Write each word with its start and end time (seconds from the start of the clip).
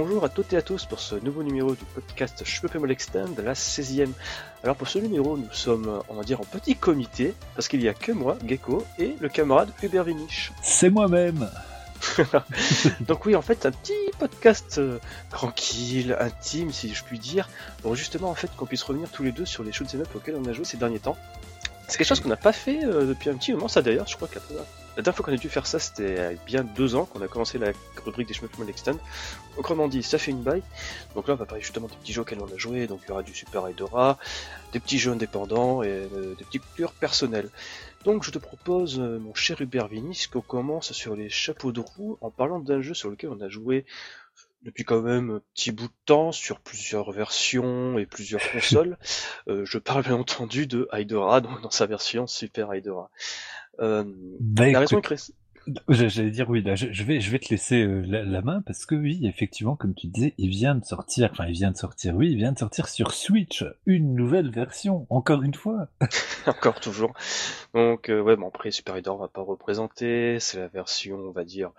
bonjour 0.00 0.24
à 0.24 0.30
toutes 0.30 0.54
et 0.54 0.56
à 0.56 0.62
tous 0.62 0.86
pour 0.86 0.98
ce 0.98 1.14
nouveau 1.16 1.42
numéro 1.42 1.74
du 1.74 1.84
podcast 1.84 2.42
Je 2.42 2.66
peux 2.66 2.90
Extend, 2.90 3.36
la 3.36 3.52
16e. 3.52 4.08
Alors 4.64 4.74
pour 4.74 4.88
ce 4.88 4.98
numéro, 4.98 5.36
nous 5.36 5.52
sommes, 5.52 6.02
on 6.08 6.14
va 6.14 6.22
dire, 6.22 6.40
en 6.40 6.44
petit 6.44 6.74
comité, 6.74 7.34
parce 7.54 7.68
qu'il 7.68 7.80
n'y 7.80 7.88
a 7.88 7.92
que 7.92 8.10
moi, 8.10 8.38
Gecko, 8.46 8.82
et 8.98 9.14
le 9.20 9.28
camarade 9.28 9.68
Hubert 9.82 10.04
Vinich. 10.04 10.52
C'est 10.62 10.88
moi-même 10.88 11.50
Donc 13.02 13.26
oui, 13.26 13.36
en 13.36 13.42
fait, 13.42 13.66
un 13.66 13.72
petit 13.72 13.92
podcast 14.18 14.78
euh, 14.78 14.98
tranquille, 15.28 16.16
intime, 16.18 16.72
si 16.72 16.94
je 16.94 17.04
puis 17.04 17.18
dire, 17.18 17.50
pour 17.82 17.94
justement 17.94 18.30
en 18.30 18.34
fait 18.34 18.50
qu'on 18.56 18.64
puisse 18.64 18.82
revenir 18.84 19.10
tous 19.10 19.22
les 19.22 19.32
deux 19.32 19.44
sur 19.44 19.64
les 19.64 19.72
shoots 19.72 19.96
up 19.96 20.08
auxquels 20.14 20.36
on 20.42 20.48
a 20.48 20.54
joué 20.54 20.64
ces 20.64 20.78
derniers 20.78 21.00
temps. 21.00 21.18
C'est 21.88 21.98
quelque 21.98 22.08
chose 22.08 22.20
qu'on 22.20 22.30
n'a 22.30 22.36
pas 22.36 22.54
fait 22.54 22.86
euh, 22.86 23.04
depuis 23.04 23.28
un 23.28 23.34
petit 23.34 23.52
moment, 23.52 23.68
ça 23.68 23.82
d'ailleurs, 23.82 24.06
je 24.06 24.16
crois 24.16 24.28
que 24.28 24.38
la, 25.00 25.02
dernière 25.02 25.16
fois 25.16 25.24
qu'on 25.24 25.32
a 25.32 25.36
dû 25.36 25.48
faire 25.48 25.66
ça, 25.66 25.78
c'était 25.78 26.36
bien 26.44 26.62
deux 26.62 26.94
ans 26.94 27.06
qu'on 27.06 27.22
a 27.22 27.28
commencé 27.28 27.58
la 27.58 27.72
rubrique 28.04 28.28
des 28.28 28.34
Schmuck 28.34 28.50
Extend. 28.68 28.98
Autrement 29.56 29.88
dit, 29.88 30.02
ça 30.02 30.18
fait 30.18 30.30
une 30.30 30.42
baille. 30.42 30.62
Donc 31.14 31.26
là, 31.26 31.34
on 31.34 31.36
va 31.36 31.46
parler 31.46 31.62
justement 31.62 31.86
des 31.88 31.96
petits 31.96 32.12
jeux 32.12 32.20
auxquels 32.20 32.40
on 32.40 32.52
a 32.52 32.56
joué, 32.58 32.86
donc 32.86 33.00
il 33.04 33.08
y 33.08 33.12
aura 33.12 33.22
du 33.22 33.34
Super 33.34 33.68
Hydra, 33.68 34.18
des 34.72 34.80
petits 34.80 34.98
jeux 34.98 35.12
indépendants 35.12 35.82
et 35.82 35.88
euh, 35.88 36.34
des 36.36 36.44
petites 36.44 36.64
couleurs 36.74 36.92
personnelles. 36.92 37.48
Donc 38.04 38.24
je 38.24 38.30
te 38.30 38.38
propose, 38.38 39.00
euh, 39.00 39.18
mon 39.18 39.34
cher 39.34 39.60
Hubert 39.60 39.88
Vinis, 39.88 40.26
qu'on 40.30 40.42
commence 40.42 40.92
sur 40.92 41.16
les 41.16 41.30
chapeaux 41.30 41.72
de 41.72 41.80
roue 41.80 42.18
en 42.20 42.30
parlant 42.30 42.60
d'un 42.60 42.82
jeu 42.82 42.94
sur 42.94 43.08
lequel 43.08 43.30
on 43.30 43.40
a 43.40 43.48
joué 43.48 43.86
depuis 44.62 44.84
quand 44.84 45.00
même 45.00 45.30
un 45.30 45.40
petit 45.54 45.72
bout 45.72 45.88
de 45.88 45.92
temps 46.04 46.32
sur 46.32 46.60
plusieurs 46.60 47.10
versions 47.12 47.98
et 47.98 48.06
plusieurs 48.06 48.42
consoles. 48.52 48.98
Euh, 49.48 49.64
je 49.64 49.78
parle 49.78 50.02
bien 50.02 50.16
entendu 50.16 50.66
de 50.66 50.88
Hydra, 50.92 51.40
donc 51.40 51.62
dans 51.62 51.70
sa 51.70 51.86
version 51.86 52.26
Super 52.26 52.74
Hydra. 52.74 53.10
Euh, 53.80 54.04
bah, 54.40 54.70
la 54.70 54.80
raison 54.80 55.00
J'allais 55.88 56.30
dire 56.30 56.48
oui, 56.48 56.62
là, 56.62 56.74
je, 56.74 57.04
vais, 57.04 57.20
je 57.20 57.30
vais 57.30 57.38
te 57.38 57.50
laisser 57.50 57.82
euh, 57.82 58.02
la, 58.06 58.40
main 58.40 58.62
parce 58.62 58.86
que 58.86 58.94
oui, 58.94 59.20
effectivement, 59.24 59.76
comme 59.76 59.94
tu 59.94 60.06
disais, 60.06 60.34
il 60.38 60.48
vient 60.48 60.74
de 60.74 60.84
sortir, 60.84 61.28
enfin 61.32 61.46
il 61.46 61.52
vient 61.52 61.70
de 61.70 61.76
sortir, 61.76 62.16
oui, 62.16 62.30
il 62.30 62.36
vient 62.36 62.52
de 62.52 62.58
sortir 62.58 62.88
sur 62.88 63.12
Switch, 63.12 63.64
une 63.86 64.14
nouvelle 64.14 64.50
version, 64.50 65.06
encore 65.10 65.42
une 65.42 65.54
fois. 65.54 65.88
encore 66.46 66.80
toujours. 66.80 67.12
Donc 67.74 68.08
euh, 68.08 68.20
ouais, 68.20 68.36
bon 68.36 68.48
après 68.48 68.70
Super 68.70 68.96
Hydra 68.96 69.14
on 69.14 69.18
va 69.18 69.28
pas 69.28 69.42
représenter, 69.42 70.40
c'est 70.40 70.58
la 70.58 70.68
version, 70.68 71.16
on 71.16 71.30
va 71.30 71.44
dire, 71.44 71.72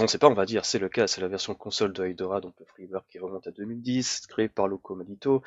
on 0.00 0.04
ne 0.04 0.08
sait 0.08 0.18
pas, 0.18 0.28
on 0.28 0.34
va 0.34 0.46
dire, 0.46 0.64
c'est 0.64 0.78
le 0.78 0.88
cas, 0.88 1.06
c'est 1.06 1.20
la 1.20 1.28
version 1.28 1.54
console 1.54 1.92
de 1.92 2.06
Hydra, 2.06 2.40
donc 2.40 2.54
le 2.58 2.66
freeware 2.66 3.04
qui 3.08 3.18
remonte 3.18 3.46
à 3.46 3.50
2010, 3.50 4.26
créé 4.26 4.48
par 4.48 4.68
Loco 4.68 4.94
Malito, 4.94 5.42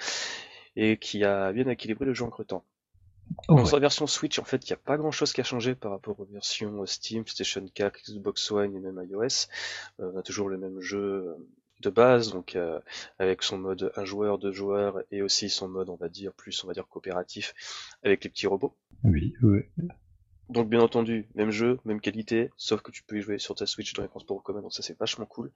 et 0.76 0.98
qui 0.98 1.24
a 1.24 1.52
bien 1.52 1.68
équilibré 1.68 2.06
le 2.06 2.14
jeu 2.14 2.26
en 2.26 2.30
cretant. 2.30 2.64
Dans 3.48 3.66
sa 3.66 3.80
version 3.80 4.08
Switch, 4.08 4.40
en 4.40 4.44
fait, 4.44 4.68
il 4.68 4.72
n'y 4.72 4.76
a 4.76 4.82
pas 4.84 4.98
grand 4.98 5.12
chose 5.12 5.34
qui 5.34 5.42
a 5.42 5.44
changé 5.44 5.76
par 5.76 5.92
rapport 5.92 6.20
aux 6.20 6.26
versions 6.26 6.86
Steam, 6.86 7.26
Station 7.28 7.66
4, 7.74 8.00
Xbox 8.12 8.52
One 8.52 8.76
et 8.76 8.80
même 8.80 9.02
iOS. 9.10 9.48
Euh, 10.00 10.12
on 10.14 10.18
a 10.18 10.22
toujours 10.24 10.50
le 10.50 10.58
même 10.58 10.80
jeu 10.80 11.00
euh, 11.00 11.36
de 11.82 11.90
base, 11.90 12.32
donc 12.32 12.56
euh, 12.56 12.80
avec 13.20 13.44
son 13.44 13.58
mode 13.58 13.92
un 13.96 14.06
joueur, 14.06 14.38
deux 14.40 14.52
joueurs, 14.52 15.02
et 15.12 15.22
aussi 15.22 15.50
son 15.50 15.68
mode, 15.68 15.90
on 15.90 15.96
va 15.96 16.10
dire, 16.10 16.34
plus, 16.34 16.64
on 16.64 16.68
va 16.68 16.74
dire, 16.74 16.88
coopératif, 16.88 17.54
avec 18.04 18.24
les 18.24 18.30
petits 18.30 18.48
robots. 18.48 18.76
Oui, 19.04 19.34
oui. 19.42 19.62
Donc 20.50 20.70
bien 20.70 20.80
entendu, 20.80 21.28
même 21.34 21.50
jeu, 21.50 21.80
même 21.86 22.00
qualité, 22.00 22.52
sauf 22.56 22.82
que 22.82 22.92
tu 22.92 23.04
peux 23.04 23.18
y 23.18 23.22
jouer 23.22 23.40
sur 23.40 23.56
ta 23.56 23.66
Switch 23.66 23.94
dans 23.94 24.04
les 24.04 24.10
transports 24.10 24.38
en 24.38 24.42
commun, 24.42 24.62
donc 24.62 24.74
ça 24.74 24.84
c'est 24.84 24.98
vachement 24.98 25.26
cool. 25.26 25.52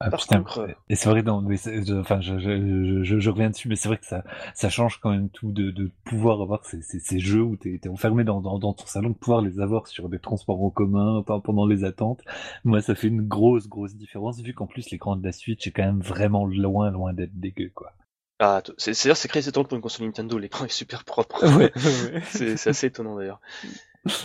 Ah, 0.00 0.10
Par 0.10 0.26
contre, 0.26 0.58
euh, 0.58 0.72
et 0.88 0.96
c'est 0.96 1.08
vrai, 1.08 1.22
non, 1.22 1.40
mais 1.40 1.56
enfin, 1.92 2.20
je, 2.20 2.38
je, 2.38 3.02
je, 3.02 3.18
je, 3.18 3.30
reviens 3.30 3.50
dessus, 3.50 3.68
mais 3.68 3.76
c'est 3.76 3.88
vrai 3.88 3.98
que 3.98 4.06
ça, 4.06 4.24
ça 4.54 4.68
change 4.68 4.98
quand 4.98 5.10
même 5.10 5.30
tout 5.30 5.52
de, 5.52 5.70
de 5.70 5.90
pouvoir 6.04 6.40
avoir 6.42 6.64
ces, 6.64 6.82
ces, 6.82 7.00
ces 7.00 7.18
jeux 7.18 7.42
où 7.42 7.56
t'es 7.56 7.80
es 7.82 7.88
enfermé 7.88 8.24
dans, 8.24 8.40
dans, 8.40 8.58
dans, 8.58 8.72
ton 8.72 8.86
salon, 8.86 9.10
de 9.10 9.14
pouvoir 9.14 9.40
les 9.40 9.60
avoir 9.60 9.86
sur 9.86 10.08
des 10.08 10.18
transports 10.18 10.62
en 10.62 10.70
commun 10.70 11.22
pendant 11.22 11.66
les 11.66 11.84
attentes. 11.84 12.22
Moi, 12.64 12.82
ça 12.82 12.94
fait 12.94 13.08
une 13.08 13.26
grosse, 13.26 13.68
grosse 13.68 13.94
différence, 13.94 14.40
vu 14.40 14.54
qu'en 14.54 14.66
plus 14.66 14.90
l'écran 14.90 15.16
de 15.16 15.24
la 15.24 15.32
Switch 15.32 15.66
est 15.66 15.70
quand 15.70 15.84
même 15.84 16.00
vraiment 16.00 16.46
loin, 16.46 16.90
loin 16.90 17.12
d'être 17.12 17.38
dégueu, 17.38 17.70
quoi. 17.74 17.92
Ah, 18.38 18.62
c'est 18.76 18.92
c'est 18.92 19.28
créé 19.28 19.48
étonnant 19.48 19.64
pour 19.64 19.76
une 19.76 19.82
console 19.82 20.06
Nintendo, 20.06 20.36
l'écran 20.36 20.66
est 20.66 20.68
super 20.68 21.04
propre. 21.04 21.42
Ouais, 21.56 21.72
c'est 22.24 22.68
assez 22.68 22.88
étonnant 22.88 23.16
d'ailleurs. 23.16 23.40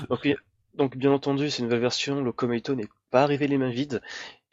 Donc, 0.10 0.28
donc 0.76 0.98
bien 0.98 1.12
entendu, 1.12 1.50
c'est 1.50 1.60
une 1.60 1.66
nouvelle 1.66 1.80
version, 1.80 2.22
le 2.22 2.34
Komeito 2.34 2.76
n'est 2.76 2.90
pas 3.12 3.24
arrivé 3.24 3.48
les 3.48 3.58
mains 3.58 3.70
vides, 3.70 4.02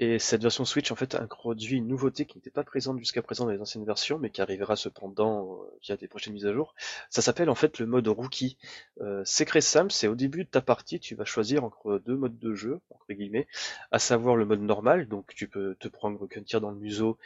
et 0.01 0.19
cette 0.19 0.43
version 0.43 0.65
Switch 0.65 0.91
en 0.93 0.97
fait 0.97 1.15
introduit 1.15 1.77
une 1.77 1.89
nouveauté 1.89 2.25
qui 2.25 2.37
n'était 2.39 2.51
pas 2.51 2.63
présente 2.65 2.99
jusqu'à 2.99 3.23
présent 3.23 3.47
dans 3.47 3.51
les 3.51 3.61
anciennes 3.61 3.85
versions, 3.85 4.19
mais 4.19 4.31
qui 4.31 4.43
arrivera 4.43 4.77
cependant 4.77 5.63
euh, 5.63 5.79
via 5.83 5.97
des 5.97 6.07
prochaines 6.07 6.35
mises 6.35 6.47
à 6.47 6.53
jour. 6.53 6.75
Ça 7.11 7.23
s'appelle 7.23 7.51
en 7.51 7.55
fait 7.55 7.79
le 7.79 7.87
mode 7.87 8.07
rookie. 8.09 8.59
Euh, 9.01 9.23
c'est 9.25 9.45
très 9.45 9.61
simple, 9.61 9.91
c'est 9.91 10.09
au 10.09 10.15
début 10.15 10.45
de 10.45 10.51
ta 10.51 10.61
partie, 10.61 11.01
tu 11.01 11.15
vas 11.15 11.25
choisir 11.25 11.65
entre 11.65 12.03
deux 12.05 12.17
modes 12.17 12.39
de 12.39 12.55
jeu, 12.55 12.81
entre 12.91 13.13
guillemets, 13.13 13.47
à 13.91 13.99
savoir 13.99 14.37
le 14.37 14.45
mode 14.45 14.61
normal, 14.61 15.09
donc 15.09 15.35
tu 15.35 15.49
peux 15.49 15.75
te 15.81 15.89
prendre 15.89 16.27
qu'un 16.27 16.43
tir 16.43 16.61
dans 16.61 16.71
le 16.71 16.79
museau 16.79 17.19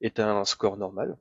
et 0.00 0.10
t'as 0.10 0.30
un 0.30 0.44
score 0.44 0.76
normal. 0.76 1.16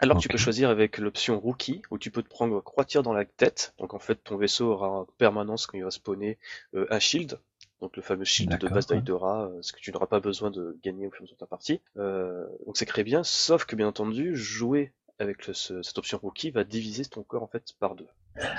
Alors 0.00 0.18
tu 0.18 0.28
peux 0.28 0.38
choisir 0.38 0.70
avec 0.70 0.98
l'option 0.98 1.40
rookie 1.40 1.82
où 1.90 1.98
tu 1.98 2.12
peux 2.12 2.22
te 2.22 2.28
prendre 2.28 2.62
trois 2.62 2.84
tirs 2.84 3.02
dans 3.02 3.12
la 3.12 3.24
tête. 3.24 3.74
Donc 3.78 3.94
en 3.94 3.98
fait 3.98 4.14
ton 4.14 4.36
vaisseau 4.36 4.70
aura 4.70 4.88
en 4.90 5.04
permanence 5.18 5.66
quand 5.66 5.76
il 5.76 5.82
va 5.82 5.90
spawner 5.90 6.38
euh, 6.74 6.86
un 6.90 7.00
shield. 7.00 7.40
Donc 7.80 7.96
le 7.96 8.02
fameux 8.02 8.24
shield 8.24 8.58
de 8.58 8.68
base 8.68 8.86
d'Aidora, 8.86 9.46
euh, 9.46 9.58
ce 9.62 9.72
que 9.72 9.80
tu 9.80 9.92
n'auras 9.92 10.06
pas 10.06 10.20
besoin 10.20 10.50
de 10.50 10.76
gagner 10.82 11.06
au 11.06 11.10
fur 11.10 11.20
et 11.20 11.22
à 11.22 11.24
mesure 11.24 11.36
de 11.36 11.40
ta 11.40 11.46
partie. 11.46 11.80
Euh, 11.96 12.46
donc 12.66 12.76
c'est 12.76 12.86
très 12.86 13.04
bien, 13.04 13.22
sauf 13.22 13.64
que 13.64 13.76
bien 13.76 13.88
entendu, 13.88 14.34
jouer 14.34 14.92
avec 15.18 15.42
cette 15.52 15.98
option 15.98 16.18
rookie 16.18 16.50
va 16.50 16.64
diviser 16.64 17.04
ton 17.04 17.22
corps 17.22 17.42
en 17.42 17.48
fait 17.48 17.74
par 17.78 17.94
deux. 17.94 18.06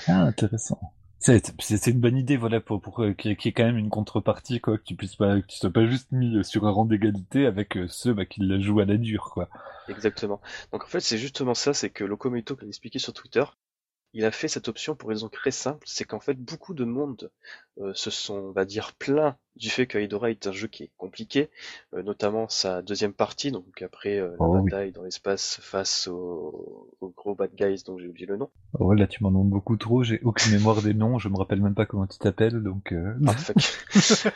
Ah 0.08 0.22
intéressant. 0.22 0.80
C'est 1.20 1.88
une 1.88 2.00
bonne 2.00 2.18
idée, 2.18 2.38
voilà, 2.38 2.62
pour, 2.62 2.82
pour 2.82 3.04
euh, 3.04 3.12
qu'il 3.12 3.32
y, 3.32 3.34
ait 3.34 3.52
quand 3.52 3.66
même 3.66 3.78
une 3.78 3.90
contrepartie, 3.90 4.62
quoi, 4.62 4.78
que 4.78 4.84
tu 4.84 4.96
puisses 4.96 5.18
pas, 5.18 5.42
que 5.42 5.48
tu 5.48 5.58
sois 5.58 5.70
pas 5.70 5.86
juste 5.86 6.14
mis 6.14 6.44
sur 6.46 6.66
un 6.66 6.72
rang 6.72 6.86
d'égalité 6.86 7.46
avec 7.46 7.76
euh, 7.76 7.88
ceux 7.90 8.14
bah, 8.14 8.26
qui 8.26 8.40
la 8.40 8.58
jouent 8.58 8.80
à 8.80 8.86
la 8.86 8.96
dure, 8.96 9.32
quoi. 9.34 9.50
Exactement. 9.90 10.40
Donc 10.72 10.86
en 10.86 10.88
fait, 10.88 11.02
c'est 11.02 11.18
justement 11.18 11.54
ça, 11.54 11.74
c'est 11.74 11.90
que 11.90 12.06
Locomoto, 12.06 12.56
qui 12.56 12.64
a 12.64 12.68
expliqué 12.70 13.00
sur 13.00 13.12
Twitter, 13.12 13.44
il 14.14 14.26
a 14.26 14.32
fait 14.32 14.48
cette 14.48 14.68
option 14.68 14.96
pour 14.96 15.12
une 15.12 15.18
raison 15.18 15.30
très 15.30 15.52
simple, 15.52 15.86
c'est 15.88 16.06
qu'en 16.06 16.20
fait 16.20 16.36
beaucoup 16.36 16.74
de 16.74 16.86
monde 16.86 17.32
euh, 17.80 17.94
se 17.94 18.10
sont, 18.10 18.36
on 18.36 18.52
va 18.52 18.66
dire, 18.66 18.94
pleins 18.96 19.38
du 19.56 19.70
fait 19.70 19.88
que 19.88 19.98
est 19.98 20.48
un 20.48 20.52
jeu 20.52 20.68
qui 20.68 20.84
est 20.84 20.92
compliqué, 20.98 21.50
euh, 21.94 22.04
notamment 22.04 22.48
sa 22.48 22.82
deuxième 22.82 23.14
partie, 23.14 23.52
donc 23.52 23.82
après 23.82 24.18
euh, 24.18 24.30
la 24.40 24.46
oh 24.46 24.62
bataille 24.62 24.92
dans 24.92 25.04
l'espace 25.04 25.60
face 25.62 26.08
aux, 26.08 26.90
gros 27.18 27.36
bad 27.36 27.52
guys 27.56 27.84
dont 27.86 27.98
j'ai 27.98 28.08
oublié 28.08 28.26
le 28.26 28.38
nom. 28.38 28.50
Oh 28.80 28.94
là 28.94 29.08
tu 29.08 29.24
m'en 29.24 29.32
demandes 29.32 29.50
beaucoup 29.50 29.76
trop, 29.78 30.04
j'ai 30.04 30.20
aucune 30.24 30.54
mémoire 30.54 30.82
des 30.82 30.94
noms, 30.94 31.20
je 31.20 31.30
me 31.30 31.38
rappelle 31.38 31.62
même 31.62 31.76
pas 31.76 31.86
comment 31.86 32.08
tu 32.08 32.18
t'appelles, 32.18 32.64
donc... 32.64 32.94
Ah, 33.28 33.34
fuck. 33.34 33.58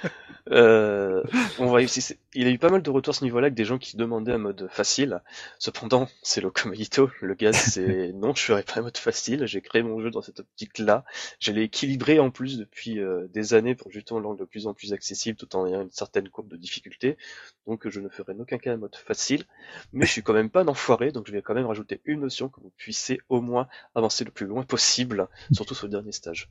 Euh, 0.51 1.23
on 1.57 1.67
va 1.67 1.81
il 1.81 2.47
a 2.47 2.49
eu 2.49 2.57
pas 2.57 2.69
mal 2.69 2.81
de 2.81 2.89
retours 2.89 3.13
à 3.13 3.17
ce 3.17 3.23
niveau-là 3.23 3.45
avec 3.45 3.55
des 3.55 3.63
gens 3.63 3.77
qui 3.77 3.95
demandaient 3.95 4.33
un 4.33 4.39
mode 4.39 4.67
facile. 4.69 5.21
Cependant, 5.57 6.09
c'est 6.21 6.41
le. 6.41 6.51
Le 7.21 7.33
gars, 7.33 7.53
c'est 7.53 8.11
non, 8.13 8.35
je 8.35 8.43
ferai 8.43 8.63
pas 8.63 8.79
un 8.79 8.83
mode 8.83 8.97
facile. 8.97 9.45
J'ai 9.45 9.61
créé 9.61 9.83
mon 9.83 9.99
jeu 10.01 10.11
dans 10.11 10.21
cette 10.21 10.41
optique-là. 10.41 11.05
Je 11.39 11.51
l'ai 11.51 11.63
équilibré 11.63 12.19
en 12.19 12.29
plus 12.29 12.57
depuis 12.57 12.99
euh, 12.99 13.27
des 13.33 13.53
années 13.53 13.75
pour 13.75 13.91
justement 13.91 14.19
le 14.19 14.27
rendre 14.27 14.39
de 14.39 14.45
plus 14.45 14.67
en 14.67 14.73
plus 14.73 14.93
accessible 14.93 15.12
tout 15.35 15.55
en 15.55 15.67
ayant 15.67 15.81
une 15.81 15.91
certaine 15.91 16.29
courbe 16.29 16.49
de 16.49 16.57
difficulté. 16.57 17.17
Donc, 17.67 17.87
je 17.87 17.99
ne 17.99 18.09
ferai 18.09 18.33
en 18.33 18.39
aucun 18.39 18.57
cas 18.57 18.73
un 18.73 18.77
mode 18.77 18.95
facile. 18.95 19.43
Mais 19.91 20.05
je 20.05 20.11
suis 20.11 20.23
quand 20.23 20.33
même 20.33 20.49
pas 20.49 20.61
un 20.61 20.67
enfoiré, 20.67 21.11
donc 21.11 21.27
je 21.27 21.31
vais 21.31 21.41
quand 21.41 21.53
même 21.53 21.65
rajouter 21.65 22.01
une 22.05 22.21
notion 22.21 22.49
que 22.49 22.59
vous 22.59 22.71
puissiez 22.77 23.19
au 23.29 23.41
moins 23.41 23.67
avancer 23.95 24.23
le 24.23 24.31
plus 24.31 24.45
loin 24.45 24.63
possible, 24.63 25.27
surtout 25.51 25.75
sur 25.75 25.87
le 25.87 25.91
dernier 25.91 26.11
stage. 26.11 26.49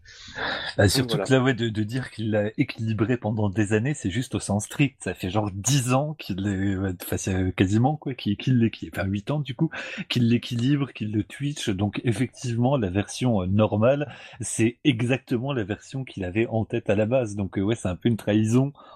Bah, 0.76 0.88
surtout 0.88 1.18
que 1.18 1.30
là, 1.32 1.42
ouais, 1.42 1.54
de, 1.54 1.68
de 1.68 1.82
dire 1.82 2.10
qu'il 2.10 2.30
l'a 2.30 2.50
équilibré 2.56 3.16
pendant 3.16 3.48
des 3.48 3.72
années 3.72 3.94
c'est 3.94 4.10
juste 4.10 4.34
au 4.34 4.40
sens 4.40 4.64
strict. 4.64 4.96
Ça 5.00 5.14
fait 5.14 5.30
genre 5.30 5.50
10 5.52 5.92
ans 5.92 6.14
qu'il 6.14 6.46
est, 6.46 6.76
enfin, 7.02 7.50
quasiment, 7.52 7.96
quoi, 7.96 8.14
qu'il 8.14 8.32
l'équilibre, 8.32 8.98
enfin 8.98 9.06
8 9.06 9.30
ans 9.30 9.40
du 9.40 9.54
coup, 9.54 9.70
qu'il 10.08 10.28
l'équilibre, 10.28 10.92
qu'il 10.92 11.12
le 11.12 11.24
twitch. 11.24 11.70
Donc, 11.70 12.00
effectivement, 12.04 12.76
la 12.76 12.90
version 12.90 13.42
euh, 13.42 13.46
normale, 13.46 14.12
c'est 14.40 14.78
exactement 14.84 15.52
la 15.52 15.64
version 15.64 16.04
qu'il 16.04 16.24
avait 16.24 16.46
en 16.46 16.64
tête 16.64 16.90
à 16.90 16.94
la 16.94 17.06
base. 17.06 17.36
Donc, 17.36 17.58
euh, 17.58 17.62
ouais, 17.62 17.74
c'est 17.74 17.88
un 17.88 17.96
peu 17.96 18.08
une 18.08 18.16
trahison, 18.16 18.41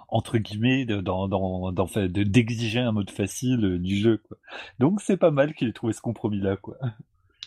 entre 0.09 0.39
guillemets, 0.39 0.85
dans, 0.85 1.29
dans, 1.29 1.73
dans, 1.73 1.89
d'exiger 2.07 2.81
un 2.81 2.93
mode 2.93 3.11
facile 3.11 3.65
euh, 3.65 3.79
du 3.79 3.97
jeu, 3.97 4.19
quoi. 4.29 4.37
Donc, 4.79 5.01
c'est 5.01 5.17
pas 5.17 5.31
mal 5.31 5.55
qu'il 5.55 5.69
ait 5.69 5.73
trouvé 5.73 5.93
ce 5.93 6.01
compromis-là, 6.01 6.57
quoi. 6.57 6.77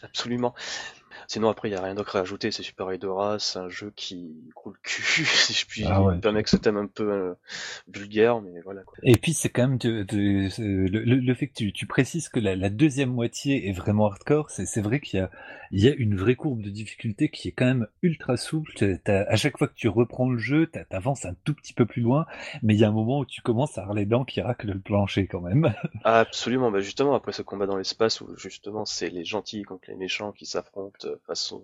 Absolument. 0.03 0.53
Sinon, 1.27 1.49
après, 1.49 1.67
il 1.67 1.71
n'y 1.71 1.77
a 1.77 1.81
rien 1.81 1.95
d'autre 1.95 2.15
à 2.15 2.21
ajouter. 2.21 2.51
C'est 2.51 2.63
Super 2.63 2.91
Hydra, 2.91 3.37
c'est 3.39 3.59
un 3.59 3.69
jeu 3.69 3.91
qui 3.95 4.51
coule 4.55 4.73
le 4.73 4.79
cul, 4.81 5.25
si 5.25 5.53
je 5.53 5.65
puis 5.65 5.83
ah 5.85 6.01
ouais. 6.01 6.17
permettre 6.19 6.49
ce 6.49 6.57
thème 6.57 6.77
un 6.77 6.87
peu 6.87 7.11
euh, 7.11 7.33
vulgaire, 7.87 8.41
mais 8.41 8.61
voilà. 8.61 8.81
Quoi. 8.83 8.97
Et 9.03 9.15
puis, 9.15 9.33
c'est 9.33 9.49
quand 9.49 9.67
même 9.67 9.77
de, 9.77 10.03
de, 10.03 10.49
le, 10.59 11.15
le, 11.15 11.33
fait 11.33 11.47
que 11.47 11.53
tu, 11.53 11.71
tu 11.71 11.85
précises 11.85 12.29
que 12.29 12.39
la, 12.39 12.55
la, 12.55 12.69
deuxième 12.69 13.11
moitié 13.11 13.69
est 13.69 13.73
vraiment 13.73 14.07
hardcore. 14.07 14.49
C'est 14.49 14.81
vrai 14.81 14.99
qu'il 14.99 15.19
y 15.19 15.21
a, 15.21 15.29
il 15.71 15.83
y 15.83 15.87
a 15.87 15.93
une 15.93 16.15
vraie 16.15 16.35
courbe 16.35 16.61
de 16.61 16.69
difficulté 16.69 17.29
qui 17.29 17.49
est 17.49 17.51
quand 17.51 17.65
même 17.65 17.87
ultra 18.01 18.37
souple. 18.37 18.71
à 19.05 19.35
chaque 19.35 19.57
fois 19.57 19.67
que 19.67 19.75
tu 19.75 19.87
reprends 19.87 20.29
le 20.29 20.37
jeu, 20.37 20.67
t'avances 20.89 21.25
un 21.25 21.35
tout 21.43 21.53
petit 21.53 21.73
peu 21.73 21.85
plus 21.85 22.01
loin, 22.01 22.25
mais 22.63 22.75
il 22.75 22.79
y 22.79 22.83
a 22.83 22.89
un 22.89 22.93
moment 22.93 23.19
où 23.19 23.25
tu 23.25 23.41
commences 23.41 23.77
à 23.77 23.81
avoir 23.81 23.95
les 23.95 24.05
dents 24.05 24.25
qui 24.25 24.41
raclent 24.41 24.71
le 24.71 24.79
plancher 24.79 25.27
quand 25.27 25.41
même. 25.41 25.73
Absolument. 26.03 26.71
Bah 26.71 26.79
justement, 26.79 27.15
après 27.15 27.31
ce 27.31 27.41
combat 27.41 27.65
dans 27.65 27.77
l'espace 27.77 28.21
où 28.21 28.35
justement 28.37 28.85
c'est 28.85 29.09
les 29.09 29.25
gentils 29.25 29.63
contre 29.63 29.89
les 29.89 29.95
méchants 29.95 30.31
qui 30.31 30.45
s'affrontent 30.45 31.07
façon 31.25 31.63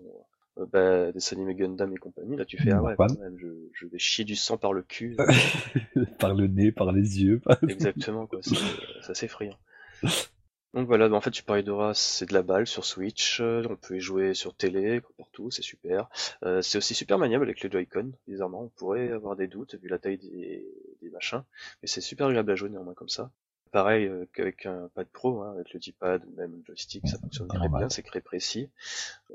euh, 0.57 0.65
bah, 0.71 1.11
des 1.11 1.33
animés 1.33 1.55
Gundam 1.55 1.93
et 1.93 1.97
compagnie, 1.97 2.37
là 2.37 2.45
tu 2.45 2.57
fais 2.57 2.71
ah 2.71 2.81
ouais, 2.81 2.95
quand 2.97 3.19
même, 3.19 3.37
je, 3.37 3.47
je, 3.73 3.87
vais 3.87 3.99
chier 3.99 4.23
du 4.23 4.35
sang 4.35 4.57
par 4.57 4.73
le 4.73 4.83
cul. 4.83 5.17
par 6.19 6.33
le 6.33 6.47
nez, 6.47 6.71
par 6.71 6.91
les 6.91 7.23
yeux. 7.23 7.41
Exactement, 7.67 8.25
quoi, 8.25 8.39
c'est 8.41 9.11
assez 9.11 9.25
effrayant. 9.25 9.57
Donc 10.75 10.87
voilà, 10.87 11.09
bah, 11.09 11.15
en 11.15 11.21
fait 11.21 11.33
Super 11.33 11.57
Hydora 11.57 11.93
c'est 11.95 12.27
de 12.27 12.33
la 12.33 12.43
balle 12.43 12.67
sur 12.67 12.85
Switch, 12.85 13.39
euh, 13.41 13.65
on 13.69 13.75
peut 13.77 13.95
y 13.97 13.99
jouer 13.99 14.33
sur 14.35 14.53
télé, 14.55 15.01
partout, 15.17 15.49
c'est 15.49 15.63
super. 15.63 16.07
Euh, 16.43 16.61
c'est 16.61 16.77
aussi 16.77 16.93
super 16.93 17.17
maniable 17.17 17.45
avec 17.45 17.61
les 17.63 17.71
Joy-Con, 17.71 18.11
bizarrement, 18.27 18.63
on 18.63 18.69
pourrait 18.69 19.11
avoir 19.11 19.35
des 19.35 19.47
doutes 19.47 19.75
vu 19.75 19.87
la 19.87 19.97
taille 19.99 20.17
des, 20.19 20.67
des 21.01 21.09
machins, 21.09 21.43
mais 21.81 21.87
c'est 21.87 22.01
super 22.01 22.27
agréable 22.27 22.51
à 22.51 22.55
jouer 22.55 22.69
néanmoins 22.69 22.93
comme 22.93 23.09
ça 23.09 23.31
pareil 23.75 24.05
euh, 24.05 24.23
qu'avec 24.33 24.65
un 24.67 24.87
pad 24.95 25.05
pro, 25.11 25.41
hein, 25.41 25.51
avec 25.53 25.73
le 25.73 25.81
D-pad, 25.81 26.21
même 26.37 26.51
le 26.51 26.63
joystick, 26.65 27.05
ça 27.09 27.17
fonctionne 27.19 27.49
très 27.49 27.67
bien, 27.67 27.89
c'est 27.89 28.03
très 28.03 28.21
précis. 28.21 28.69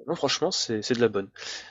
Non, 0.09 0.15
franchement, 0.15 0.51
c'est 0.51 0.95
de 0.95 1.01
la 1.01 1.09
bonne. 1.09 1.29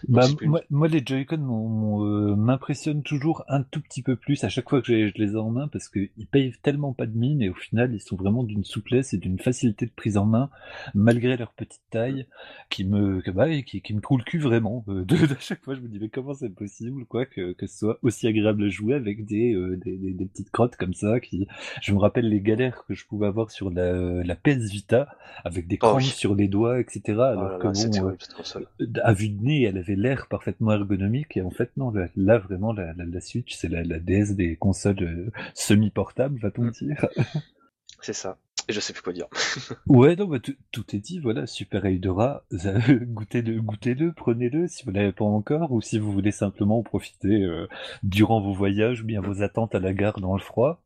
Bah, 0.08 0.28
moi, 0.70 0.88
les 0.88 1.02
Joy-Con 1.04 2.06
euh, 2.06 2.36
m'impressionnent 2.36 3.02
toujours 3.02 3.44
un 3.48 3.64
tout 3.64 3.82
petit 3.82 4.04
peu 4.04 4.16
plus 4.16 4.44
à 4.44 4.50
chaque 4.50 4.70
fois 4.70 4.84
que 4.84 5.08
je 5.08 5.14
les 5.16 5.32
ai 5.32 5.36
en 5.36 5.50
main 5.50 5.68
parce 5.68 5.90
qu'ils 5.90 6.28
payent 6.30 6.54
tellement 6.62 6.94
pas 6.94 7.08
de 7.08 7.18
mine 7.18 7.42
et 7.42 7.50
au 7.50 7.56
final, 7.56 7.92
ils 7.96 8.02
sont 8.02 8.16
vraiment 8.16 8.44
d'une 8.44 8.64
souplesse 8.64 9.16
et 9.16 9.18
d'une 9.18 9.40
facilité 9.40 9.88
de 9.88 9.92
prise 9.92 10.18
en 10.18 10.26
main 10.26 10.52
malgré 10.94 11.38
leur 11.38 11.54
petite 11.54 11.82
taille 11.90 12.28
qui 12.70 12.86
me, 12.86 13.24
bah, 13.32 13.50
qui, 13.64 13.82
qui, 13.82 13.94
me 13.96 14.02
coule 14.02 14.20
le 14.20 14.26
cul 14.26 14.40
vraiment. 14.40 14.86
Euh, 14.90 15.06
de, 15.06 15.18
chaque 15.40 15.64
fois, 15.64 15.74
je 15.74 15.80
me 15.80 15.88
dis, 15.88 15.98
mais 15.98 16.10
comment 16.10 16.36
c'est 16.36 16.54
possible, 16.54 17.06
quoi, 17.06 17.26
que, 17.26 17.54
que 17.54 17.66
ce 17.66 17.80
soit 17.80 17.98
aussi 18.04 18.28
agréable 18.28 18.66
à 18.66 18.70
jouer 18.70 18.94
avec 18.94 19.26
des, 19.26 19.56
des, 19.84 19.98
des, 19.98 20.12
des, 20.12 20.26
petites 20.26 20.52
crottes 20.52 20.76
comme 20.76 20.94
ça 20.94 21.20
qui, 21.20 21.48
je 21.82 21.94
me 21.94 21.98
rappelle 21.98 22.30
les 22.30 22.42
gars 22.42 22.58
que 22.88 22.94
je 22.94 23.06
pouvais 23.06 23.28
avoir 23.28 23.52
sur 23.52 23.70
la, 23.70 24.24
la 24.24 24.36
PS 24.36 24.70
Vita, 24.70 25.08
avec 25.44 25.68
des 25.68 25.78
oh, 25.82 25.88
crampes 25.88 26.02
sur 26.02 26.36
les 26.36 26.48
doigts, 26.48 26.80
etc. 26.80 27.02
Oh 27.08 27.22
alors 27.22 27.60
que 27.60 27.68
bon, 27.68 28.10
euh, 28.10 28.86
à 29.04 29.14
vue 29.14 29.30
de 29.30 29.42
nez, 29.42 29.64
elle 29.64 29.78
avait 29.78 29.96
l'air 29.96 30.28
parfaitement 30.28 30.72
ergonomique, 30.72 31.38
et 31.38 31.42
en 31.42 31.50
fait, 31.50 31.72
non, 31.78 31.92
là, 32.16 32.38
vraiment, 32.38 32.74
la, 32.74 32.94
la, 32.94 33.22
Switch, 33.22 33.56
c'est 33.56 33.70
la, 33.70 33.84
la, 33.84 34.00
DS 34.00 34.36
des 34.36 34.56
consoles 34.56 35.02
euh, 35.02 35.32
semi-portables, 35.54 36.40
va-t-on 36.40 36.66
mm. 36.66 36.72
dire. 36.72 37.06
c'est 38.02 38.14
ça. 38.14 38.38
Et 38.68 38.72
je 38.72 38.80
sais 38.80 38.94
plus 38.94 39.02
quoi 39.02 39.14
dire. 39.14 39.28
ouais, 39.88 40.16
non, 40.16 40.26
bah, 40.26 40.38
tout 40.72 40.96
est 40.96 41.00
dit, 41.00 41.20
voilà, 41.20 41.48
Super 41.48 41.86
Eldora, 41.86 42.44
goûtez-le, 42.52 43.62
goûtez-le, 43.62 44.14
prenez-le 44.14 44.68
si 44.68 44.86
vous 44.86 44.92
l'avez 44.92 45.12
pas 45.12 45.26
encore, 45.26 45.72
ou 45.72 45.82
si 45.82 45.98
vous 45.98 46.12
voulez 46.12 46.32
simplement 46.32 46.84
profiter 46.84 47.44
euh, 47.44 47.68
durant 48.04 48.42
vos 48.42 48.54
voyages, 48.54 49.02
ou 49.02 49.06
bien 49.06 49.22
vos 49.22 49.42
attentes 49.42 49.74
à 49.74 49.80
la 49.80 49.94
gare 49.94 50.20
dans 50.20 50.36
le 50.36 50.42
froid 50.42 50.84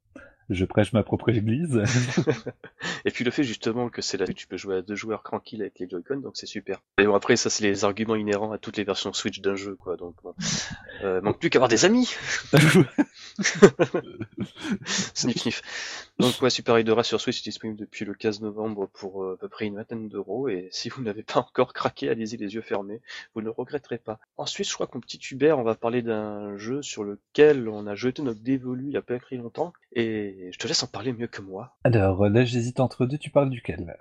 je 0.49 0.65
prêche 0.65 0.93
ma 0.93 1.03
propre 1.03 1.29
église. 1.29 1.83
et 3.05 3.11
puis 3.11 3.23
le 3.23 3.31
fait 3.31 3.43
justement 3.43 3.89
que 3.89 4.01
c'est 4.01 4.17
là 4.17 4.25
que 4.25 4.31
tu 4.31 4.47
peux 4.47 4.57
jouer 4.57 4.77
à 4.77 4.81
deux 4.81 4.95
joueurs 4.95 5.23
tranquilles 5.23 5.61
avec 5.61 5.79
les 5.79 5.89
Joy-Con, 5.89 6.17
donc 6.17 6.33
c'est 6.35 6.45
super. 6.45 6.81
Et 6.97 7.05
bon 7.05 7.15
après 7.15 7.35
ça 7.35 7.49
c'est 7.49 7.63
les 7.63 7.85
arguments 7.85 8.15
inhérents 8.15 8.51
à 8.51 8.57
toutes 8.57 8.77
les 8.77 8.83
versions 8.83 9.13
Switch 9.13 9.41
d'un 9.41 9.55
jeu 9.55 9.75
quoi, 9.75 9.97
donc 9.97 10.15
bon. 10.23 10.33
Euh, 11.03 11.21
manque 11.21 11.39
plus 11.39 11.49
qu'avoir 11.49 11.69
des 11.69 11.85
amis. 11.85 12.15
sniff 15.13 15.37
sniff. 15.37 15.61
Donc 16.23 16.41
ouais, 16.41 16.49
Super 16.49 16.79
Hydra 16.79 17.03
sur 17.03 17.19
Switch 17.19 17.41
est 17.41 17.49
disponible 17.49 17.77
depuis 17.77 18.05
le 18.05 18.13
15 18.13 18.39
novembre 18.39 18.87
pour 18.93 19.25
euh, 19.25 19.33
à 19.33 19.37
peu 19.37 19.49
près 19.49 19.65
une 19.65 19.75
vingtaine 19.75 20.07
d'euros. 20.07 20.47
Et 20.47 20.69
si 20.71 20.87
vous 20.87 21.03
n'avez 21.03 21.21
pas 21.21 21.41
encore 21.41 21.73
craqué, 21.73 22.07
allez-y 22.07 22.37
les 22.37 22.53
yeux 22.55 22.61
fermés, 22.61 23.01
vous 23.35 23.41
ne 23.41 23.49
regretterez 23.49 23.97
pas. 23.97 24.19
Ensuite, 24.37 24.69
je 24.69 24.73
crois 24.73 24.87
qu'on 24.87 25.01
petit 25.01 25.19
Hubert, 25.31 25.59
on 25.59 25.63
va 25.63 25.75
parler 25.75 26.01
d'un 26.01 26.57
jeu 26.57 26.81
sur 26.81 27.03
lequel 27.03 27.67
on 27.67 27.87
a 27.87 27.95
jeté 27.95 28.21
notre 28.21 28.39
dévolu 28.39 28.85
il 28.85 28.93
y 28.93 28.97
a 28.97 29.01
pas 29.01 29.19
très 29.19 29.35
longtemps. 29.35 29.73
Et 29.91 30.49
je 30.53 30.57
te 30.57 30.65
laisse 30.65 30.81
en 30.81 30.87
parler 30.87 31.11
mieux 31.11 31.27
que 31.27 31.41
moi. 31.41 31.75
Alors 31.83 32.29
là, 32.29 32.45
j'hésite 32.45 32.79
entre 32.79 33.05
deux, 33.05 33.17
tu 33.17 33.29
parles 33.29 33.49
duquel? 33.49 33.97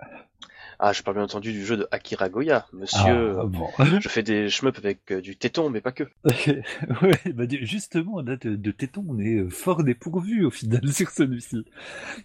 Ah, 0.79 0.93
je 0.93 1.01
parle 1.03 1.17
bien 1.17 1.25
entendu 1.25 1.51
du 1.51 1.65
jeu 1.65 1.77
de 1.77 1.87
Akira 1.91 2.29
Goya, 2.29 2.65
monsieur. 2.73 3.39
Ah, 3.39 3.45
bon. 3.45 3.69
je 4.01 4.09
fais 4.09 4.23
des 4.23 4.49
shmups 4.49 4.77
avec 4.77 5.11
euh, 5.11 5.21
du 5.21 5.35
téton, 5.35 5.69
mais 5.69 5.81
pas 5.81 5.91
que. 5.91 6.03
ouais, 6.25 7.33
bah, 7.33 7.45
justement, 7.61 8.21
là, 8.21 8.35
de, 8.35 8.55
de, 8.55 8.71
téton, 8.71 9.05
on 9.07 9.19
est 9.19 9.35
euh, 9.35 9.49
fort 9.49 9.83
dépourvu 9.83 10.45
au 10.45 10.51
final 10.51 10.87
sur 10.91 11.09
celui-ci. 11.09 11.65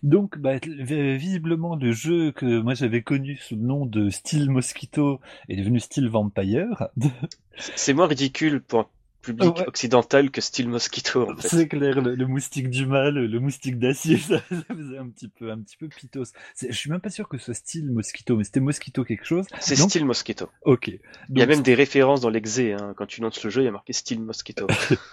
Donc, 0.03 0.39
bah, 0.39 0.55
visiblement, 0.63 1.77
le 1.77 1.93
jeu 1.93 2.33
que 2.33 2.61
moi 2.61 2.75
j'avais 2.75 3.03
connu 3.03 3.37
sous 3.37 3.57
le 3.57 3.63
nom 3.63 3.87
de 3.87 4.11
Steel 4.11 4.51
Mosquito 4.51 5.21
est 5.49 5.57
devenu 5.57 5.81
Steel 5.81 6.09
Vampire. 6.09 6.89
C'est 7.57 7.93
moins 7.93 8.07
ridicule 8.07 8.61
pour 8.61 8.91
public 9.23 9.63
occidental 9.67 10.31
que 10.31 10.41
style 10.41 10.69
Mosquito. 10.69 11.31
En 11.31 11.37
fait. 11.37 11.49
C'est 11.49 11.69
clair, 11.69 12.01
le, 12.01 12.27
moustique 12.27 12.71
du 12.71 12.87
mal, 12.87 13.15
le 13.15 13.41
moustique 13.41 13.79
d'acier, 13.79 14.17
ça, 14.19 14.41
faisait 14.41 14.99
un 14.99 15.09
petit 15.09 15.29
peu, 15.29 15.51
un 15.51 15.59
petit 15.59 15.77
peu 15.77 15.89
pitos. 15.89 16.33
Je 16.61 16.73
suis 16.73 16.91
même 16.91 17.01
pas 17.01 17.11
sûr 17.11 17.29
que 17.29 17.39
ce 17.39 17.47
soit 17.47 17.55
style 17.55 17.91
Mosquito, 17.91 18.37
mais 18.37 18.45
c'était 18.45 18.61
Mosquito 18.61 19.05
quelque 19.05 19.25
chose. 19.25 19.47
C'est 19.61 19.77
style 19.77 20.05
Mosquito. 20.05 20.49
Ok. 20.65 20.89
il 20.89 21.39
y 21.39 21.43
a 21.43 21.47
même 21.47 21.63
des 21.63 21.75
références 21.75 22.21
dans 22.21 22.31
l'exé, 22.31 22.73
hein. 22.73 22.95
quand 22.97 23.07
tu 23.07 23.21
lances 23.21 23.43
le 23.45 23.51
jeu, 23.51 23.63
il 23.63 23.67
y 23.67 23.69
a 23.69 23.73
marqué 23.73 23.93
style 23.93 24.21
Mosquito. 24.21 24.67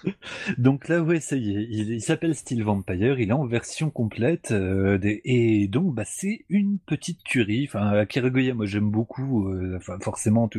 donc 0.57 0.88
là, 0.88 1.02
ouais, 1.02 1.19
ça 1.19 1.36
y 1.36 1.56
est, 1.56 1.68
il, 1.69 2.02
s'appelle 2.02 2.36
Steel 2.36 2.63
Vampire, 2.63 3.19
il 3.19 3.30
est 3.30 3.34
en 3.34 3.46
version 3.46 3.90
complète, 3.90 4.52
euh, 4.52 5.00
et 5.04 5.68
donc 5.68 5.94
bah 5.94 6.04
c'est 6.06 6.46
une 6.50 6.80
petite 6.80 7.24
tuerie. 7.24 7.66
Enfin, 7.68 7.90
Akira 7.92 8.30
Goya, 8.30 8.54
moi 8.54 8.66
j'aime 8.66 8.90
beaucoup, 8.90 9.50
euh, 9.50 9.75
enfin 9.78 9.98
forcément 10.00 10.50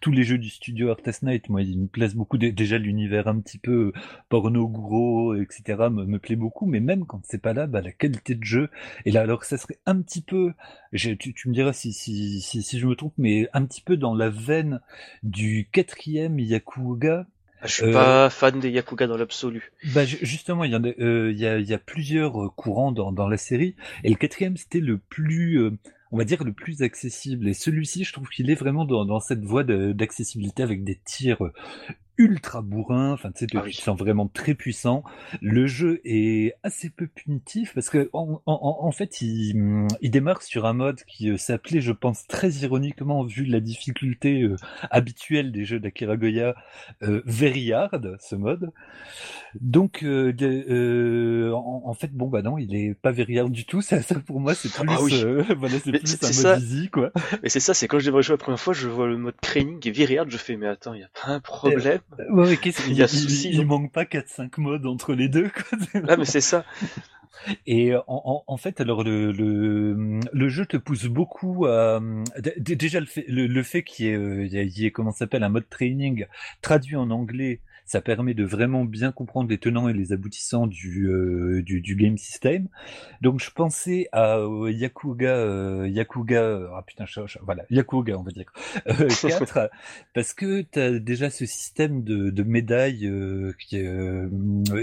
tous 0.00 0.12
les 0.12 0.22
jeux 0.22 0.38
du 0.38 0.48
studio 0.48 0.90
Artist 0.90 1.22
Night, 1.22 1.48
moi 1.48 1.62
ils 1.62 1.78
me 1.78 1.86
plaisent 1.86 2.14
beaucoup. 2.14 2.38
Déjà 2.38 2.78
l'univers 2.78 3.01
univers 3.02 3.28
un 3.28 3.40
petit 3.40 3.58
peu 3.58 3.92
porno 4.28 4.68
gros, 4.68 5.34
etc. 5.34 5.88
me, 5.90 6.18
plaît 6.18 6.36
beaucoup, 6.36 6.66
mais 6.66 6.80
même 6.80 7.06
quand 7.06 7.20
c'est 7.24 7.42
pas 7.42 7.52
là, 7.52 7.66
bah, 7.66 7.80
la 7.80 7.92
qualité 7.92 8.34
de 8.34 8.44
jeu 8.44 8.70
et 9.04 9.10
là 9.10 9.22
alors 9.22 9.44
ça 9.44 9.56
serait 9.56 9.78
un 9.86 10.00
petit 10.00 10.22
peu, 10.22 10.52
tu, 10.94 11.16
tu, 11.16 11.48
me 11.48 11.54
diras 11.54 11.72
si, 11.72 11.92
si, 11.92 12.40
si, 12.40 12.78
je 12.78 12.86
me 12.86 12.94
trompe, 12.94 13.14
mais 13.18 13.48
un 13.52 13.64
petit 13.64 13.80
peu 13.80 13.96
dans 13.96 14.14
la 14.14 14.30
veine 14.30 14.80
du 15.22 15.68
quatrième 15.72 16.38
Yakuga, 16.38 17.26
ah, 17.62 17.68
je 17.68 17.72
suis 17.74 17.92
pas 17.92 18.28
fan 18.28 18.58
des 18.58 18.70
Yakuga 18.70 19.06
dans 19.06 19.16
l'absolu. 19.16 19.70
Bah 19.94 20.04
justement, 20.04 20.64
il 20.64 20.72
y, 20.72 20.74
a, 20.74 20.80
euh, 20.80 21.30
il, 21.30 21.38
y 21.38 21.46
a, 21.46 21.58
il 21.58 21.68
y 21.68 21.74
a 21.74 21.78
plusieurs 21.78 22.42
euh, 22.42 22.48
courants 22.48 22.90
dans, 22.90 23.12
dans 23.12 23.28
la 23.28 23.36
série, 23.36 23.76
et 24.02 24.10
le 24.10 24.16
quatrième 24.16 24.56
c'était 24.56 24.80
le 24.80 24.98
plus, 24.98 25.60
euh, 25.60 25.70
on 26.10 26.18
va 26.18 26.24
dire 26.24 26.42
le 26.42 26.52
plus 26.52 26.82
accessible. 26.82 27.48
Et 27.48 27.54
celui-ci, 27.54 28.02
je 28.02 28.12
trouve 28.12 28.28
qu'il 28.30 28.50
est 28.50 28.56
vraiment 28.56 28.84
dans, 28.84 29.04
dans 29.04 29.20
cette 29.20 29.44
voie 29.44 29.62
d'accessibilité 29.62 30.64
avec 30.64 30.82
des 30.82 30.98
tirs 31.04 31.52
ultra 32.22 32.62
bourrin, 32.62 33.12
enfin 33.12 33.32
tu 33.32 33.46
sais, 33.46 33.56
ah 33.56 33.64
sens 33.72 33.98
vraiment 33.98 34.28
très 34.28 34.54
puissant. 34.54 35.02
Le 35.40 35.66
jeu 35.66 36.00
est 36.04 36.54
assez 36.62 36.88
peu 36.88 37.08
punitif 37.08 37.74
parce 37.74 37.90
que 37.90 38.10
en, 38.12 38.40
en, 38.46 38.78
en 38.80 38.92
fait 38.92 39.20
il, 39.20 39.88
il, 40.00 40.10
démarre 40.10 40.42
sur 40.42 40.64
un 40.64 40.72
mode 40.72 41.02
qui 41.04 41.30
euh, 41.30 41.36
s'appelait, 41.36 41.80
je 41.80 41.90
pense 41.90 42.28
très 42.28 42.50
ironiquement 42.50 43.24
vu 43.24 43.44
la 43.44 43.58
difficulté 43.58 44.42
euh, 44.42 44.56
habituelle 44.90 45.50
des 45.50 45.64
jeux 45.64 45.80
d'Akira 45.80 46.16
Goya, 46.16 46.54
euh, 47.02 47.22
very 47.26 47.72
hard 47.72 48.16
ce 48.20 48.36
mode. 48.36 48.70
Donc 49.60 50.04
euh, 50.04 50.32
euh 50.40 51.50
en, 51.52 51.94
fait 51.94 52.12
bon 52.12 52.28
bah 52.28 52.42
non 52.42 52.56
il 52.56 52.74
est 52.74 52.94
pas 52.94 53.10
very 53.10 53.40
hard 53.40 53.50
du 53.50 53.64
tout. 53.64 53.82
Ça, 53.92 54.00
ça 54.00 54.20
pour 54.20 54.38
moi 54.38 54.54
c'est 54.54 54.72
plus, 54.72 54.88
ah 54.88 54.96
voilà 55.56 55.74
c'est 55.80 55.90
plus 55.90 56.44
un 56.46 56.50
mode 56.50 56.62
easy 56.62 56.88
quoi. 56.88 57.10
Mais 57.42 57.48
c'est 57.48 57.60
ça, 57.60 57.74
c'est 57.74 57.88
quand 57.88 57.98
je 57.98 58.06
devrais 58.06 58.22
jouer 58.22 58.34
la 58.34 58.38
première 58.38 58.60
fois, 58.60 58.74
je 58.74 58.88
vois 58.88 59.08
le 59.08 59.18
mode 59.18 59.34
training 59.40 59.80
et 59.86 59.90
very 59.90 60.18
hard, 60.18 60.30
je 60.30 60.36
fais 60.36 60.56
mais 60.56 60.68
attends 60.68 60.94
il 60.94 61.00
y 61.00 61.04
a 61.04 61.10
pas 61.20 61.32
un 61.32 61.40
problème. 61.40 62.00
Ouais, 62.30 62.58
il, 62.88 62.92
y 62.94 63.02
a 63.02 63.06
il, 63.06 63.54
il, 63.54 63.66
manque 63.66 63.92
pas 63.92 64.04
4-5 64.04 64.60
modes 64.60 64.86
entre 64.86 65.14
les 65.14 65.28
deux. 65.28 65.50
Quoi. 65.50 65.78
Ah, 66.08 66.16
mais 66.16 66.24
c'est 66.24 66.40
ça. 66.40 66.64
Et 67.66 67.94
en, 68.06 68.44
en, 68.46 68.56
fait, 68.56 68.80
alors 68.80 69.02
le, 69.02 69.32
le, 69.32 70.20
le, 70.32 70.48
jeu 70.48 70.66
te 70.66 70.76
pousse 70.76 71.06
beaucoup 71.06 71.66
à 71.66 72.00
déjà 72.58 73.00
le 73.00 73.06
fait, 73.06 73.24
le, 73.28 73.62
fait 73.62 73.82
qu'il 73.82 74.06
y 74.06 74.08
ait, 74.10 74.16
euh, 74.16 74.46
y 74.46 74.86
ait 74.86 74.90
comment 74.90 75.12
s'appelle 75.12 75.42
un 75.42 75.48
mode 75.48 75.68
training 75.68 76.26
traduit 76.60 76.96
en 76.96 77.10
anglais 77.10 77.60
ça 77.92 78.00
permet 78.00 78.32
de 78.32 78.42
vraiment 78.42 78.86
bien 78.86 79.12
comprendre 79.12 79.50
les 79.50 79.58
tenants 79.58 79.86
et 79.86 79.92
les 79.92 80.14
aboutissants 80.14 80.66
du, 80.66 81.08
euh, 81.08 81.62
du, 81.62 81.82
du, 81.82 81.94
game 81.94 82.16
system. 82.16 82.68
Donc 83.20 83.38
je 83.38 83.50
pensais 83.50 84.08
à 84.12 84.38
euh, 84.38 84.72
Yakuga, 84.72 85.36
euh, 85.36 85.88
Yakuga, 85.90 86.70
ah 86.74 86.82
putain, 86.86 87.04
voilà, 87.42 87.64
Yakuga 87.68 88.18
on 88.18 88.22
va 88.22 88.30
dire, 88.30 88.50
4, 88.86 89.68
parce 90.14 90.32
que 90.32 90.62
tu 90.62 90.78
as 90.80 90.98
déjà 90.98 91.28
ce 91.28 91.44
système 91.44 92.02
de, 92.02 92.30
de 92.30 92.42
médailles 92.42 93.12
qui 93.58 93.76
est 93.76 93.94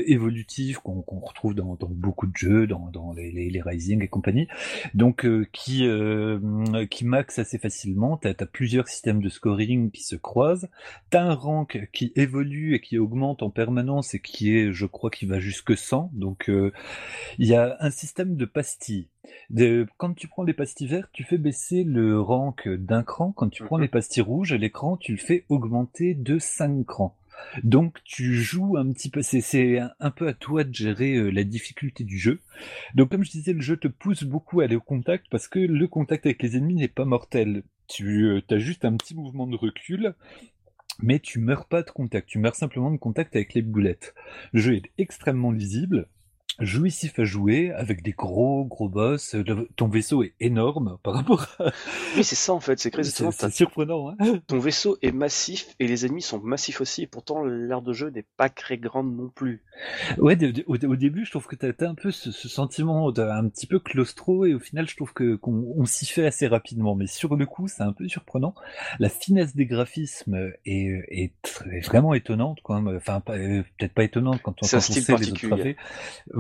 évolutif, 0.06 0.78
qu'on 0.78 1.02
retrouve 1.02 1.56
dans, 1.56 1.74
dans, 1.80 1.90
beaucoup 1.90 2.28
de 2.28 2.38
jeux, 2.38 2.68
dans, 2.68 2.92
dans 2.94 3.14
les, 3.14 3.32
les, 3.32 3.50
les 3.50 3.62
Rising 3.64 4.04
et 4.04 4.08
compagnie, 4.08 4.48
donc 4.94 5.26
qui, 5.52 5.90
qui 6.92 7.06
max 7.06 7.40
assez 7.40 7.58
facilement, 7.58 8.18
tu 8.18 8.28
as, 8.28 8.36
as, 8.40 8.46
plusieurs 8.46 8.88
systèmes 8.88 9.20
de 9.20 9.30
scoring 9.30 9.90
qui 9.90 10.04
se 10.04 10.16
croisent, 10.16 10.70
tu 11.10 11.18
as 11.18 11.24
un 11.24 11.34
rank 11.34 11.90
qui 11.92 12.12
évolue 12.16 12.76
et 12.76 12.82
qui 12.82 12.99
augmente 13.00 13.44
en 13.44 13.50
permanence 13.50 14.14
et 14.14 14.20
qui 14.20 14.56
est, 14.56 14.72
je 14.72 14.86
crois, 14.86 15.10
qui 15.10 15.26
va 15.26 15.40
jusque 15.40 15.78
100. 15.78 16.12
Donc, 16.14 16.50
euh, 16.50 16.72
il 17.38 17.48
y 17.48 17.56
a 17.56 17.78
un 17.80 17.92
système 17.92 18.36
de 18.36 18.46
pastilles. 18.46 19.08
De, 19.50 19.88
quand 19.98 20.14
tu 20.14 20.28
prends 20.28 20.44
les 20.44 20.54
pastilles 20.54 20.88
vertes, 20.88 21.10
tu 21.14 21.24
fais 21.24 21.38
baisser 21.38 21.84
le 21.84 22.20
rank 22.20 22.68
d'un 22.68 23.04
cran. 23.04 23.32
Quand 23.32 23.50
tu 23.50 23.64
prends 23.64 23.78
mhm. 23.78 23.84
les 23.84 23.90
pastilles 23.90 24.24
rouges, 24.24 24.54
l'écran, 24.54 24.98
tu 24.98 25.12
le 25.14 25.18
fais 25.18 25.46
augmenter 25.50 26.14
de 26.14 26.40
5 26.40 26.86
crans. 26.86 27.16
Donc 27.64 28.00
tu 28.04 28.36
joues 28.36 28.78
un 28.78 28.92
petit 28.92 29.10
peu, 29.10 29.22
c'est 29.22 29.80
un 30.00 30.12
peu 30.12 30.28
à 30.28 30.34
toi 30.34 30.64
de 30.64 30.74
gérer 30.74 31.16
euh, 31.16 31.30
la 31.30 31.44
difficulté 31.44 32.04
du 32.04 32.18
jeu. 32.18 32.42
Donc 32.96 33.10
comme 33.10 33.24
je 33.24 33.32
disais, 33.32 33.54
le 33.54 33.62
jeu 33.62 33.78
te 33.78 33.88
pousse 33.88 34.24
beaucoup 34.24 34.62
à 34.62 34.66
aller 34.66 34.76
au 34.76 34.82
contact 34.82 35.28
parce 35.30 35.48
que 35.48 35.60
le 35.60 35.88
contact 35.88 36.26
avec 36.26 36.42
les 36.44 36.58
ennemis 36.58 36.76
n'est 36.76 36.88
pas 36.88 37.06
mortel. 37.06 37.64
Tu 37.88 38.26
euh, 38.26 38.42
as 38.52 38.60
juste 38.60 38.86
un 38.86 38.96
petit 38.96 39.16
mouvement 39.16 39.48
de 39.48 39.56
recul 39.56 40.14
mais 41.02 41.20
tu 41.20 41.40
meurs 41.40 41.66
pas 41.66 41.84
de 41.84 41.90
contact, 41.90 42.28
tu 42.28 42.40
meurs 42.40 42.56
simplement 42.56 42.92
de 42.92 42.98
contact 42.98 43.36
avec 43.36 43.54
les 43.54 43.62
boulettes. 43.62 44.14
Le 44.54 44.62
jeu 44.62 44.76
est 44.76 44.92
extrêmement 44.98 45.52
lisible. 45.52 46.08
Jouissif 46.60 47.18
à 47.20 47.24
jouer 47.24 47.72
avec 47.72 48.04
des 48.04 48.12
gros 48.12 48.66
gros 48.66 48.90
boss. 48.90 49.36
ton 49.76 49.88
vaisseau 49.88 50.24
est 50.24 50.34
énorme 50.40 50.98
par 51.04 51.14
rapport 51.14 51.48
à... 51.60 51.72
Oui, 52.16 52.24
c'est 52.24 52.36
ça 52.36 52.54
en 52.54 52.60
fait, 52.60 52.80
c'est 52.80 52.92
C'est 53.04 53.52
surprenant. 53.52 54.10
Hein 54.20 54.40
ton 54.48 54.60
vaisseau 54.60 54.98
est 55.02 55.12
massif 55.12 55.76
et 55.80 55.88
les 55.88 56.06
ennemis 56.06 56.22
sont 56.22 56.40
massifs 56.40 56.82
aussi. 56.82 57.04
Et 57.04 57.08
pourtant, 57.08 57.44
l'aire 57.44 57.82
de 57.82 57.94
jeu 57.94 58.10
n'est 58.10 58.26
pas 58.38 58.50
très 58.50 58.78
grande 58.78 59.16
non 59.16 59.30
plus. 59.30 59.64
Ouais, 60.18 60.38
au, 60.68 60.78
début, 60.78 61.26
je 61.26 61.32
trouve 61.32 61.48
que 61.48 61.56
t'as 61.56 61.88
un 61.88 61.96
peu 61.96 62.12
ce, 62.12 62.32
sentiment 62.32 63.10
un 63.18 63.48
petit 63.50 63.68
peu 63.68 63.80
claustro 63.80 64.46
et 64.46 64.54
au 64.54 64.60
final, 64.60 64.88
je 64.88 64.96
trouve 64.96 65.14
que 65.14 65.36
qu'on 65.36 65.86
s'y 65.86 66.06
fait 66.06 66.26
assez 66.26 66.48
rapidement. 66.48 66.96
Mais 66.96 67.08
sur 67.08 67.36
le 67.36 67.46
coup, 67.46 67.68
c'est 67.68 67.84
un 67.84 67.94
peu 67.94 68.08
surprenant. 68.08 68.54
La 69.00 69.10
finesse 69.10 69.56
des 69.56 69.66
graphismes 69.66 70.52
est, 70.66 71.06
est, 71.10 71.34
vraiment 71.86 72.14
étonnante, 72.14 72.62
quoi. 72.62 72.82
Enfin, 72.96 73.22
peut-être 73.22 73.94
pas 73.94 74.04
étonnante 74.04 74.42
quand 74.42 74.56
on, 74.62 74.68
quand 74.68 74.78
on 74.78 74.80
sait 74.80 75.18
les 75.18 75.30
autres 75.30 75.76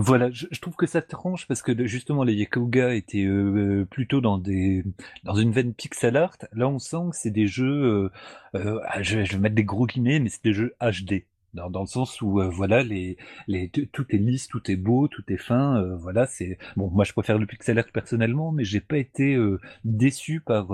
voilà, 0.09 0.29
je, 0.31 0.59
trouve 0.59 0.75
que 0.75 0.87
ça 0.87 1.01
tranche 1.01 1.47
parce 1.47 1.61
que 1.61 1.85
justement 1.85 2.23
les 2.23 2.33
Yakuga 2.33 2.95
étaient 2.95 3.25
euh, 3.25 3.85
plutôt 3.89 4.21
dans 4.21 4.39
des 4.39 4.83
dans 5.23 5.35
une 5.35 5.51
veine 5.51 5.73
pixel 5.73 6.17
art. 6.17 6.37
Là, 6.53 6.67
on 6.67 6.79
sent 6.79 7.11
que 7.11 7.15
c'est 7.15 7.29
des 7.29 7.45
jeux. 7.45 7.65
Euh, 7.65 8.11
euh, 8.55 8.79
ah, 8.87 9.03
je, 9.03 9.19
vais 9.19 9.37
mettre 9.37 9.55
des 9.55 9.63
gros 9.63 9.85
guillemets, 9.85 10.19
mais 10.19 10.29
c'est 10.29 10.43
des 10.43 10.53
jeux 10.53 10.75
HD. 10.81 11.25
Dans, 11.53 11.69
dans, 11.69 11.81
le 11.81 11.87
sens 11.87 12.21
où 12.21 12.39
voilà 12.51 12.83
les 12.83 13.17
les 13.47 13.69
tout 13.69 14.05
est 14.11 14.17
lisse 14.17 14.47
tout 14.47 14.69
est 14.69 14.75
beau 14.75 15.07
tout 15.07 15.23
est 15.29 15.37
fin 15.37 15.81
voilà 15.95 16.27
c'est 16.27 16.59
bon 16.77 16.91
moi 16.91 17.03
je 17.03 17.11
préfère 17.11 17.39
le 17.39 17.47
pixel 17.47 17.79
art 17.79 17.87
personnellement 17.91 18.51
mais 18.51 18.63
j'ai 18.63 18.81
pas 18.81 18.99
été 18.99 19.35
déçu 19.83 20.41
par, 20.41 20.67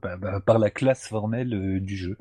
par, 0.00 0.42
par 0.44 0.58
la 0.60 0.70
classe 0.70 1.08
formelle 1.08 1.80
du 1.80 1.96
jeu 1.96 2.16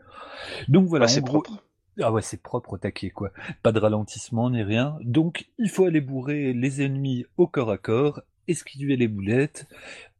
donc 0.67 0.87
voilà 0.87 1.07
c'est 1.07 1.21
propre 1.21 1.66
ah 2.01 2.11
ouais, 2.11 2.21
c'est 2.21 2.41
propre 2.41 2.73
au 2.73 2.77
taquet, 2.77 3.09
quoi. 3.09 3.31
Pas 3.63 3.71
de 3.71 3.79
ralentissement 3.79 4.49
ni 4.49 4.63
rien. 4.63 4.97
Donc, 5.01 5.47
il 5.57 5.69
faut 5.69 5.85
aller 5.85 6.01
bourrer 6.01 6.53
les 6.53 6.81
ennemis 6.81 7.25
au 7.37 7.47
corps 7.47 7.71
à 7.71 7.77
corps, 7.77 8.21
esquiver 8.47 8.95
les 8.95 9.07
boulettes. 9.07 9.67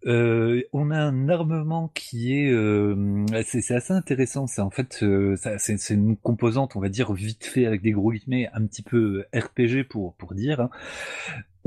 Euh, 0.05 0.63
on 0.73 0.91
a 0.91 0.97
un 0.97 1.27
armement 1.27 1.89
qui 1.93 2.33
est, 2.33 2.51
euh, 2.51 3.25
c'est 3.45 3.71
assez 3.71 3.93
intéressant. 3.93 4.47
C'est 4.47 4.61
en 4.61 4.69
fait, 4.69 4.99
euh, 5.03 5.35
c'est 5.57 5.93
une 5.93 6.15
composante, 6.17 6.75
on 6.75 6.79
va 6.79 6.89
dire 6.89 7.13
vite 7.13 7.45
fait 7.45 7.65
avec 7.65 7.81
des 7.81 7.91
gros 7.91 8.11
guillemets, 8.11 8.49
un 8.53 8.65
petit 8.65 8.83
peu 8.83 9.25
RPG 9.33 9.83
pour 9.89 10.13
pour 10.15 10.33
dire. 10.33 10.61
Hein. 10.61 10.69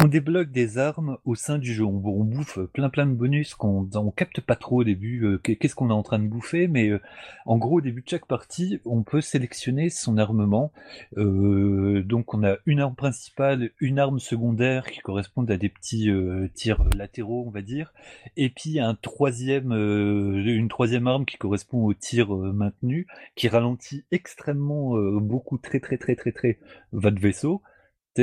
On 0.03 0.09
débloque 0.09 0.51
des 0.51 0.79
armes 0.79 1.19
au 1.27 1.35
sein 1.35 1.59
du 1.59 1.75
jeu. 1.75 1.85
On, 1.85 1.91
bouffe 1.93 2.59
plein 2.73 2.89
plein 2.89 3.05
de 3.05 3.13
bonus 3.13 3.55
qu'on 3.55 3.87
on 3.95 4.11
capte 4.11 4.41
pas 4.41 4.57
trop 4.57 4.81
au 4.81 4.85
début. 4.85 5.27
Euh, 5.27 5.37
qu'est-ce 5.37 5.75
qu'on 5.75 5.91
est 5.91 5.93
en 5.93 6.03
train 6.03 6.19
de 6.19 6.27
bouffer 6.27 6.69
Mais 6.69 6.89
euh, 6.89 7.03
en 7.45 7.59
gros, 7.59 7.79
au 7.79 7.81
début 7.83 8.01
de 8.01 8.09
chaque 8.09 8.25
partie, 8.25 8.81
on 8.87 9.03
peut 9.03 9.21
sélectionner 9.21 9.91
son 9.91 10.17
armement. 10.17 10.73
Euh, 11.19 12.03
donc, 12.03 12.33
on 12.33 12.43
a 12.45 12.57
une 12.65 12.81
arme 12.81 12.95
principale, 12.95 13.73
une 13.79 13.99
arme 13.99 14.21
secondaire 14.21 14.91
qui 14.91 15.01
correspondent 15.01 15.51
à 15.51 15.59
des 15.59 15.69
petits 15.69 16.11
tirs 16.55 16.83
latéraux, 16.97 17.45
on 17.47 17.51
va 17.51 17.61
dire, 17.61 17.93
et 18.39 18.49
puis 18.49 18.81
un 18.81 18.95
troisième, 18.95 19.73
une 19.73 20.69
troisième 20.69 21.09
arme 21.09 21.27
qui 21.27 21.37
correspond 21.37 21.85
au 21.85 21.93
tir 21.93 22.35
maintenu, 22.35 23.07
qui 23.35 23.49
ralentit 23.49 24.05
extrêmement 24.13 24.97
beaucoup, 25.21 25.59
très 25.59 25.79
très 25.79 25.99
très 25.99 26.17
très 26.17 26.33
très 26.33 26.59
votre 26.93 27.21
vaisseau 27.21 27.61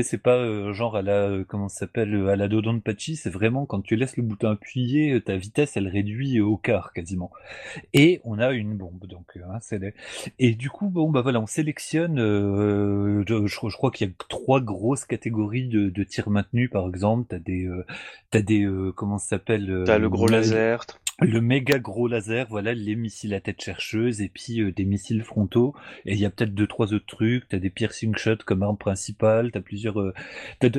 c'est 0.04 0.18
pas 0.18 0.38
euh, 0.38 0.74
genre 0.74 0.96
à 0.96 1.01
la 1.01 1.30
euh, 1.30 1.44
comment 1.48 1.70
ça 1.70 1.80
s'appelle 1.80 2.16
euh, 2.16 2.30
à 2.30 2.36
la 2.36 2.48
Dodonpachi, 2.48 3.16
c'est 3.16 3.30
vraiment 3.30 3.66
quand 3.66 3.82
tu 3.82 3.96
laisses 3.96 4.18
le 4.18 4.24
bouton 4.24 4.50
appuyé, 4.50 5.20
ta 5.22 5.38
vitesse 5.38 5.77
elle 5.77 5.88
réduit 5.88 6.39
au 6.39 6.58
quart 6.58 6.94
quasiment. 6.94 7.32
Et 7.94 8.22
on 8.24 8.39
a 8.39 8.51
une 8.51 8.75
bombe 8.75 9.06
donc 9.08 9.38
hein, 9.38 9.58
c'est 9.62 9.77
et 10.39 10.56
du 10.56 10.70
coup 10.70 10.89
bon 10.89 11.12
bah 11.12 11.22
voilà 11.22 11.39
on 11.39 11.46
sélectionne 11.46 12.18
je, 12.18 13.75
crois 13.75 13.92
qu'il 13.92 14.08
y 14.08 14.10
a 14.10 14.13
trois 14.27 14.60
grosses 14.60 15.06
catégories 15.06 15.68
de, 15.68 15.89
de 15.89 16.04
tirs 16.04 16.30
maintenus 16.30 16.70
par 16.72 16.88
exemple 16.88 17.27
t'as 17.30 17.39
des 17.39 17.70
t'as 18.32 18.42
des 18.42 18.68
comment 18.96 19.18
ça 19.20 19.30
s'appelle 19.30 19.84
t'as 19.86 20.00
le 20.00 20.10
gros 20.10 20.27
laser 20.27 20.86
le 21.20 21.42
méga 21.42 21.80
gros 21.80 22.08
laser, 22.08 22.46
voilà, 22.48 22.75
les 22.75 22.96
missiles 22.96 23.34
à 23.34 23.42
tête 23.42 23.60
chercheuse 23.60 24.22
et 24.22 24.30
puis 24.30 24.62
euh, 24.62 24.72
des 24.72 24.86
missiles 24.86 25.24
frontaux. 25.24 25.74
Et 26.06 26.13
il 26.13 26.20
y 26.20 26.25
a 26.25 26.30
peut-être 26.30 26.54
deux 26.54 26.68
trois 26.68 26.94
autres 26.94 27.08
trucs. 27.08 27.50
T'as 27.50 27.58
des 27.58 27.72
piercing 27.72 28.16
shots 28.16 28.44
comme 28.46 28.62
arme 28.62 28.77
principale. 28.77 29.51
T'as 29.51 29.62
plusieurs. 29.62 29.87
Euh, 29.96 30.13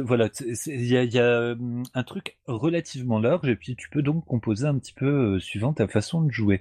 voilà, 0.02 0.28
il 0.66 0.84
y 0.84 1.18
a, 1.18 1.52
hum, 1.52 1.82
un 1.94 2.02
truc 2.02 2.36
relativement 2.46 3.18
large 3.18 3.48
et 3.48 3.56
puis 3.56 3.76
tu 3.76 3.88
peux 3.88 4.02
donc 4.02 4.24
composer 4.26 4.66
un 4.66 4.78
petit 4.78 4.92
peu 4.92 5.36
euh, 5.36 5.40
suivant 5.40 5.72
ta 5.72 5.88
façon 5.88 6.22
de 6.22 6.30
jouer. 6.30 6.60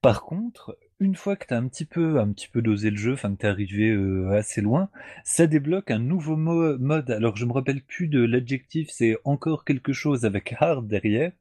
Par 0.00 0.22
contre, 0.22 0.76
une 1.00 1.14
fois 1.14 1.36
que 1.36 1.46
tu 1.46 1.54
as 1.54 1.58
un 1.58 1.68
petit 1.68 1.84
peu, 1.84 2.18
un 2.18 2.32
petit 2.32 2.48
peu 2.48 2.60
dosé 2.60 2.90
le 2.90 2.96
jeu, 2.96 3.12
enfin 3.12 3.32
que 3.32 3.40
tu 3.40 3.46
es 3.46 3.48
arrivé 3.48 3.90
euh, 3.90 4.30
assez 4.32 4.60
loin, 4.60 4.88
ça 5.24 5.46
débloque 5.46 5.90
un 5.90 6.00
nouveau 6.00 6.36
mode. 6.36 7.10
Alors 7.10 7.36
je 7.36 7.44
me 7.44 7.52
rappelle 7.52 7.82
plus 7.82 8.08
de 8.08 8.20
l'adjectif, 8.20 8.88
c'est 8.90 9.16
encore 9.24 9.64
quelque 9.64 9.92
chose 9.92 10.24
avec 10.24 10.54
hard 10.58 10.88
derrière. 10.88 11.32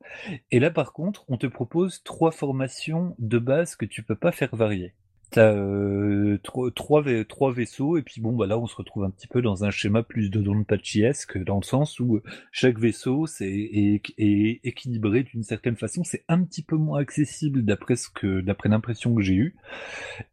Et 0.52 0.60
là 0.60 0.70
par 0.70 0.94
contre, 0.94 1.26
on 1.28 1.38
te 1.38 1.48
propose 1.48 2.04
trois 2.04 2.32
formations 2.32 3.16
de 3.20 3.40
base 3.40 3.76
que 3.76 3.86
tu 3.86 4.04
peux 4.04 4.16
pas 4.16 4.32
faire 4.32 4.56
varier. 4.56 4.94
T'as 5.30 5.54
euh, 5.54 6.38
trois, 6.42 6.72
trois, 6.72 7.52
vaisseaux, 7.52 7.98
et 7.98 8.02
puis 8.02 8.22
bon, 8.22 8.34
bah 8.34 8.48
là, 8.48 8.58
on 8.58 8.66
se 8.66 8.76
retrouve 8.76 9.04
un 9.04 9.10
petit 9.10 9.28
peu 9.28 9.42
dans 9.42 9.66
un 9.66 9.72
schéma 9.72 10.02
plus 10.02 10.30
de 10.30 10.40
Donpachiesque, 10.40 11.38
dans 11.44 11.58
le 11.58 11.64
sens 11.64 12.00
où 12.00 12.22
chaque 12.52 12.80
vaisseau 12.80 13.28
c'est, 13.28 13.52
est, 13.52 14.60
équilibré 14.64 15.24
d'une 15.24 15.44
certaine 15.44 15.76
façon. 15.76 16.06
C'est 16.06 16.24
un 16.30 16.42
petit 16.44 16.62
peu 16.62 16.78
moins 16.78 17.00
accessible 17.00 17.64
d'après 17.64 17.98
ce 17.98 18.10
que, 18.10 18.40
d'après 18.40 18.70
l'impression 18.70 19.14
que 19.14 19.22
j'ai 19.22 19.36
eue. 19.36 19.56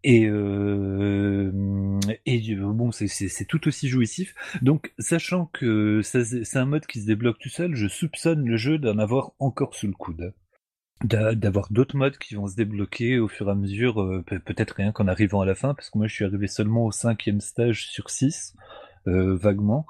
Et, 0.04 0.26
euh, 0.26 1.50
et 2.24 2.54
bon, 2.54 2.92
c'est, 2.92 3.08
c'est, 3.08 3.44
tout 3.46 3.66
aussi 3.66 3.88
jouissif. 3.88 4.34
Donc, 4.62 4.92
sachant 5.00 5.46
que 5.46 6.02
c'est 6.02 6.56
un 6.56 6.66
mode 6.66 6.86
qui 6.86 7.00
se 7.00 7.06
débloque 7.06 7.40
tout 7.40 7.48
seul, 7.48 7.74
je 7.74 7.88
soupçonne 7.88 8.46
le 8.46 8.56
jeu 8.56 8.78
d'en 8.78 8.98
avoir 8.98 9.32
encore 9.40 9.74
sous 9.74 9.88
le 9.88 9.92
coude 9.92 10.32
d'avoir 11.04 11.70
d'autres 11.70 11.96
modes 11.96 12.18
qui 12.18 12.34
vont 12.34 12.48
se 12.48 12.56
débloquer 12.56 13.18
au 13.18 13.28
fur 13.28 13.48
et 13.48 13.52
à 13.52 13.54
mesure, 13.54 14.00
euh, 14.00 14.22
peut-être 14.22 14.72
rien 14.72 14.92
qu'en 14.92 15.06
arrivant 15.06 15.42
à 15.42 15.46
la 15.46 15.54
fin, 15.54 15.74
parce 15.74 15.90
que 15.90 15.98
moi 15.98 16.06
je 16.06 16.14
suis 16.14 16.24
arrivé 16.24 16.46
seulement 16.46 16.86
au 16.86 16.92
cinquième 16.92 17.40
stage 17.40 17.86
sur 17.86 18.10
six. 18.10 18.54
Euh, 19.06 19.36
vaguement. 19.36 19.84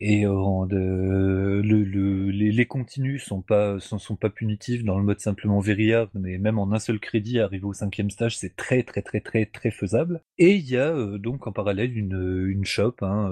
Et 0.00 0.26
euh, 0.26 1.62
les, 1.62 2.50
les, 2.50 2.66
continus 2.66 3.22
sont 3.22 3.42
pas 3.42 3.78
sont, 3.78 4.16
pas 4.16 4.28
punitifs 4.28 4.82
dans 4.82 4.98
le 4.98 5.04
mode 5.04 5.20
simplement 5.20 5.60
very 5.60 5.92
hard, 5.92 6.10
mais 6.14 6.36
même 6.36 6.58
en 6.58 6.72
un 6.72 6.80
seul 6.80 6.98
crédit, 6.98 7.38
arriver 7.38 7.64
au 7.64 7.72
cinquième 7.72 8.10
stage, 8.10 8.36
c'est 8.36 8.56
très 8.56 8.82
très 8.82 9.02
très 9.02 9.20
très 9.20 9.46
très 9.46 9.70
faisable. 9.70 10.22
Et 10.38 10.56
il 10.56 10.68
y 10.68 10.76
a 10.76 10.88
euh, 10.88 11.18
donc 11.18 11.46
en 11.46 11.52
parallèle 11.52 11.96
une, 11.96 12.48
une 12.48 12.64
shop 12.64 12.96
hein, 13.02 13.30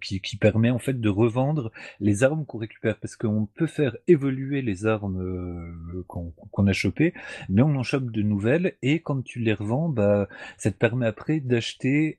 qui, 0.00 0.22
qui, 0.22 0.38
permet 0.38 0.70
en 0.70 0.78
fait 0.78 0.98
de 0.98 1.08
revendre 1.10 1.70
les 2.00 2.24
armes 2.24 2.46
qu'on 2.46 2.58
récupère, 2.58 2.98
parce 2.98 3.16
qu'on 3.16 3.46
peut 3.54 3.66
faire 3.66 3.98
évoluer 4.08 4.62
les 4.62 4.86
armes 4.86 5.74
qu'on 6.06 6.66
a 6.66 6.72
chopées, 6.72 7.12
mais 7.50 7.60
on 7.60 7.76
en 7.76 7.82
chope 7.82 8.10
de 8.10 8.22
nouvelles 8.22 8.76
et 8.80 9.00
quand 9.00 9.22
tu 9.22 9.40
les 9.40 9.52
revends, 9.52 9.90
bah 9.90 10.26
ça 10.56 10.70
te 10.70 10.76
permet 10.78 11.06
après 11.06 11.40
d'acheter 11.40 12.18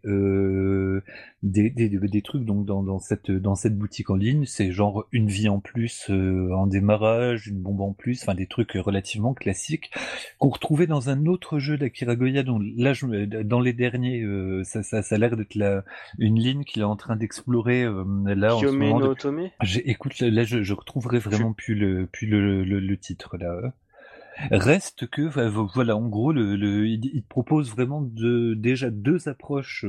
des 1.44 1.87
des, 1.90 2.22
trucs 2.22 2.44
donc 2.44 2.66
dans, 2.66 2.84
dans, 2.84 3.00
cette 3.00 3.32
dans 3.32 3.56
cette 3.56 3.78
boutique 3.78 4.10
en 4.10 4.16
ligne, 4.16 4.46
c'est 4.46 4.72
genre 4.72 5.06
une 5.12 5.28
vie 5.28 5.50
en 5.50 5.60
plus 5.60 6.08
euh, 6.10 6.52
en 6.54 6.68
démarrage, 6.68 7.48
une 7.48 7.60
bombe 7.60 7.82
en 7.82 7.94
plus, 7.94 8.22
enfin 8.22 8.36
des 8.36 8.48
trucs 8.48 8.74
relativement 8.74 9.34
classiques 9.34 9.92
qu'on 10.40 10.50
retrouvait 10.50 10.88
dans 10.88 11.10
un 11.10 11.26
autre 11.26 11.60
jeu 11.60 11.78
d'Akira 11.78 12.16
Goya 12.16 12.44
dont 12.44 12.60
là 12.76 12.94
je, 12.94 13.26
dans 13.26 13.60
les 13.60 13.74
derniers 13.74 14.22
euh, 14.22 14.64
ça, 14.64 14.84
ça, 14.84 15.02
ça 15.02 15.16
a 15.16 15.18
l'air 15.18 15.36
d'être 15.38 15.56
la 15.56 15.84
une 16.18 16.40
ligne 16.40 16.64
qu'il 16.64 16.82
est 16.82 16.86
en 16.86 16.96
train 16.96 17.16
d'explorer 17.16 17.84
euh, 17.84 18.04
là 18.26 18.56
en 18.56 18.60
ce 18.60 18.66
moment. 18.68 19.00
No 19.00 19.16
Écoute 19.86 20.20
là 20.20 20.44
je, 20.44 20.64
je 20.64 20.74
retrouverai 20.74 21.20
vraiment 21.20 21.54
plus 21.54 21.76
le 21.76 22.08
plus 22.08 22.28
le, 22.28 22.64
le, 22.64 22.98
titre 22.98 23.38
là. 23.38 23.74
Reste 24.52 25.08
que 25.08 25.24
voilà, 25.24 25.98
en 25.98 26.08
gros, 26.08 26.32
le, 26.32 26.56
le 26.56 26.88
il, 26.88 27.06
il, 27.06 27.24
propose 27.24 27.72
vraiment 27.72 28.02
de, 28.02 28.54
déjà 28.54 28.92
deux 28.92 29.28
approches 29.28 29.84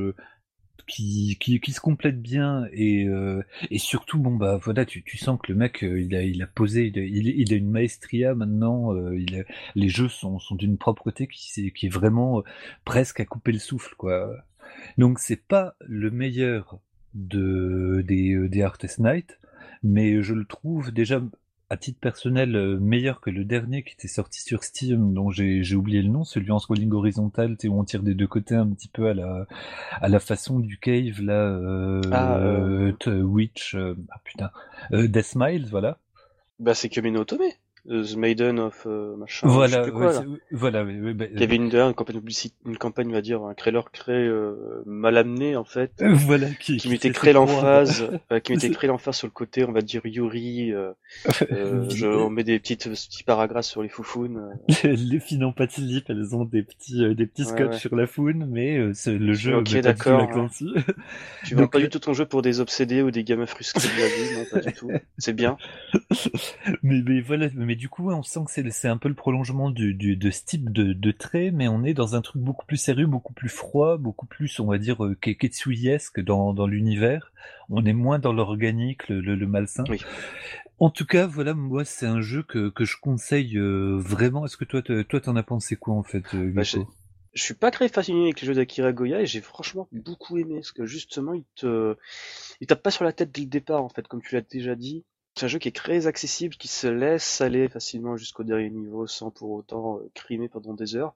qui, 0.89 1.37
qui, 1.39 1.61
qui 1.61 1.71
se 1.71 1.79
complète 1.79 2.21
bien 2.21 2.67
et, 2.73 3.07
euh, 3.07 3.43
et 3.69 3.77
surtout 3.77 4.19
bon 4.19 4.35
bah 4.35 4.59
voilà 4.61 4.85
tu, 4.85 5.03
tu 5.03 5.17
sens 5.17 5.39
que 5.41 5.51
le 5.51 5.57
mec 5.57 5.83
euh, 5.83 6.01
il 6.01 6.15
a 6.15 6.23
il 6.23 6.41
a 6.41 6.47
posé 6.47 6.87
il 6.87 6.99
a, 6.99 7.03
il, 7.03 7.53
a 7.53 7.55
une 7.55 7.69
maestria 7.69 8.33
maintenant 8.33 8.93
euh, 8.93 9.17
il 9.17 9.45
les 9.75 9.89
jeux 9.89 10.09
sont, 10.09 10.39
sont 10.39 10.55
d'une 10.55 10.77
propreté 10.77 11.27
qui, 11.27 11.71
qui 11.71 11.85
est 11.85 11.93
vraiment 11.93 12.43
presque 12.85 13.19
à 13.19 13.25
couper 13.25 13.51
le 13.51 13.59
souffle 13.59 13.93
quoi. 13.97 14.35
Donc 14.97 15.19
c'est 15.19 15.47
pas 15.47 15.75
le 15.81 16.09
meilleur 16.09 16.79
de 17.13 18.03
des, 18.05 18.49
des 18.49 18.61
Artist 18.63 18.99
Night 18.99 19.39
mais 19.83 20.21
je 20.23 20.33
le 20.33 20.45
trouve 20.45 20.91
déjà 20.91 21.21
à 21.69 21.77
titre 21.77 21.99
personnel 21.99 22.55
euh, 22.55 22.79
meilleur 22.79 23.21
que 23.21 23.29
le 23.29 23.45
dernier 23.45 23.83
qui 23.83 23.93
était 23.93 24.07
sorti 24.07 24.41
sur 24.41 24.63
Steam, 24.63 25.13
dont 25.13 25.29
j'ai 25.29 25.75
oublié 25.75 26.01
le 26.01 26.09
nom, 26.09 26.23
celui 26.23 26.51
en 26.51 26.59
scrolling 26.59 26.91
horizontal, 26.91 27.57
où 27.63 27.79
on 27.79 27.83
tire 27.83 28.01
des 28.01 28.15
deux 28.15 28.27
côtés 28.27 28.55
un 28.55 28.67
petit 28.67 28.87
peu 28.87 29.07
à 29.07 29.13
la, 29.13 29.45
à 30.01 30.09
la 30.09 30.19
façon 30.19 30.59
du 30.59 30.79
Cave, 30.79 31.21
là, 31.21 31.33
euh, 31.33 32.01
ah, 32.11 32.37
euh... 32.39 33.21
Witch, 33.21 33.75
euh, 33.75 33.95
ah 34.09 34.19
putain, 34.23 34.49
Death 34.91 35.25
Smiles, 35.25 35.67
voilà. 35.69 35.99
Bah 36.59 36.73
c'est 36.73 36.89
Kamino 36.89 37.21
Otome 37.21 37.43
The 37.89 38.15
Maiden 38.17 38.59
of 38.59 38.85
euh, 38.85 39.15
machin. 39.17 39.47
Voilà, 39.47 39.87
voilà. 40.51 40.83
Bah, 40.83 41.25
Il 41.33 41.39
y 41.39 41.43
avait 41.43 41.55
une, 41.55 41.73
une 41.73 41.93
campagne 41.95 42.21
une 42.65 42.77
campagne, 42.77 43.07
on 43.09 43.13
va 43.13 43.21
dire, 43.21 43.43
un 43.43 43.55
trailer 43.55 43.89
créé 43.91 44.27
euh, 44.27 44.83
mal 44.85 45.17
amené 45.17 45.55
en 45.55 45.63
fait. 45.63 45.91
voilà, 45.99 46.47
qui, 46.59 46.77
qui, 46.77 46.87
mettait 46.87 47.09
créé 47.09 47.33
l'emphase, 47.33 48.07
qui 48.43 48.53
mettait 48.53 48.69
créé 48.69 48.87
l'emphase 48.87 49.15
sur 49.15 49.25
le 49.27 49.31
côté, 49.31 49.65
on 49.65 49.71
va 49.71 49.81
dire 49.81 50.01
Yuri. 50.05 50.71
je, 51.49 52.05
on 52.05 52.29
met 52.29 52.43
des 52.43 52.59
petites 52.59 52.87
petits 52.87 53.23
paragraphes 53.23 53.65
sur 53.65 53.81
les 53.81 53.89
foufounes. 53.89 54.51
les 54.83 55.19
filles 55.19 55.39
n'ont 55.39 55.53
pas 55.53 55.65
de 55.65 55.71
slip, 55.71 56.05
elles 56.09 56.35
ont 56.35 56.45
des 56.45 56.61
petits 56.61 57.15
des 57.15 57.25
petits 57.25 57.45
scotch 57.45 57.77
sur 57.77 57.95
la 57.95 58.05
foune, 58.05 58.47
mais 58.51 58.77
le 58.77 59.33
jeu. 59.33 59.55
Ok, 59.55 59.75
d'accord. 59.79 60.29
Tu 61.43 61.55
vends 61.55 61.67
pas 61.67 61.79
du 61.79 61.89
tout 61.89 61.99
ton 61.99 62.13
jeu 62.13 62.27
pour 62.27 62.43
des 62.43 62.59
obsédés 62.59 63.01
ou 63.01 63.09
des 63.09 63.23
gamins 63.23 63.47
frustrés 63.47 63.87
de 63.87 63.99
la 63.99 64.07
vie, 64.07 64.37
non, 64.37 64.45
pas 64.51 64.59
du 64.59 64.73
tout. 64.73 64.91
C'est 65.17 65.33
bien. 65.33 65.57
mais, 66.83 67.01
mais 67.03 67.21
voilà, 67.21 67.47
mais 67.55 67.78
du 67.79 67.87
coup, 67.87 68.11
on 68.11 68.23
sent 68.23 68.41
que 68.45 68.69
c'est 68.71 68.87
un 68.89 68.97
peu 68.97 69.07
le 69.07 69.15
prolongement 69.15 69.71
du, 69.71 69.93
du, 69.93 70.17
de 70.17 70.31
ce 70.31 70.43
type 70.43 70.69
de, 70.69 70.91
de 70.91 71.11
trait, 71.11 71.49
mais 71.49 71.69
on 71.69 71.85
est 71.85 71.93
dans 71.93 72.13
un 72.13 72.21
truc 72.21 72.41
beaucoup 72.41 72.65
plus 72.65 72.75
sérieux, 72.75 73.07
beaucoup 73.07 73.31
plus 73.31 73.47
froid, 73.47 73.97
beaucoup 73.97 74.25
plus, 74.25 74.59
on 74.59 74.65
va 74.65 74.77
dire, 74.77 75.05
euh, 75.05 75.15
Ketsuyesque 75.15 76.19
dans, 76.19 76.53
dans 76.53 76.67
l'univers. 76.67 77.31
On 77.69 77.85
est 77.85 77.93
moins 77.93 78.19
dans 78.19 78.33
l'organique, 78.33 79.07
le, 79.07 79.21
le, 79.21 79.47
malsain. 79.47 79.85
Oui. 79.89 80.01
En 80.79 80.89
tout 80.89 81.05
cas, 81.05 81.25
voilà, 81.25 81.53
moi, 81.53 81.85
c'est 81.85 82.05
un 82.05 82.19
jeu 82.19 82.43
que, 82.43 82.69
que 82.69 82.83
je 82.83 82.97
conseille 82.99 83.57
euh, 83.57 83.95
vraiment. 83.97 84.45
Est-ce 84.45 84.57
que 84.57 84.65
toi, 84.65 84.81
toi, 84.81 85.21
t'en 85.21 85.37
as 85.37 85.43
pensé 85.43 85.77
quoi, 85.77 85.95
en 85.95 86.03
fait, 86.03 86.35
euh, 86.35 86.51
bah, 86.51 86.63
je 86.63 87.43
suis 87.43 87.53
pas 87.53 87.71
très 87.71 87.87
fasciné 87.87 88.23
avec 88.23 88.41
les 88.41 88.47
jeux 88.47 88.55
d'Akira 88.55 88.91
Goya 88.91 89.21
et 89.21 89.25
j'ai 89.25 89.39
franchement 89.39 89.87
beaucoup 89.93 90.37
aimé 90.37 90.55
parce 90.55 90.71
que 90.71 90.85
justement 90.85 91.33
il 91.33 91.45
te 91.55 91.95
il 92.59 92.65
tape 92.65 92.81
pas 92.81 92.89
sur 92.89 93.05
la 93.05 93.13
tête 93.13 93.31
dès 93.31 93.41
le 93.41 93.47
départ 93.47 93.83
en 93.83 93.89
fait 93.89 94.07
comme 94.07 94.21
tu 94.21 94.33
l'as 94.33 94.41
déjà 94.41 94.75
dit 94.75 95.05
c'est 95.39 95.45
un 95.45 95.49
jeu 95.49 95.59
qui 95.59 95.69
est 95.69 95.75
très 95.75 96.05
accessible, 96.05 96.55
qui 96.55 96.67
se 96.67 96.85
laisse 96.87 97.39
aller 97.39 97.69
facilement 97.69 98.17
jusqu'au 98.17 98.43
dernier 98.43 98.69
niveau 98.69 99.07
sans 99.07 99.31
pour 99.31 99.51
autant 99.51 99.99
euh, 99.99 100.11
crimer 100.13 100.49
pendant 100.49 100.73
des 100.73 100.97
heures. 100.97 101.15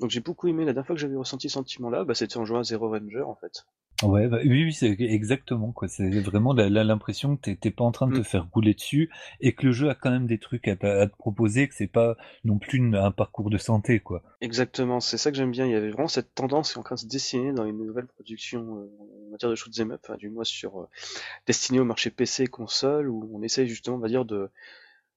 Donc 0.00 0.10
j'ai 0.10 0.18
beaucoup 0.18 0.48
aimé. 0.48 0.64
La 0.64 0.72
dernière 0.72 0.86
fois 0.86 0.96
que 0.96 1.00
j'avais 1.00 1.16
ressenti 1.16 1.48
ce 1.48 1.54
sentiment-là, 1.54 2.04
bah, 2.04 2.14
c'était 2.14 2.38
en 2.38 2.44
jouant 2.44 2.58
à 2.58 2.64
Zero 2.64 2.90
Ranger 2.90 3.22
en 3.22 3.36
fait. 3.36 3.64
Ouais, 4.02 4.28
bah, 4.28 4.38
oui, 4.44 4.64
oui, 4.64 4.72
c'est 4.74 4.94
exactement 5.00 5.72
quoi. 5.72 5.88
C'est 5.88 6.20
vraiment 6.20 6.52
l'impression 6.52 7.36
que 7.36 7.50
t'es 7.50 7.70
pas 7.70 7.84
en 7.84 7.92
train 7.92 8.06
de 8.06 8.14
te 8.14 8.20
mm. 8.20 8.24
faire 8.24 8.46
rouler 8.52 8.74
dessus 8.74 9.10
et 9.40 9.54
que 9.54 9.66
le 9.66 9.72
jeu 9.72 9.88
a 9.88 9.94
quand 9.94 10.10
même 10.10 10.26
des 10.26 10.38
trucs 10.38 10.68
à, 10.68 10.76
te 10.76 11.16
proposer, 11.16 11.66
que 11.66 11.74
c'est 11.74 11.86
pas 11.86 12.16
non 12.44 12.58
plus 12.58 12.94
un 12.94 13.10
parcours 13.10 13.48
de 13.48 13.56
santé 13.56 14.00
quoi. 14.00 14.22
Exactement, 14.42 15.00
c'est 15.00 15.16
ça 15.16 15.30
que 15.30 15.36
j'aime 15.36 15.50
bien. 15.50 15.64
Il 15.64 15.72
y 15.72 15.74
avait 15.74 15.90
vraiment 15.90 16.08
cette 16.08 16.34
tendance 16.34 16.72
qui 16.72 16.78
est 16.78 16.80
en 16.80 16.84
train 16.84 16.96
de 16.96 17.00
se 17.00 17.06
dessiner 17.06 17.52
dans 17.52 17.64
les 17.64 17.72
nouvelles 17.72 18.06
productions 18.06 18.76
euh, 18.76 19.28
en 19.28 19.30
matière 19.30 19.50
de 19.50 19.54
shoot'em 19.54 19.92
up, 19.92 20.00
enfin, 20.04 20.16
du 20.16 20.28
moins 20.28 20.44
sur 20.44 20.80
euh, 20.80 20.88
destiné 21.46 21.80
au 21.80 21.84
marché 21.84 22.10
PC 22.10 22.44
et 22.44 22.48
console, 22.48 23.08
où 23.08 23.30
on 23.32 23.42
essaye 23.42 23.66
justement, 23.66 23.96
on 23.96 24.00
va 24.00 24.08
dire 24.08 24.26
de 24.26 24.50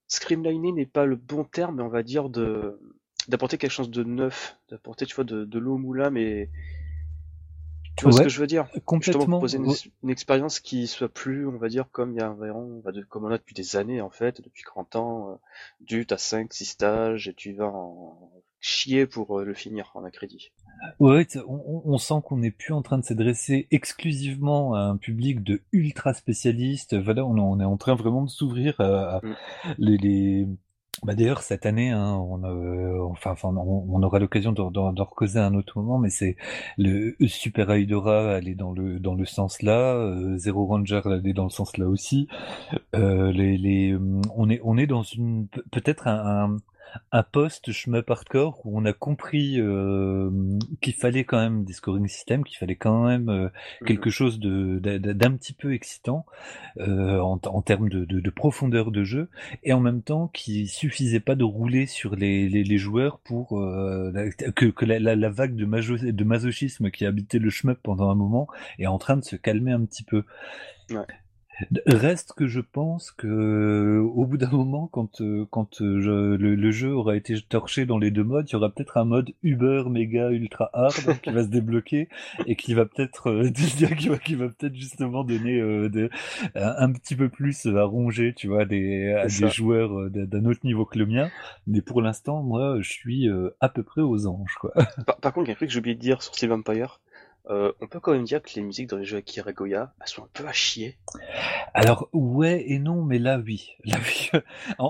screamliner 0.08 0.72
n'est 0.72 0.86
pas 0.86 1.06
le 1.06 1.18
bon 1.18 1.44
terme, 1.44 1.78
mais 1.78 1.84
on 1.84 1.90
va 1.90 2.04
dire 2.04 2.30
de 2.30 2.80
d'apporter 3.28 3.58
quelque 3.58 3.72
chose 3.72 3.92
de 3.92 4.04
neuf, 4.04 4.58
d'apporter 4.70 5.06
tu 5.06 5.16
vois 5.16 5.26
de, 5.26 5.44
de 5.44 5.60
l'eau 5.60 5.76
au 5.76 5.78
moulin, 5.78 6.10
mais 6.10 6.50
tu 8.00 8.06
vois 8.06 8.14
ce 8.14 8.22
que 8.24 8.30
je 8.30 8.40
veux 8.40 8.48
dire? 8.48 8.68
Complètement. 8.86 9.26
proposer 9.26 9.58
une, 9.58 10.10
expérience 10.10 10.60
qui 10.60 10.88
soit 10.88 11.10
plus, 11.10 11.48
on 11.48 11.58
va 11.58 11.70
dire, 11.70 11.86
comme 11.92 12.14
il 12.14 12.20
y 12.20 12.22
a 12.22 12.32
environ, 12.32 12.82
comme 13.10 13.26
on 13.26 13.32
a 13.32 13.38
depuis 13.38 13.54
des 13.54 13.76
années 13.76 14.02
en 14.02 14.10
fait, 14.10 14.42
depuis 14.42 14.64
30 14.64 14.96
ans, 14.96 15.30
euh, 15.32 15.36
du 15.82 16.06
t'as 16.06 16.18
5, 16.18 16.52
6 16.54 16.66
stages 16.66 17.28
et 17.28 17.34
tu 17.34 17.54
vas 17.54 17.68
en 17.68 18.32
chier 18.62 19.06
pour 19.06 19.40
euh, 19.40 19.46
le 19.46 19.54
finir 19.54 19.92
en 19.96 20.04
un 20.04 20.10
crédit. 20.10 20.52
Ouais, 21.00 21.28
on, 21.48 21.82
on 21.86 21.98
sent 21.98 22.16
qu'on 22.24 22.38
n'est 22.38 22.52
plus 22.52 22.74
en 22.74 22.82
train 22.82 22.98
de 22.98 23.04
s'adresser 23.04 23.68
exclusivement 23.72 24.74
à 24.74 24.80
un 24.80 24.98
public 24.98 25.44
de 25.44 25.62
ultra 25.72 26.14
spécialistes. 26.14 26.98
Voilà, 26.98 27.26
on, 27.26 27.38
on 27.38 27.60
est 27.60 27.66
en 27.66 27.78
train 27.78 27.96
vraiment 27.96 28.24
de 28.24 28.30
s'ouvrir 28.30 28.80
à, 28.80 29.20
mm. 29.24 29.36
les, 29.78 29.98
les 29.98 30.48
bah 31.04 31.16
d'ailleurs 31.16 31.42
cette 31.42 31.66
année, 31.66 31.92
hein, 31.92 32.16
on, 32.16 32.44
euh, 32.44 33.00
enfin, 33.04 33.32
enfin, 33.32 33.50
on, 33.56 34.04
aura 34.04 34.20
l'occasion 34.20 34.52
d'en 34.52 34.92
recauser 35.06 35.40
à 35.40 35.46
un 35.46 35.54
autre 35.54 35.80
moment, 35.80 35.98
mais 35.98 36.10
c'est 36.10 36.36
le 36.78 37.16
Super 37.28 37.72
Aidora 37.72 38.36
aller 38.36 38.56
dans 38.56 38.72
le 38.74 39.00
dans 39.00 39.16
le 39.16 39.26
sens 39.26 39.62
là, 39.62 39.96
euh, 39.96 40.38
Zero 40.38 40.66
Ranger 40.66 41.02
aller 41.06 41.34
dans 41.34 41.46
le 41.46 41.50
sens 41.50 41.78
là 41.78 41.88
aussi. 41.88 42.28
Euh, 42.96 43.32
les, 43.32 43.58
les, 43.58 43.98
on 44.36 44.50
est 44.50 44.60
on 44.64 44.78
est 44.78 44.88
dans 44.88 45.04
une 45.04 45.48
peut-être 45.72 46.08
un, 46.08 46.56
un 46.56 46.58
post 47.32 47.72
shmup 47.72 48.10
hardcore 48.10 48.62
où 48.66 48.80
on 48.80 48.86
a 48.86 48.94
compris 48.94 49.60
euh, 49.60 50.30
qu'il 50.82 50.94
fallait 50.94 51.24
quand 51.24 51.40
même 51.40 51.64
des 51.64 51.74
scoring 51.74 52.08
systems, 52.08 52.44
qu'il 52.44 52.58
fallait 52.58 52.76
quand 52.76 53.06
même 53.06 53.30
euh, 53.30 53.50
mmh. 53.82 53.86
quelque 53.86 54.10
chose 54.10 54.40
de, 54.40 54.80
d'un 54.80 55.32
petit 55.36 55.54
peu 55.54 55.74
excitant 55.74 56.26
euh, 56.80 57.20
en, 57.20 57.40
en, 57.44 57.62
termes 57.62 57.90
de, 57.90 58.06
de, 58.06 58.20
de, 58.20 58.30
profondeur 58.30 58.92
de 58.92 59.04
jeu, 59.04 59.30
et 59.64 59.74
en 59.74 59.80
même 59.80 60.02
temps 60.02 60.28
qu'il 60.28 60.68
suffisait 60.70 61.20
pas 61.20 61.36
de 61.36 61.44
rouler 61.44 61.86
sur 61.86 62.16
les, 62.16 62.48
les, 62.50 62.64
les 62.64 62.78
joueurs 62.78 63.20
pour 63.20 63.50
que, 63.50 64.66
que 64.66 64.86
la, 64.86 65.00
la, 65.00 65.30
vague 65.30 65.56
de, 65.56 65.66
de 66.12 66.24
masochisme 66.24 66.92
qui 66.92 67.06
habitait 67.06 67.40
le 67.40 67.50
shmup 67.50 67.80
pendant 67.82 68.10
un 68.10 68.16
moment 68.16 68.48
est 68.78 68.88
en 68.88 68.98
train 68.98 69.18
de 69.18 69.24
se 69.24 69.36
calmer 69.36 69.72
un 69.72 69.86
petit 69.86 70.04
peu. 70.04 70.24
Ouais. 70.90 71.06
Reste 71.86 72.34
que 72.34 72.48
je 72.48 72.62
pense 72.62 73.12
que 73.12 74.00
au 74.00 74.26
bout 74.26 74.38
d'un 74.38 74.50
moment, 74.50 74.88
quand 74.88 75.22
euh, 75.22 75.46
quand 75.50 75.82
euh, 75.82 76.38
le, 76.38 76.72
jeu 76.72 76.94
aura 76.94 77.16
été 77.16 77.36
torché 77.42 77.86
dans 77.86 77.98
les 77.98 78.12
deux 78.12 78.24
modes, 78.24 78.50
il 78.50 78.54
y 78.54 78.56
aura 78.56 78.70
peut-être 78.70 78.98
un 78.98 79.06
mode 79.06 79.32
Uber 79.44 79.84
méga 79.90 80.30
ultra 80.30 80.70
hard 80.74 80.94
qui 81.22 81.32
va 81.32 81.44
se 81.44 81.50
débloquer 81.50 82.08
et 82.46 82.56
qui 82.56 82.74
va 82.74 82.86
peut-être 82.86 83.30
euh, 83.30 83.50
qui 84.20 84.36
va, 84.36 84.48
peut-être 84.48 84.76
justement 84.76 85.24
donner 85.24 85.60
un, 86.56 86.92
petit 86.94 87.16
peu 87.16 87.30
plus 87.30 87.66
à 87.66 87.84
ronger, 87.84 88.34
tu 88.36 88.48
vois, 88.48 88.66
des, 88.66 89.12
à 89.14 89.28
des 89.28 89.50
joueurs 89.50 90.10
d'un 90.10 90.46
autre 90.46 90.62
niveau 90.64 90.86
que 90.86 90.98
le 90.98 91.06
mien. 91.06 91.30
Mais 91.68 91.82
pour 91.82 92.02
l'instant, 92.02 92.42
moi, 92.42 92.78
je 92.82 92.90
suis 92.90 93.28
à 93.60 93.70
peu 93.70 93.84
près 93.84 94.02
aux 94.02 94.28
anges, 94.28 94.56
quoi. 94.60 94.72
Par, 95.22 95.34
contre, 95.34 95.48
il 95.48 95.50
y 95.50 95.52
a 95.52 95.54
un 95.54 95.56
truc 95.56 95.70
que 95.70 95.74
j'ai 95.74 95.80
oublié 95.80 95.96
de 95.96 96.02
dire 96.02 96.22
sur 96.22 96.34
Steel 96.34 96.50
Vampire 96.50 97.00
euh, 97.50 97.72
on 97.82 97.88
peut 97.88 98.00
quand 98.00 98.12
même 98.12 98.26
dire 98.26 98.42
que 98.42 98.50
les 98.56 98.62
musiques 98.62 98.90
dans 98.90 98.98
les 98.98 99.06
jeux 99.06 99.18
Akira 99.18 99.52
Goya, 99.54 99.94
elles 100.02 100.08
sont 100.08 100.24
un 100.24 100.30
peu 100.34 100.48
à 100.48 100.54
chier. 100.54 100.98
Alors 101.74 102.10
ouais 102.14 102.64
et 102.68 102.80
non, 102.80 103.04
mais 103.04 103.20
là 103.20 103.40
oui, 103.40 103.76
là 103.86 103.98
oui. 104.04 104.30
en, 104.78 104.90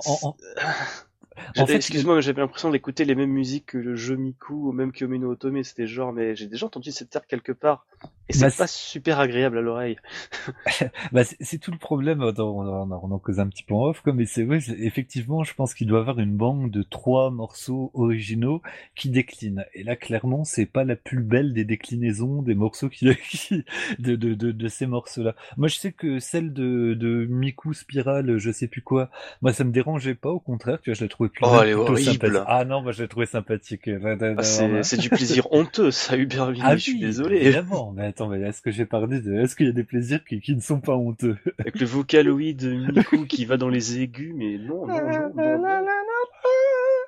Excuse-moi, 1.56 2.16
mais 2.16 2.22
j'avais 2.22 2.42
l'impression 2.42 2.70
d'écouter 2.70 3.06
les 3.06 3.16
mêmes 3.16 3.32
musiques 3.32 3.68
que 3.68 3.78
le 3.78 3.96
jeu 3.96 4.16
Miku 4.16 4.70
ou 4.70 4.72
même 4.72 4.92
que 4.92 5.06
Omino 5.06 5.32
Otome. 5.32 5.64
C'était 5.64 5.88
genre, 5.88 6.14
mais 6.14 6.36
j'ai 6.36 6.48
déjà 6.48 6.66
entendu 6.66 6.92
cette 6.92 7.10
terre 7.10 7.26
quelque 7.28 7.52
part. 7.52 7.86
Et 8.30 8.34
c'est 8.34 8.46
bah, 8.46 8.52
pas 8.56 8.68
super 8.68 9.20
agréable 9.20 9.58
à 9.58 9.62
l'oreille. 9.62 9.98
bah, 11.12 11.24
c'est 11.24 11.58
tout 11.58 11.72
le 11.72 11.78
problème. 11.78 12.22
On, 12.22 12.40
on, 12.40 13.12
en 13.12 13.20
cause 13.20 13.40
un 13.40 13.48
petit 13.48 13.64
peu 13.64 13.74
en 13.74 13.86
off, 13.86 14.02
comme 14.02 14.18
mais 14.18 14.26
c'est 14.26 14.44
vrai. 14.44 14.60
Effectivement, 14.80 15.44
je 15.44 15.54
pense 15.54 15.74
qu'il 15.74 15.88
doit 15.88 16.00
avoir 16.00 16.20
une 16.20 16.36
banque 16.36 16.70
de 16.70 16.84
trois 16.84 17.32
morceaux 17.32 17.90
originaux 17.94 18.62
qui 18.96 19.10
déclinent. 19.10 19.66
Et 19.74 19.84
là, 19.84 19.96
clairement, 19.96 20.44
c'est 20.44 20.66
pas 20.66 20.84
la 20.84 20.96
plus 20.96 21.24
belle 21.24 21.54
des 21.54 21.66
déclinaisons 21.66 22.44
des 22.44 22.54
morceaux 22.54 22.90
qui, 22.90 23.06
de, 23.06 24.16
de, 24.16 24.34
de, 24.36 24.52
de, 24.52 24.68
ces 24.68 24.86
morceaux-là. 24.86 25.36
Moi, 25.58 25.68
je 25.68 25.80
sais 25.80 25.92
que 25.92 26.20
celle 26.20 26.54
de, 26.54 26.94
de 26.94 27.26
Miku 27.30 27.74
Spiral, 27.74 28.38
je 28.38 28.52
sais 28.52 28.68
plus 28.68 28.82
quoi. 28.82 29.10
Moi, 29.42 29.54
ça 29.54 29.64
me 29.64 29.72
dérangeait 29.72 30.16
pas. 30.16 30.30
Au 30.30 30.40
contraire, 30.40 30.80
tu 30.82 30.92
vois, 30.92 30.96
je 30.96 31.04
la 31.04 31.10
trouvais 31.10 31.29
oh, 31.42 31.60
elle 31.62 31.70
est 31.70 31.74
horrible. 31.74 32.44
Ah 32.48 32.66
non, 32.66 32.82
moi, 32.82 32.92
je 32.92 33.04
l'ai 33.04 33.08
trouvé 33.08 33.26
sympathique. 33.26 33.90
Ah, 33.90 34.44
c'est 34.44 34.98
du 34.98 35.10
plaisir 35.10 35.48
honteux, 35.52 35.92
ça, 35.92 36.18
Hubert. 36.18 36.54
Ah, 36.62 36.76
je 36.76 36.82
suis 36.82 37.00
désolé. 37.00 37.38
Évidemment, 37.38 37.94
mais 37.96 38.06
attends, 38.08 38.28
mais 38.28 38.42
est-ce 38.42 38.62
que 38.62 38.72
j'ai 38.72 38.86
parlé 38.86 39.20
de, 39.20 39.34
est-ce 39.36 39.56
qu'il 39.56 39.68
y 39.68 39.70
a 39.70 39.74
des 39.74 39.84
plaisirs 39.84 40.24
qui, 40.24 40.40
qui 40.42 40.56
ne 40.56 40.62
sont 40.62 40.80
pas 40.80 40.96
honteux? 40.96 41.38
Avec 41.60 41.80
le 41.80 41.86
vocaloïde 41.86 42.64
Miku 42.94 43.26
qui 43.26 43.46
va 43.46 43.58
dans 43.58 43.70
les 43.70 44.00
aigus, 44.00 44.34
mais 44.36 44.58
non, 44.58 44.86
non, 44.88 44.96
non, 44.96 45.32
non. 45.36 45.58
non 45.58 46.39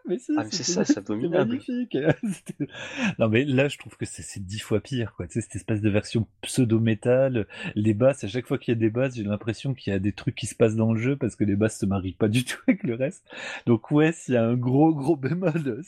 mais 0.08 0.18
ah, 0.38 0.44
c'est 0.50 0.64
ça, 0.64 0.84
c'est 0.84 1.10
magnifique. 1.10 1.98
non, 3.20 3.30
mais 3.30 3.44
là, 3.46 3.68
je 3.68 3.78
trouve 3.78 3.96
que 3.98 4.06
c'est 4.06 4.44
dix 4.44 4.60
fois 4.60 4.80
pire, 4.80 5.14
quoi. 5.16 5.28
Tu 5.28 5.34
sais, 5.34 5.42
cette 5.42 5.56
espèce 5.56 5.82
de 5.82 5.90
version 5.90 6.28
pseudo-métal, 6.42 7.48
les 7.76 7.94
basses, 7.94 8.24
à 8.24 8.28
chaque 8.28 8.48
fois 8.48 8.58
qu'il 8.58 8.74
y 8.74 8.78
a 8.78 8.80
des 8.80 8.90
basses, 8.90 9.16
j'ai 9.16 9.24
l'impression 9.24 9.74
qu'il 9.74 9.94
y 9.94 9.96
a 9.96 10.00
des 10.00 10.14
trucs 10.14 10.36
qui 10.36 10.48
se 10.48 10.56
passent 10.56 10.76
dans 10.76 10.94
le 10.94 11.00
jeu 11.00 11.16
parce 11.16 11.36
que 11.36 11.44
les 11.44 11.56
basses 11.56 11.80
se 11.80 11.86
marient 11.86 12.14
pas 12.14 12.28
du 12.28 12.44
tout 12.44 12.58
avec 12.68 12.84
le 12.84 12.96
reste. 12.96 13.24
Donc, 13.66 13.92
ouais, 13.92 14.12
s'il 14.12 14.36
y 14.36 14.38
a 14.38 14.46
un 14.46 14.56
gros, 14.56 14.94
gros 14.94 15.16
bémol, 15.16 15.82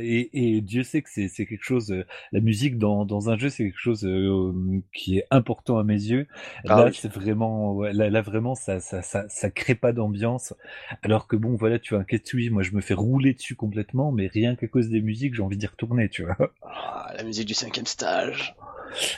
et, 0.00 0.56
et, 0.56 0.60
Dieu 0.60 0.82
sait 0.82 1.02
que 1.02 1.08
c'est 1.10 1.46
quelque 1.46 1.64
chose, 1.64 1.90
euh, 1.92 2.04
la 2.32 2.40
musique 2.40 2.78
dans, 2.78 3.04
dans 3.04 3.30
un 3.30 3.38
jeu, 3.38 3.48
c'est 3.48 3.64
quelque 3.64 3.78
chose 3.78 4.04
euh, 4.04 4.52
qui 4.92 5.18
est 5.18 5.26
important 5.30 5.78
à 5.78 5.84
mes 5.84 5.94
yeux. 5.94 6.26
Ah 6.66 6.84
là, 6.84 6.90
c'est 6.92 7.12
vraiment, 7.12 7.74
ouais, 7.74 7.92
là, 7.92 8.10
là, 8.10 8.22
vraiment, 8.22 8.54
ça, 8.54 8.80
ça, 8.80 9.02
ça, 9.02 9.28
ça 9.28 9.50
crée 9.50 9.74
pas 9.74 9.92
d'ambiance. 9.92 10.54
Alors 11.02 11.26
que 11.26 11.36
bon, 11.36 11.56
voilà, 11.56 11.78
tu 11.78 11.94
vois, 11.94 12.02
un 12.02 12.04
Ketsui, 12.04 12.50
moi, 12.50 12.62
je 12.62 12.72
me 12.72 12.80
fais 12.80 12.94
rouler 12.94 13.19
dessus 13.20 13.56
complètement, 13.56 14.12
mais 14.12 14.26
rien 14.26 14.56
qu'à 14.56 14.66
cause 14.66 14.88
des 14.88 15.00
musiques, 15.00 15.34
j'ai 15.34 15.42
envie 15.42 15.56
d'y 15.56 15.66
retourner, 15.66 16.08
tu 16.08 16.24
vois. 16.24 16.36
Ah, 16.62 17.12
la 17.16 17.24
musique 17.24 17.46
du 17.46 17.54
cinquième 17.54 17.86
stage. 17.86 18.54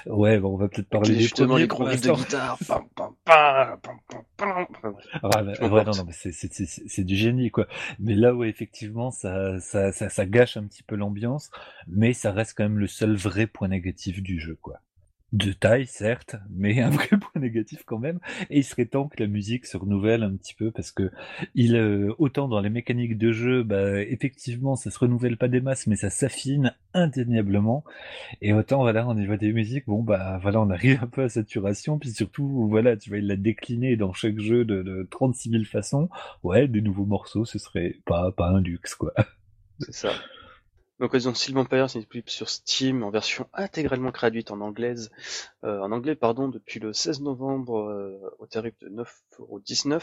Ouais, 0.06 0.38
bon, 0.38 0.54
on 0.54 0.56
va 0.56 0.68
peut-être 0.68 0.88
parler 0.88 1.14
des 1.14 1.20
justement 1.20 1.56
les 1.56 1.66
gros 1.66 1.84
riffs 1.84 2.02
de 2.02 2.12
guitare. 2.12 2.58
ouais, 5.60 5.84
non, 5.84 5.92
non, 5.92 6.04
mais 6.06 6.12
c'est 6.12 7.04
du 7.04 7.16
génie, 7.16 7.50
quoi. 7.50 7.66
Mais 7.98 8.14
là 8.14 8.34
où 8.34 8.44
effectivement, 8.44 9.10
ça, 9.10 9.60
ça, 9.60 9.92
ça, 9.92 10.26
gâche 10.26 10.56
un 10.56 10.64
petit 10.64 10.82
peu 10.82 10.96
l'ambiance, 10.96 11.50
mais 11.86 12.12
ça 12.12 12.32
reste 12.32 12.54
quand 12.56 12.64
même 12.64 12.78
le 12.78 12.86
seul 12.86 13.16
vrai 13.16 13.46
point 13.46 13.68
négatif 13.68 14.22
du 14.22 14.40
jeu, 14.40 14.58
quoi. 14.60 14.80
De 15.32 15.52
taille, 15.52 15.86
certes, 15.86 16.36
mais 16.50 16.80
un 16.80 16.90
vrai 16.90 17.08
point 17.08 17.40
négatif 17.40 17.84
quand 17.86 17.98
même. 17.98 18.18
Et 18.50 18.58
il 18.58 18.64
serait 18.64 18.86
temps 18.86 19.08
que 19.08 19.22
la 19.22 19.26
musique 19.26 19.66
se 19.66 19.76
renouvelle 19.76 20.22
un 20.22 20.36
petit 20.36 20.54
peu 20.54 20.70
parce 20.70 20.92
que 20.92 21.10
il, 21.54 21.76
euh, 21.76 22.14
autant 22.18 22.48
dans 22.48 22.60
les 22.60 22.70
mécaniques 22.70 23.16
de 23.16 23.32
jeu, 23.32 23.62
bah, 23.62 24.02
effectivement, 24.02 24.76
ça 24.76 24.90
se 24.90 24.98
renouvelle 24.98 25.36
pas 25.36 25.48
des 25.48 25.60
masses, 25.60 25.86
mais 25.86 25.96
ça 25.96 26.10
s'affine 26.10 26.74
indéniablement. 26.94 27.84
Et 28.42 28.52
autant, 28.52 28.82
voilà, 28.82 29.06
au 29.06 29.14
niveau 29.14 29.36
des 29.36 29.52
musiques, 29.52 29.86
bon, 29.86 30.02
bah, 30.02 30.38
voilà, 30.42 30.60
on 30.60 30.70
arrive 30.70 31.00
un 31.02 31.06
peu 31.06 31.22
à 31.22 31.28
saturation. 31.28 31.98
Puis 31.98 32.10
surtout, 32.10 32.68
voilà, 32.68 32.96
tu 32.96 33.10
vas 33.10 33.18
la 33.18 33.36
décliner 33.36 33.96
dans 33.96 34.12
chaque 34.12 34.38
jeu 34.38 34.64
de, 34.64 34.82
de 34.82 35.06
36 35.10 35.50
000 35.50 35.64
façons. 35.64 36.08
Ouais, 36.42 36.68
des 36.68 36.82
nouveaux 36.82 37.06
morceaux, 37.06 37.44
ce 37.44 37.58
serait 37.58 37.96
pas, 38.04 38.32
pas 38.32 38.48
un 38.48 38.60
luxe, 38.60 38.94
quoi. 38.94 39.12
C'est 39.80 39.94
ça. 39.94 40.12
Donc 41.02 41.14
Resident 41.14 41.32
Empire 41.58 41.90
c'est 41.90 41.98
disponible 41.98 42.30
sur 42.30 42.48
Steam 42.48 43.02
en 43.02 43.10
version 43.10 43.48
intégralement 43.54 44.10
gratuite 44.10 44.52
en 44.52 44.60
anglaise, 44.60 45.10
euh, 45.64 45.80
en 45.80 45.90
anglais 45.90 46.14
pardon, 46.14 46.46
depuis 46.46 46.78
le 46.78 46.92
16 46.92 47.22
novembre 47.22 47.80
euh, 47.80 48.20
au 48.38 48.46
tarif 48.46 48.74
de 48.78 48.88
9,19€. 48.88 50.00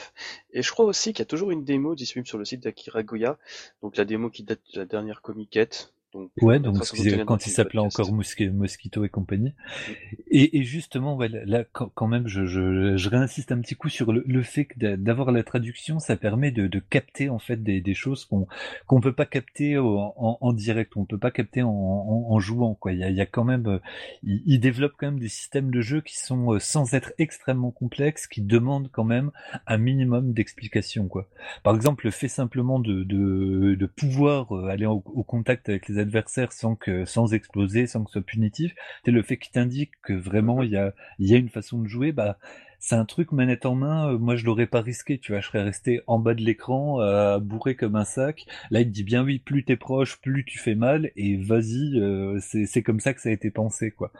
Et 0.52 0.62
je 0.62 0.70
crois 0.70 0.84
aussi 0.84 1.14
qu'il 1.14 1.20
y 1.20 1.22
a 1.22 1.26
toujours 1.26 1.52
une 1.52 1.64
démo 1.64 1.96
disponible 1.96 2.28
sur 2.28 2.38
le 2.38 2.44
site 2.44 2.64
d'Akira 2.64 3.02
Goya, 3.04 3.38
donc 3.82 3.96
la 3.96 4.04
démo 4.04 4.30
qui 4.30 4.44
date 4.44 4.60
de 4.74 4.80
la 4.82 4.86
dernière 4.86 5.22
comiquette, 5.22 5.94
donc, 6.12 6.32
ouais, 6.42 6.60
donc 6.60 6.78
quand 7.26 7.46
il 7.46 7.52
s'appelait 7.52 7.80
encore 7.80 8.12
Mosquito 8.12 9.06
et 9.06 9.10
compagnie. 9.10 9.50
Mm. 9.50 9.94
Et, 10.32 10.58
et, 10.58 10.64
justement, 10.64 11.16
ouais, 11.16 11.30
là, 11.30 11.64
quand 11.64 12.08
même, 12.08 12.28
je, 12.28 12.46
je, 12.46 12.98
je, 12.98 13.10
réinsiste 13.10 13.52
un 13.52 13.60
petit 13.62 13.76
coup 13.76 13.90
sur 13.90 14.12
le, 14.12 14.24
le 14.26 14.42
fait 14.42 14.68
d'avoir 14.78 15.32
la 15.32 15.44
traduction, 15.44 16.00
ça 16.00 16.16
permet 16.16 16.52
de, 16.52 16.68
de 16.68 16.80
capter 16.80 17.30
en 17.30 17.38
fait 17.40 17.62
des, 17.62 17.82
des 17.82 17.94
choses 17.94 18.26
qu'on 18.26 18.48
qu'on 18.88 19.02
peut 19.02 19.14
pas 19.14 19.26
capter 19.26 19.78
en, 19.78 20.16
en, 20.18 20.54
direct, 20.54 20.98
on 20.98 21.06
peut 21.06 21.18
pas 21.18 21.32
capter 21.32 21.62
en, 21.62 21.70
en, 21.70 22.40
jouant. 22.40 22.74
Quoi, 22.74 22.94
il 22.94 23.00
y 23.00 23.04
a, 23.04 23.10
il 23.10 23.16
y 23.16 23.22
a 23.22 23.26
quand 23.26 23.44
même, 23.44 23.68
euh, 23.68 23.80
il, 24.24 24.42
il, 24.46 24.60
développe 24.60 24.94
quand 24.98 25.08
même 25.08 25.20
des 25.20 25.30
systèmes 25.30 25.70
de 25.70 25.82
jeu 25.82 26.02
qui 26.02 26.18
sont 26.18 26.54
euh, 26.54 26.60
sans 26.60 26.94
être 26.94 27.14
extrêmement 27.20 27.72
complexes, 27.72 28.26
qui 28.28 28.42
demandent 28.42 28.90
quand 28.92 29.04
même 29.04 29.32
un 29.68 29.78
minimum 29.78 30.34
d'explication. 30.34 31.08
Quoi. 31.08 31.28
Par 31.64 31.76
exemple, 31.76 32.06
le 32.06 32.12
fait 32.12 32.28
simplement 32.28 32.80
de, 32.80 33.04
de, 33.04 33.76
de 33.76 33.86
pouvoir 33.86 34.56
euh, 34.56 34.70
aller 34.70 34.86
au, 34.86 35.04
au 35.06 35.24
contact 35.24 35.70
avec 35.70 35.88
les 35.88 35.99
adversaires 36.00 36.52
sans 36.54 36.76
que 36.76 37.06
sans 37.06 37.34
exploser, 37.34 37.88
sans 37.88 38.04
que 38.04 38.10
ce 38.10 38.14
soit 38.14 38.26
punitif. 38.26 38.74
C'est 39.06 39.12
le 39.12 39.22
fait 39.22 39.38
qu'il 39.38 39.52
t'indique 39.52 39.92
que 40.02 40.14
vraiment 40.14 40.64
il 40.64 40.72
y 40.72 40.78
a 40.78 41.38
une 41.38 41.50
façon 41.50 41.80
de 41.80 41.88
jouer. 41.88 42.12
Bah 42.12 42.38
c'est 42.80 42.96
un 42.96 43.06
truc 43.06 43.32
manette 43.34 43.66
en 43.66 43.76
main. 43.76 44.14
Euh, 44.14 44.18
moi 44.18 44.36
je 44.36 44.46
l'aurais 44.46 44.66
pas 44.66 44.82
risqué. 44.82 45.20
Tu 45.20 45.34
vois, 45.34 45.42
je 45.42 45.48
serais 45.48 45.62
resté 45.62 46.02
en 46.08 46.18
bas 46.18 46.34
de 46.34 46.42
l'écran 46.42 47.02
euh, 47.02 47.40
bourré 47.40 47.76
comme 47.76 47.96
un 47.96 48.06
sac. 48.06 48.46
Là 48.72 48.82
il 48.82 48.92
dit 48.92 49.04
bien 49.04 49.24
oui, 49.24 49.40
plus 49.40 49.64
t'es 49.66 49.76
proche, 49.76 50.20
plus 50.22 50.46
tu 50.46 50.58
fais 50.58 50.76
mal 50.76 51.12
et 51.16 51.38
vas-y. 51.38 52.00
Euh, 52.00 52.40
c'est 52.42 52.66
c'est 52.66 52.82
comme 52.82 53.00
ça 53.00 53.14
que 53.14 53.22
ça 53.22 53.30
a 53.30 53.32
été 53.34 53.52
pensé 53.52 53.92
quoi. 53.92 54.12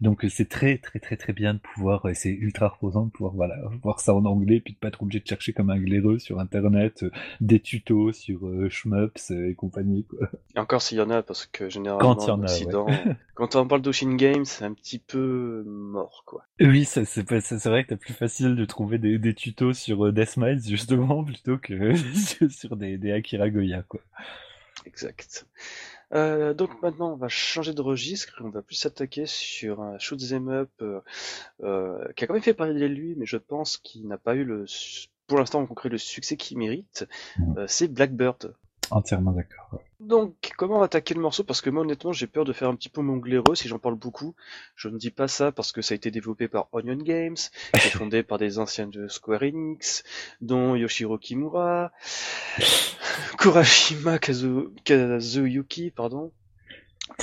Donc 0.00 0.24
euh, 0.24 0.28
c'est 0.28 0.48
très 0.48 0.78
très 0.78 0.98
très 0.98 1.16
très 1.16 1.32
bien 1.32 1.54
de 1.54 1.58
pouvoir, 1.58 2.08
et 2.08 2.14
c'est 2.14 2.30
ultra 2.30 2.68
reposant 2.68 3.06
de 3.06 3.10
pouvoir 3.10 3.34
voilà 3.34 3.56
voir 3.82 4.00
ça 4.00 4.14
en 4.14 4.24
anglais, 4.24 4.60
puis 4.60 4.74
de 4.74 4.78
pas 4.78 4.88
être 4.88 5.02
obligé 5.02 5.20
de 5.20 5.26
chercher 5.26 5.52
comme 5.52 5.70
un 5.70 5.78
glaireux 5.78 6.18
sur 6.18 6.38
internet 6.38 7.02
euh, 7.02 7.10
des 7.40 7.60
tutos 7.60 8.12
sur 8.12 8.46
euh, 8.46 8.68
Shmups 8.68 9.30
et 9.30 9.54
compagnie. 9.54 10.04
Quoi. 10.04 10.28
Et 10.54 10.58
encore 10.58 10.82
s'il 10.82 10.98
y 10.98 11.00
en 11.00 11.10
a, 11.10 11.22
parce 11.22 11.46
que 11.46 11.68
généralement 11.68 12.14
quand, 12.14 12.28
en 12.28 12.42
a, 12.42 12.46
quand 13.34 13.56
on 13.56 13.66
parle 13.66 13.82
d'Ocean 13.82 14.14
Games, 14.14 14.44
c'est 14.44 14.64
un 14.64 14.72
petit 14.72 14.98
peu 14.98 15.64
mort 15.66 16.24
quoi. 16.26 16.44
Oui, 16.60 16.84
c'est 16.84 17.04
c'est 17.04 17.22
vrai 17.64 17.84
que 17.84 17.90
t'as 17.90 17.96
plus 17.96 18.14
facile 18.14 18.56
de 18.56 18.64
trouver 18.64 18.98
des, 18.98 19.18
des 19.18 19.34
tutos 19.34 19.72
sur 19.72 20.12
Deathmise 20.12 20.68
justement 20.68 21.24
plutôt 21.24 21.58
que 21.58 21.94
sur 22.48 22.76
des, 22.76 22.98
des 22.98 23.12
Akira 23.12 23.50
Goya 23.50 23.82
quoi. 23.82 24.00
Exact. 24.84 25.46
Euh, 26.14 26.54
donc 26.54 26.80
maintenant, 26.82 27.12
on 27.12 27.16
va 27.16 27.28
changer 27.28 27.72
de 27.72 27.82
registre, 27.82 28.32
on 28.40 28.50
va 28.50 28.62
plus 28.62 28.76
s'attaquer 28.76 29.26
sur 29.26 29.80
un 29.80 29.98
shoot 29.98 30.20
up 30.32 30.70
euh, 30.80 31.00
euh, 31.62 32.12
qui 32.14 32.24
a 32.24 32.26
quand 32.26 32.34
même 32.34 32.42
fait 32.42 32.54
parler 32.54 32.78
de 32.78 32.86
lui, 32.86 33.14
mais 33.16 33.26
je 33.26 33.36
pense 33.36 33.76
qu'il 33.76 34.06
n'a 34.06 34.18
pas 34.18 34.34
eu 34.34 34.44
le, 34.44 34.66
pour 35.26 35.38
l'instant, 35.38 35.58
rencontré 35.58 35.88
le 35.88 35.98
succès 35.98 36.36
qu'il 36.36 36.58
mérite. 36.58 37.06
Mm. 37.38 37.66
c'est 37.66 37.88
Blackbird. 37.88 38.54
Entièrement 38.90 39.32
d'accord. 39.32 39.80
Donc, 40.00 40.52
comment 40.56 40.82
attaquer 40.82 41.14
le 41.14 41.20
morceau? 41.20 41.42
Parce 41.42 41.60
que 41.60 41.70
moi, 41.70 41.82
honnêtement, 41.82 42.12
j'ai 42.12 42.26
peur 42.26 42.44
de 42.44 42.52
faire 42.52 42.68
un 42.68 42.76
petit 42.76 42.88
peu 42.88 43.00
mon 43.00 43.16
glaireux 43.16 43.54
si 43.54 43.66
j'en 43.66 43.78
parle 43.78 43.96
beaucoup. 43.96 44.34
Je 44.76 44.88
ne 44.88 44.98
dis 44.98 45.10
pas 45.10 45.26
ça 45.26 45.52
parce 45.52 45.72
que 45.72 45.82
ça 45.82 45.94
a 45.94 45.96
été 45.96 46.10
développé 46.10 46.48
par 46.48 46.68
Onion 46.72 46.96
Games, 46.96 47.36
qui 47.36 47.88
est 47.88 47.90
fondé 47.90 48.22
par 48.22 48.38
des 48.38 48.58
anciens 48.58 48.86
de 48.86 49.08
Square 49.08 49.42
Enix, 49.42 50.04
dont 50.40 50.76
Yoshiro 50.76 51.18
Kimura, 51.18 51.92
Kurashima 53.38 54.18
Kazu... 54.18 54.68
Kazuyuki, 54.84 55.90
pardon, 55.90 56.30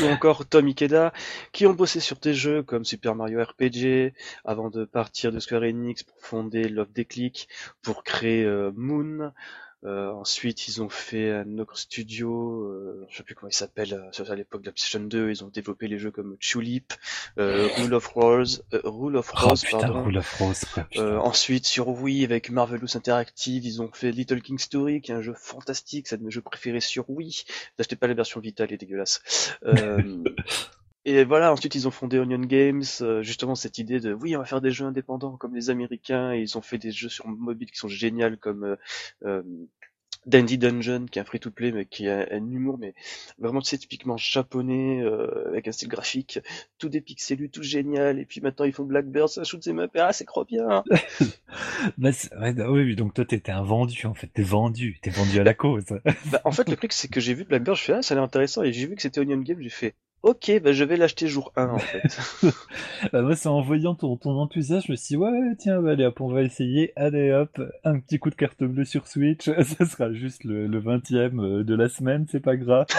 ou 0.01 0.05
encore 0.05 0.45
Tom 0.47 0.67
Ikeda, 0.67 1.13
qui 1.51 1.65
ont 1.67 1.73
bossé 1.73 1.99
sur 1.99 2.17
des 2.17 2.33
jeux 2.33 2.63
comme 2.63 2.85
Super 2.85 3.15
Mario 3.15 3.43
RPG, 3.43 4.13
avant 4.45 4.69
de 4.69 4.85
partir 4.85 5.31
de 5.31 5.39
Square 5.39 5.63
Enix 5.63 6.03
pour 6.03 6.19
fonder 6.19 6.67
Love 6.67 6.91
Declick, 6.91 7.47
pour 7.81 8.03
créer 8.03 8.43
euh, 8.43 8.71
Moon, 8.75 9.31
ensuite, 9.85 10.67
ils 10.67 10.81
ont 10.81 10.89
fait 10.89 11.31
un 11.31 11.59
autre 11.59 11.77
studio, 11.77 12.63
euh, 12.63 13.05
je 13.09 13.17
sais 13.17 13.23
plus 13.23 13.35
comment 13.35 13.49
il 13.49 13.55
s'appelle, 13.55 13.93
euh, 13.93 14.31
à 14.31 14.35
l'époque 14.35 14.61
de 14.61 14.67
la 14.67 14.71
PlayStation 14.71 14.99
2, 14.99 15.29
ils 15.29 15.43
ont 15.43 15.49
développé 15.49 15.87
les 15.87 15.97
jeux 15.97 16.11
comme 16.11 16.37
Tulip, 16.37 16.93
euh, 17.37 17.67
Rule 17.77 17.93
of 17.93 18.07
Rose, 18.07 18.63
euh, 18.73 18.81
Rule 18.83 19.17
of 19.17 19.31
oh, 19.35 19.47
Rose, 19.47 19.65
pardon. 19.69 20.03
Rule 20.03 20.17
of 20.17 20.33
Rose, 20.39 20.65
ensuite, 20.97 21.65
sur 21.65 21.89
Wii, 21.89 22.23
avec 22.23 22.49
Marvelous 22.49 22.95
Interactive, 22.95 23.65
ils 23.65 23.81
ont 23.81 23.91
fait 23.91 24.11
Little 24.11 24.41
King 24.41 24.57
Story, 24.57 25.01
qui 25.01 25.11
est 25.11 25.15
un 25.15 25.21
jeu 25.21 25.33
fantastique, 25.35 26.07
c'est 26.07 26.15
un 26.15 26.19
de 26.19 26.23
mes 26.23 26.31
jeux 26.31 26.41
préférés 26.41 26.81
sur 26.81 27.09
Wii. 27.09 27.43
N'achetez 27.77 27.95
pas 27.95 28.07
la 28.07 28.13
version 28.13 28.39
Vita, 28.39 28.63
elle 28.63 28.73
est 28.73 28.77
dégueulasse. 28.77 29.21
Et 31.05 31.23
voilà, 31.25 31.51
ensuite 31.51 31.75
ils 31.75 31.87
ont 31.87 31.91
fondé 31.91 32.17
Onion 32.17 32.39
Games, 32.39 32.83
justement 33.21 33.55
cette 33.55 33.77
idée 33.77 33.99
de 33.99 34.13
oui 34.13 34.35
on 34.35 34.39
va 34.39 34.45
faire 34.45 34.61
des 34.61 34.71
jeux 34.71 34.85
indépendants 34.85 35.35
comme 35.35 35.53
les 35.53 35.69
Américains, 35.69 36.33
et 36.33 36.39
ils 36.39 36.57
ont 36.57 36.61
fait 36.61 36.77
des 36.77 36.91
jeux 36.91 37.09
sur 37.09 37.27
mobile 37.27 37.69
qui 37.69 37.77
sont 37.77 37.89
géniaux 37.89 38.37
comme 38.39 38.77
euh, 39.25 39.43
Dandy 40.25 40.57
Dungeon, 40.57 41.05
qui 41.05 41.19
est 41.19 41.21
un 41.21 41.25
free-to-play, 41.25 41.71
mais 41.71 41.85
qui 41.85 42.07
a 42.07 42.27
un 42.31 42.49
humour, 42.49 42.77
mais 42.79 42.93
vraiment, 43.37 43.61
tu 43.61 43.67
sais, 43.67 43.77
typiquement 43.77 44.17
japonais, 44.17 45.01
euh, 45.01 45.49
avec 45.49 45.67
un 45.67 45.71
style 45.71 45.89
graphique, 45.89 46.39
tout 46.77 46.89
dépixelu, 46.89 47.49
tout 47.49 47.63
génial, 47.63 48.19
et 48.19 48.25
puis 48.25 48.39
maintenant 48.41 48.65
ils 48.65 48.73
font 48.73 48.85
Blackbird, 48.85 49.27
ça 49.27 49.43
shoot 49.43 49.61
ses 49.63 49.73
maps, 49.73 49.87
ah, 49.95 50.13
c'est 50.13 50.25
trop 50.25 50.45
bien! 50.45 50.83
bah, 51.97 52.11
ouais, 52.39 52.53
oui, 52.69 52.95
donc 52.95 53.13
toi, 53.13 53.25
t'étais 53.25 53.51
un 53.51 53.63
vendu, 53.63 54.05
en 54.05 54.13
fait, 54.13 54.27
t'es 54.27 54.43
vendu, 54.43 54.99
t'es 55.01 55.09
vendu 55.09 55.39
à 55.39 55.43
la 55.43 55.53
cause. 55.53 55.85
bah, 56.31 56.41
en 56.45 56.51
fait, 56.51 56.69
le 56.69 56.77
truc, 56.77 56.93
c'est 56.93 57.09
que 57.09 57.19
j'ai 57.19 57.33
vu 57.33 57.43
Blackbird, 57.43 57.77
je 57.77 57.83
fais, 57.83 57.93
ah, 57.93 58.01
ça 58.01 58.13
a 58.13 58.15
l'air 58.15 58.23
intéressant, 58.23 58.63
et 58.63 58.71
j'ai 58.71 58.87
vu 58.87 58.95
que 58.95 59.01
c'était 59.01 59.19
Onion 59.19 59.41
Game, 59.41 59.61
j'ai 59.61 59.69
fait, 59.69 59.95
Ok, 60.23 60.49
bah 60.63 60.71
je 60.71 60.85
vais 60.85 60.95
l'acheter 60.95 61.27
jour 61.27 61.51
1 61.57 61.67
en 61.67 61.79
fait. 61.79 62.17
bah 63.11 63.21
moi 63.21 63.35
c'est 63.35 63.49
en 63.49 63.61
voyant 63.61 63.93
ton, 63.93 64.15
ton 64.15 64.39
enthousiasme, 64.39 64.87
je 64.87 64.91
me 64.93 64.95
suis 64.95 65.07
dit 65.09 65.17
ouais 65.17 65.55
tiens 65.59 65.81
bah, 65.81 65.91
allez 65.91 66.05
hop 66.05 66.21
on 66.21 66.29
va 66.29 66.43
essayer, 66.43 66.93
allez 66.95 67.33
hop, 67.33 67.61
un 67.83 67.99
petit 67.99 68.19
coup 68.19 68.29
de 68.29 68.35
carte 68.35 68.63
bleue 68.63 68.85
sur 68.85 69.05
Switch, 69.05 69.49
ça 69.77 69.85
sera 69.85 70.13
juste 70.13 70.45
le, 70.45 70.67
le 70.67 70.81
20ème 70.81 71.41
euh, 71.41 71.63
de 71.65 71.75
la 71.75 71.89
semaine, 71.89 72.25
c'est 72.31 72.39
pas 72.39 72.55
grave. 72.55 72.87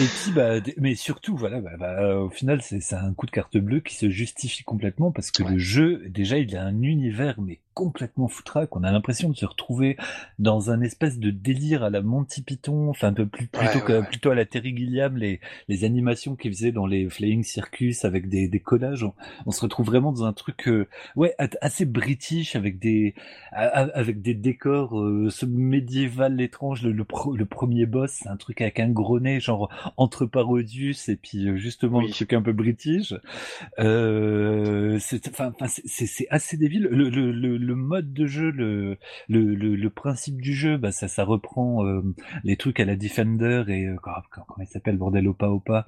Et 0.00 0.04
puis, 0.04 0.32
bah, 0.34 0.54
mais 0.78 0.94
surtout, 0.94 1.36
voilà, 1.36 1.60
bah, 1.60 1.76
bah, 1.78 2.16
au 2.16 2.28
final, 2.28 2.60
c'est 2.60 2.92
un 2.92 3.14
coup 3.14 3.26
de 3.26 3.30
carte 3.30 3.56
bleue 3.56 3.80
qui 3.80 3.94
se 3.94 4.10
justifie 4.10 4.64
complètement 4.64 5.12
parce 5.12 5.30
que 5.30 5.42
le 5.44 5.58
jeu, 5.58 6.02
déjà, 6.08 6.38
il 6.38 6.56
a 6.56 6.64
un 6.64 6.82
univers, 6.82 7.40
mais 7.40 7.60
complètement 7.74 8.28
foutraque. 8.28 8.74
On 8.76 8.82
a 8.82 8.92
l'impression 8.92 9.28
de 9.28 9.36
se 9.36 9.46
retrouver 9.46 9.96
dans 10.38 10.70
un 10.70 10.80
espèce 10.80 11.18
de 11.18 11.30
délire 11.30 11.82
à 11.82 11.90
la 11.90 12.02
Monty 12.02 12.42
Python, 12.42 12.90
enfin 12.90 13.08
un 13.08 13.12
peu 13.12 13.26
plus 13.26 13.46
plutôt 13.46 13.80
que, 13.80 14.06
plutôt 14.06 14.30
à 14.30 14.34
la 14.34 14.44
Terry 14.44 14.76
Gilliam, 14.76 15.16
les, 15.16 15.40
les 15.68 15.84
animations 15.84 16.36
qu'ils 16.36 16.52
faisaient 16.52 16.72
dans 16.72 16.86
les 16.86 17.08
Flying 17.08 17.42
Circus 17.42 18.04
avec 18.04 18.28
des, 18.28 18.48
des 18.48 18.60
collages. 18.60 19.06
On, 19.46 19.50
se 19.50 19.60
retrouve 19.60 19.86
vraiment 19.86 20.12
dans 20.12 20.24
un 20.24 20.32
truc, 20.32 20.68
euh, 20.68 20.88
ouais, 21.16 21.34
assez 21.60 21.84
british 21.84 22.56
avec 22.56 22.78
des 22.78 23.14
avec 23.52 24.22
des 24.22 24.34
décors 24.34 24.98
euh, 24.98 25.28
ce 25.30 25.46
médiéval 25.46 26.40
étrange. 26.40 26.82
Le, 26.82 26.92
le, 26.92 27.04
le 27.36 27.46
premier 27.46 27.86
boss, 27.86 28.10
c'est 28.22 28.28
un 28.28 28.36
truc 28.36 28.60
avec 28.60 28.80
un 28.80 28.88
gros 28.90 29.20
nez, 29.20 29.40
genre 29.40 29.70
entre 29.96 30.26
Parodius 30.26 31.08
et 31.08 31.16
puis 31.16 31.48
euh, 31.48 31.56
justement 31.56 32.00
le 32.00 32.08
truc 32.08 32.32
un 32.32 32.42
peu 32.42 32.52
british. 32.52 33.14
Euh, 33.78 34.98
c'est 35.00 35.28
enfin, 35.28 35.52
c'est 35.66 36.26
assez 36.30 36.56
débile. 36.56 36.88
Le, 36.90 37.08
le, 37.08 37.30
le 37.32 37.69
le 37.70 37.76
mode 37.76 38.12
de 38.12 38.26
jeu, 38.26 38.50
le, 38.50 38.98
le, 39.28 39.54
le, 39.54 39.90
principe 39.90 40.40
du 40.40 40.54
jeu, 40.54 40.76
bah 40.76 40.90
ça, 40.90 41.06
ça 41.06 41.22
reprend 41.22 41.86
euh, 41.86 42.02
les 42.42 42.56
trucs 42.56 42.80
à 42.80 42.84
la 42.84 42.96
Defender 42.96 43.62
et 43.68 43.86
euh, 43.86 43.96
comment, 44.02 44.56
il 44.58 44.66
s'appelle 44.66 44.96
bordel 44.96 45.28
Opa 45.28 45.48
Opa. 45.48 45.86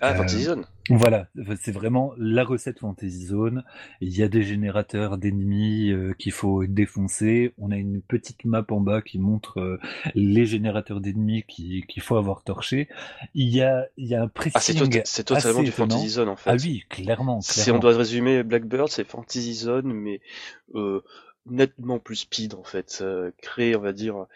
Ah, 0.00 0.14
Fantasy 0.14 0.42
Zone. 0.42 0.64
Voilà, 0.90 1.28
c'est 1.60 1.70
vraiment 1.70 2.12
la 2.16 2.44
recette 2.44 2.80
Fantasy 2.80 3.26
Zone. 3.26 3.62
Il 4.00 4.16
y 4.16 4.22
a 4.22 4.28
des 4.28 4.42
générateurs 4.42 5.16
d'ennemis 5.16 5.92
qu'il 6.18 6.32
faut 6.32 6.66
défoncer. 6.66 7.54
On 7.58 7.70
a 7.70 7.76
une 7.76 8.02
petite 8.02 8.44
map 8.44 8.64
en 8.70 8.80
bas 8.80 9.00
qui 9.00 9.18
montre 9.18 9.78
les 10.14 10.44
générateurs 10.44 11.00
d'ennemis 11.00 11.44
qu'il 11.44 12.02
faut 12.02 12.16
avoir 12.16 12.42
torché. 12.42 12.88
Il 13.34 13.48
y 13.48 13.62
a, 13.62 13.86
il 13.96 14.08
y 14.08 14.14
a 14.14 14.22
un 14.22 14.28
pressing. 14.28 14.98
Ah, 14.98 15.02
c'est 15.04 15.24
totalement 15.24 15.62
du 15.62 15.70
Fantasy 15.70 16.08
Zone 16.08 16.28
en 16.28 16.36
fait. 16.36 16.50
Ah 16.50 16.56
oui, 16.62 16.84
clairement. 16.88 17.22
clairement. 17.22 17.40
Si 17.40 17.70
on 17.70 17.78
doit 17.78 17.96
résumer 17.96 18.42
Blackbird, 18.42 18.88
c'est 18.88 19.04
Fantasy 19.04 19.54
Zone, 19.54 19.92
mais 19.92 20.20
euh, 20.74 21.02
nettement 21.46 21.98
plus 21.98 22.16
speed 22.16 22.54
en 22.54 22.64
fait. 22.64 22.98
Euh, 23.02 23.30
créé, 23.40 23.76
on 23.76 23.80
va 23.80 23.92
dire, 23.92 24.26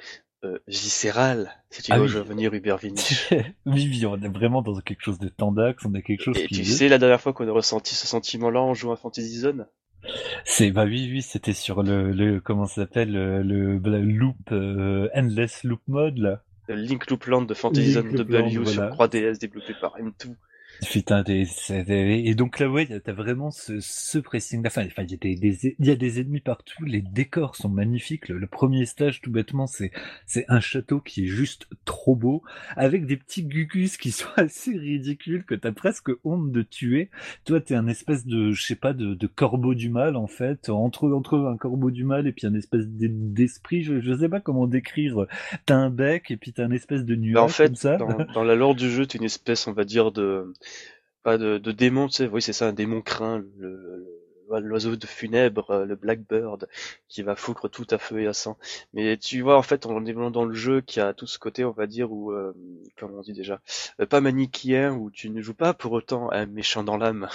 euh, 0.46 0.62
viscéral, 0.66 1.50
si 1.70 1.82
tu 1.82 1.92
ah 1.92 1.98
veux 1.98 2.20
revenir 2.20 2.52
Hubert 2.54 2.78
Vinich. 2.78 3.28
oui, 3.66 3.88
oui, 3.90 4.06
on 4.06 4.20
est 4.20 4.28
vraiment 4.28 4.62
dans 4.62 4.78
quelque 4.80 5.02
chose 5.02 5.18
de 5.18 5.28
tendax, 5.28 5.84
on 5.84 5.94
a 5.94 6.02
quelque 6.02 6.22
chose 6.22 6.36
Et 6.38 6.46
tu 6.46 6.64
sais 6.64 6.88
la 6.88 6.98
dernière 6.98 7.20
fois 7.20 7.32
qu'on 7.32 7.48
a 7.48 7.52
ressenti 7.52 7.94
ce 7.94 8.06
sentiment-là 8.06 8.60
en 8.60 8.74
jouant 8.74 8.92
à 8.92 8.96
Fantasy 8.96 9.38
Zone? 9.38 9.66
C'est 10.44 10.70
bah 10.70 10.84
oui 10.84 11.08
oui 11.10 11.20
c'était 11.20 11.52
sur 11.52 11.82
le, 11.82 12.12
le 12.12 12.40
comment 12.40 12.66
ça 12.66 12.82
s'appelle 12.82 13.10
le, 13.10 13.42
le, 13.42 14.00
loop 14.00 14.36
euh, 14.52 15.08
endless 15.16 15.64
loop 15.64 15.80
mode 15.88 16.18
là. 16.18 16.42
Le 16.68 16.76
Link 16.76 17.08
Loop 17.10 17.24
Land 17.26 17.42
de 17.42 17.54
Fantasy 17.54 17.92
Zone 17.92 18.12
W 18.12 18.66
sur 18.66 18.82
3DS 18.82 19.38
développé 19.38 19.74
par 19.80 19.96
M2. 19.98 20.34
Putain, 20.82 21.24
et 21.24 22.34
donc 22.34 22.58
là, 22.58 22.68
ouais, 22.68 22.86
t'as 23.00 23.12
vraiment 23.12 23.50
ce, 23.50 23.80
ce 23.80 24.18
pressing. 24.18 24.66
Enfin, 24.66 24.82
il 24.82 25.10
y 25.10 25.14
a 25.14 25.16
des, 25.16 25.74
y 25.78 25.90
a 25.90 25.96
des 25.96 26.20
ennemis 26.20 26.40
partout. 26.40 26.84
Les 26.84 27.00
décors 27.00 27.56
sont 27.56 27.68
magnifiques. 27.68 28.28
Le, 28.28 28.46
premier 28.46 28.86
stage, 28.86 29.20
tout 29.20 29.30
bêtement, 29.30 29.66
c'est, 29.66 29.90
c'est 30.26 30.44
un 30.48 30.60
château 30.60 31.00
qui 31.00 31.24
est 31.24 31.28
juste 31.28 31.66
trop 31.84 32.14
beau, 32.14 32.42
avec 32.76 33.06
des 33.06 33.16
petits 33.16 33.44
gugus 33.44 33.96
qui 33.96 34.10
sont 34.10 34.28
assez 34.36 34.76
ridicules 34.76 35.44
que 35.44 35.54
t'as 35.54 35.72
presque 35.72 36.10
honte 36.24 36.52
de 36.52 36.62
tuer. 36.62 37.10
Toi, 37.44 37.60
t'es 37.60 37.74
un 37.74 37.88
espèce 37.88 38.26
de, 38.26 38.52
je 38.52 38.62
sais 38.62 38.76
pas, 38.76 38.92
de, 38.92 39.14
de 39.14 39.26
corbeau 39.26 39.74
du 39.74 39.88
mal 39.88 40.16
en 40.16 40.26
fait, 40.26 40.68
entre 40.68 41.10
entre 41.10 41.38
un 41.38 41.56
corbeau 41.56 41.90
du 41.90 42.04
mal 42.04 42.26
et 42.26 42.32
puis 42.32 42.46
un 42.46 42.54
espèce 42.54 42.86
d'esprit. 42.86 43.82
Je, 43.82 44.00
je 44.00 44.14
sais 44.14 44.28
pas 44.28 44.40
comment 44.40 44.66
décrire. 44.66 45.26
T'as 45.64 45.76
un 45.76 45.90
bec 45.90 46.30
et 46.30 46.36
puis 46.36 46.52
t'as 46.52 46.64
un 46.64 46.70
espèce 46.70 47.04
de 47.04 47.14
nuage 47.14 47.34
bah, 47.34 47.42
en 47.42 47.48
fait, 47.48 47.66
comme 47.66 47.76
ça. 47.76 47.96
Dans, 47.96 48.24
dans 48.34 48.44
la 48.44 48.54
lore 48.54 48.74
du 48.74 48.90
jeu, 48.90 49.06
t'es 49.06 49.18
une 49.18 49.24
espèce, 49.24 49.66
on 49.66 49.72
va 49.72 49.84
dire 49.84 50.12
de 50.12 50.52
pas 51.22 51.38
de, 51.38 51.58
démon, 51.58 52.08
tu 52.08 52.14
sais, 52.14 52.28
oui 52.28 52.42
c'est 52.42 52.52
ça, 52.52 52.68
un 52.68 52.72
démon 52.72 53.02
craint, 53.02 53.42
l'oiseau 54.48 54.96
de 54.96 55.06
funèbre, 55.06 55.70
euh, 55.70 55.84
le 55.84 55.96
Blackbird, 55.96 56.68
qui 57.08 57.22
va 57.22 57.36
foutre 57.36 57.68
tout 57.68 57.86
à 57.90 57.98
feu 57.98 58.20
et 58.20 58.26
à 58.26 58.32
sang. 58.32 58.56
Mais 58.94 59.16
tu 59.16 59.40
vois, 59.42 59.58
en 59.58 59.62
fait, 59.62 59.86
en 59.86 60.00
développant 60.00 60.30
dans 60.30 60.44
le 60.44 60.54
jeu, 60.54 60.80
qui 60.80 61.00
a 61.00 61.14
tout 61.14 61.26
ce 61.26 61.38
côté, 61.38 61.64
on 61.64 61.72
va 61.72 61.86
dire, 61.86 62.12
où, 62.12 62.32
euh, 62.32 62.52
comment 62.96 63.18
on 63.18 63.22
dit 63.22 63.32
déjà, 63.32 63.60
euh, 64.00 64.06
pas 64.06 64.20
manichéen, 64.20 64.92
où 64.92 65.10
tu 65.10 65.30
ne 65.30 65.40
joues 65.40 65.54
pas 65.54 65.74
pour 65.74 65.92
autant 65.92 66.30
un 66.32 66.46
méchant 66.46 66.84
dans 66.84 66.96
l'âme. 66.96 67.28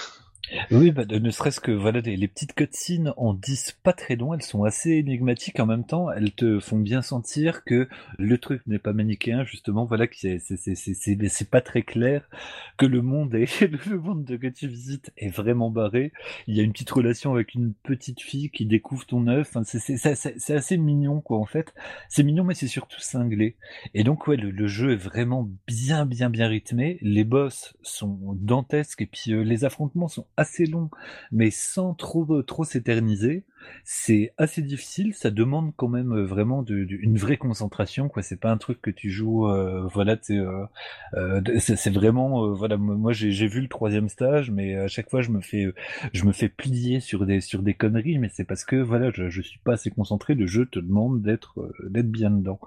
Oui, 0.70 0.90
bah, 0.90 1.04
ne 1.06 1.30
serait-ce 1.30 1.60
que 1.60 1.70
voilà, 1.70 2.00
les, 2.00 2.28
petites 2.28 2.54
cutscenes 2.54 3.14
en 3.16 3.32
disent 3.32 3.72
pas 3.82 3.92
très 3.92 4.16
long, 4.16 4.34
elles 4.34 4.42
sont 4.42 4.64
assez 4.64 4.90
énigmatiques 4.90 5.60
en 5.60 5.66
même 5.66 5.84
temps, 5.84 6.10
elles 6.10 6.32
te 6.32 6.60
font 6.60 6.78
bien 6.78 7.00
sentir 7.00 7.64
que 7.64 7.88
le 8.18 8.38
truc 8.38 8.62
n'est 8.66 8.78
pas 8.78 8.92
manichéen, 8.92 9.44
justement, 9.44 9.84
voilà, 9.84 10.06
que 10.06 10.14
c'est 10.16 11.50
pas 11.50 11.60
très 11.60 11.82
clair, 11.82 12.28
que 12.76 12.86
le 12.86 13.02
monde 13.02 13.34
est, 13.34 13.60
le 13.86 13.98
monde 13.98 14.26
que 14.26 14.46
tu 14.48 14.66
visites 14.66 15.12
est 15.16 15.28
vraiment 15.28 15.70
barré. 15.70 16.12
Il 16.46 16.56
y 16.56 16.60
a 16.60 16.64
une 16.64 16.72
petite 16.72 16.90
relation 16.90 17.32
avec 17.32 17.54
une 17.54 17.72
petite 17.72 18.20
fille 18.20 18.50
qui 18.50 18.66
découvre 18.66 19.06
ton 19.06 19.26
œuf, 19.28 19.54
enfin, 19.54 19.62
c'est 19.64 20.54
assez 20.54 20.76
mignon, 20.76 21.20
quoi, 21.20 21.38
en 21.38 21.46
fait. 21.46 21.72
C'est 22.08 22.24
mignon, 22.24 22.44
mais 22.44 22.54
c'est 22.54 22.66
surtout 22.66 23.00
cinglé. 23.00 23.56
Et 23.94 24.04
donc, 24.04 24.26
ouais, 24.26 24.36
le, 24.36 24.66
jeu 24.66 24.92
est 24.92 24.96
vraiment 24.96 25.48
bien, 25.66 26.04
bien, 26.04 26.30
bien 26.30 26.48
rythmé. 26.48 26.98
Les 27.00 27.24
boss 27.24 27.74
sont 27.82 28.18
dantesques 28.34 29.02
et 29.02 29.06
puis 29.06 29.32
euh, 29.32 29.42
les 29.42 29.64
affrontements 29.64 30.08
sont 30.08 30.26
assez 30.36 30.66
long, 30.66 30.90
mais 31.32 31.50
sans 31.50 31.94
trop 31.94 32.42
trop 32.42 32.64
s'éterniser. 32.64 33.44
C'est 33.84 34.32
assez 34.38 34.62
difficile, 34.62 35.14
ça 35.14 35.30
demande 35.30 35.72
quand 35.76 35.88
même 35.88 36.12
euh, 36.12 36.24
vraiment 36.24 36.64
une 36.64 37.16
vraie 37.16 37.36
concentration. 37.36 38.10
C'est 38.20 38.40
pas 38.40 38.50
un 38.50 38.56
truc 38.56 38.80
que 38.80 38.90
tu 38.90 39.10
joues, 39.10 39.48
euh, 39.48 39.86
voilà, 39.92 40.16
euh, 40.30 41.40
c'est 41.58 41.90
vraiment, 41.92 42.52
voilà. 42.52 42.76
Moi, 42.76 43.12
j'ai 43.12 43.46
vu 43.46 43.60
le 43.60 43.68
troisième 43.68 44.08
stage, 44.08 44.50
mais 44.50 44.76
à 44.76 44.88
chaque 44.88 45.10
fois, 45.10 45.22
je 45.22 45.30
me 45.30 45.40
fais, 45.40 45.66
je 46.12 46.24
me 46.24 46.32
fais 46.32 46.48
plier 46.48 47.00
sur 47.00 47.26
des 47.26 47.40
sur 47.40 47.62
des 47.62 47.74
conneries, 47.74 48.18
mais 48.18 48.28
c'est 48.32 48.44
parce 48.44 48.64
que 48.64 48.76
voilà, 48.76 49.10
je, 49.12 49.40
suis 49.40 49.58
pas 49.58 49.74
assez 49.74 49.90
concentré. 49.90 50.34
Le 50.34 50.46
jeu 50.46 50.66
te 50.66 50.78
demande 50.78 51.22
d'être 51.22 51.72
d'être 51.88 52.10
bien 52.10 52.30
dedans. 52.30 52.60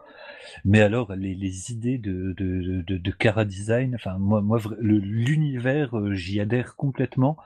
Mais 0.63 0.81
alors, 0.81 1.13
les, 1.15 1.71
idées 1.71 1.97
de, 1.97 2.33
de, 2.37 2.81
de, 2.81 3.11
Cara 3.11 3.45
Design, 3.45 3.95
enfin, 3.95 4.17
moi, 4.19 4.41
moi 4.41 4.59
l'univers, 4.79 5.91
j'y 6.13 6.39
adhère 6.39 6.75
complètement. 6.75 7.37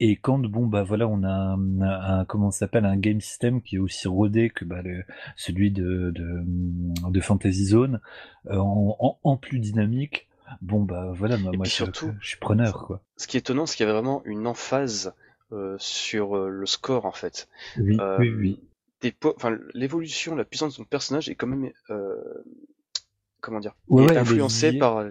Et 0.00 0.16
quand, 0.16 0.38
bon, 0.38 0.66
bah 0.66 0.82
voilà, 0.82 1.08
on 1.08 1.22
a 1.22 1.56
un, 1.56 2.24
comment 2.24 2.50
s'appelle, 2.50 2.84
un 2.92 2.98
game 2.98 3.20
system 3.20 3.62
qui 3.62 3.76
est 3.76 3.78
aussi 3.78 4.08
rodé 4.08 4.50
que 4.50 4.64
bah, 4.64 4.82
le, 4.82 5.04
celui 5.36 5.70
de, 5.70 6.10
de, 6.14 6.44
de 7.10 7.20
Fantasy 7.20 7.66
Zone, 7.66 8.00
euh, 8.46 8.56
en, 8.56 9.18
en, 9.22 9.36
plus 9.36 9.58
dynamique. 9.58 10.28
Bon, 10.60 10.82
bah 10.82 11.12
voilà, 11.14 11.38
moi, 11.38 11.52
moi 11.56 11.66
surtout, 11.66 12.12
je, 12.20 12.28
suis 12.28 12.38
preneur, 12.38 12.86
quoi. 12.86 13.00
Ce 13.16 13.26
qui 13.26 13.36
est 13.36 13.40
étonnant, 13.40 13.66
c'est 13.66 13.76
qu'il 13.76 13.86
y 13.86 13.88
avait 13.88 13.98
vraiment 13.98 14.22
une 14.26 14.46
emphase 14.46 15.14
euh, 15.52 15.76
sur 15.78 16.36
le 16.36 16.66
score, 16.66 17.06
en 17.06 17.12
fait. 17.12 17.48
Oui, 17.78 17.96
oui, 18.18 18.30
oui 18.30 18.60
enfin, 19.24 19.58
l'évolution, 19.74 20.34
la 20.34 20.44
puissance 20.44 20.72
de 20.72 20.76
son 20.76 20.84
personnage 20.84 21.28
est 21.28 21.34
quand 21.34 21.46
même, 21.46 21.70
euh, 21.90 22.16
comment 23.40 23.60
dire, 23.60 23.74
influencée 23.90 24.78
par, 24.78 25.04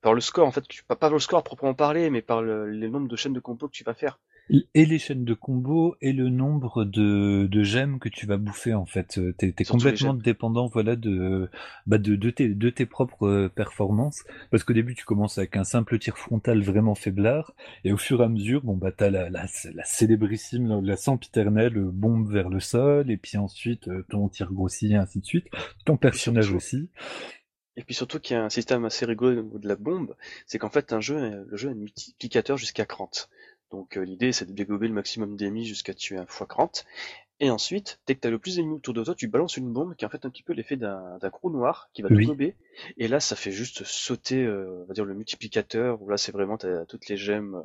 par 0.00 0.14
le 0.14 0.20
score. 0.20 0.46
En 0.46 0.52
fait, 0.52 0.64
pas 0.88 0.96
par 0.96 1.10
le 1.10 1.18
score 1.18 1.38
à 1.38 1.44
proprement 1.44 1.74
parler, 1.74 2.10
mais 2.10 2.22
par 2.22 2.42
le, 2.42 2.68
les 2.70 2.88
nombres 2.88 3.08
de 3.08 3.16
chaînes 3.16 3.32
de 3.32 3.40
compos 3.40 3.68
que 3.68 3.72
tu 3.74 3.84
vas 3.84 3.94
faire 3.94 4.18
et 4.48 4.86
les 4.86 4.98
chaînes 4.98 5.24
de 5.24 5.34
combos 5.34 5.96
et 6.00 6.12
le 6.12 6.28
nombre 6.28 6.84
de, 6.84 7.48
de 7.50 7.62
gemmes 7.62 7.98
que 7.98 8.08
tu 8.08 8.26
vas 8.26 8.36
bouffer 8.36 8.74
en 8.74 8.86
fait. 8.86 9.18
Euh, 9.18 9.34
t'es 9.36 9.54
es 9.58 9.64
complètement 9.64 10.14
dépendant 10.14 10.66
voilà 10.66 10.94
de, 10.94 11.50
bah 11.86 11.98
de, 11.98 12.14
de, 12.14 12.30
tes, 12.30 12.48
de 12.48 12.70
tes 12.70 12.86
propres 12.86 13.26
euh, 13.26 13.48
performances 13.48 14.22
parce 14.50 14.62
qu'au 14.62 14.72
début 14.72 14.94
tu 14.94 15.04
commences 15.04 15.38
avec 15.38 15.56
un 15.56 15.64
simple 15.64 15.98
tir 15.98 16.16
frontal 16.16 16.62
vraiment 16.62 16.94
faiblard 16.94 17.54
et 17.84 17.92
au 17.92 17.96
fur 17.96 18.20
et 18.20 18.24
à 18.24 18.28
mesure 18.28 18.62
bon 18.62 18.76
bah 18.76 18.92
t'as 18.92 19.10
la, 19.10 19.30
la, 19.30 19.46
la 19.74 19.84
célébrissime 19.84 20.80
la 20.84 20.96
sempiternelle 20.96 21.74
bombe 21.74 22.30
vers 22.30 22.48
le 22.48 22.60
sol 22.60 23.10
et 23.10 23.16
puis 23.16 23.38
ensuite 23.38 23.88
euh, 23.88 24.04
ton 24.10 24.28
tir 24.28 24.52
grossit 24.52 24.92
et 24.92 24.96
ainsi 24.96 25.20
de 25.20 25.26
suite 25.26 25.46
ton 25.84 25.96
personnage 25.96 26.52
aussi. 26.52 26.88
Et 27.78 27.84
puis 27.84 27.94
surtout 27.94 28.20
qu'il 28.20 28.34
y 28.34 28.38
a 28.38 28.44
un 28.44 28.48
système 28.48 28.86
assez 28.86 29.04
rigolo 29.04 29.38
au 29.38 29.42
niveau 29.42 29.58
de 29.58 29.68
la 29.68 29.76
bombe, 29.76 30.16
c'est 30.46 30.58
qu'en 30.58 30.70
fait 30.70 30.94
un 30.94 31.00
jeu, 31.00 31.44
le 31.46 31.56
jeu 31.58 31.68
a 31.68 31.72
un 31.72 31.74
multiplicateur 31.74 32.56
jusqu'à 32.56 32.86
30. 32.86 33.28
Donc 33.70 33.96
euh, 33.96 34.04
l'idée 34.04 34.32
c'est 34.32 34.46
de 34.46 34.52
dégober 34.52 34.88
le 34.88 34.94
maximum 34.94 35.36
d'ennemis 35.36 35.66
jusqu'à 35.66 35.94
tuer 35.94 36.16
un 36.16 36.24
x 36.24 36.42
30. 36.48 36.84
Et 37.38 37.50
ensuite, 37.50 38.00
dès 38.06 38.14
que 38.14 38.20
tu 38.20 38.28
as 38.28 38.30
le 38.30 38.38
plus 38.38 38.56
d'ennemis 38.56 38.76
autour 38.76 38.94
de 38.94 39.04
toi, 39.04 39.14
tu 39.14 39.28
balances 39.28 39.58
une 39.58 39.70
bombe 39.70 39.94
qui 39.94 40.04
est 40.04 40.06
en 40.06 40.10
fait 40.10 40.24
un 40.24 40.30
petit 40.30 40.42
peu 40.42 40.54
l'effet 40.54 40.76
d'un 40.76 41.18
gros 41.24 41.50
noir 41.50 41.90
qui 41.92 42.00
va 42.00 42.08
te 42.08 42.14
gober. 42.14 42.54
Et 42.96 43.08
là, 43.08 43.20
ça 43.20 43.36
fait 43.36 43.52
juste 43.52 43.84
sauter, 43.84 44.42
euh, 44.42 44.84
on 44.84 44.86
va 44.86 44.94
dire, 44.94 45.04
le 45.04 45.12
multiplicateur, 45.12 46.00
où 46.00 46.08
là, 46.08 46.16
c'est 46.16 46.32
vraiment, 46.32 46.56
tu 46.56 46.66
as 46.66 46.86
toutes 46.86 47.08
les 47.08 47.18
gemmes 47.18 47.62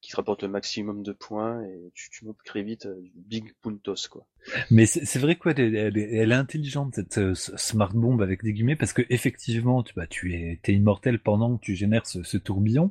qui 0.00 0.10
te 0.10 0.16
rapportent 0.16 0.42
le 0.42 0.48
maximum 0.48 1.04
de 1.04 1.12
points, 1.12 1.62
et 1.62 1.92
tu, 1.94 2.10
tu 2.10 2.24
montes 2.24 2.42
très 2.44 2.62
vite 2.62 2.86
euh, 2.86 3.00
du 3.00 3.12
big 3.14 3.54
puntos, 3.62 4.08
quoi. 4.10 4.26
Mais 4.70 4.86
c'est 4.86 5.18
vrai 5.18 5.36
quoi, 5.36 5.52
elle, 5.56 5.76
elle, 5.76 5.98
elle, 5.98 6.32
est 6.32 6.34
intelligente 6.34 6.94
cette 6.94 7.18
euh, 7.18 7.34
smart 7.34 7.92
bomb 7.92 8.20
avec 8.20 8.42
des 8.42 8.52
guillemets 8.52 8.76
parce 8.76 8.92
que 8.92 9.02
effectivement 9.08 9.82
tu 9.82 9.94
bah 9.94 10.06
tu 10.08 10.34
es 10.34 10.72
immortel 10.72 11.18
pendant 11.18 11.56
que 11.56 11.62
tu 11.62 11.74
génères 11.74 12.06
ce, 12.06 12.22
ce 12.22 12.36
tourbillon. 12.36 12.90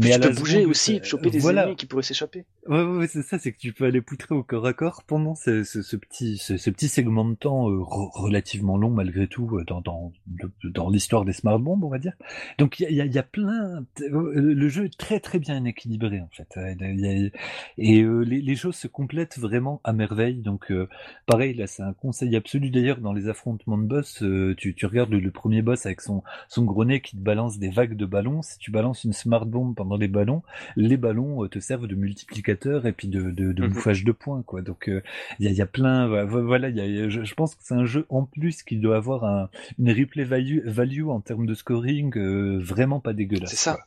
mais 0.00 0.18
tu 0.18 0.20
peux 0.20 0.34
bouger 0.34 0.66
aussi, 0.66 1.00
choper 1.02 1.30
des 1.30 1.46
ennemis 1.46 1.76
qui 1.76 1.86
pourraient 1.86 2.02
s'échapper. 2.02 2.44
Ouais, 2.66 2.82
ouais, 2.82 3.06
c'est 3.06 3.22
ça, 3.22 3.38
c'est 3.38 3.52
que 3.52 3.58
tu 3.58 3.72
peux 3.72 3.84
aller 3.84 4.00
poutrer 4.00 4.34
au 4.34 4.42
corps 4.42 4.66
à 4.66 4.72
corps 4.72 5.02
pendant 5.04 5.34
ce, 5.34 5.64
ce, 5.64 5.82
ce 5.82 5.96
petit 5.96 6.38
ce, 6.38 6.54
petit 6.70 6.88
segment 6.88 7.24
de 7.24 7.34
temps 7.34 7.70
euh, 7.70 7.78
relativement 7.80 8.76
long 8.76 8.90
malgré 8.90 9.28
tout 9.28 9.56
euh, 9.56 9.64
dans 9.64 9.80
dans 9.80 10.12
dans 10.64 10.90
l'histoire 10.90 11.24
des 11.24 11.32
smart 11.32 11.58
bombs 11.58 11.82
on 11.84 11.88
va 11.88 11.98
dire. 11.98 12.14
Donc 12.58 12.80
il 12.80 12.92
y 12.92 13.00
a, 13.00 13.06
y 13.06 13.18
a 13.18 13.22
plein 13.22 13.84
le 13.98 14.68
jeu 14.68 14.86
est 14.86 14.98
très 14.98 15.20
très 15.20 15.38
bien 15.38 15.64
équilibré 15.64 16.20
en 16.20 16.28
fait 16.32 16.58
et 17.78 18.02
les, 18.02 18.42
les 18.42 18.56
choses 18.56 18.76
se 18.76 18.88
complètent 18.88 19.38
vraiment 19.38 19.80
à 19.84 19.92
merveille 19.92 20.42
donc 20.42 20.72
pareil, 21.26 21.54
là, 21.54 21.66
c'est 21.66 21.82
un 21.82 21.92
conseil 21.92 22.34
absolu 22.36 22.70
d'ailleurs 22.70 22.98
dans 22.98 23.12
les 23.12 23.28
affrontements 23.28 23.78
de 23.78 23.84
boss. 23.84 24.22
Euh, 24.22 24.54
tu, 24.56 24.74
tu, 24.74 24.86
regardes 24.86 25.10
le, 25.10 25.30
premier 25.30 25.62
boss 25.62 25.86
avec 25.86 26.00
son, 26.00 26.22
son 26.48 26.64
gros 26.64 26.84
nez 26.84 27.00
qui 27.00 27.16
te 27.16 27.22
balance 27.22 27.58
des 27.58 27.70
vagues 27.70 27.96
de 27.96 28.06
ballons. 28.06 28.42
Si 28.42 28.58
tu 28.58 28.70
balances 28.70 29.04
une 29.04 29.12
smart 29.12 29.46
bomb 29.46 29.74
pendant 29.74 29.96
les 29.96 30.08
ballons, 30.08 30.42
les 30.76 30.96
ballons 30.96 31.44
euh, 31.44 31.48
te 31.48 31.58
servent 31.58 31.86
de 31.86 31.94
multiplicateur 31.94 32.86
et 32.86 32.92
puis 32.92 33.08
de, 33.08 33.30
de, 33.30 33.52
de 33.52 33.62
mhm. 33.62 33.72
bouffage 33.72 34.04
de 34.04 34.12
points, 34.12 34.42
quoi. 34.42 34.62
Donc, 34.62 34.84
il 34.86 34.94
euh, 34.94 35.00
y, 35.40 35.46
a, 35.46 35.50
y, 35.50 35.60
a, 35.60 35.66
plein, 35.66 36.24
voilà, 36.24 36.68
y 36.68 36.80
a, 36.80 37.08
je, 37.08 37.34
pense 37.34 37.54
que 37.54 37.62
c'est 37.64 37.74
un 37.74 37.84
jeu 37.84 38.06
en 38.08 38.24
plus 38.24 38.62
qui 38.62 38.76
doit 38.76 38.96
avoir 38.96 39.24
un, 39.24 39.50
une 39.78 39.90
replay 39.90 40.24
value, 40.24 40.66
value 40.66 41.08
en 41.08 41.20
termes 41.20 41.46
de 41.46 41.54
scoring 41.54 42.10
vraiment 42.58 43.00
pas 43.00 43.12
dégueulasse. 43.12 43.50
C'est 43.50 43.56
ça. 43.56 43.78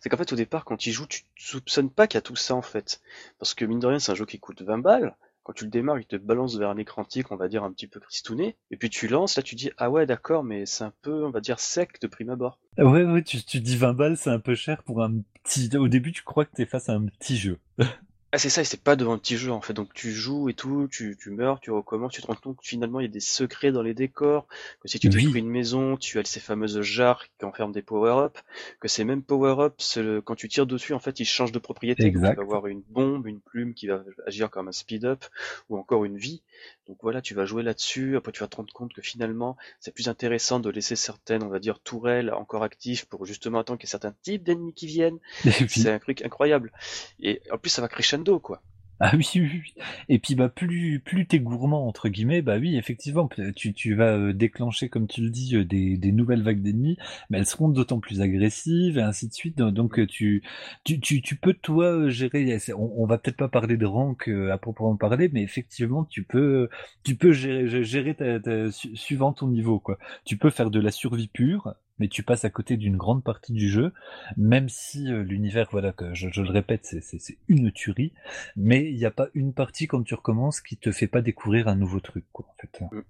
C'est 0.00 0.08
qu'en 0.08 0.16
fait, 0.16 0.32
au 0.32 0.36
départ, 0.36 0.64
quand 0.64 0.76
tu 0.76 0.90
joues, 0.90 1.06
tu 1.06 1.22
soupçonnes 1.36 1.90
pas 1.90 2.06
qu'il 2.06 2.16
y 2.16 2.18
a 2.18 2.22
tout 2.22 2.36
ça, 2.36 2.54
en 2.54 2.62
fait. 2.62 3.00
Parce 3.38 3.54
que 3.54 3.64
mine 3.64 3.80
de 3.80 3.86
rien, 3.86 3.98
c'est 3.98 4.12
un 4.12 4.14
jeu 4.14 4.26
qui 4.26 4.38
coûte 4.38 4.62
20 4.62 4.78
balles 4.78 5.14
quand 5.44 5.52
tu 5.52 5.64
le 5.64 5.70
démarres, 5.70 6.00
il 6.00 6.06
te 6.06 6.16
balance 6.16 6.56
vers 6.56 6.70
un 6.70 6.76
écran 6.78 7.04
tic, 7.04 7.30
on 7.30 7.36
va 7.36 7.48
dire 7.48 7.62
un 7.62 7.72
petit 7.72 7.86
peu 7.86 8.00
cristouné, 8.00 8.56
et 8.70 8.76
puis 8.76 8.90
tu 8.90 9.06
lances, 9.06 9.36
là 9.36 9.42
tu 9.42 9.54
dis 9.54 9.70
ah 9.76 9.90
ouais 9.90 10.06
d'accord, 10.06 10.42
mais 10.42 10.66
c'est 10.66 10.84
un 10.84 10.92
peu, 11.02 11.24
on 11.24 11.30
va 11.30 11.40
dire 11.40 11.60
sec 11.60 12.00
de 12.00 12.06
prime 12.06 12.30
abord. 12.30 12.58
Ouais 12.78 13.04
ouais, 13.04 13.22
tu, 13.22 13.42
tu 13.44 13.60
dis 13.60 13.76
20 13.76 13.92
balles, 13.94 14.16
c'est 14.16 14.30
un 14.30 14.40
peu 14.40 14.54
cher 14.54 14.82
pour 14.82 15.02
un 15.02 15.20
petit. 15.44 15.76
Au 15.76 15.86
début, 15.86 16.12
tu 16.12 16.22
crois 16.22 16.44
que 16.44 16.52
t'es 16.54 16.66
face 16.66 16.88
à 16.88 16.94
un 16.94 17.06
petit 17.06 17.36
jeu. 17.36 17.58
Ah 18.34 18.38
c'est 18.38 18.50
ça, 18.50 18.62
et 18.62 18.64
c'est 18.64 18.82
pas 18.82 18.96
devant 18.96 19.12
un 19.12 19.18
petit 19.18 19.36
jeu 19.36 19.52
en 19.52 19.60
fait. 19.60 19.74
Donc 19.74 19.94
tu 19.94 20.10
joues 20.10 20.48
et 20.48 20.54
tout, 20.54 20.88
tu, 20.90 21.16
tu 21.16 21.30
meurs, 21.30 21.60
tu 21.60 21.70
recommences, 21.70 22.14
tu 22.14 22.20
te 22.20 22.26
rends 22.26 22.34
compte 22.34 22.56
que 22.56 22.66
finalement 22.66 22.98
il 22.98 23.04
y 23.04 23.08
a 23.08 23.12
des 23.12 23.20
secrets 23.20 23.70
dans 23.70 23.80
les 23.80 23.94
décors, 23.94 24.48
que 24.80 24.88
si 24.88 24.98
tu 24.98 25.08
détruis 25.08 25.38
une 25.38 25.48
maison, 25.48 25.96
tu 25.96 26.18
as 26.18 26.24
ces 26.24 26.40
fameuses 26.40 26.80
jarres 26.80 27.26
qui 27.38 27.44
enferment 27.44 27.72
des 27.72 27.82
power-ups, 27.82 28.42
que 28.80 28.88
ces 28.88 29.04
mêmes 29.04 29.22
power-ups, 29.22 30.00
quand 30.24 30.34
tu 30.34 30.48
tires 30.48 30.66
dessus, 30.66 30.94
en 30.94 30.98
fait, 30.98 31.20
ils 31.20 31.24
changent 31.24 31.52
de 31.52 31.60
propriété. 31.60 32.10
tu 32.10 32.18
vas 32.18 32.30
avoir 32.30 32.66
une 32.66 32.82
bombe, 32.88 33.28
une 33.28 33.38
plume 33.38 33.72
qui 33.72 33.86
va 33.86 34.02
agir 34.26 34.50
comme 34.50 34.66
un 34.66 34.72
speed-up, 34.72 35.24
ou 35.68 35.78
encore 35.78 36.04
une 36.04 36.16
vie. 36.16 36.42
Donc 36.86 36.98
voilà, 37.02 37.22
tu 37.22 37.34
vas 37.34 37.46
jouer 37.46 37.62
là-dessus, 37.62 38.16
après 38.16 38.32
tu 38.32 38.40
vas 38.40 38.48
te 38.48 38.56
rendre 38.56 38.72
compte 38.72 38.92
que 38.92 39.00
finalement, 39.00 39.56
c'est 39.80 39.92
plus 39.92 40.08
intéressant 40.08 40.60
de 40.60 40.68
laisser 40.68 40.96
certaines, 40.96 41.42
on 41.42 41.48
va 41.48 41.58
dire, 41.58 41.80
tourelles 41.80 42.30
encore 42.30 42.62
actives 42.62 43.06
pour 43.06 43.24
justement 43.24 43.60
attendre 43.60 43.78
qu'il 43.78 43.86
y 43.86 43.90
ait 43.90 43.92
certains 43.92 44.14
types 44.22 44.42
d'ennemis 44.42 44.74
qui 44.74 44.86
viennent. 44.86 45.18
C'est 45.68 45.90
un 45.90 45.98
truc 45.98 46.22
incroyable. 46.22 46.72
Et 47.20 47.40
en 47.50 47.56
plus, 47.56 47.70
ça 47.70 47.80
va 47.80 47.88
crescendo, 47.88 48.38
quoi. 48.38 48.60
Ah 49.00 49.10
oui, 49.16 49.28
oui, 49.34 49.50
oui. 49.52 49.74
Et 50.08 50.18
puis 50.20 50.36
bah 50.36 50.48
plus 50.48 51.00
plus 51.00 51.26
t'es 51.26 51.40
gourmand 51.40 51.88
entre 51.88 52.08
guillemets, 52.08 52.42
bah 52.42 52.58
oui 52.58 52.76
effectivement 52.76 53.28
tu, 53.56 53.74
tu 53.74 53.94
vas 53.94 54.16
euh, 54.16 54.32
déclencher 54.32 54.88
comme 54.88 55.08
tu 55.08 55.20
le 55.20 55.30
dis 55.30 55.56
euh, 55.56 55.64
des, 55.64 55.96
des 55.98 56.12
nouvelles 56.12 56.42
vagues 56.42 56.62
d'ennemis, 56.62 56.96
mais 57.28 57.38
elles 57.38 57.46
seront 57.46 57.68
d'autant 57.68 57.98
plus 57.98 58.20
agressives 58.20 58.96
et 58.96 59.02
ainsi 59.02 59.28
de 59.28 59.34
suite. 59.34 59.58
Donc 59.58 59.98
euh, 59.98 60.06
tu 60.06 60.42
tu, 60.84 61.00
tu, 61.00 61.22
tu 61.22 61.36
peux 61.36 61.54
toi 61.54 62.08
gérer. 62.08 62.56
On, 62.76 63.04
va 63.06 63.18
peut-être 63.18 63.36
pas 63.36 63.48
parler 63.48 63.76
de 63.76 63.86
rank 63.86 64.28
à 64.28 64.58
proprement 64.58 64.96
parler, 64.96 65.28
mais 65.32 65.42
effectivement 65.42 66.04
tu 66.04 66.22
peux 66.22 66.68
tu 67.02 67.16
peux 67.16 67.32
gérer 67.32 67.84
gérer 67.84 68.14
ta, 68.14 68.70
suivant 68.70 69.32
ton 69.32 69.48
niveau 69.48 69.80
quoi. 69.80 69.98
Tu 70.24 70.36
peux 70.38 70.50
faire 70.50 70.70
de 70.70 70.80
la 70.80 70.92
survie 70.92 71.28
pure 71.28 71.74
mais 71.98 72.08
tu 72.08 72.22
passes 72.22 72.44
à 72.44 72.50
côté 72.50 72.76
d'une 72.76 72.96
grande 72.96 73.22
partie 73.22 73.52
du 73.52 73.68
jeu, 73.68 73.92
même 74.36 74.68
si 74.68 75.12
euh, 75.12 75.22
l'univers, 75.22 75.68
voilà, 75.70 75.92
que 75.92 76.12
je, 76.14 76.28
le 76.28 76.50
répète, 76.50 76.96
c'est 77.00 77.38
une 77.48 77.70
tuerie, 77.72 78.12
mais 78.56 78.90
il 78.90 78.96
n'y 78.96 79.04
a 79.04 79.10
pas 79.10 79.28
une 79.34 79.52
partie 79.52 79.86
quand 79.86 80.02
tu 80.02 80.14
recommences 80.14 80.60
qui 80.60 80.76
te 80.76 80.90
fait 80.90 81.06
pas 81.06 81.22
découvrir 81.22 81.68
un 81.68 81.76
nouveau 81.76 82.00
truc, 82.00 82.24
quoi, 82.32 82.46
en 82.48 82.54
fait. 82.60 82.80
Mm. 82.80 83.02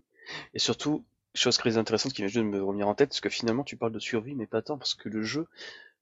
Et 0.54 0.58
surtout, 0.58 1.04
chose 1.34 1.56
très 1.56 1.78
intéressante 1.78 2.12
qui 2.12 2.22
vient 2.22 2.28
juste 2.28 2.44
de 2.44 2.50
me 2.50 2.62
revenir 2.62 2.88
en 2.88 2.94
tête, 2.94 3.12
c'est 3.12 3.22
que 3.22 3.28
finalement 3.28 3.64
tu 3.64 3.76
parles 3.76 3.92
de 3.92 3.98
survie, 3.98 4.34
mais 4.34 4.46
pas 4.46 4.62
tant, 4.62 4.78
parce 4.78 4.94
que 4.94 5.08
le 5.08 5.22
jeu, 5.22 5.46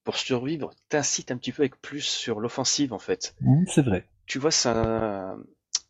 pour 0.05 0.17
survivre, 0.17 0.73
t'incite 0.89 1.31
un 1.31 1.37
petit 1.37 1.53
peu 1.53 1.63
avec 1.63 1.81
plus 1.81 2.03
sur 2.03 2.41
l'offensive, 2.41 2.93
en 2.93 2.99
fait. 2.99 3.35
Mm, 3.41 3.65
c'est 3.69 3.83
vrai. 3.83 4.09
Tu 4.27 4.39
vois, 4.39 4.51
ça, 4.51 5.37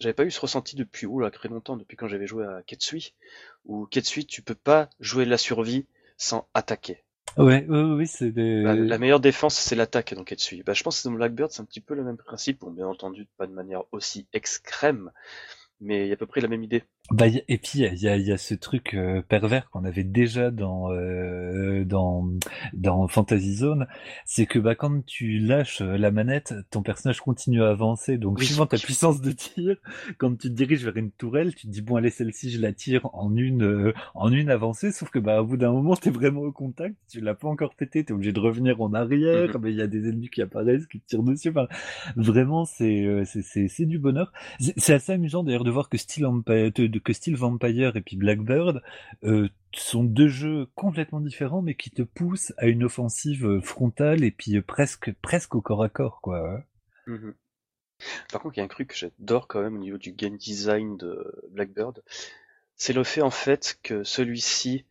j'avais 0.01 0.15
pas 0.15 0.25
eu 0.25 0.31
ce 0.31 0.41
ressenti 0.41 0.77
depuis, 0.77 1.07
oula, 1.07 1.31
très 1.31 1.49
longtemps, 1.49 1.77
depuis 1.77 1.97
quand 1.97 2.09
j'avais 2.09 2.27
joué 2.27 2.45
à 2.45 2.63
Ketsui, 2.67 3.15
où 3.65 3.87
Ketsui, 3.87 4.27
tu 4.27 4.43
peux 4.43 4.55
pas 4.55 4.91
jouer 5.01 5.25
de 5.25 5.31
la 5.31 5.39
survie 5.39 5.87
sans 6.23 6.49
attaquer. 6.55 7.03
Ouais, 7.39 7.65
oui, 7.69 8.07
c'est 8.07 8.31
des... 8.31 8.63
la, 8.63 8.99
meilleure 8.99 9.21
défense, 9.21 9.55
c'est 9.55 9.75
l'attaque 9.75 10.15
donc 10.15 10.33
dessus. 10.33 10.63
Bah, 10.65 10.75
je 10.75 10.83
pense 10.83 11.03
que 11.03 11.09
dans 11.09 11.15
Blackbird, 11.15 11.51
c'est 11.51 11.63
un 11.63 11.65
petit 11.65 11.81
peu 11.81 11.95
le 11.95 12.05
même 12.05 12.19
principe. 12.19 12.61
Bon, 12.61 12.71
bien 12.71 12.87
entendu, 12.87 13.27
pas 13.39 13.47
de 13.47 13.53
manière 13.53 13.83
aussi 13.91 14.27
extrême, 14.33 15.11
mais 15.81 16.05
il 16.05 16.09
y 16.09 16.11
a 16.11 16.15
à 16.15 16.17
peu 16.17 16.27
près 16.27 16.41
la 16.41 16.49
même 16.49 16.63
idée. 16.63 16.85
Bah, 17.11 17.27
et 17.27 17.59
puis 17.59 17.81
il 17.81 18.01
y 18.01 18.09
a, 18.09 18.17
y 18.17 18.33
a, 18.33 18.39
ce 18.39 18.55
truc 18.55 18.95
euh, 18.95 19.23
pervers 19.23 19.69
qu'on 19.71 19.85
avait 19.85 20.05
déjà 20.05 20.51
dans 20.51 20.91
euh, 20.93 21.85
dans 21.85 22.27
dans 22.75 23.09
Fantasy 23.09 23.57
Zone, 23.57 23.87
c'est 24.25 24.47
que 24.47 24.59
bah 24.61 24.77
quand 24.77 25.05
tu 25.05 25.39
lâches 25.41 25.83
euh, 25.83 25.99
la 25.99 26.13
manette, 26.13 26.55
ton 26.71 26.83
personnage 26.83 27.21
continue 27.21 27.63
à 27.63 27.71
avancer. 27.71 28.19
Donc 28.19 28.41
suivant 28.41 28.67
ta 28.67 28.79
puissance 28.79 29.21
de 29.21 29.33
tir, 29.33 29.77
quand 30.17 30.31
tu 30.39 30.49
te 30.49 30.55
diriges 30.55 30.85
vers 30.85 30.97
une 30.97 31.11
tourelle, 31.11 31.55
tu 31.55 31.67
te 31.67 31.73
dis 31.73 31.83
bon 31.83 31.97
allez 31.97 32.09
celle-ci 32.09 32.51
je 32.51 32.61
la 32.61 32.73
tire 32.73 33.11
en 33.13 33.37
une 33.37 33.93
en 34.15 34.33
une 34.33 34.49
avancée. 34.49 34.93
Sauf 34.93 35.11
que 35.11 35.19
bah 35.19 35.43
au 35.43 35.45
bout 35.45 35.57
d'un 35.57 35.73
moment 35.73 35.97
t'es 35.97 36.11
vraiment 36.11 36.43
au 36.43 36.53
contact, 36.53 36.95
tu 37.11 37.21
l'as 37.21 37.35
pas 37.35 37.49
encore 37.49 37.75
pété, 37.75 38.05
t'es 38.05 38.13
obligé 38.13 38.33
de 38.33 38.41
revenir 38.41 38.81
en 38.81 38.95
arrière. 38.95 39.49
Mm-hmm. 39.49 39.61
Mais 39.61 39.71
il 39.73 39.77
y 39.77 39.83
a 39.83 39.89
des 39.89 40.09
ennemis 40.09 40.31
qui 40.31 40.41
apparaissent, 40.41 40.87
qui 40.87 41.01
te 41.01 41.09
tirent 41.09 41.25
dessus. 41.25 41.51
Enfin, 41.51 41.67
vraiment 42.17 42.65
c'est 42.65 43.25
c'est 43.25 43.69
c'est 43.69 43.87
du 43.87 43.99
bonheur. 43.99 44.33
C'est 44.61 44.95
assez 44.95 45.13
amusant 45.13 45.43
d'ailleurs 45.43 45.65
de 45.65 45.71
voir 45.71 45.89
que 45.89 45.99
Steel 45.99 46.27
Empire 46.27 46.71
que 47.01 47.13
Steel 47.13 47.37
Vampire 47.37 47.97
et 47.97 48.01
puis 48.01 48.17
Blackbird 48.17 48.83
euh, 49.25 49.49
sont 49.75 50.05
deux 50.05 50.29
jeux 50.29 50.67
complètement 50.75 51.21
différents, 51.21 51.63
mais 51.63 51.75
qui 51.75 51.91
te 51.91 52.03
poussent 52.03 52.53
à 52.59 52.67
une 52.67 52.85
offensive 52.85 53.47
euh, 53.47 53.61
frontale 53.61 54.25
et 54.25 54.31
puis 54.31 54.57
euh, 54.57 54.63
presque 54.63 55.13
presque 55.23 55.55
au 55.55 55.61
corps 55.61 55.83
à 55.83 55.89
corps, 55.89 56.21
quoi. 56.21 56.63
Mhm. 57.07 57.35
Par 58.33 58.41
contre, 58.41 58.57
il 58.57 58.61
y 58.61 58.63
a 58.63 58.65
un 58.65 58.69
truc 58.69 58.89
que 58.89 58.97
j'adore 58.97 59.47
quand 59.47 59.63
même 59.63 59.77
au 59.77 59.81
niveau 59.81 59.99
du 59.99 60.13
game 60.13 60.37
design 60.37 60.97
de 60.97 61.41
Blackbird, 61.51 62.03
c'est 62.75 62.93
le 62.93 63.05
fait 63.05 63.23
en 63.23 63.31
fait 63.31 63.79
que 63.83 64.03
celui-ci 64.03 64.85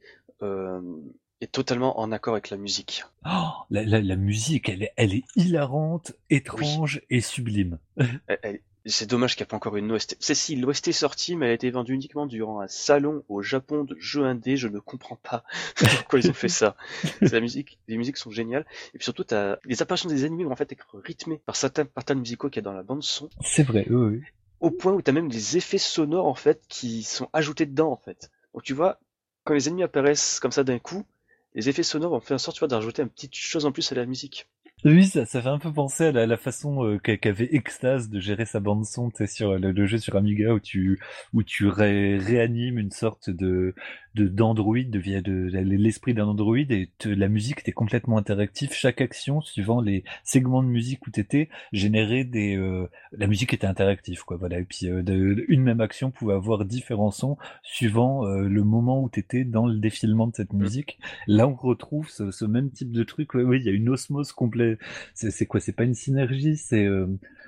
est 1.41 1.51
totalement 1.51 1.99
en 1.99 2.11
accord 2.11 2.33
avec 2.33 2.49
la 2.49 2.57
musique. 2.57 3.03
Oh, 3.25 3.49
la, 3.69 4.15
musique, 4.15 4.69
elle 4.69 4.83
est, 4.83 4.93
elle 4.95 5.13
est 5.13 5.23
hilarante, 5.35 6.13
étrange 6.29 7.01
et 7.09 7.19
sublime. 7.19 7.79
elle, 8.27 8.61
c'est 8.85 9.09
dommage 9.09 9.35
qu'il 9.35 9.43
n'y 9.43 9.47
ait 9.47 9.49
pas 9.49 9.57
encore 9.57 9.77
une 9.77 9.91
OST. 9.91 10.17
C'est 10.19 10.33
si, 10.33 10.55
l'OST 10.55 10.87
est 10.87 10.93
sortie, 10.93 11.35
mais 11.35 11.45
elle 11.45 11.51
a 11.51 11.55
été 11.55 11.69
vendue 11.69 11.93
uniquement 11.93 12.25
durant 12.25 12.61
un 12.61 12.67
salon 12.67 13.23
au 13.29 13.41
Japon 13.41 13.83
de 13.83 13.95
jeux 13.99 14.25
indés. 14.25 14.57
Je 14.57 14.67
ne 14.67 14.79
comprends 14.79 15.17
pas 15.17 15.43
pourquoi 15.75 16.19
ils 16.19 16.29
ont 16.29 16.33
fait 16.33 16.49
ça. 16.49 16.75
C'est 17.03 17.31
la 17.31 17.41
musique, 17.41 17.79
les 17.87 17.97
musiques 17.97 18.17
sont 18.17 18.31
géniales. 18.31 18.65
Et 18.93 18.97
puis 18.97 19.03
surtout, 19.03 19.23
t'as 19.23 19.57
les 19.65 19.81
apparitions 19.81 20.09
des 20.09 20.25
ennemis 20.25 20.43
vont 20.43 20.51
en 20.51 20.55
fait 20.55 20.71
être 20.71 20.99
rythmées 20.99 21.41
par 21.45 21.55
certains 21.55 21.85
patterns 21.85 22.19
musicaux 22.19 22.49
qu'il 22.49 22.63
y 22.63 22.65
a 22.65 22.69
dans 22.69 22.73
la 22.73 22.83
bande 22.83 23.03
son. 23.03 23.29
C'est 23.41 23.63
vrai, 23.63 23.85
oui, 23.89 24.17
oui. 24.17 24.21
Au 24.59 24.71
point 24.71 24.93
où 24.93 25.01
t'as 25.01 25.11
même 25.11 25.29
des 25.29 25.57
effets 25.57 25.77
sonores 25.77 26.27
en 26.27 26.35
fait 26.35 26.61
qui 26.67 27.03
sont 27.03 27.29
ajoutés 27.33 27.65
dedans 27.65 27.91
en 27.91 27.97
fait. 27.97 28.31
Donc 28.53 28.63
tu 28.63 28.73
vois, 28.73 28.99
quand 29.43 29.53
les 29.53 29.67
ennemis 29.67 29.83
apparaissent 29.83 30.39
comme 30.39 30.51
ça 30.51 30.63
d'un 30.63 30.79
coup, 30.79 31.05
les 31.53 31.69
effets 31.69 31.83
sonores 31.83 32.13
ont 32.13 32.19
fait 32.19 32.33
en 32.33 32.39
sorte 32.39 32.55
tu 32.55 32.61
vois 32.61 32.67
d'ajouter 32.67 33.01
une 33.01 33.09
petite 33.09 33.35
chose 33.35 33.65
en 33.65 33.71
plus 33.71 33.91
à 33.91 33.95
la 33.95 34.05
musique. 34.05 34.47
Oui, 34.83 35.05
ça, 35.05 35.25
ça 35.25 35.41
fait 35.43 35.49
un 35.49 35.59
peu 35.59 35.71
penser 35.71 36.05
à 36.05 36.11
la, 36.11 36.37
façon 36.37 36.83
euh, 36.83 36.97
qu'avait 36.97 37.49
Extase 37.53 38.09
de 38.09 38.19
gérer 38.19 38.45
sa 38.45 38.59
bande 38.59 38.85
son, 38.85 39.11
sur 39.27 39.57
le, 39.59 39.85
jeu 39.85 39.99
sur 39.99 40.15
Amiga 40.15 40.53
où 40.53 40.59
tu 40.59 40.99
où 41.33 41.43
tu 41.43 41.67
réanimes 41.67 42.79
une 42.79 42.89
sorte 42.89 43.29
de 43.29 43.75
de 44.15 44.27
d'Android, 44.27 44.77
de, 44.77 44.99
de, 44.99 45.59
l'esprit 45.59 46.13
d'un 46.13 46.27
Android 46.27 46.57
et 46.57 46.89
la 47.05 47.27
musique 47.29 47.59
était 47.59 47.71
complètement 47.71 48.17
interactive. 48.17 48.73
Chaque 48.73 49.01
action, 49.01 49.41
suivant 49.41 49.81
les 49.81 50.03
segments 50.23 50.63
de 50.63 50.67
musique 50.67 51.05
où 51.07 51.11
t'étais, 51.11 51.49
générait 51.71 52.23
des 52.23 52.57
euh, 52.57 52.87
la 53.11 53.27
musique 53.27 53.53
était 53.53 53.67
interactive 53.67 54.23
quoi. 54.23 54.37
Voilà 54.37 54.59
et 54.59 54.63
puis 54.63 54.87
euh, 54.87 55.45
une 55.47 55.63
même 55.63 55.81
action 55.81 56.11
pouvait 56.11 56.33
avoir 56.33 56.65
différents 56.65 57.11
sons 57.11 57.37
suivant 57.63 58.25
euh, 58.25 58.47
le 58.47 58.63
moment 58.63 59.01
où 59.01 59.09
t'étais 59.09 59.43
dans 59.43 59.65
le 59.65 59.79
défilement 59.79 60.27
de 60.27 60.35
cette 60.35 60.53
mmh. 60.53 60.61
musique. 60.61 60.99
Là 61.27 61.47
on 61.47 61.55
retrouve 61.55 62.09
ce, 62.09 62.45
même 62.45 62.71
type 62.71 62.91
de 62.91 63.03
truc. 63.03 63.33
Oui, 63.33 63.59
il 63.59 63.65
y 63.65 63.69
a 63.69 63.71
une 63.71 63.89
osmose 63.89 64.31
complète. 64.33 64.79
C'est 65.13 65.45
quoi? 65.45 65.59
C'est 65.59 65.71
pas 65.71 65.83
une 65.83 65.95
synergie, 65.95 66.57
c'est 66.57 66.87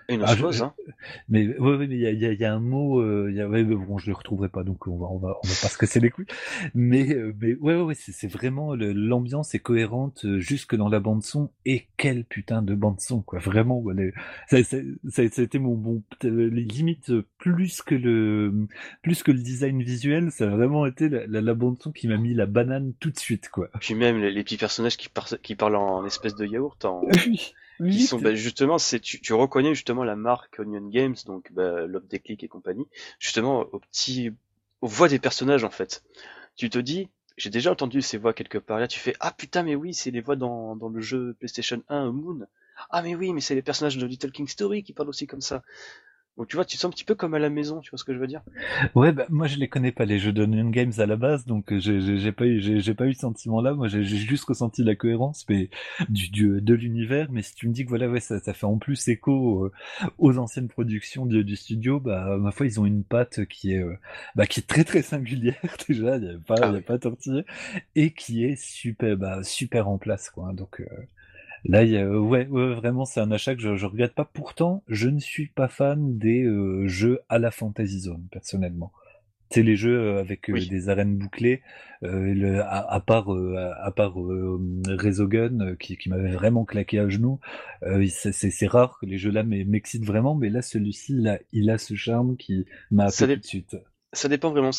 une 0.10 0.24
ah, 0.26 0.36
chose, 0.36 0.62
hein. 0.62 0.74
Mais 1.30 1.56
oui, 1.60 1.78
mais 1.78 1.86
il 1.86 2.00
y 2.00 2.08
a, 2.08 2.12
y 2.12 2.46
a, 2.46 2.54
un 2.54 2.60
mot, 2.60 3.00
euh, 3.00 3.32
y 3.34 3.42
a, 3.42 3.48
ouais, 3.48 3.64
mais 3.64 3.76
bon, 3.76 3.98
je 3.98 4.08
le 4.08 4.14
retrouverai 4.14 4.50
pas, 4.50 4.64
donc 4.64 4.88
on 4.88 4.98
va, 4.98 5.08
on 5.08 5.18
va, 5.18 5.38
on 5.44 5.48
va 5.48 5.54
pas 5.62 5.70
se 5.70 5.78
casser 5.78 6.00
les 6.00 6.10
couilles. 6.10 6.28
Mais, 6.74 7.14
euh, 7.14 7.34
mais 7.40 7.56
ouais, 7.56 7.76
ouais, 7.76 7.96
c'est 7.96 8.28
vraiment 8.28 8.76
l'ambiance 8.76 9.56
est 9.56 9.60
cohérente 9.60 10.26
euh, 10.26 10.40
jusque 10.40 10.76
dans 10.76 10.90
la 10.90 11.00
bande 11.00 11.24
son. 11.24 11.52
Et 11.66 11.88
quel 11.98 12.26
putain 12.26 12.62
de 12.62 12.76
bande 12.76 13.00
son, 13.00 13.22
quoi. 13.22 13.40
Vraiment, 13.40 13.84
ça, 14.50 14.64
ça, 14.64 14.78
ça, 15.10 15.22
a 15.22 15.26
été 15.26 15.60
mon 15.60 15.76
bon, 15.76 16.04
limite 16.24 17.12
plus 17.38 17.82
que 17.82 17.96
le, 17.96 18.68
plus 19.02 19.24
que 19.24 19.32
le 19.32 19.40
design 19.40 19.82
visuel, 19.82 20.32
ça 20.32 20.46
a 20.46 20.50
vraiment 20.50 20.86
été 20.86 21.10
la, 21.10 21.26
la, 21.28 21.54
bande 21.54 21.82
son 21.82 21.92
qui 21.92 22.08
m'a 22.08 22.18
mis 22.18 22.34
la 22.34 22.46
banane 22.46 22.94
tout 23.00 23.10
de 23.10 23.20
suite, 23.20 23.50
quoi. 23.50 23.70
Puis 23.80 23.96
même 23.96 24.20
les, 24.20 24.44
petits 24.44 24.58
personnages 24.58 24.98
qui, 24.98 25.10
qui 25.42 25.56
parlent 25.56 25.76
en 25.76 26.06
espèce 26.06 26.36
de 26.36 26.46
yaourt, 26.46 26.84
en. 26.86 27.08
qui 27.80 28.04
sont 28.04 28.20
bah, 28.20 28.36
justement 28.36 28.78
c'est 28.78 29.00
tu, 29.00 29.20
tu, 29.20 29.34
reconnais 29.34 29.74
justement 29.74 30.04
la 30.04 30.16
marque 30.16 30.60
Onion 30.60 30.88
Games 30.88 31.16
donc 31.26 31.52
bah, 31.52 31.86
Love 31.88 32.08
Déclic 32.08 32.44
et 32.44 32.48
compagnie 32.48 32.88
justement 33.20 33.62
aux 33.72 33.80
petits 33.80 34.32
aux 34.82 34.88
voix 34.88 35.08
des 35.08 35.20
personnages 35.20 35.64
en 35.64 35.70
fait 35.70 36.04
tu 36.56 36.70
te 36.70 36.80
dis 36.80 37.10
j'ai 37.38 37.50
déjà 37.50 37.72
entendu 37.72 38.02
ces 38.02 38.18
voix 38.18 38.34
quelque 38.34 38.58
part. 38.58 38.80
Là 38.80 38.88
tu 38.88 39.00
fais 39.00 39.16
ah 39.20 39.32
putain 39.32 39.64
mais 39.64 39.76
oui 39.76 39.94
c'est 39.94 40.12
les 40.12 40.22
voix 40.22 40.36
dans, 40.36 40.76
le 40.76 41.02
jeu 41.02 41.36
PlayStation 41.40 41.82
1 41.90 42.12
Moon. 42.12 42.46
Ah 42.90 43.02
mais 43.02 43.16
oui 43.16 43.34
mais 43.34 43.42
c'est 43.42 43.56
les 43.56 43.62
personnages 43.62 43.98
de 43.98 44.06
Little 44.06 44.32
King 44.32 44.48
Story 44.48 44.84
qui 44.84 44.94
parlent 44.94 45.10
aussi 45.10 45.28
comme 45.28 45.42
ça 45.42 45.64
donc 46.38 46.48
tu 46.48 46.56
vois, 46.56 46.66
tu 46.66 46.78
te 46.78 46.82
sens 46.82 46.90
un 46.90 46.92
petit 46.92 47.04
peu 47.04 47.14
comme 47.14 47.36
à 47.36 47.40
la 47.40 47.52
maison, 47.52 47.80
tu 47.80 47.92
vois 47.92 48.00
ce 48.00 48.04
que 48.04 48.14
je 48.14 48.18
veux 48.18 48.26
dire? 48.26 48.42
Ouais, 48.96 49.12
bah, 49.12 49.28
moi 49.30 49.46
je 49.46 49.58
les 49.58 49.68
connais 49.68 49.92
pas 49.92 50.06
les 50.06 50.18
jeux 50.18 50.34
de 50.34 50.46
New 50.48 50.72
Games 50.72 50.94
à 50.98 51.06
la 51.06 51.16
base, 51.16 51.46
donc 51.46 51.72
euh, 51.72 51.80
j'ai 51.80 52.32
pas 52.32 52.46
eu 52.48 52.60
j'ai 52.60 52.94
pas 52.96 53.06
eu 53.06 53.14
ce 53.14 53.20
sentiment 53.20 53.62
là. 53.62 53.74
Moi 53.74 53.88
j'ai 53.88 54.04
juste 54.04 54.46
ressenti 54.46 54.84
la 54.84 54.96
cohérence 54.96 55.46
mais 55.48 55.70
du, 56.10 56.30
du 56.30 56.62
de 56.62 56.74
l'univers. 56.74 57.28
Mais 57.32 57.44
si 57.44 57.54
tu 57.54 57.68
me 57.68 57.74
dis 57.74 57.84
que 57.86 57.90
voilà 57.90 58.10
ouais 58.10 58.20
ça, 58.20 58.40
ça 58.40 58.54
fait 58.56 58.66
en 58.66 58.80
plus 58.80 59.08
écho 59.10 59.66
euh, 59.66 59.72
aux 60.18 60.40
anciennes 60.40 60.70
productions 60.70 61.28
du, 61.28 61.44
du, 61.44 61.56
studio, 61.56 62.00
bah 62.00 62.36
ma 62.40 62.52
foi 62.52 62.66
ils 62.66 62.80
ont 62.80 62.86
une 62.88 63.04
patte 63.04 63.46
qui 63.46 63.74
est 63.74 63.84
euh, 63.84 63.96
bah, 64.36 64.48
qui 64.48 64.62
est 64.62 64.68
très 64.68 64.84
très 64.84 65.04
singulière 65.04 65.62
déjà, 65.88 66.18
il 66.18 66.24
y 66.24 66.30
a 66.30 66.38
pas 66.48 66.56
ah 66.64 66.72
y 66.72 66.78
a 66.78 66.82
pas 66.82 66.98
tortillé 66.98 67.46
et 67.96 68.12
qui 68.12 68.44
est 68.44 68.56
super 68.56 69.18
bah 69.18 69.44
super 69.44 69.88
en 69.88 70.00
place 70.00 70.32
quoi. 70.32 70.52
Donc 70.54 70.82
Là, 71.66 71.84
y 71.84 71.98
a, 71.98 72.10
ouais, 72.10 72.46
ouais, 72.48 72.74
vraiment, 72.74 73.06
c'est 73.06 73.22
un 73.22 73.32
achat 73.32 73.56
que 73.56 73.62
je, 73.62 73.76
je 73.76 73.86
regrette 73.86 74.14
pas. 74.14 74.26
Pourtant, 74.26 74.84
je 74.88 75.08
ne 75.08 75.20
suis 75.20 75.48
pas 75.48 75.70
fan 75.70 76.18
des 76.18 76.44
euh, 76.44 76.88
jeux 76.88 77.22
à 77.30 77.40
la 77.40 77.52
Fantasy 77.52 78.02
Zone, 78.02 78.28
personnellement. 78.32 78.92
C'est 79.50 79.64
les 79.64 79.76
jeux 79.76 79.98
euh, 79.98 80.20
avec 80.20 80.50
euh, 80.50 80.60
des 80.60 80.90
arènes 80.90 81.16
bouclées, 81.16 81.62
le, 82.02 82.60
à, 82.62 83.00
part 83.00 83.30
à, 83.30 83.92
part 83.92 84.16
Resogun 84.16 85.76
qui, 85.80 85.96
qui 85.96 86.10
m'avait 86.10 86.32
vraiment 86.32 86.66
claqué 86.66 87.00
à 87.00 87.08
genoux. 87.08 87.40
c'est 88.10 88.68
rare 88.68 88.98
que 89.00 89.06
les 89.06 89.18
jeux-là 89.18 89.44
m'excitent 89.44 90.06
vraiment, 90.06 90.36
mais 90.36 90.50
là, 90.50 90.62
celui-ci, 90.62 91.16
il 91.54 91.70
a 91.70 91.78
ce 91.78 91.96
charme 91.96 92.36
qui 92.36 92.66
m'a 92.92 93.06
appelé 93.06 93.36
tout 93.36 93.42
de 93.42 93.46
suite. 93.46 93.78
Ça 94.12 94.28
dépend 94.28 94.52
vraiment. 94.52 94.72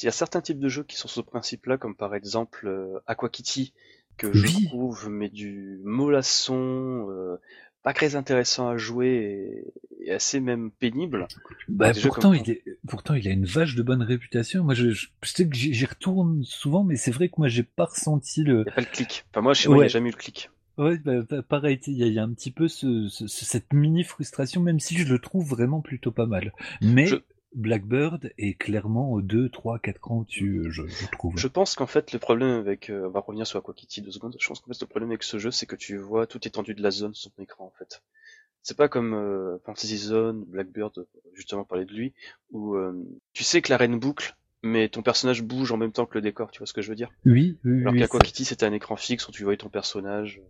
Il 0.00 0.04
y 0.04 0.08
a 0.08 0.12
certains 0.12 0.40
types 0.40 0.58
de 0.58 0.68
jeux 0.68 0.84
qui 0.84 0.96
sont 0.96 1.06
ce 1.06 1.20
principe-là, 1.20 1.76
comme 1.76 1.96
par 1.96 2.14
exemple 2.14 2.66
Aqua 3.06 3.28
Kitty, 3.28 3.74
que 4.20 4.32
je 4.32 4.66
trouve 4.66 5.08
mais 5.08 5.28
du 5.28 5.80
mollasson, 5.82 7.08
euh, 7.10 7.36
pas 7.82 7.94
très 7.94 8.16
intéressant 8.16 8.68
à 8.68 8.76
jouer 8.76 9.64
et, 10.04 10.10
assez 10.10 10.40
même 10.40 10.70
pénible. 10.70 11.28
Bah, 11.68 11.92
pourtant, 12.02 12.32
il 12.32 12.50
est, 12.50 12.64
pourtant, 12.88 13.14
il 13.14 13.26
a 13.28 13.30
une 13.30 13.44
vache 13.44 13.74
de 13.74 13.82
bonne 13.82 14.02
réputation. 14.02 14.64
Moi, 14.64 14.74
je, 14.74 15.06
sais 15.22 15.48
que 15.48 15.54
j'y 15.54 15.86
retourne 15.86 16.42
souvent, 16.42 16.84
mais 16.84 16.96
c'est 16.96 17.10
vrai 17.10 17.28
que 17.28 17.34
moi, 17.38 17.48
j'ai 17.48 17.62
pas 17.62 17.84
ressenti 17.84 18.42
le. 18.42 18.60
Il 18.60 18.64
n'y 18.64 18.70
a 18.70 18.72
pas 18.72 18.80
le 18.80 18.86
clic. 18.86 19.24
Enfin, 19.30 19.42
moi, 19.42 19.54
chez 19.54 19.68
moi, 19.68 19.78
il 19.78 19.80
n'y 19.80 19.84
a 19.84 19.88
jamais 19.88 20.08
eu 20.08 20.12
le 20.12 20.18
clic. 20.18 20.50
Ouais, 20.78 20.98
bah, 20.98 21.42
pareil, 21.46 21.78
il 21.86 21.96
y, 21.96 22.18
a 22.18 22.22
un 22.22 22.32
petit 22.32 22.50
peu 22.50 22.66
ce, 22.66 23.08
cette 23.26 23.72
mini 23.72 24.02
frustration, 24.02 24.62
même 24.62 24.80
si 24.80 24.96
je 24.96 25.12
le 25.12 25.18
trouve 25.18 25.46
vraiment 25.46 25.82
plutôt 25.82 26.10
pas 26.10 26.26
mal. 26.26 26.52
Mais 26.80 27.06
Blackbird 27.54 28.32
est 28.38 28.54
clairement 28.54 29.18
2, 29.18 29.48
3, 29.48 29.80
4 29.80 30.12
ans 30.12 30.18
au-dessus, 30.20 30.66
je, 30.70 30.86
je, 30.86 31.06
trouve. 31.10 31.36
Je 31.36 31.48
pense 31.48 31.74
qu'en 31.74 31.86
fait, 31.86 32.12
le 32.12 32.18
problème 32.18 32.50
avec, 32.50 32.90
euh, 32.90 33.06
on 33.06 33.10
va 33.10 33.20
revenir 33.20 33.46
sur 33.46 33.58
Aquakitty 33.58 34.02
deux 34.02 34.12
secondes, 34.12 34.36
je 34.38 34.46
pense 34.46 34.60
qu'en 34.60 34.72
fait, 34.72 34.80
le 34.80 34.86
problème 34.86 35.10
avec 35.10 35.24
ce 35.24 35.38
jeu, 35.38 35.50
c'est 35.50 35.66
que 35.66 35.76
tu 35.76 35.96
vois 35.96 36.26
toute 36.26 36.46
étendue 36.46 36.74
de 36.74 36.82
la 36.82 36.90
zone 36.90 37.14
sur 37.14 37.30
ton 37.32 37.42
écran, 37.42 37.64
en 37.64 37.72
fait. 37.78 38.02
C'est 38.62 38.76
pas 38.76 38.88
comme 38.88 39.14
euh, 39.14 39.58
Fantasy 39.64 39.96
Zone, 39.96 40.44
Blackbird, 40.46 41.06
justement 41.34 41.64
parler 41.64 41.86
de 41.86 41.92
lui, 41.92 42.12
où 42.52 42.76
euh, 42.76 42.92
tu 43.32 43.42
sais 43.42 43.62
que 43.62 43.72
l'arène 43.72 43.98
boucle, 43.98 44.36
mais 44.62 44.88
ton 44.88 45.02
personnage 45.02 45.42
bouge 45.42 45.72
en 45.72 45.76
même 45.76 45.92
temps 45.92 46.06
que 46.06 46.16
le 46.18 46.22
décor, 46.22 46.50
tu 46.50 46.58
vois 46.58 46.66
ce 46.66 46.72
que 46.72 46.82
je 46.82 46.90
veux 46.90 46.96
dire? 46.96 47.10
Oui, 47.24 47.58
oui, 47.64 47.80
Alors 47.80 47.94
oui, 47.94 48.00
qu'Aquakitty, 48.00 48.44
c'était 48.44 48.66
un 48.66 48.72
écran 48.72 48.96
fixe 48.96 49.26
où 49.26 49.32
tu 49.32 49.42
voyais 49.42 49.56
ton 49.56 49.70
personnage. 49.70 50.40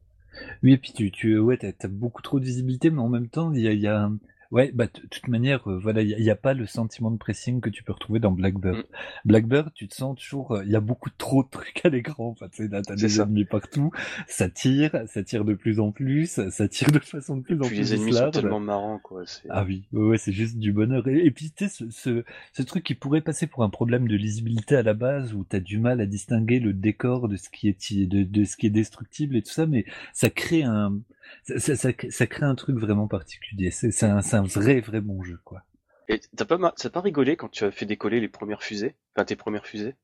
Oui, 0.62 0.72
et 0.72 0.76
puis 0.76 0.92
tu, 0.92 1.10
tu 1.10 1.38
ouais, 1.38 1.56
t'as 1.56 1.68
as 1.68 1.88
beaucoup 1.88 2.20
trop 2.20 2.40
de 2.40 2.44
visibilité, 2.44 2.90
mais 2.90 3.00
en 3.00 3.08
même 3.08 3.28
temps, 3.28 3.52
il 3.52 3.60
y 3.60 3.68
a, 3.68 3.72
y 3.72 3.86
a 3.86 4.10
Ouais, 4.50 4.72
bah 4.74 4.86
de 4.86 5.06
toute 5.06 5.28
manière, 5.28 5.70
euh, 5.70 5.78
voilà, 5.78 6.02
il 6.02 6.20
n'y 6.20 6.30
a, 6.30 6.34
pas 6.34 6.54
le 6.54 6.66
sentiment 6.66 7.12
de 7.12 7.18
pressing 7.18 7.60
que 7.60 7.70
tu 7.70 7.84
peux 7.84 7.92
retrouver 7.92 8.18
dans 8.18 8.32
Blackbird. 8.32 8.78
Mm. 8.78 8.82
Blackbird, 9.24 9.72
tu 9.74 9.86
te 9.86 9.94
sens 9.94 10.18
toujours, 10.18 10.52
euh, 10.52 10.64
il 10.64 10.72
y 10.72 10.76
a 10.76 10.80
beaucoup 10.80 11.10
trop 11.10 11.44
de 11.44 11.48
trucs 11.48 11.84
à 11.84 11.88
l'écran. 11.88 12.30
Enfin, 12.30 12.48
tu 12.48 12.64
sais, 12.64 12.68
t'as 12.68 12.96
des 12.96 13.20
ennemis 13.20 13.44
partout, 13.44 13.92
ça 14.26 14.48
tire, 14.48 15.04
ça 15.06 15.22
tire 15.22 15.44
de 15.44 15.54
plus 15.54 15.78
en 15.78 15.92
plus, 15.92 16.40
ça 16.50 16.68
tire 16.68 16.90
de 16.90 16.98
façon 16.98 17.36
de 17.36 17.42
plus 17.42 17.56
en 17.60 17.68
plus. 17.68 17.76
les 17.76 17.94
ennemis 17.94 18.12
sont 18.12 18.30
tellement 18.32 18.58
marrants, 18.58 18.98
quoi. 18.98 19.22
Ah 19.50 19.64
oui, 19.64 19.84
ouais, 19.92 20.18
c'est 20.18 20.32
juste 20.32 20.58
du 20.58 20.72
bonheur. 20.72 21.06
Et, 21.06 21.30
puis 21.30 21.52
tu 21.52 21.68
sais, 21.68 21.70
ce, 21.70 21.90
ce, 21.90 22.24
ce, 22.52 22.62
truc 22.62 22.82
qui 22.82 22.96
pourrait 22.96 23.20
passer 23.20 23.46
pour 23.46 23.62
un 23.62 23.70
problème 23.70 24.08
de 24.08 24.16
lisibilité 24.16 24.74
à 24.74 24.82
la 24.82 24.94
base, 24.94 25.32
où 25.32 25.44
t'as 25.44 25.60
du 25.60 25.78
mal 25.78 26.00
à 26.00 26.06
distinguer 26.06 26.58
le 26.58 26.72
décor 26.72 27.28
de 27.28 27.36
ce 27.36 27.50
qui 27.50 27.68
est 27.68 28.06
de, 28.06 28.24
de 28.24 28.44
ce 28.44 28.56
qui 28.56 28.66
est 28.66 28.70
destructible 28.70 29.36
et 29.36 29.42
tout 29.42 29.52
ça, 29.52 29.66
mais 29.66 29.84
ça 30.12 30.28
crée 30.28 30.64
un 30.64 30.98
ça, 31.44 31.76
ça, 31.76 31.90
ça, 32.08 32.26
crée 32.26 32.46
un 32.46 32.54
truc 32.54 32.76
vraiment 32.76 33.08
particulier. 33.08 33.70
C'est 33.70 34.02
un, 34.04 34.18
un, 34.18 34.42
vrai, 34.42 34.80
vrai 34.80 35.00
bon 35.00 35.22
jeu, 35.22 35.38
quoi. 35.44 35.62
Et 36.08 36.20
t'as 36.36 36.44
pas, 36.44 37.00
rigolé 37.00 37.36
quand 37.36 37.48
tu 37.48 37.64
as 37.64 37.70
fait 37.70 37.86
décoller 37.86 38.20
les 38.20 38.28
premières 38.28 38.62
fusées? 38.62 38.96
Enfin, 39.14 39.24
tes 39.24 39.36
premières 39.36 39.66
fusées? 39.66 39.94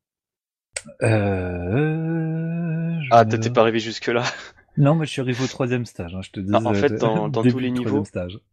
Euh... 1.02 3.00
Ah, 3.10 3.24
t'es 3.24 3.50
pas 3.50 3.62
arrivé 3.62 3.80
jusque-là 3.80 4.22
Non, 4.78 4.94
moi 4.94 5.06
je 5.06 5.10
suis 5.10 5.22
arrivé 5.22 5.42
au 5.42 5.46
troisième 5.46 5.86
stage, 5.86 6.14
hein, 6.14 6.20
je 6.22 6.30
te 6.30 6.40
dis. 6.40 6.54
en 6.54 6.74
fait, 6.74 6.90
dans, 7.00 7.28
dans 7.28 7.42
tous 7.42 7.58
les 7.58 7.70
niveaux, 7.70 8.04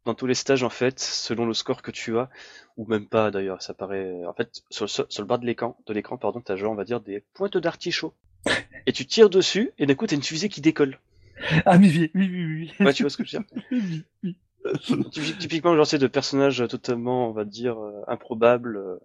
dans 0.06 0.14
tous 0.14 0.26
les 0.26 0.36
stages, 0.36 0.64
en 0.64 0.70
fait, 0.70 1.00
selon 1.00 1.46
le 1.46 1.54
score 1.54 1.82
que 1.82 1.92
tu 1.92 2.18
as, 2.18 2.30
ou 2.78 2.86
même 2.86 3.08
pas 3.08 3.30
d'ailleurs, 3.30 3.62
ça 3.62 3.74
paraît. 3.74 4.26
En 4.26 4.34
fait, 4.34 4.64
sur, 4.70 4.90
sur 4.90 5.06
le 5.18 5.26
bas 5.26 5.38
de 5.38 5.46
l'écran, 5.46 5.78
de 5.86 5.94
l'écran, 5.94 6.18
pardon, 6.18 6.40
t'as 6.40 6.56
genre, 6.56 6.72
on 6.72 6.76
va 6.76 6.86
dire, 6.86 7.02
des 7.02 7.24
pointes 7.34 7.58
d'artichaut. 7.58 8.14
et 8.86 8.94
tu 8.94 9.06
tires 9.06 9.30
dessus, 9.30 9.72
et 9.78 9.86
d'un 9.86 9.96
coup, 9.96 10.08
t'as 10.08 10.16
une 10.16 10.24
fusée 10.24 10.50
qui 10.50 10.62
décolle. 10.62 10.98
Ah 11.66 11.78
oui, 11.78 12.12
oui, 12.14 12.30
oui, 12.30 12.46
oui. 12.46 12.86
Ouais, 12.86 12.94
tu 12.94 13.04
vois 13.04 13.10
ce 13.10 13.18
que 13.18 13.24
je 13.26 13.38
veux 13.38 13.44
dire 13.44 13.64
oui, 13.72 14.06
oui. 14.24 14.38
Typiquement, 15.40 15.76
genre, 15.76 15.88
c'est 15.88 15.98
de 15.98 16.08
personnages 16.08 16.64
totalement, 16.70 17.30
on 17.30 17.34
va 17.34 17.46
dire, 17.46 17.78
euh, 17.80 18.02
improbables. 18.08 18.78
Euh, 18.78 18.98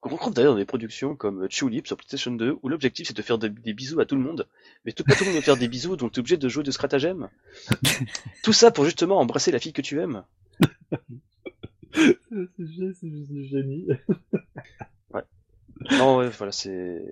qu'on 0.00 0.10
rencontre 0.10 0.34
d'ailleurs 0.34 0.52
dans 0.52 0.58
des 0.58 0.64
productions 0.64 1.16
comme 1.16 1.48
Tulip 1.48 1.88
sur 1.88 1.96
PlayStation 1.96 2.30
2, 2.30 2.58
où 2.62 2.68
l'objectif 2.68 3.08
c'est 3.08 3.16
de 3.16 3.22
faire 3.22 3.36
des 3.36 3.48
bisous 3.48 3.98
à 3.98 4.06
tout 4.06 4.14
le 4.14 4.20
monde, 4.20 4.46
mais 4.84 4.92
tout, 4.92 5.02
pas 5.02 5.16
tout 5.16 5.24
le 5.24 5.30
monde 5.30 5.36
veut 5.36 5.42
faire 5.42 5.56
des 5.56 5.66
bisous, 5.66 5.96
donc 5.96 6.12
t'es 6.12 6.20
obligé 6.20 6.36
de 6.36 6.48
jouer 6.48 6.62
de 6.62 6.70
stratagème. 6.70 7.28
tout 8.44 8.52
ça 8.52 8.70
pour 8.70 8.84
justement 8.84 9.18
embrasser 9.18 9.50
la 9.50 9.58
fille 9.58 9.72
que 9.72 9.82
tu 9.82 10.00
aimes. 10.00 10.22
c'est 11.92 12.16
juste 12.56 13.02
génie. 13.50 13.88
ouais. 15.14 15.22
Non, 15.90 16.18
ouais, 16.18 16.28
voilà, 16.28 16.52
c'est 16.52 17.02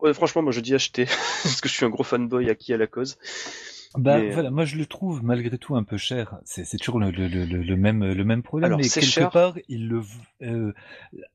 ouais, 0.00 0.14
franchement, 0.14 0.42
moi 0.42 0.52
je 0.52 0.60
dis 0.60 0.74
acheter 0.74 1.04
parce 1.42 1.60
que 1.60 1.68
je 1.68 1.74
suis 1.74 1.84
un 1.84 1.90
gros 1.90 2.04
fanboy 2.04 2.50
acquis 2.50 2.72
à 2.72 2.76
la 2.76 2.86
cause. 2.86 3.18
Bah 3.98 4.20
voilà, 4.32 4.50
moi 4.50 4.64
je 4.64 4.76
le 4.76 4.86
trouve 4.86 5.22
malgré 5.22 5.58
tout 5.58 5.76
un 5.76 5.84
peu 5.84 5.98
cher. 5.98 6.40
C'est 6.44 6.78
toujours 6.78 6.98
le, 6.98 7.10
le, 7.10 7.28
le, 7.28 7.44
le, 7.44 7.76
même 7.76 8.04
le 8.04 8.24
même 8.24 8.42
problème, 8.42 8.76
mais 8.76 8.88
quelque 8.88 9.30
part 9.30 9.58
il 9.68 9.88
le 9.88 10.02
euh, 10.42 10.72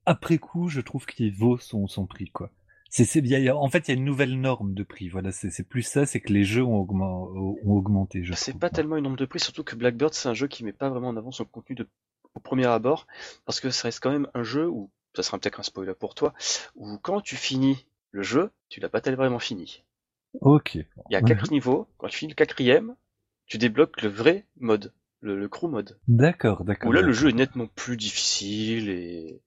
après 0.07 0.39
coup, 0.39 0.67
je 0.67 0.81
trouve 0.81 1.05
qu'il 1.05 1.35
vaut 1.35 1.59
son 1.59 1.87
son 1.87 2.07
prix 2.07 2.31
quoi. 2.31 2.49
C'est. 2.89 3.51
En 3.51 3.69
fait, 3.69 3.87
il 3.87 3.91
y 3.91 3.93
a 3.93 3.97
une 3.97 4.05
nouvelle 4.05 4.39
norme 4.39 4.73
de 4.73 4.83
prix. 4.83 5.09
Voilà, 5.09 5.31
c'est 5.31 5.67
plus 5.67 5.83
ça, 5.83 6.05
c'est 6.05 6.19
que 6.19 6.31
les 6.31 6.43
jeux 6.43 6.63
ont, 6.63 6.87
ont 6.89 7.71
augmenté. 7.71 8.23
C'est 8.33 8.57
pas 8.57 8.69
tellement 8.69 8.95
une 8.95 9.03
norme 9.03 9.17
de 9.17 9.25
prix, 9.25 9.39
surtout 9.39 9.63
que 9.63 9.75
Blackbird 9.75 10.13
c'est 10.13 10.29
un 10.29 10.33
jeu 10.33 10.47
qui 10.47 10.63
met 10.63 10.73
pas 10.73 10.89
vraiment 10.89 11.09
en 11.09 11.17
avant 11.17 11.31
son 11.31 11.45
contenu 11.45 11.75
de, 11.75 11.87
au 12.33 12.39
premier 12.39 12.65
abord, 12.65 13.07
parce 13.45 13.59
que 13.59 13.69
ça 13.69 13.83
reste 13.83 13.99
quand 13.99 14.11
même 14.11 14.27
un 14.33 14.43
jeu 14.43 14.67
où 14.67 14.89
ça 15.15 15.23
sera 15.23 15.37
peut-être 15.37 15.59
un 15.59 15.63
spoiler 15.63 15.93
pour 15.99 16.15
toi, 16.15 16.33
où 16.75 16.97
quand 16.97 17.21
tu 17.21 17.35
finis 17.35 17.85
le 18.18 18.24
jeu, 18.24 18.49
tu 18.68 18.80
l'as 18.80 18.89
pas 18.89 18.99
tellement 18.99 19.20
vraiment 19.20 19.39
fini. 19.39 19.84
Ok. 20.41 20.74
Il 20.74 20.86
y 21.11 21.15
a 21.15 21.22
quatre 21.22 21.51
niveaux. 21.51 21.88
Quand 21.97 22.07
tu 22.07 22.18
finis 22.18 22.32
le 22.32 22.36
quatrième, 22.36 22.95
tu 23.45 23.59
débloques 23.59 24.01
le 24.01 24.09
vrai 24.09 24.47
mode, 24.59 24.91
le, 25.22 25.47
crew 25.47 25.68
mode. 25.68 25.99
D'accord, 26.07 26.63
d'accord. 26.63 26.89
Où 26.89 26.93
là, 26.93 27.01
le 27.01 27.13
jeu 27.13 27.30
est 27.30 27.34
nettement 27.34 27.68
plus 27.68 27.95
difficile 27.95 28.89
et, 28.89 29.43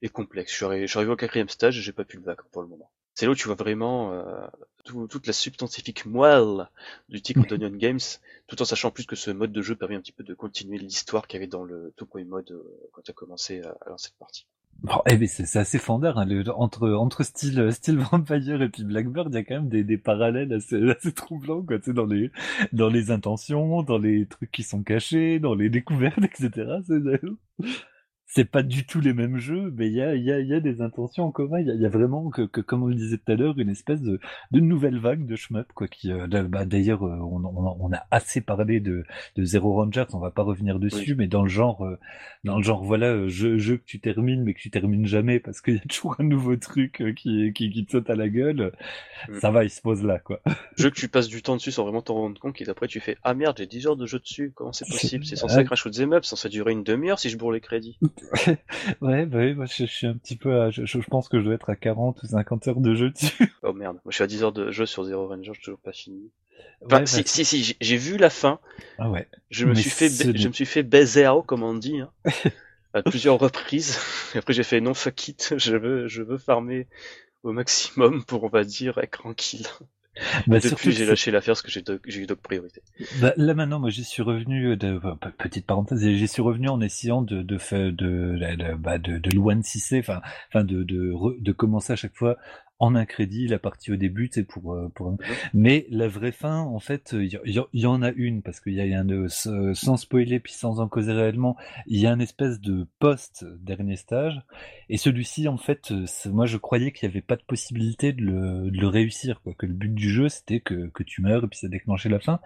et 0.00 0.08
complexe. 0.08 0.50
Je 0.52 0.56
suis, 0.56 0.64
arrivé, 0.64 1.12
au 1.12 1.16
quatrième 1.16 1.50
stage 1.50 1.78
et 1.78 1.82
j'ai 1.82 1.92
pas 1.92 2.04
pu 2.04 2.16
le 2.16 2.22
vaincre 2.22 2.46
pour 2.50 2.62
le 2.62 2.68
moment. 2.68 2.90
C'est 3.12 3.26
là 3.26 3.32
où 3.32 3.34
tu 3.34 3.46
vois 3.46 3.56
vraiment 3.56 4.14
euh, 4.14 4.46
toute 4.84 5.26
la 5.26 5.34
substantifique 5.34 6.06
moelle 6.06 6.66
du 7.10 7.20
titre 7.20 7.44
d'Onion 7.46 7.76
Games, 7.76 8.00
tout 8.46 8.62
en 8.62 8.64
sachant 8.64 8.90
plus 8.90 9.04
que 9.04 9.16
ce 9.16 9.30
mode 9.30 9.52
de 9.52 9.60
jeu 9.60 9.76
permet 9.76 9.96
un 9.96 10.00
petit 10.00 10.12
peu 10.12 10.24
de 10.24 10.32
continuer 10.32 10.78
l'histoire 10.78 11.26
qu'il 11.26 11.38
y 11.38 11.42
avait 11.42 11.50
dans 11.50 11.64
le 11.64 11.92
tout 11.96 12.06
premier 12.06 12.24
mode 12.24 12.50
euh, 12.52 12.62
quand 12.92 13.02
tu 13.02 13.10
as 13.10 13.14
commencé 13.14 13.60
à, 13.60 13.76
à 13.84 13.90
lancer 13.90 14.08
cette 14.08 14.18
partie. 14.18 14.46
Bon, 14.82 15.02
eh 15.10 15.16
ben 15.16 15.26
c'est 15.26 15.58
assez 15.58 15.78
fondeur 15.78 16.18
hein, 16.18 16.28
entre 16.54 16.88
entre 16.90 17.24
style 17.24 17.72
style 17.72 17.98
Vampire 17.98 18.62
et 18.62 18.68
puis 18.68 18.84
Blackbird, 18.84 19.28
il 19.32 19.34
y 19.34 19.38
a 19.38 19.42
quand 19.42 19.54
même 19.56 19.68
des, 19.68 19.82
des 19.82 19.98
parallèles 19.98 20.52
assez, 20.52 20.76
assez 20.90 21.12
troublants 21.12 21.62
quoi, 21.62 21.78
tu 21.78 21.86
sais, 21.86 21.92
dans 21.92 22.06
les 22.06 22.30
dans 22.72 22.88
les 22.88 23.10
intentions, 23.10 23.82
dans 23.82 23.98
les 23.98 24.26
trucs 24.26 24.52
qui 24.52 24.62
sont 24.62 24.84
cachés, 24.84 25.40
dans 25.40 25.56
les 25.56 25.68
découvertes, 25.68 26.22
etc. 26.22 26.76
c'est 28.30 28.44
pas 28.44 28.62
du 28.62 28.86
tout 28.86 29.00
les 29.00 29.14
mêmes 29.14 29.38
jeux, 29.38 29.72
mais 29.74 29.86
il 29.86 29.94
y 29.94 30.02
a, 30.02 30.14
y, 30.14 30.30
a, 30.30 30.38
y 30.38 30.52
a 30.52 30.60
des 30.60 30.82
intentions 30.82 31.24
en 31.24 31.30
commun. 31.30 31.60
Il 31.60 31.74
y, 31.74 31.78
y 31.78 31.86
a, 31.86 31.88
vraiment, 31.88 32.28
que, 32.28 32.42
que, 32.42 32.60
comme 32.60 32.82
on 32.82 32.86
le 32.86 32.94
disait 32.94 33.16
tout 33.16 33.32
à 33.32 33.36
l'heure, 33.36 33.58
une 33.58 33.70
espèce 33.70 34.02
de, 34.02 34.20
de 34.50 34.60
nouvelle 34.60 34.98
vague 34.98 35.24
de 35.24 35.34
shmup, 35.34 35.72
quoi. 35.72 35.88
Qui, 35.88 36.12
euh, 36.12 36.26
bah, 36.44 36.66
d'ailleurs, 36.66 37.04
euh, 37.04 37.16
on, 37.16 37.42
on, 37.42 37.76
on, 37.80 37.92
a 37.92 38.02
assez 38.10 38.42
parlé 38.42 38.80
de, 38.80 39.04
de 39.36 39.44
Zero 39.44 39.72
Rangers, 39.72 40.04
on 40.12 40.18
va 40.18 40.30
pas 40.30 40.42
revenir 40.42 40.78
dessus, 40.78 41.14
mais 41.14 41.26
dans 41.26 41.42
le 41.42 41.48
genre, 41.48 41.86
euh, 41.86 41.98
dans 42.44 42.58
le 42.58 42.62
genre, 42.62 42.84
voilà, 42.84 43.26
jeu, 43.28 43.56
jeu 43.56 43.78
que 43.78 43.84
tu 43.86 43.98
termines, 43.98 44.44
mais 44.44 44.52
que 44.52 44.60
tu 44.60 44.70
termines 44.70 45.06
jamais 45.06 45.40
parce 45.40 45.62
qu'il 45.62 45.76
y 45.76 45.78
a 45.78 45.86
toujours 45.88 46.16
un 46.18 46.24
nouveau 46.24 46.56
truc 46.56 47.02
qui, 47.16 47.54
qui, 47.54 47.70
qui 47.70 47.86
te 47.86 47.92
saute 47.92 48.10
à 48.10 48.14
la 48.14 48.28
gueule. 48.28 48.72
Mm. 49.30 49.38
Ça 49.40 49.50
va, 49.50 49.64
il 49.64 49.70
se 49.70 49.80
pose 49.80 50.04
là, 50.04 50.18
quoi. 50.18 50.42
Jeu 50.76 50.90
que 50.90 50.96
tu 50.96 51.08
passes 51.08 51.28
du 51.28 51.40
temps 51.40 51.56
dessus 51.56 51.72
sans 51.72 51.84
vraiment 51.84 52.02
t'en 52.02 52.14
rendre 52.14 52.38
compte, 52.38 52.60
et 52.60 52.68
après 52.68 52.88
tu 52.88 53.00
fais 53.00 53.16
ah 53.22 53.32
merde, 53.32 53.56
j'ai 53.56 53.66
10 53.66 53.86
heures 53.86 53.96
de 53.96 54.04
jeu 54.04 54.18
dessus. 54.18 54.52
Comment 54.54 54.74
c'est 54.74 54.86
possible? 54.86 55.24
C'est 55.24 55.36
censé 55.36 55.64
crash 55.64 55.86
ou 55.86 55.88
up, 56.12 56.24
censé 56.24 56.50
durer 56.50 56.72
une 56.72 56.84
demi-heure 56.84 57.18
si 57.18 57.30
je 57.30 57.38
bourre 57.38 57.52
les 57.52 57.60
crédits. 57.60 57.98
ouais, 59.00 59.26
bah 59.26 59.38
oui, 59.38 59.54
moi 59.54 59.66
je, 59.66 59.84
suis 59.84 60.06
un 60.06 60.14
petit 60.14 60.36
peu 60.36 60.60
à, 60.60 60.70
je, 60.70 60.84
je, 60.84 60.98
pense 61.00 61.28
que 61.28 61.38
je 61.38 61.44
dois 61.44 61.54
être 61.54 61.70
à 61.70 61.76
40 61.76 62.22
ou 62.22 62.26
50 62.26 62.68
heures 62.68 62.80
de 62.80 62.94
jeu 62.94 63.10
dessus. 63.10 63.52
oh 63.62 63.72
merde, 63.72 63.98
moi 64.04 64.10
je 64.10 64.14
suis 64.14 64.24
à 64.24 64.26
10 64.26 64.42
heures 64.44 64.52
de 64.52 64.70
jeu 64.70 64.86
sur 64.86 65.04
Zero 65.04 65.28
Ranger, 65.28 65.52
je 65.54 65.60
toujours 65.60 65.78
pas 65.78 65.92
fini. 65.92 66.30
Enfin, 66.84 67.06
si, 67.06 67.22
si, 67.26 67.44
si, 67.44 67.76
j'ai 67.80 67.96
vu 67.96 68.16
la 68.16 68.30
fin. 68.30 68.60
Ah 68.98 69.10
ouais. 69.10 69.26
Je 69.50 69.66
me 69.66 69.74
suis 69.74 69.90
fait, 69.90 70.08
je 70.08 70.48
me 70.48 70.52
suis 70.52 70.66
fait 70.66 70.82
baiser 70.82 71.28
comme 71.46 71.62
on 71.62 71.74
dit, 71.74 72.00
hein, 72.00 72.10
à 72.94 73.02
plusieurs 73.02 73.38
reprises. 73.38 73.98
Et 74.34 74.38
après 74.38 74.52
j'ai 74.52 74.62
fait 74.62 74.80
non 74.80 74.94
fuck 74.94 75.28
it, 75.28 75.54
je 75.56 75.76
veux, 75.76 76.08
je 76.08 76.22
veux 76.22 76.38
farmer 76.38 76.86
au 77.42 77.52
maximum 77.52 78.24
pour 78.24 78.44
on 78.44 78.48
va 78.48 78.64
dire 78.64 78.98
être 78.98 79.18
tranquille. 79.18 79.66
Bah, 80.46 80.58
depuis, 80.58 80.92
j'ai 80.92 81.06
lâché 81.06 81.30
l'affaire 81.30 81.54
parce 81.54 81.62
que 81.62 81.70
j'ai 81.70 82.20
eu 82.20 82.26
d'autres 82.26 82.42
priorités. 82.42 82.82
Bah, 83.20 83.32
là 83.36 83.54
maintenant, 83.54 83.78
moi, 83.78 83.90
j'y 83.90 84.04
suis 84.04 84.22
revenu. 84.22 84.76
De, 84.76 85.00
petite 85.38 85.66
parenthèse, 85.66 86.00
j'y 86.00 86.28
suis 86.28 86.42
revenu 86.42 86.68
en 86.68 86.80
essayant 86.80 87.22
de 87.22 87.42
de 87.42 87.56
de 87.56 87.90
de, 87.90 88.56
de, 88.56 88.74
bah, 88.74 88.98
de, 88.98 89.18
de 89.18 89.98
enfin, 89.98 90.20
enfin 90.48 90.64
de 90.64 90.82
de, 90.82 91.14
de 91.38 91.52
commencer 91.52 91.92
à 91.92 91.96
chaque 91.96 92.14
fois 92.16 92.36
en 92.80 92.94
un 92.94 93.04
crédit 93.04 93.48
la 93.48 93.58
partie 93.58 93.92
au 93.92 93.96
début 93.96 94.28
c'est 94.32 94.44
pour 94.44 94.74
euh, 94.74 94.88
pour 94.94 95.16
mais 95.52 95.86
la 95.90 96.08
vraie 96.08 96.32
fin 96.32 96.60
en 96.60 96.78
fait 96.78 97.14
il 97.18 97.32
y, 97.72 97.86
en 97.86 98.02
a 98.02 98.10
une 98.12 98.42
parce 98.42 98.60
qu'il 98.60 98.74
y 98.74 98.94
a 98.94 98.98
un 98.98 99.28
sans 99.28 99.96
spoiler 99.96 100.40
puis 100.40 100.52
sans 100.52 100.80
en 100.80 100.88
causer 100.88 101.12
réellement 101.12 101.56
il 101.86 102.00
y 102.00 102.06
a 102.06 102.12
un 102.12 102.20
espèce 102.20 102.60
de 102.60 102.86
post 102.98 103.44
dernier 103.60 103.96
stage 103.96 104.40
et 104.88 104.96
celui-ci 104.96 105.48
en 105.48 105.56
fait 105.56 105.92
moi 106.26 106.46
je 106.46 106.56
croyais 106.56 106.92
qu'il 106.92 107.08
y 107.08 107.10
avait 107.10 107.20
pas 107.20 107.36
de 107.36 107.42
possibilité 107.42 108.12
de 108.12 108.22
le, 108.22 108.70
de 108.70 108.78
le 108.78 108.88
réussir 108.88 109.40
quoi 109.42 109.54
que 109.54 109.66
le 109.66 109.74
but 109.74 109.94
du 109.94 110.10
jeu 110.10 110.28
c'était 110.28 110.60
que 110.60 110.88
que 110.88 111.02
tu 111.02 111.22
meurs 111.22 111.44
et 111.44 111.48
puis 111.48 111.58
ça 111.58 111.68
déclenchait 111.68 112.08
la 112.08 112.20
fin 112.20 112.40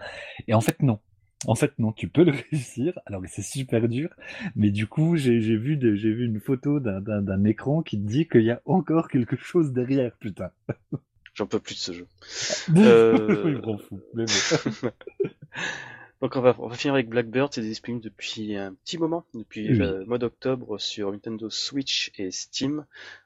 et 0.48 0.54
en 0.54 0.60
fait 0.60 0.82
non 0.82 0.98
en 1.46 1.54
fait, 1.54 1.78
non, 1.78 1.92
tu 1.92 2.08
peux 2.08 2.24
le 2.24 2.32
réussir. 2.50 2.98
Alors, 3.06 3.22
c'est 3.26 3.42
super 3.42 3.88
dur. 3.88 4.10
Mais 4.56 4.70
du 4.70 4.86
coup, 4.86 5.16
j'ai 5.16 5.38
vu, 5.38 5.78
une 6.24 6.40
photo 6.40 6.80
d'un 6.80 7.44
écran 7.44 7.82
qui 7.82 7.98
te 7.98 8.06
dit 8.06 8.26
qu'il 8.28 8.44
y 8.44 8.50
a 8.50 8.60
encore 8.64 9.08
quelque 9.08 9.36
chose 9.36 9.72
derrière, 9.72 10.16
putain. 10.16 10.50
J'en 11.34 11.46
peux 11.46 11.60
plus 11.60 11.74
de 11.74 11.80
ce 11.80 11.92
jeu. 11.92 12.06
euh... 12.76 13.42
oui, 13.44 13.78
fou. 13.88 14.00
Mais 14.14 14.26
Donc 16.20 16.36
on 16.36 16.40
va, 16.40 16.54
on 16.58 16.68
va 16.68 16.76
finir 16.76 16.94
avec 16.94 17.08
Blackbird, 17.08 17.52
c'est 17.52 17.62
disponible 17.62 18.04
depuis 18.04 18.54
un 18.54 18.74
petit 18.74 18.96
moment, 18.96 19.24
depuis 19.34 19.66
le 19.66 20.04
mois 20.04 20.18
d'octobre 20.18 20.78
sur 20.78 21.10
Nintendo 21.10 21.50
Switch 21.50 22.12
et 22.16 22.30
Steam 22.30 22.84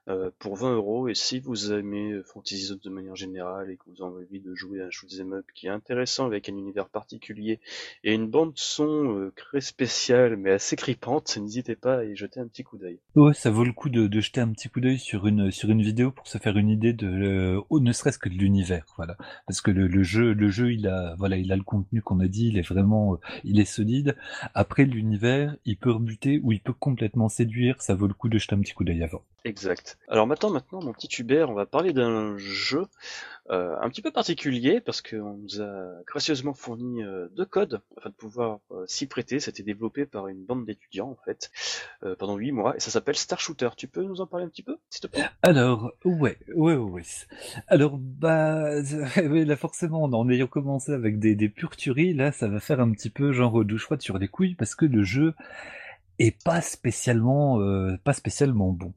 euh, 0.09 0.31
pour 0.39 0.57
20 0.57 0.77
euros. 0.77 1.09
Et 1.09 1.15
si 1.15 1.41
vous 1.41 1.73
aimez 1.73 2.21
Fantasy 2.25 2.67
Zone 2.67 2.81
de 2.83 2.91
manière 2.91 3.17
générale 3.17 3.71
et 3.71 3.77
que 3.77 3.85
vous 3.87 4.03
avez 4.03 4.25
envie 4.25 4.41
de 4.41 4.55
jouer 4.55 4.81
à 4.81 4.87
un 4.87 4.91
shoot'em 4.91 5.33
up 5.33 5.47
qui 5.55 5.67
est 5.67 5.71
intéressant 5.71 6.27
avec 6.27 6.49
un 6.49 6.57
univers 6.57 6.89
particulier 6.89 7.61
et 8.05 8.15
une 8.15 8.29
bande 8.29 8.53
son 8.57 9.19
euh, 9.19 9.33
très 9.37 9.61
spéciale 9.61 10.37
mais 10.37 10.51
assez 10.51 10.77
grippante, 10.77 11.37
n'hésitez 11.37 11.77
pas 11.77 11.99
à 11.99 12.05
y 12.05 12.17
jeter 12.17 12.41
un 12.41 12.47
petit 12.47 12.65
coup 12.65 12.79
d'œil. 12.79 12.99
Ouais, 13.15 13.35
ça 13.35 13.51
vaut 13.51 13.65
le 13.65 13.73
coup 13.73 13.89
de, 13.89 14.07
de 14.07 14.21
jeter 14.21 14.41
un 14.41 14.53
petit 14.53 14.69
coup 14.69 14.81
d'œil 14.81 14.99
sur 14.99 15.27
une 15.27 15.51
sur 15.51 15.71
une 15.71 15.83
vidéo 15.83 16.11
pour 16.11 16.27
se 16.27 16.39
faire 16.39 16.57
une 16.57 16.69
idée 16.69 16.93
de 16.93 17.07
euh, 17.07 17.61
ne 17.71 17.93
serait-ce 17.93 18.19
que 18.19 18.29
de 18.29 18.35
l'univers, 18.35 18.85
voilà. 18.97 19.17
Parce 19.47 19.61
que 19.61 19.71
le, 19.71 19.87
le 19.87 20.03
jeu 20.03 20.33
le 20.33 20.49
jeu 20.49 20.73
il 20.73 20.87
a 20.87 21.15
voilà 21.19 21.37
il 21.37 21.53
a 21.53 21.57
le 21.57 21.63
contenu 21.63 22.03
qu'on 22.03 22.21
a 22.21 22.29
dit, 22.29 22.49
il 22.49 22.59
est 22.59 22.69
vraiment 22.69 23.15
euh, 23.15 23.17
il 23.45 23.61
est 23.61 23.65
solide. 23.65 24.17
Après 24.55 24.85
l'univers, 24.85 25.57
il 25.65 25.77
peut 25.77 25.91
rebuter 25.91 26.41
ou 26.43 26.53
il 26.53 26.61
peut 26.61 26.73
complètement 26.73 27.29
séduire. 27.29 27.81
Ça 27.81 27.95
vaut 27.95 28.07
le 28.07 28.15
coup 28.15 28.29
de 28.29 28.39
jeter 28.39 28.55
un 28.55 28.61
petit 28.61 28.73
coup 28.73 28.85
d'œil 28.85 29.03
avant. 29.03 29.23
Exact. 29.45 29.96
Alors 30.09 30.27
maintenant, 30.27 30.51
maintenant, 30.51 30.81
mon 30.83 30.93
petit 30.93 31.09
Hubert, 31.21 31.51
on 31.51 31.55
va 31.55 31.67
parler 31.67 31.93
d'un 31.93 32.37
jeu 32.39 32.87
euh, 33.51 33.77
un 33.81 33.89
petit 33.89 34.03
peu 34.03 34.11
particulier 34.11 34.81
parce 34.81 35.03
qu'on 35.03 35.35
nous 35.35 35.61
a 35.61 36.03
gracieusement 36.07 36.53
fourni 36.53 37.03
euh, 37.05 37.29
deux 37.37 37.45
codes 37.45 37.81
afin 37.97 38.11
de 38.11 38.15
pouvoir 38.15 38.59
euh, 38.73 38.85
s'y 38.89 39.07
prêter. 39.07 39.39
C'était 39.39 39.63
développé 39.63 40.05
par 40.05 40.27
une 40.27 40.45
bande 40.45 40.65
d'étudiants 40.65 41.11
en 41.11 41.19
fait 41.25 41.51
pendant 42.19 42.37
huit 42.37 42.53
mois 42.53 42.77
et 42.77 42.81
ça 42.81 42.91
s'appelle 42.91 43.17
Star 43.17 43.41
Shooter. 43.41 43.71
Tu 43.77 43.89
peux 43.89 44.03
nous 44.03 44.21
en 44.21 44.27
parler 44.27 44.47
un 44.47 44.49
petit 44.49 44.63
peu, 44.63 44.79
s'il 44.91 45.03
te 45.03 45.07
plaît? 45.07 45.25
Alors, 45.43 45.93
ouais, 46.05 46.39
ouais, 46.55 46.77
ouais. 46.77 47.03
Alors, 47.69 47.99
bah, 47.99 48.81
là 49.17 49.57
forcément, 49.57 50.03
en 50.05 50.29
ayant 50.29 50.47
commencé 50.47 50.93
avec 50.93 51.19
des, 51.19 51.35
des 51.35 51.49
pures 51.49 51.77
tueries, 51.77 52.15
là, 52.15 52.33
ça 52.33 52.49
va 52.49 52.61
faire 52.61 52.81
un 52.81 52.91
petit 52.93 53.11
peu 53.11 53.33
genre 53.33 53.65
douche 53.65 53.85
froide 53.85 54.03
sur 54.03 54.19
les 54.19 54.29
couilles 54.29 54.55
parce 54.55 54.75
que 54.75 54.87
le 54.87 55.03
jeu 55.03 55.35
est 56.19 56.43
pas 56.45 56.61
spécialement, 56.61 57.61
pas 58.05 58.13
spécialement 58.13 58.73
bon. 58.73 58.93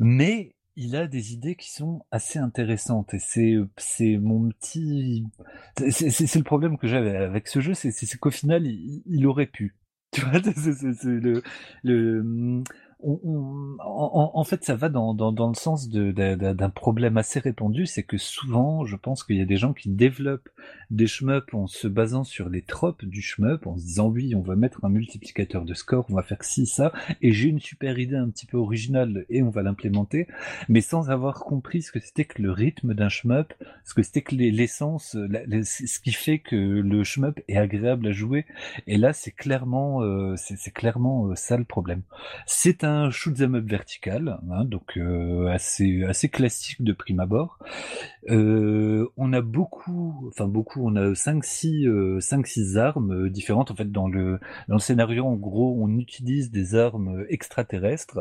Mais 0.00 0.54
il 0.76 0.96
a 0.96 1.06
des 1.06 1.34
idées 1.34 1.56
qui 1.56 1.70
sont 1.70 2.04
assez 2.10 2.38
intéressantes 2.38 3.12
et 3.12 3.18
c'est 3.18 3.56
c'est 3.76 4.16
mon 4.16 4.48
petit 4.48 5.26
c'est 5.76 6.36
le 6.36 6.42
problème 6.42 6.78
que 6.78 6.86
j'avais 6.86 7.16
avec 7.16 7.48
ce 7.48 7.60
jeu 7.60 7.74
c'est 7.74 7.92
qu'au 8.18 8.30
final 8.30 8.66
il, 8.66 9.26
aurait 9.26 9.46
pu. 9.46 9.76
Tu 10.12 10.22
vois 10.22 10.40
c'est 10.42 11.04
le, 11.04 11.42
le 11.84 12.62
en, 13.02 14.44
fait, 14.44 14.64
ça 14.64 14.74
va 14.74 14.88
dans, 14.88 15.14
le 15.14 15.54
sens 15.54 15.88
d'un 15.88 16.70
problème 16.70 17.16
assez 17.16 17.40
répandu, 17.40 17.86
c'est 17.86 18.02
que 18.02 18.18
souvent, 18.18 18.84
je 18.84 18.96
pense 18.96 19.24
qu'il 19.24 19.36
y 19.36 19.40
a 19.40 19.46
des 19.46 19.56
gens 19.56 19.72
qui 19.72 19.88
développent 19.88 20.48
des 20.90 21.06
shmups 21.06 21.54
en 21.54 21.66
se 21.66 21.88
basant 21.88 22.24
sur 22.24 22.48
les 22.48 22.62
tropes 22.62 23.04
du 23.04 23.22
shmup, 23.22 23.66
en 23.66 23.76
se 23.76 23.84
disant 23.84 24.08
oui, 24.08 24.34
on 24.34 24.42
va 24.42 24.56
mettre 24.56 24.84
un 24.84 24.88
multiplicateur 24.88 25.64
de 25.64 25.74
score, 25.74 26.06
on 26.10 26.14
va 26.14 26.22
faire 26.22 26.42
ci, 26.42 26.66
ça, 26.66 26.92
et 27.22 27.32
j'ai 27.32 27.48
une 27.48 27.60
super 27.60 27.98
idée 27.98 28.16
un 28.16 28.28
petit 28.28 28.46
peu 28.46 28.56
originale 28.56 29.24
et 29.30 29.42
on 29.42 29.50
va 29.50 29.62
l'implémenter, 29.62 30.26
mais 30.68 30.80
sans 30.80 31.10
avoir 31.10 31.44
compris 31.44 31.82
ce 31.82 31.92
que 31.92 32.00
c'était 32.00 32.24
que 32.24 32.42
le 32.42 32.50
rythme 32.50 32.94
d'un 32.94 33.08
shmup, 33.08 33.54
ce 33.84 33.94
que 33.94 34.02
c'était 34.02 34.22
que 34.22 34.34
l'essence, 34.34 35.12
ce 35.12 36.00
qui 36.00 36.12
fait 36.12 36.38
que 36.38 36.56
le 36.56 37.04
shmup 37.04 37.40
est 37.48 37.56
agréable 37.56 38.08
à 38.08 38.12
jouer. 38.12 38.46
Et 38.86 38.96
là, 38.96 39.12
c'est 39.12 39.30
clairement, 39.30 40.02
euh, 40.02 40.34
c'est 40.36 40.72
clairement 40.72 41.28
euh, 41.28 41.34
ça 41.34 41.56
le 41.56 41.64
problème. 41.64 42.02
C'est 42.46 42.84
un 42.84 42.89
un 42.90 43.10
shoot'em 43.10 43.54
up 43.54 43.64
vertical, 43.64 44.40
hein, 44.50 44.64
donc 44.64 44.96
euh, 44.96 45.46
assez 45.48 46.28
classique 46.28 46.82
de 46.82 46.92
prime 46.92 47.20
abord. 47.20 47.58
Euh, 48.28 49.08
on 49.16 49.32
a 49.32 49.40
beaucoup, 49.40 50.28
enfin 50.28 50.46
beaucoup, 50.46 50.86
on 50.86 50.96
a 50.96 51.14
5 51.14 51.44
6 51.44 51.88
5 52.20 52.46
6 52.46 52.78
armes 52.78 53.26
euh, 53.26 53.30
différentes 53.30 53.70
en 53.70 53.74
fait 53.74 53.90
dans 53.90 54.08
le 54.08 54.40
dans 54.68 54.76
le 54.76 54.80
scénario 54.80 55.26
en 55.26 55.36
gros, 55.36 55.76
on 55.78 55.98
utilise 55.98 56.50
des 56.50 56.74
armes 56.74 57.24
extraterrestres 57.28 58.20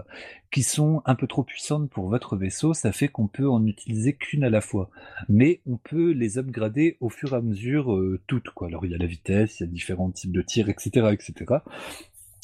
qui 0.51 0.63
sont 0.63 1.01
un 1.05 1.15
peu 1.15 1.27
trop 1.27 1.43
puissantes 1.43 1.89
pour 1.89 2.09
votre 2.09 2.35
vaisseau, 2.35 2.73
ça 2.73 2.91
fait 2.91 3.07
qu'on 3.07 3.27
peut 3.27 3.49
en 3.49 3.65
utiliser 3.65 4.13
qu'une 4.13 4.43
à 4.43 4.49
la 4.49 4.61
fois. 4.61 4.89
Mais 5.29 5.61
on 5.67 5.77
peut 5.77 6.11
les 6.11 6.37
upgrader 6.37 6.97
au 6.99 7.09
fur 7.09 7.33
et 7.33 7.37
à 7.37 7.41
mesure 7.41 7.97
toutes. 8.27 8.49
Alors 8.65 8.85
il 8.85 8.91
y 8.91 8.95
a 8.95 8.97
la 8.97 9.05
vitesse, 9.05 9.59
il 9.59 9.63
y 9.63 9.69
a 9.69 9.69
différents 9.69 10.11
types 10.11 10.31
de 10.31 10.41
tirs, 10.41 10.69
etc., 10.69 11.09
etc. 11.11 11.59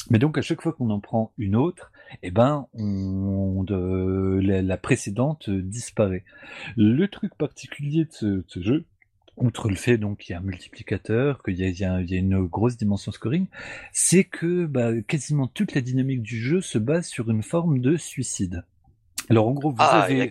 Mais 0.10 0.20
donc 0.20 0.38
à 0.38 0.42
chaque 0.42 0.62
fois 0.62 0.74
qu'on 0.74 0.90
en 0.90 1.00
prend 1.00 1.32
une 1.38 1.56
autre, 1.56 1.92
eh 2.24 2.32
ben, 2.32 2.68
on, 2.74 3.64
de, 3.64 4.40
la, 4.42 4.78
précédente 4.78 5.50
disparaît. 5.50 6.24
Le 6.76 7.08
truc 7.08 7.36
particulier 7.36 8.06
de 8.06 8.44
ce, 8.48 8.62
jeu, 8.62 8.86
outre 9.38 9.70
le 9.70 9.76
fait 9.76 9.98
donc 9.98 10.20
qu'il 10.20 10.34
y 10.34 10.36
a 10.36 10.40
un 10.40 10.44
multiplicateur, 10.44 11.44
qu'il 11.44 11.56
y, 11.56 11.84
a, 11.84 12.00
une 12.00 12.46
grosse 12.46 12.78
dimension 12.78 13.12
scoring, 13.12 13.48
c'est 13.92 14.24
que 14.24 14.66
bah, 14.66 14.92
quasiment 15.08 15.48
toute 15.48 15.74
la 15.76 15.82
dynamique 15.82 16.22
du 16.22 16.40
jeu 16.40 16.62
se 16.62 16.78
base 16.78 17.08
sur 17.08 17.30
une 17.30 17.44
forme 17.44 17.80
de 17.80 17.98
suicide. 17.98 18.64
Alors 19.30 19.48
en 19.48 19.54
gros, 19.54 19.72
vous 19.72 19.78
ah, 19.80 20.04
avez... 20.04 20.28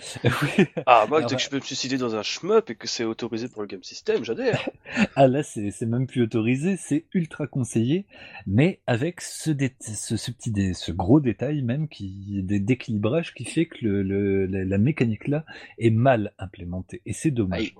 Ah, 0.86 1.06
moi, 1.08 1.22
dès 1.22 1.36
que 1.36 1.42
je 1.42 1.48
peux 1.48 1.56
me 1.56 1.62
suicider 1.62 1.96
dans 1.96 2.14
un 2.14 2.22
shmup 2.22 2.70
et 2.70 2.74
que 2.74 2.86
c'est 2.86 3.04
autorisé 3.04 3.48
pour 3.48 3.62
le 3.62 3.68
game 3.68 3.82
system, 3.82 4.24
j'adhère. 4.24 4.68
ah, 5.16 5.26
là, 5.26 5.42
c'est 5.42 5.80
même 5.82 6.06
plus 6.06 6.22
autorisé, 6.22 6.76
c'est 6.76 7.04
ultra 7.14 7.46
conseillé, 7.46 8.06
mais 8.46 8.80
avec 8.86 9.20
ce, 9.20 9.50
ce, 9.50 10.30
petit 10.30 10.74
ce 10.74 10.92
gros 10.92 11.20
détail 11.20 11.62
même 11.62 11.88
qui 11.88 12.42
d'équilibrage 12.42 13.34
qui 13.34 13.44
fait 13.44 13.66
que 13.66 13.86
le, 13.86 14.46
la, 14.46 14.78
mécanique 14.78 15.28
là 15.28 15.44
est 15.78 15.90
mal 15.90 16.32
implémentée. 16.38 17.00
Et 17.06 17.12
c'est 17.12 17.30
dommage. 17.30 17.74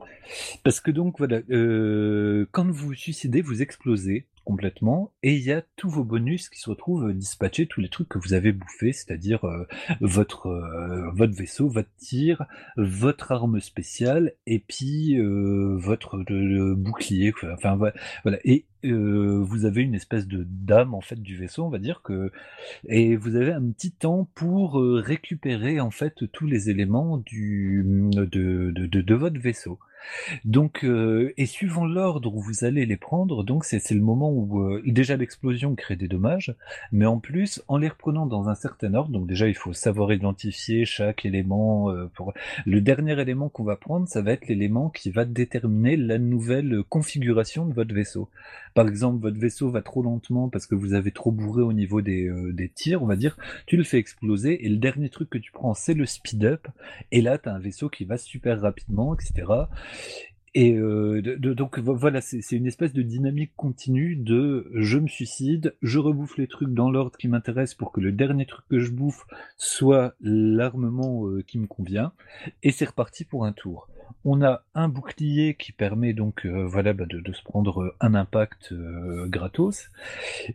Parce 0.62 0.80
que 0.80 0.90
donc, 0.90 1.18
voilà, 1.18 1.40
euh, 1.50 2.46
quand 2.52 2.64
vous 2.64 2.88
vous 2.88 2.94
suicidez, 2.94 3.40
vous 3.42 3.62
explosez 3.62 4.26
complètement, 4.44 5.12
et 5.22 5.34
il 5.34 5.42
y 5.42 5.52
a 5.52 5.62
tous 5.76 5.88
vos 5.88 6.04
bonus 6.04 6.48
qui 6.48 6.60
se 6.60 6.70
retrouvent 6.70 7.12
dispatchés, 7.12 7.66
tous 7.66 7.80
les 7.80 7.88
trucs 7.88 8.08
que 8.08 8.18
vous 8.18 8.34
avez 8.34 8.52
bouffés, 8.52 8.92
c'est-à-dire 8.92 9.44
euh, 9.44 9.66
votre 10.00 10.48
euh, 10.48 11.10
votre 11.12 11.34
vaisseau, 11.34 11.68
votre 11.68 11.88
tir, 11.96 12.44
votre 12.76 13.32
arme 13.32 13.60
spéciale, 13.60 14.32
et 14.46 14.58
puis 14.58 15.18
euh, 15.18 15.76
votre 15.76 16.22
bouclier, 16.74 17.32
enfin 17.52 17.76
voilà, 17.76 18.38
et 18.44 18.66
vous 18.82 19.64
avez 19.64 19.80
une 19.80 19.94
espèce 19.94 20.26
de 20.26 20.46
dame 20.46 20.92
en 20.92 21.00
fait 21.00 21.20
du 21.20 21.36
vaisseau, 21.36 21.64
on 21.64 21.70
va 21.70 21.78
dire 21.78 22.02
que, 22.02 22.30
et 22.86 23.16
vous 23.16 23.36
avez 23.36 23.52
un 23.52 23.70
petit 23.70 23.92
temps 23.92 24.28
pour 24.34 24.74
récupérer 24.74 25.80
en 25.80 25.90
fait 25.90 26.30
tous 26.32 26.46
les 26.46 26.68
éléments 26.68 27.16
du 27.16 27.82
de, 27.86 28.72
de, 28.72 28.86
de 29.00 29.14
votre 29.14 29.40
vaisseau. 29.40 29.78
Donc, 30.44 30.84
euh, 30.84 31.32
et 31.36 31.46
suivant 31.46 31.84
l'ordre 31.84 32.34
où 32.34 32.40
vous 32.40 32.64
allez 32.64 32.86
les 32.86 32.96
prendre, 32.96 33.44
donc 33.44 33.64
c'est 33.64 33.90
le 33.90 34.00
moment 34.00 34.30
où 34.30 34.62
euh, 34.62 34.82
déjà 34.84 35.16
l'explosion 35.16 35.74
crée 35.74 35.96
des 35.96 36.08
dommages, 36.08 36.54
mais 36.92 37.06
en 37.06 37.18
plus, 37.18 37.62
en 37.68 37.78
les 37.78 37.88
reprenant 37.88 38.26
dans 38.26 38.48
un 38.48 38.54
certain 38.54 38.94
ordre, 38.94 39.10
donc 39.10 39.26
déjà 39.26 39.48
il 39.48 39.54
faut 39.54 39.72
savoir 39.72 40.12
identifier 40.12 40.84
chaque 40.84 41.24
élément. 41.24 41.90
Euh, 41.90 42.10
pour 42.14 42.32
le 42.66 42.80
dernier 42.80 43.20
élément 43.20 43.48
qu'on 43.48 43.64
va 43.64 43.76
prendre, 43.76 44.08
ça 44.08 44.22
va 44.22 44.32
être 44.32 44.48
l'élément 44.48 44.90
qui 44.90 45.10
va 45.10 45.24
déterminer 45.24 45.96
la 45.96 46.18
nouvelle 46.18 46.82
configuration 46.88 47.66
de 47.66 47.74
votre 47.74 47.94
vaisseau. 47.94 48.28
Par 48.74 48.88
exemple, 48.88 49.22
votre 49.22 49.38
vaisseau 49.38 49.70
va 49.70 49.82
trop 49.82 50.02
lentement 50.02 50.48
parce 50.48 50.66
que 50.66 50.74
vous 50.74 50.94
avez 50.94 51.12
trop 51.12 51.30
bourré 51.30 51.62
au 51.62 51.72
niveau 51.72 52.00
des, 52.00 52.30
des 52.52 52.68
tirs, 52.68 53.02
on 53.02 53.06
va 53.06 53.16
dire, 53.16 53.36
tu 53.66 53.76
le 53.76 53.84
fais 53.84 53.98
exploser 53.98 54.64
et 54.66 54.68
le 54.68 54.76
dernier 54.76 55.08
truc 55.08 55.30
que 55.30 55.38
tu 55.38 55.52
prends, 55.52 55.74
c'est 55.74 55.94
le 55.94 56.06
speed 56.06 56.44
up. 56.44 56.66
Et 57.12 57.20
là, 57.20 57.38
tu 57.38 57.48
as 57.48 57.54
un 57.54 57.58
vaisseau 57.58 57.88
qui 57.88 58.04
va 58.04 58.18
super 58.18 58.60
rapidement, 58.60 59.14
etc. 59.14 59.44
Et 60.56 60.76
euh, 60.76 61.20
donc 61.38 61.80
voilà, 61.80 62.20
c'est 62.20 62.52
une 62.52 62.66
espèce 62.66 62.92
de 62.92 63.02
dynamique 63.02 63.52
continue 63.56 64.14
de 64.14 64.70
je 64.74 64.98
me 64.98 65.08
suicide, 65.08 65.74
je 65.82 65.98
rebouffe 65.98 66.38
les 66.38 66.46
trucs 66.46 66.72
dans 66.72 66.92
l'ordre 66.92 67.16
qui 67.18 67.26
m'intéresse 67.26 67.74
pour 67.74 67.90
que 67.90 68.00
le 68.00 68.12
dernier 68.12 68.46
truc 68.46 68.64
que 68.70 68.78
je 68.78 68.92
bouffe 68.92 69.26
soit 69.56 70.14
l'armement 70.20 71.26
euh, 71.26 71.42
qui 71.42 71.58
me 71.58 71.66
convient, 71.66 72.12
et 72.62 72.70
c'est 72.70 72.84
reparti 72.84 73.24
pour 73.24 73.44
un 73.44 73.52
tour. 73.52 73.88
On 74.26 74.42
a 74.42 74.62
un 74.74 74.88
bouclier 74.88 75.54
qui 75.54 75.72
permet 75.72 76.14
donc 76.14 76.46
euh, 76.46 76.64
voilà 76.66 76.94
bah, 76.94 77.04
de, 77.06 77.32
se 77.32 77.42
prendre 77.42 77.94
un 78.00 78.14
impact 78.14 78.72
euh, 78.72 79.26
gratos. 79.28 79.90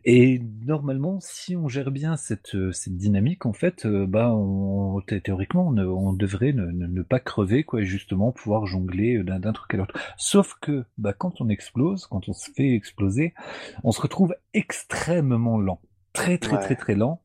Et 0.05 0.41
normalement, 0.65 1.19
si 1.19 1.55
on 1.55 1.67
gère 1.67 1.91
bien 1.91 2.17
cette, 2.17 2.55
euh, 2.55 2.71
cette 2.71 2.97
dynamique, 2.97 3.45
en 3.45 3.53
fait, 3.53 3.85
bah 3.85 4.33
on, 4.33 5.01
théoriquement, 5.01 5.67
on, 5.67 6.13
devrait 6.13 6.53
ne, 6.53 7.01
pas 7.03 7.19
crever, 7.19 7.63
quoi, 7.63 7.81
et 7.81 7.85
justement 7.85 8.31
pouvoir 8.31 8.65
jongler 8.65 9.23
d'un 9.23 9.53
truc 9.53 9.73
à 9.75 9.77
l'autre. 9.77 9.93
Sauf 10.17 10.55
que 10.59 10.85
bah, 10.97 11.13
quand 11.13 11.39
on 11.39 11.49
explose, 11.49 12.07
quand 12.07 12.27
on 12.27 12.33
se 12.33 12.49
fait 12.51 12.73
exploser, 12.73 13.33
on 13.83 13.91
se 13.91 14.01
retrouve 14.01 14.35
extrêmement 14.53 15.59
lent 15.59 15.79
très 16.13 16.37
très 16.37 16.59
très 16.59 16.75
très 16.75 16.95
lent. 16.95 17.21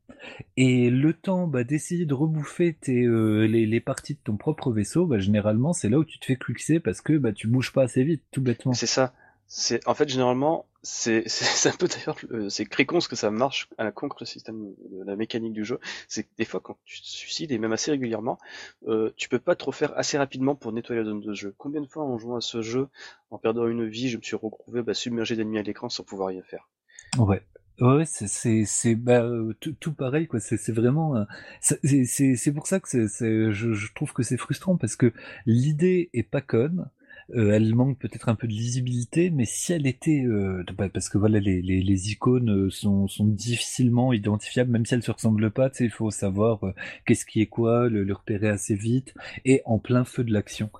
Et 0.56 0.90
le 0.90 1.12
temps 1.12 1.46
bah, 1.46 1.64
d'essayer 1.64 2.06
de 2.06 2.14
rebouffer 2.14 2.74
tes, 2.74 3.04
euh, 3.04 3.46
les, 3.46 3.80
parties 3.80 4.14
de 4.14 4.20
ton 4.22 4.36
propre 4.36 4.72
vaisseau, 4.72 5.06
bah, 5.06 5.18
généralement 5.18 5.72
c'est 5.72 5.88
là 5.88 5.98
où 5.98 6.04
tu 6.04 6.18
te 6.18 6.26
fais 6.26 6.36
clixer 6.36 6.80
parce 6.80 7.00
que 7.00 7.18
bah, 7.18 7.32
tu 7.32 7.46
bouges 7.46 7.72
pas 7.72 7.82
assez 7.82 8.04
vite, 8.04 8.22
tout 8.30 8.40
bêtement. 8.40 8.72
C'est 8.72 8.86
ça. 8.86 9.12
C'est 9.46 9.86
en 9.86 9.94
fait 9.94 10.08
généralement 10.08 10.66
c'est 10.82 11.24
un 11.66 11.76
peu 11.78 11.86
d'ailleurs 11.86 12.16
c'est 12.48 12.68
très 12.68 12.86
con 12.86 13.00
ce 13.00 13.08
que 13.08 13.16
ça 13.16 13.30
marche 13.30 13.68
à 13.76 13.84
la 13.84 13.92
contre 13.92 14.16
le 14.20 14.26
système 14.26 14.72
de 14.90 15.04
la 15.04 15.16
mécanique 15.16 15.52
du 15.52 15.64
jeu 15.64 15.80
c'est 16.08 16.24
que 16.24 16.30
des 16.38 16.46
fois 16.46 16.60
quand 16.60 16.78
tu 16.86 17.02
te 17.02 17.06
suicides 17.06 17.52
et 17.52 17.58
même 17.58 17.72
assez 17.72 17.90
régulièrement 17.90 18.38
euh, 18.88 19.12
tu 19.16 19.28
peux 19.28 19.38
pas 19.38 19.54
trop 19.54 19.70
faire 19.70 19.96
assez 19.98 20.16
rapidement 20.16 20.54
pour 20.54 20.72
nettoyer 20.72 21.02
la 21.02 21.08
zone 21.08 21.20
de 21.20 21.34
jeu. 21.34 21.54
Combien 21.58 21.82
de 21.82 21.86
fois 21.86 22.04
en 22.04 22.16
jouant 22.16 22.36
à 22.36 22.40
ce 22.40 22.62
jeu 22.62 22.88
en 23.30 23.36
perdant 23.36 23.66
une 23.66 23.86
vie 23.86 24.08
je 24.08 24.16
me 24.16 24.22
suis 24.22 24.36
retrouvé 24.36 24.82
bah, 24.82 24.94
submergé 24.94 25.36
d'ennemis 25.36 25.58
à 25.58 25.62
l'écran 25.62 25.90
sans 25.90 26.04
pouvoir 26.04 26.28
rien 26.28 26.42
faire? 26.42 26.70
Ouais 27.18 27.42
Ouais, 27.80 28.04
c'est 28.06 28.64
c'est 28.66 28.94
bah, 28.94 29.28
tout, 29.80 29.92
pareil 29.92 30.28
quoi. 30.28 30.38
C'est 30.38 30.72
vraiment 30.72 31.26
c'est 31.60 32.04
c'est 32.36 32.52
pour 32.52 32.66
ça 32.68 32.78
que 32.78 33.08
c'est 33.08 33.52
je, 33.52 33.72
je 33.72 33.92
trouve 33.94 34.12
que 34.12 34.22
c'est 34.22 34.36
frustrant 34.36 34.76
parce 34.76 34.94
que 34.96 35.12
l'idée 35.46 36.08
est 36.12 36.22
pas 36.22 36.40
conne. 36.40 36.88
Euh, 37.34 37.52
elle 37.52 37.74
manque 37.74 37.98
peut-être 37.98 38.28
un 38.28 38.34
peu 38.34 38.46
de 38.46 38.52
lisibilité, 38.52 39.30
mais 39.30 39.46
si 39.46 39.72
elle 39.72 39.86
était, 39.86 40.24
euh, 40.26 40.62
bah, 40.76 40.88
parce 40.90 41.08
que 41.08 41.16
voilà, 41.16 41.40
les, 41.40 41.62
les, 41.62 41.80
les 41.80 42.12
icônes 42.12 42.50
euh, 42.50 42.70
sont, 42.70 43.08
sont, 43.08 43.24
difficilement 43.24 44.12
identifiables, 44.12 44.70
même 44.70 44.84
si 44.84 44.94
elles 44.94 45.02
se 45.02 45.10
ressemblent 45.10 45.50
pas. 45.50 45.70
Il 45.80 45.90
faut 45.90 46.10
savoir 46.10 46.60
qu'est-ce 47.06 47.24
qui 47.24 47.40
est 47.40 47.46
quoi, 47.46 47.88
le, 47.88 48.04
le, 48.04 48.12
repérer 48.12 48.48
assez 48.48 48.74
vite 48.74 49.14
et 49.46 49.62
en 49.64 49.78
plein 49.78 50.04
feu 50.04 50.22
de 50.22 50.32
l'action. 50.32 50.70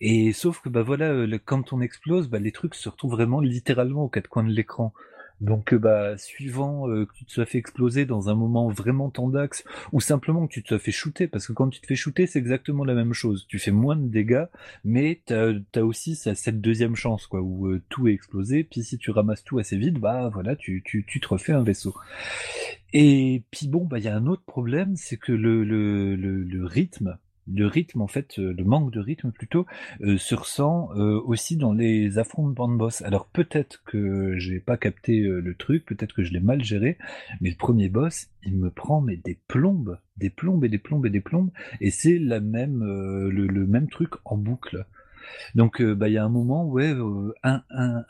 Et 0.00 0.32
sauf 0.32 0.60
que 0.60 0.68
bah 0.68 0.82
voilà, 0.82 1.26
quand 1.44 1.72
on 1.72 1.80
explose, 1.80 2.28
bah, 2.28 2.40
les 2.40 2.52
trucs 2.52 2.74
se 2.74 2.88
retrouvent 2.88 3.12
vraiment 3.12 3.40
littéralement 3.40 4.02
aux 4.04 4.08
quatre 4.08 4.28
coins 4.28 4.44
de 4.44 4.50
l'écran. 4.50 4.92
Donc, 5.44 5.74
euh, 5.74 5.78
bah, 5.78 6.16
suivant 6.16 6.88
euh, 6.88 7.04
que 7.04 7.12
tu 7.14 7.26
te 7.26 7.32
sois 7.32 7.44
fait 7.44 7.58
exploser 7.58 8.06
dans 8.06 8.30
un 8.30 8.34
moment 8.34 8.70
vraiment 8.70 9.10
tendax, 9.10 9.62
ou 9.92 10.00
simplement 10.00 10.46
que 10.46 10.52
tu 10.54 10.62
te 10.62 10.68
sois 10.68 10.78
fait 10.78 10.90
shooter, 10.90 11.28
parce 11.28 11.46
que 11.46 11.52
quand 11.52 11.68
tu 11.68 11.80
te 11.80 11.86
fais 11.86 11.96
shooter, 11.96 12.26
c'est 12.26 12.38
exactement 12.38 12.82
la 12.84 12.94
même 12.94 13.12
chose. 13.12 13.46
Tu 13.46 13.58
fais 13.58 13.70
moins 13.70 13.96
de 13.96 14.08
dégâts, 14.08 14.46
mais 14.84 15.20
t'as 15.26 15.52
as 15.74 15.82
aussi 15.82 16.16
cette 16.16 16.60
deuxième 16.62 16.96
chance, 16.96 17.26
quoi, 17.26 17.42
où 17.42 17.66
euh, 17.66 17.82
tout 17.90 18.08
est 18.08 18.12
explosé. 18.12 18.64
Puis 18.64 18.82
si 18.84 18.96
tu 18.96 19.10
ramasses 19.10 19.44
tout 19.44 19.58
assez 19.58 19.76
vite, 19.76 19.98
bah 19.98 20.30
voilà, 20.32 20.56
tu, 20.56 20.82
tu, 20.82 21.04
tu 21.06 21.20
te 21.20 21.28
refais 21.28 21.52
un 21.52 21.62
vaisseau. 21.62 21.94
Et 22.94 23.42
puis 23.50 23.68
bon, 23.68 23.84
bah 23.84 23.98
il 23.98 24.04
y 24.04 24.08
a 24.08 24.16
un 24.16 24.26
autre 24.26 24.44
problème, 24.44 24.96
c'est 24.96 25.18
que 25.18 25.32
le, 25.32 25.62
le, 25.64 26.16
le, 26.16 26.42
le 26.42 26.64
rythme 26.64 27.18
le 27.52 27.66
rythme 27.66 28.00
en 28.00 28.06
fait, 28.06 28.38
euh, 28.38 28.54
le 28.56 28.64
manque 28.64 28.90
de 28.90 29.00
rythme 29.00 29.30
plutôt, 29.30 29.66
euh, 30.02 30.18
se 30.18 30.34
ressent 30.34 30.90
euh, 30.96 31.20
aussi 31.24 31.56
dans 31.56 31.72
les 31.72 32.18
affrontements 32.18 32.68
de 32.68 32.76
boss. 32.76 33.02
Alors 33.02 33.26
peut-être 33.26 33.82
que 33.84 34.36
j'ai 34.38 34.60
pas 34.60 34.76
capté 34.76 35.20
le 35.20 35.54
truc, 35.54 35.84
peut-être 35.84 36.14
que 36.14 36.22
je 36.22 36.32
l'ai 36.32 36.40
mal 36.40 36.62
géré, 36.62 36.98
mais 37.40 37.50
le 37.50 37.56
premier 37.56 37.88
boss, 37.88 38.28
il 38.44 38.56
me 38.56 38.70
prend 38.70 39.00
mais 39.00 39.16
des 39.16 39.38
plombes, 39.48 39.98
des 40.16 40.30
plombes 40.30 40.64
et 40.64 40.68
des 40.68 40.78
plombes 40.78 41.06
et 41.06 41.10
des 41.10 41.20
plombes, 41.20 41.50
et 41.80 41.90
c'est 41.90 42.18
la 42.18 42.40
même, 42.40 42.82
le, 42.82 43.66
même 43.66 43.88
truc 43.88 44.12
en 44.24 44.36
boucle. 44.36 44.86
Donc 45.54 45.82
bah 45.82 46.08
il 46.08 46.12
y 46.12 46.18
a 46.18 46.24
un 46.24 46.28
moment 46.28 46.66
ouais, 46.66 46.94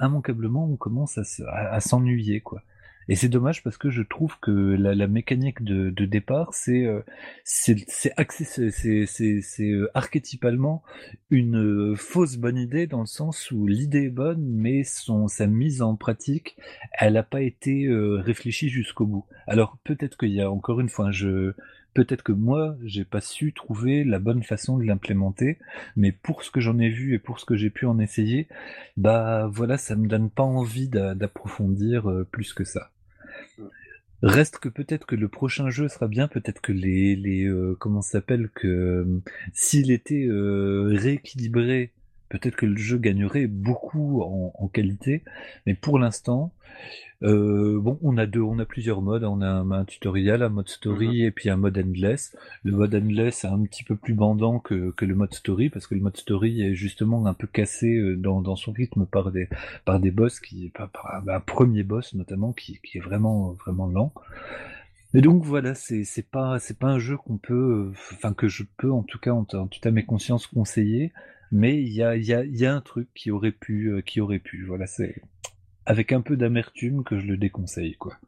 immanquablement 0.01 0.67
on 0.67 0.77
commence 0.77 1.19
à 1.19 1.81
s'ennuyer 1.81 2.41
quoi. 2.41 2.63
Et 3.09 3.17
c'est 3.17 3.29
dommage 3.29 3.63
parce 3.63 3.77
que 3.77 3.91
je 3.91 4.03
trouve 4.03 4.39
que 4.41 4.51
la, 4.51 5.07
mécanique 5.07 5.63
de, 5.63 6.05
départ, 6.05 6.55
c'est 6.55 6.87
euh, 6.87 7.03
c'est 7.45 7.77
c'est 9.07 9.71
euh, 9.71 9.91
archétypalement 9.95 10.83
une 11.31 11.93
euh, 11.93 11.97
fausse 11.97 12.37
bonne 12.37 12.57
idée 12.57 12.87
dans 12.87 13.01
le 13.01 13.07
sens 13.07 13.51
où 13.51 13.67
l'idée 13.67 14.05
est 14.05 14.11
bonne, 14.11 14.43
mais 14.43 14.85
son 14.85 15.29
sa 15.29 15.47
mise 15.47 15.83
en 15.83 15.97
pratique, 15.97 16.57
elle 16.93 17.15
n'a 17.15 17.23
pas 17.23 17.43
été 17.43 17.89
réfléchie 17.91 18.69
jusqu'au 18.69 19.07
bout. 19.07 19.27
Alors 19.47 19.79
peut-être 19.85 20.17
qu'il 20.17 20.33
y 20.33 20.41
a 20.41 20.51
encore 20.51 20.81
une 20.81 20.89
fois, 20.89 21.11
je 21.11 21.53
peut-être 21.93 22.23
que 22.23 22.33
moi, 22.33 22.77
j'ai 22.85 23.05
pas 23.05 23.21
su 23.21 23.53
trouver 23.53 24.03
la 24.05 24.19
bonne 24.19 24.43
façon 24.43 24.79
de 24.79 24.85
l'implémenter, 24.85 25.59
mais 25.97 26.11
pour 26.11 26.43
ce 26.43 26.51
que 26.51 26.61
j'en 26.61 26.79
ai 26.79 26.89
vu 26.89 27.15
et 27.15 27.19
pour 27.19 27.39
ce 27.39 27.45
que 27.45 27.55
j'ai 27.55 27.71
pu 27.71 27.87
en 27.87 27.99
essayer, 28.01 28.49
bah 28.97 29.49
voilà, 29.53 29.79
ça 29.79 29.95
me 29.95 30.09
donne 30.09 30.31
pas 30.31 30.43
envie 30.43 30.89
d'approfondir 30.89 32.11
plus 32.33 32.53
que 32.53 32.65
ça. 32.65 32.91
Reste 34.23 34.59
que 34.59 34.71
peut-être 34.71 35.07
que 35.07 35.17
le 35.17 35.29
prochain 35.29 35.69
jeu 35.69 35.89
sera 35.89 36.09
bien, 36.09 36.29
peut-être 36.29 36.63
que 36.63 36.73
les, 36.73 37.15
les 37.15 37.45
euh, 37.45 37.77
comment 37.79 38.01
s'appelle 38.01 38.49
que 38.55 38.67
euh, 38.67 39.23
s'il 39.53 39.91
était 39.91 40.27
euh, 40.27 40.97
rééquilibré, 40.97 41.93
peut-être 42.29 42.57
que 42.57 42.67
le 42.67 42.77
jeu 42.77 42.99
gagnerait 42.99 43.47
beaucoup 43.47 44.23
en, 44.23 44.53
en 44.59 44.69
qualité. 44.69 45.23
Mais 45.67 45.75
pour 45.75 45.99
l'instant, 45.99 46.53
euh, 47.25 47.81
bon, 47.81 47.99
on 48.03 48.19
a 48.19 48.27
deux, 48.27 48.43
on 48.43 48.59
a 48.59 48.67
plusieurs 48.67 49.01
modes. 49.01 49.25
On 49.25 49.41
a 49.41 49.49
un, 49.49 49.85
tutoriel, 49.85 50.43
un 50.43 50.49
mode 50.49 50.69
story 50.69 51.23
mhm. 51.23 51.27
et 51.27 51.31
puis 51.31 51.49
un 51.49 51.57
mode 51.57 51.79
endless. 51.79 52.37
Le 52.65 52.73
mode 52.73 52.95
endless 52.95 53.45
est 53.45 53.49
un 53.49 53.63
petit 53.65 53.85
peu 53.85 53.97
plus 53.97 54.15
bandant 54.15 54.59
que, 54.59 54.91
que 54.91 55.05
le 55.05 55.15
mode 55.15 55.33
story 55.33 55.71
parce 55.71 55.87
que 55.87 55.95
le 55.95 56.01
mode 56.01 56.17
story 56.17 56.63
est 56.63 56.75
justement 56.75 57.27
un 57.27 57.35
peu 57.35 57.47
cassé 57.47 57.97
euh, 57.97 58.17
dans, 58.17 58.43
dans 58.43 58.57
son 58.57 58.73
rythme 58.73 59.07
par 59.07 59.31
des 59.31 59.49
par 59.85 60.01
des 60.01 60.11
boss 60.11 60.41
qui 60.41 60.71
par, 60.71 60.91
un 61.27 61.41
premier 61.41 61.83
boss 61.83 62.15
notamment 62.15 62.53
qui, 62.53 62.79
qui 62.83 62.99
est 62.99 63.03
vraiment 63.03 63.53
vraiment 63.53 63.87
lent. 63.87 64.13
Mais 65.15 65.21
donc 65.21 65.45
voilà, 65.45 65.75
c'est 65.75 66.05
c'est 66.05 66.29
pas 66.29 66.59
c'est 66.59 66.79
pas 66.79 66.89
un 66.89 66.99
jeu 66.99 67.17
qu'on 67.17 67.39
peut, 67.39 67.93
enfin 68.13 68.35
que 68.35 68.49
je 68.49 68.65
peux 68.77 68.91
en 68.91 69.05
tout 69.05 69.19
cas 69.19 69.31
en, 69.31 69.47
en 69.55 69.67
toute 69.67 69.87
à 69.87 69.93
mes 69.93 70.05
consciences 70.05 70.47
conseiller. 70.47 71.13
Mais 71.55 71.81
il 71.81 71.93
y 71.93 72.03
a 72.67 72.75
un 72.75 72.81
truc 72.81 73.09
qui 73.15 73.31
aurait 73.31 73.53
pu 73.53 73.93
euh, 73.93 74.01
qui 74.01 74.21
aurait 74.21 74.41
pu. 74.41 74.65
Voilà, 74.65 74.89
c'est 74.89 75.23
avec 75.87 76.11
un 76.11 76.21
peu 76.21 76.37
d'amertume 76.37 77.05
que 77.05 77.17
je 77.17 77.27
le 77.27 77.37
déconseille, 77.37 77.95
quoi. 77.95 78.19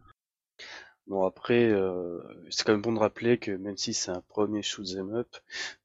Bon 1.06 1.24
après, 1.24 1.70
euh, 1.70 2.20
c'est 2.50 2.64
quand 2.64 2.72
même 2.72 2.82
bon 2.82 2.92
de 2.92 2.98
rappeler 2.98 3.38
que 3.38 3.52
même 3.52 3.76
si 3.76 3.94
c'est 3.94 4.10
un 4.10 4.22
premier 4.28 4.62
shoot'em 4.62 5.14
up, 5.14 5.36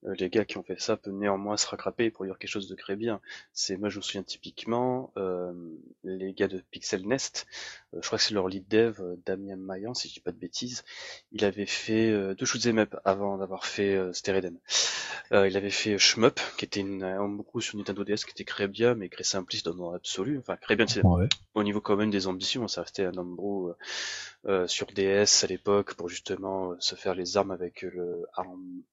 euh, 0.05 0.15
les 0.17 0.29
gars 0.31 0.45
qui 0.45 0.57
ont 0.57 0.63
fait 0.63 0.81
ça 0.81 0.97
peuvent 0.97 1.13
néanmoins 1.13 1.57
se 1.57 1.67
rattraper 1.67 2.09
pour 2.09 2.25
dire 2.25 2.39
quelque 2.39 2.49
chose 2.49 2.67
de 2.67 2.73
très 2.73 2.95
bien. 2.95 3.21
C'est 3.53 3.77
moi 3.77 3.89
je 3.89 3.97
me 3.97 4.01
souviens 4.01 4.23
typiquement 4.23 5.11
euh, 5.17 5.53
les 6.03 6.33
gars 6.33 6.47
de 6.47 6.63
Pixel 6.71 7.07
Nest, 7.07 7.45
je 7.93 7.99
crois 7.99 8.17
que 8.17 8.23
c'est 8.23 8.33
leur 8.33 8.47
lead 8.47 8.67
dev 8.67 8.99
Damien 9.23 9.57
Mayan 9.57 9.93
si 9.93 10.07
je 10.07 10.15
dis 10.15 10.21
pas 10.21 10.31
de 10.31 10.37
bêtises, 10.37 10.83
il 11.31 11.45
avait 11.45 11.67
fait 11.67 12.33
deux 12.33 12.45
shoot'em 12.45 12.79
up 12.79 12.95
avant 13.05 13.37
d'avoir 13.37 13.67
fait 13.67 13.99
Stereden. 14.13 14.57
il 15.31 15.55
avait 15.55 15.69
fait 15.69 15.99
Shmup 15.99 16.39
qui 16.57 16.65
était 16.65 16.79
une 16.79 17.35
beaucoup 17.37 17.61
sur 17.61 17.77
Nintendo 17.77 18.03
DS 18.03 18.25
qui 18.25 18.31
était 18.31 18.43
très 18.43 18.67
bien 18.67 18.95
mais 18.95 19.07
très 19.07 19.23
simpliste 19.23 19.69
dans 19.69 19.91
l'absolu, 19.91 20.39
enfin 20.39 20.57
très 20.59 20.75
bien 20.75 20.87
au 21.53 21.63
niveau 21.63 21.81
quand 21.81 21.95
même 21.95 22.11
des 22.11 22.27
ambitions, 22.27 22.67
ça 22.67 22.81
restait 22.81 23.05
un 23.05 23.17
homebrew 23.17 23.69
euh, 23.69 23.77
sur 24.67 24.87
DS 24.87 25.43
à 25.43 25.47
l'époque 25.47 25.93
pour 25.95 26.09
justement 26.09 26.71
euh, 26.71 26.75
se 26.79 26.95
faire 26.95 27.15
les 27.15 27.37
armes 27.37 27.51
avec 27.51 27.83
le 27.83 28.25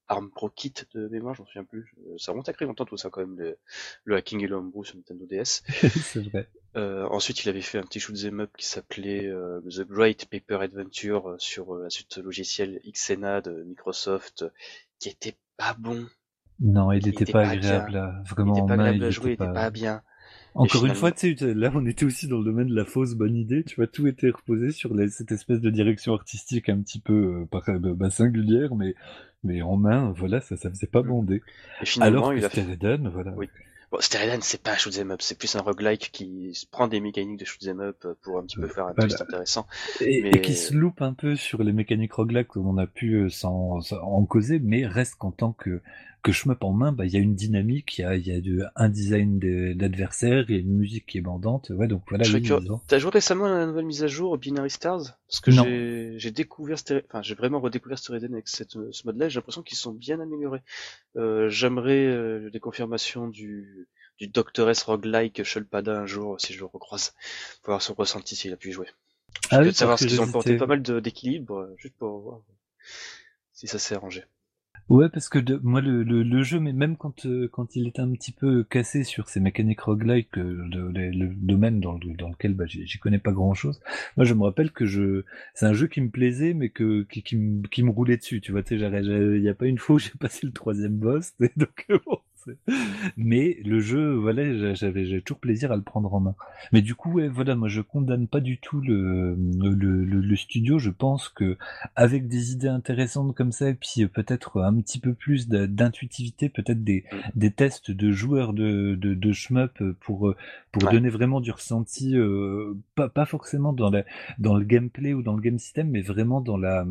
Arm, 0.07 0.31
Pro 0.31 0.49
Kit 0.49 0.73
de 0.93 1.07
mémoire, 1.07 1.33
j'en 1.35 1.45
souviens 1.45 1.63
plus. 1.63 1.93
Ça 2.17 2.31
remonte 2.31 2.49
à 2.49 2.53
très 2.53 2.65
longtemps 2.65 2.85
tout 2.85 2.97
ça 2.97 3.09
quand 3.09 3.21
même, 3.21 3.37
le, 3.37 3.57
le 4.03 4.15
hacking 4.15 4.43
et 4.43 4.47
le 4.47 4.55
homebrew 4.55 4.83
sur 4.83 4.95
Nintendo 4.97 5.25
DS. 5.25 5.63
c'est 5.67 6.21
vrai. 6.29 6.49
Euh, 6.75 7.07
ensuite, 7.09 7.43
il 7.43 7.49
avait 7.49 7.61
fait 7.61 7.79
un 7.79 7.83
petit 7.83 7.99
shoot'em 7.99 8.41
up 8.41 8.51
qui 8.57 8.67
s'appelait 8.67 9.25
euh, 9.25 9.59
The 9.61 9.81
Great 9.81 10.25
Paper 10.25 10.63
Adventure 10.63 11.35
sur 11.39 11.75
la 11.75 11.89
suite 11.89 12.17
logicielle 12.17 12.79
Xena 12.85 13.41
de 13.41 13.63
Microsoft, 13.63 14.45
qui 14.99 15.09
était 15.09 15.35
pas 15.57 15.75
bon. 15.77 16.07
Non, 16.59 16.91
il 16.91 17.05
n'était 17.05 17.31
pas, 17.31 17.47
agréable, 17.47 18.23
vraiment. 18.25 18.55
Il 18.55 18.65
pas 18.67 18.73
agréable 18.73 19.03
à 19.03 19.09
jouer, 19.09 19.31
il 19.31 19.33
était 19.33 19.53
pas 19.53 19.69
bien. 19.71 20.03
Encore 20.55 20.85
une 20.85 20.95
fois, 20.95 21.11
tu 21.11 21.37
sais, 21.37 21.53
là, 21.53 21.71
on 21.73 21.85
était 21.85 22.05
aussi 22.05 22.27
dans 22.27 22.39
le 22.39 22.45
domaine 22.45 22.67
de 22.67 22.75
la 22.75 22.85
fausse 22.85 23.13
bonne 23.13 23.35
idée. 23.35 23.63
Tu 23.63 23.75
vois, 23.75 23.87
tout 23.87 24.07
était 24.07 24.29
reposé 24.29 24.71
sur 24.71 24.91
cette 25.09 25.31
espèce 25.31 25.61
de 25.61 25.69
direction 25.69 26.13
artistique 26.13 26.69
un 26.69 26.81
petit 26.81 26.99
peu 26.99 27.45
euh, 27.53 27.93
bah, 27.93 28.09
singulière, 28.09 28.75
mais 28.75 28.95
mais 29.43 29.61
en 29.61 29.77
main, 29.77 30.13
voilà, 30.17 30.41
ça, 30.41 30.57
ça 30.57 30.69
faisait 30.69 30.87
pas 30.87 31.01
bander. 31.01 31.41
Et 31.81 31.85
finalement, 31.85 32.27
Alors 32.27 32.33
il 32.33 32.43
a 32.43 32.49
fait... 32.49 32.65
voilà. 33.09 33.31
Oui. 33.37 33.47
Bon, 33.91 33.97
c'est 34.01 34.61
pas 34.61 34.73
un 34.73 34.75
shoot'em 34.75 35.09
up, 35.09 35.21
c'est 35.21 35.37
plus 35.37 35.55
un 35.55 35.61
roguelike 35.61 36.11
qui 36.11 36.67
prend 36.69 36.87
des 36.87 36.99
mécaniques 36.99 37.39
de 37.39 37.45
shoot'em 37.45 37.79
up 37.79 38.05
pour 38.21 38.37
un 38.37 38.43
petit 38.43 38.57
peu 38.57 38.67
faire 38.67 38.85
un 38.85 38.93
twist 38.93 39.19
intéressant. 39.19 39.65
Et, 39.99 40.41
qui 40.41 40.53
se 40.53 40.75
loupe 40.75 41.01
un 41.01 41.13
peu 41.13 41.35
sur 41.35 41.63
les 41.63 41.71
mécaniques 41.71 42.13
roguelike 42.13 42.49
comme 42.49 42.67
on 42.67 42.77
a 42.77 42.85
pu 42.85 43.15
euh, 43.15 43.29
s'en, 43.29 43.79
en 43.91 44.25
causer, 44.25 44.59
mais 44.59 44.85
reste 44.85 45.15
qu'en 45.15 45.31
tant 45.31 45.53
que 45.53 45.81
que 46.21 46.31
shmup 46.31 46.63
en 46.63 46.73
main, 46.73 46.91
bah 46.91 47.05
il 47.05 47.13
y 47.13 47.17
a 47.17 47.19
une 47.19 47.35
dynamique, 47.35 47.97
il 47.97 48.01
y 48.01 48.03
a 48.03 48.15
il 48.15 48.27
y 48.27 48.31
a 48.31 48.41
de, 48.41 48.63
un 48.75 48.89
design 48.89 49.39
d'adversaire, 49.75 50.45
il 50.49 50.55
y 50.55 50.57
a 50.57 50.61
une 50.61 50.77
musique 50.77 51.05
qui 51.05 51.17
est 51.17 51.21
bandante, 51.21 51.69
ouais 51.69 51.87
donc 51.87 52.03
voilà. 52.09 52.25
T'as 52.87 52.99
joué 52.99 53.11
récemment 53.11 53.45
à 53.45 53.59
la 53.59 53.65
nouvelle 53.65 53.85
mise 53.85 54.03
à 54.03 54.07
jour 54.07 54.37
Binary 54.37 54.69
Stars? 54.69 55.17
Parce 55.27 55.39
que 55.39 55.51
j'ai 56.17 56.31
découvert, 56.31 56.77
enfin 57.07 57.21
j'ai 57.21 57.35
vraiment 57.35 57.59
redécouvert 57.59 57.97
Stereden 57.97 58.33
avec 58.33 58.47
cette, 58.47 58.77
ce 58.91 59.05
mode-là, 59.05 59.29
j'ai 59.29 59.39
l'impression 59.39 59.63
qu'ils 59.63 59.77
sont 59.77 59.93
bien 59.93 60.19
améliorés. 60.19 60.61
Euh, 61.15 61.49
J'aimerais 61.49 62.05
euh, 62.05 62.49
des 62.49 62.59
confirmations 62.59 63.27
du 63.27 63.87
du 64.19 64.27
Doctor 64.27 64.69
S 64.69 64.83
roguelike 64.83 65.43
Shulpada 65.43 66.01
un 66.01 66.05
jour 66.05 66.39
si 66.41 66.53
je 66.53 66.59
le 66.59 66.65
recroise, 66.65 67.13
pour 67.61 67.71
voir 67.71 67.81
son 67.81 67.93
ressenti 67.93 68.35
s'il 68.35 68.51
a 68.51 68.57
pu 68.57 68.69
y 68.69 68.71
jouer. 68.73 68.87
Ah 69.49 69.61
oui, 69.61 69.73
savoir 69.73 69.97
qu'ils 69.97 70.19
ont 70.21 70.31
porté 70.31 70.57
pas 70.57 70.67
mal 70.67 70.81
d'équilibre, 70.81 71.59
euh, 71.59 71.75
juste 71.77 71.95
pour 71.97 72.19
voir 72.19 72.41
si 73.53 73.67
ça 73.67 73.79
s'est 73.79 73.95
arrangé. 73.95 74.25
Ouais, 74.89 75.07
parce 75.07 75.29
que 75.29 75.37
de, 75.37 75.59
moi, 75.61 75.81
le, 75.81 76.01
le, 76.03 76.23
le, 76.23 76.41
jeu, 76.43 76.59
mais 76.59 76.73
même 76.73 76.97
quand, 76.97 77.27
euh, 77.27 77.47
quand 77.51 77.75
il 77.75 77.85
est 77.85 77.99
un 77.99 78.11
petit 78.11 78.31
peu 78.31 78.63
cassé 78.63 79.03
sur 79.03 79.29
ces 79.29 79.39
mécaniques 79.39 79.81
roguelike, 79.81 80.35
euh, 80.39 80.67
le, 80.71 81.27
domaine 81.35 81.79
dans, 81.79 81.99
dans 81.99 82.29
lequel 82.29 82.55
bah, 82.55 82.65
j'y 82.65 82.97
connais 82.97 83.19
pas 83.19 83.31
grand 83.31 83.53
chose, 83.53 83.79
moi 84.17 84.25
je 84.25 84.33
me 84.33 84.41
rappelle 84.43 84.71
que 84.71 84.87
je 84.87 85.23
c'est 85.53 85.67
un 85.67 85.73
jeu 85.73 85.85
qui 85.87 86.01
me 86.01 86.09
plaisait, 86.09 86.55
mais 86.55 86.69
que 86.69 87.03
qui, 87.03 87.21
qui, 87.21 87.37
me, 87.37 87.67
qui 87.67 87.83
me 87.83 87.91
roulait 87.91 88.17
dessus. 88.17 88.41
Tu 88.41 88.51
vois, 88.51 88.63
tu 88.63 88.79
sais, 88.79 88.85
il 88.85 89.41
n'y 89.41 89.49
a 89.49 89.53
pas 89.53 89.67
une 89.67 89.77
fois 89.77 89.97
où 89.97 89.99
j'ai 89.99 90.09
passé 90.19 90.47
le 90.47 90.53
troisième 90.53 90.97
boss, 90.97 91.33
donc 91.55 91.85
bon, 92.07 92.17
Mais 93.17 93.57
le 93.65 93.79
jeu, 93.79 94.15
voilà, 94.15 94.73
j'avais 94.73 95.21
toujours 95.21 95.39
plaisir 95.39 95.71
à 95.71 95.75
le 95.75 95.81
prendre 95.81 96.13
en 96.13 96.19
main. 96.19 96.35
Mais 96.71 96.81
du 96.81 96.95
coup, 96.95 97.13
ouais, 97.13 97.27
voilà, 97.27 97.55
moi 97.55 97.67
je 97.67 97.81
condamne 97.81 98.27
pas 98.27 98.39
du 98.39 98.59
tout 98.59 98.81
le, 98.81 99.35
le, 99.35 100.03
le, 100.03 100.35
studio. 100.35 100.79
Je 100.79 100.89
pense 100.89 101.29
que 101.29 101.57
avec 101.95 102.27
des 102.27 102.51
idées 102.51 102.67
intéressantes 102.67 103.35
comme 103.35 103.51
ça, 103.51 103.69
et 103.69 103.73
puis 103.73 104.05
peut-être 104.07 104.61
un 104.61 104.79
petit 104.81 104.99
peu 104.99 105.13
plus 105.13 105.47
d'intuitivité, 105.47 106.49
peut-être 106.49 106.83
des, 106.83 107.05
mm. 107.11 107.17
des 107.35 107.51
tests 107.51 107.91
de 107.91 108.11
joueurs 108.11 108.53
de, 108.53 108.95
de, 108.95 109.13
de 109.13 109.31
shmup 109.31 109.83
pour, 109.99 110.33
pour 110.71 110.89
donner 110.89 111.09
vraiment 111.09 111.41
du 111.41 111.51
ressenti, 111.51 112.15
euh, 112.17 112.73
pas, 112.95 113.09
pas 113.09 113.25
forcément 113.25 113.73
dans, 113.73 113.89
la, 113.89 114.03
dans 114.37 114.55
le 114.55 114.65
gameplay 114.65 115.13
ou 115.13 115.21
dans 115.21 115.33
le 115.33 115.41
game 115.41 115.59
system, 115.59 115.89
mais 115.89 116.01
vraiment 116.01 116.41
dans 116.41 116.57
la, 116.57 116.85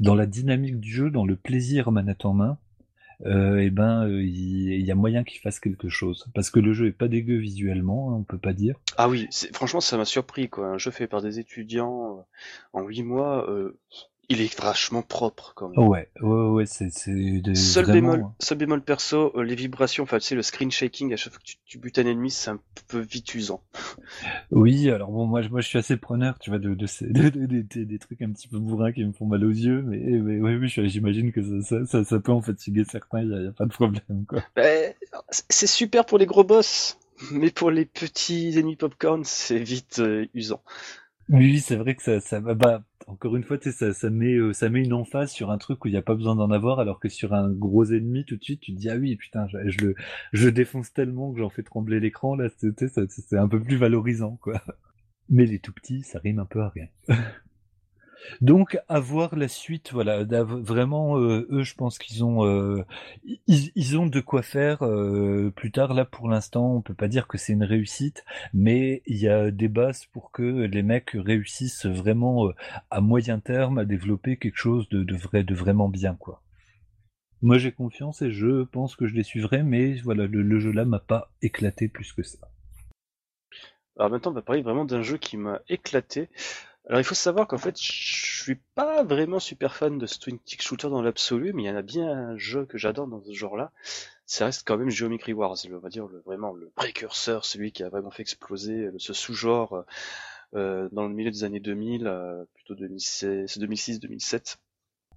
dans 0.00 0.14
la 0.14 0.26
dynamique 0.26 0.80
du 0.80 0.90
jeu, 0.90 1.10
dans 1.10 1.24
le 1.24 1.36
plaisir 1.36 1.92
manette 1.92 2.24
en 2.24 2.34
main 2.34 2.58
euh, 3.26 3.58
et 3.58 3.66
eh 3.66 3.70
ben 3.70 4.06
euh, 4.06 4.22
il 4.22 4.84
y, 4.84 4.90
a 4.90 4.94
moyen 4.94 5.24
qu'il 5.24 5.40
fasse 5.40 5.58
quelque 5.58 5.88
chose 5.88 6.26
parce 6.34 6.50
que 6.50 6.60
le 6.60 6.74
jeu 6.74 6.88
est 6.88 6.92
pas 6.92 7.08
dégueu 7.08 7.38
visuellement, 7.38 8.10
hein, 8.10 8.16
on 8.18 8.22
peut 8.22 8.38
pas 8.38 8.52
dire. 8.52 8.76
Ah 8.98 9.08
oui, 9.08 9.28
franchement 9.52 9.80
ça 9.80 9.96
m'a 9.96 10.04
surpris 10.04 10.50
quoi. 10.50 10.66
Un 10.66 10.78
jeu 10.78 10.90
fait 10.90 11.06
par 11.06 11.22
des 11.22 11.38
étudiants 11.38 12.18
euh, 12.18 12.22
en 12.74 12.82
huit 12.82 13.02
mois, 13.02 13.48
euh, 13.48 13.78
il 14.28 14.40
est 14.40 14.60
vachement 14.60 15.02
propre 15.02 15.52
quand 15.54 15.68
même. 15.68 15.88
Ouais, 15.88 16.08
ouais, 16.20 16.48
ouais, 16.48 16.66
c'est 16.66 16.90
seul 16.90 17.86
bémol, 17.86 18.26
seul 18.38 18.58
bémol 18.58 18.82
perso, 18.82 19.32
euh, 19.36 19.42
les 19.42 19.54
vibrations, 19.54 20.04
enfin 20.04 20.18
tu 20.18 20.26
sais 20.26 20.34
le 20.34 20.42
screen 20.42 20.70
shaking 20.70 21.12
à 21.12 21.16
chaque 21.16 21.32
fois 21.32 21.42
que 21.44 21.52
tu, 21.64 21.78
butes 21.78 21.98
un 21.98 22.06
ennemi, 22.06 22.30
c'est 22.30 22.50
un 22.50 22.60
peu 22.88 23.00
vite 23.00 23.34
usant. 23.34 23.62
Oui, 24.50 24.90
alors 24.90 25.10
bon, 25.10 25.26
moi, 25.26 25.42
moi 25.50 25.60
je 25.60 25.68
suis 25.68 25.78
assez 25.78 25.96
preneur, 25.96 26.38
tu 26.38 26.50
vois, 26.50 26.58
de, 26.60 26.74
de, 26.74 27.84
des 27.84 27.98
trucs 27.98 28.22
un 28.22 28.32
petit 28.32 28.48
peu 28.48 28.58
bourrins 28.58 28.92
qui 28.92 29.04
me 29.04 29.12
font 29.12 29.26
mal 29.26 29.44
aux 29.44 29.50
yeux, 29.50 29.82
mais, 29.82 29.98
mais 29.98 30.38
oui, 30.40 30.56
oui, 30.56 30.88
j'imagine 30.88 31.32
que 31.32 31.62
ça, 31.62 31.84
ça, 31.86 32.04
ça, 32.04 32.20
peut 32.20 32.32
en 32.32 32.40
fatiguer 32.40 32.84
certains, 32.84 33.22
il 33.22 33.30
y, 33.30 33.46
a, 33.46 33.52
pas 33.52 33.66
de 33.66 33.72
problème 33.72 34.24
quoi. 34.28 34.42
Ben, 34.56 34.94
c'est 35.30 35.66
super 35.66 36.06
pour 36.06 36.18
les 36.18 36.26
gros 36.26 36.44
boss, 36.44 36.98
mais 37.30 37.50
pour 37.50 37.70
les 37.70 37.84
petits 37.84 38.58
ennemis 38.58 38.76
popcorn, 38.76 39.22
c'est 39.24 39.58
vite 39.58 39.98
euh, 39.98 40.26
usant. 40.34 40.62
Oui, 41.28 41.60
c'est 41.60 41.76
vrai 41.76 41.94
que 41.94 42.02
ça, 42.02 42.20
ça 42.20 42.40
bah, 42.40 42.82
encore 43.06 43.36
une 43.36 43.42
fois, 43.42 43.58
ça, 43.60 43.92
ça 43.92 44.10
met, 44.10 44.34
euh, 44.34 44.52
ça 44.52 44.68
met 44.68 44.82
une 44.82 44.92
emphase 44.92 45.30
sur 45.30 45.50
un 45.50 45.58
truc 45.58 45.84
où 45.84 45.88
il 45.88 45.92
n'y 45.92 45.96
a 45.96 46.02
pas 46.02 46.14
besoin 46.14 46.36
d'en 46.36 46.50
avoir, 46.50 46.78
alors 46.78 47.00
que 47.00 47.08
sur 47.08 47.34
un 47.34 47.50
gros 47.50 47.84
ennemi, 47.84 48.24
tout 48.24 48.36
de 48.36 48.42
suite, 48.42 48.60
tu 48.60 48.74
te 48.74 48.78
dis 48.78 48.90
ah 48.90 48.96
oui, 48.96 49.16
putain, 49.16 49.46
je, 49.48 49.58
je 49.68 49.78
le, 49.84 49.94
je 50.32 50.48
défonce 50.48 50.92
tellement 50.92 51.32
que 51.32 51.40
j'en 51.40 51.50
fais 51.50 51.62
trembler 51.62 52.00
l'écran 52.00 52.34
là, 52.36 52.48
c'est 52.58 53.36
un 53.36 53.48
peu 53.48 53.60
plus 53.60 53.76
valorisant 53.76 54.36
quoi. 54.40 54.62
Mais 55.28 55.46
les 55.46 55.58
tout 55.58 55.72
petits, 55.72 56.02
ça 56.02 56.18
rime 56.18 56.38
un 56.38 56.44
peu 56.44 56.60
à 56.60 56.68
rien. 56.68 56.88
Donc, 58.40 58.78
à 58.88 59.00
voir 59.00 59.36
la 59.36 59.48
suite, 59.48 59.92
voilà, 59.92 60.24
vraiment, 60.24 61.18
euh, 61.18 61.46
eux, 61.50 61.62
je 61.62 61.74
pense 61.74 61.98
qu'ils 61.98 62.24
ont, 62.24 62.44
euh, 62.46 62.84
de 63.48 64.20
quoi 64.20 64.42
faire 64.42 64.82
euh, 64.82 65.50
plus 65.54 65.70
tard. 65.70 65.94
Là, 65.94 66.04
pour 66.04 66.28
l'instant, 66.28 66.74
on 66.74 66.82
peut 66.82 66.94
pas 66.94 67.08
dire 67.08 67.26
que 67.26 67.38
c'est 67.38 67.52
une 67.52 67.64
réussite, 67.64 68.24
mais 68.52 69.02
il 69.06 69.16
y 69.16 69.28
a 69.28 69.50
des 69.50 69.68
bases 69.68 70.06
pour 70.06 70.30
que 70.30 70.42
les 70.42 70.82
mecs 70.82 71.10
réussissent 71.14 71.86
vraiment 71.86 72.50
à 72.90 73.00
moyen 73.00 73.40
terme 73.40 73.78
à 73.78 73.84
développer 73.84 74.36
quelque 74.36 74.58
chose 74.58 74.88
de, 74.88 75.02
de 75.02 75.16
vrai, 75.16 75.44
de 75.44 75.54
vraiment 75.54 75.88
bien, 75.88 76.14
quoi. 76.14 76.40
Moi, 77.42 77.58
j'ai 77.58 77.72
confiance 77.72 78.22
et 78.22 78.30
je 78.30 78.64
pense 78.64 78.96
que 78.96 79.06
je 79.06 79.14
les 79.14 79.22
suivrai, 79.22 79.62
mais 79.62 79.96
voilà, 79.96 80.26
le, 80.26 80.42
le 80.42 80.60
jeu 80.60 80.72
là 80.72 80.86
m'a 80.86 80.98
pas 80.98 81.30
éclaté 81.42 81.88
plus 81.88 82.12
que 82.12 82.22
ça. 82.22 82.38
Alors 83.96 84.10
maintenant, 84.10 84.32
on 84.32 84.34
va 84.34 84.42
parler 84.42 84.62
vraiment 84.62 84.84
d'un 84.84 85.02
jeu 85.02 85.18
qui 85.18 85.36
m'a 85.36 85.60
éclaté. 85.68 86.28
Alors 86.88 87.00
il 87.00 87.04
faut 87.04 87.14
savoir 87.14 87.46
qu'en 87.46 87.56
fait, 87.58 87.80
je 87.80 88.42
suis 88.42 88.56
pas 88.74 89.02
vraiment 89.04 89.40
super 89.40 89.74
fan 89.74 89.96
de 89.96 90.06
twin 90.06 90.38
tick 90.38 90.60
shooter 90.60 90.90
dans 90.90 91.00
l'absolu, 91.00 91.52
mais 91.54 91.62
il 91.62 91.66
y 91.66 91.70
en 91.70 91.76
a 91.76 91.82
bien 91.82 92.10
un 92.10 92.36
jeu 92.36 92.66
que 92.66 92.76
j'adore 92.76 93.06
dans 93.06 93.22
ce 93.22 93.32
genre-là. 93.32 93.72
Ça 94.26 94.46
reste 94.46 94.66
quand 94.66 94.76
même 94.76 94.90
Geometry 94.90 95.32
Wars, 95.32 95.56
on 95.70 95.78
va 95.78 95.88
dire 95.88 96.06
le, 96.06 96.20
vraiment 96.20 96.52
le 96.52 96.70
précurseur, 96.74 97.44
celui 97.44 97.72
qui 97.72 97.82
a 97.82 97.88
vraiment 97.88 98.10
fait 98.10 98.22
exploser 98.22 98.90
ce 98.98 99.14
sous-genre 99.14 99.84
euh, 100.54 100.88
dans 100.92 101.08
le 101.08 101.14
milieu 101.14 101.30
des 101.30 101.44
années 101.44 101.60
2000, 101.60 102.06
euh, 102.06 102.44
plutôt 102.54 102.74
2006-2007. 102.74 104.56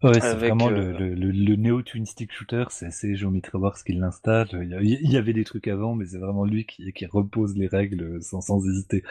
Ouais, 0.04 0.20
c'est 0.22 0.36
vraiment 0.36 0.70
le, 0.70 0.94
euh, 0.94 1.16
le, 1.16 1.32
le, 1.32 1.56
Neo 1.56 1.82
Twin 1.82 2.06
Stick 2.06 2.32
Shooter, 2.32 2.66
c'est 2.70 2.86
assez 2.86 3.16
Geometry 3.16 3.58
Wars 3.58 3.84
qui 3.84 3.94
l'installe. 3.94 4.48
Il 4.82 5.12
y 5.12 5.18
avait 5.18 5.34
des 5.34 5.44
trucs 5.44 5.68
avant, 5.68 5.96
mais 5.96 6.06
c'est 6.06 6.20
vraiment 6.20 6.46
lui 6.46 6.66
qui, 6.66 6.92
qui 6.94 7.06
repose 7.08 7.58
les 7.58 7.68
règles 7.68 8.22
sans, 8.22 8.42
sans 8.42 8.64
hésiter. 8.68 9.04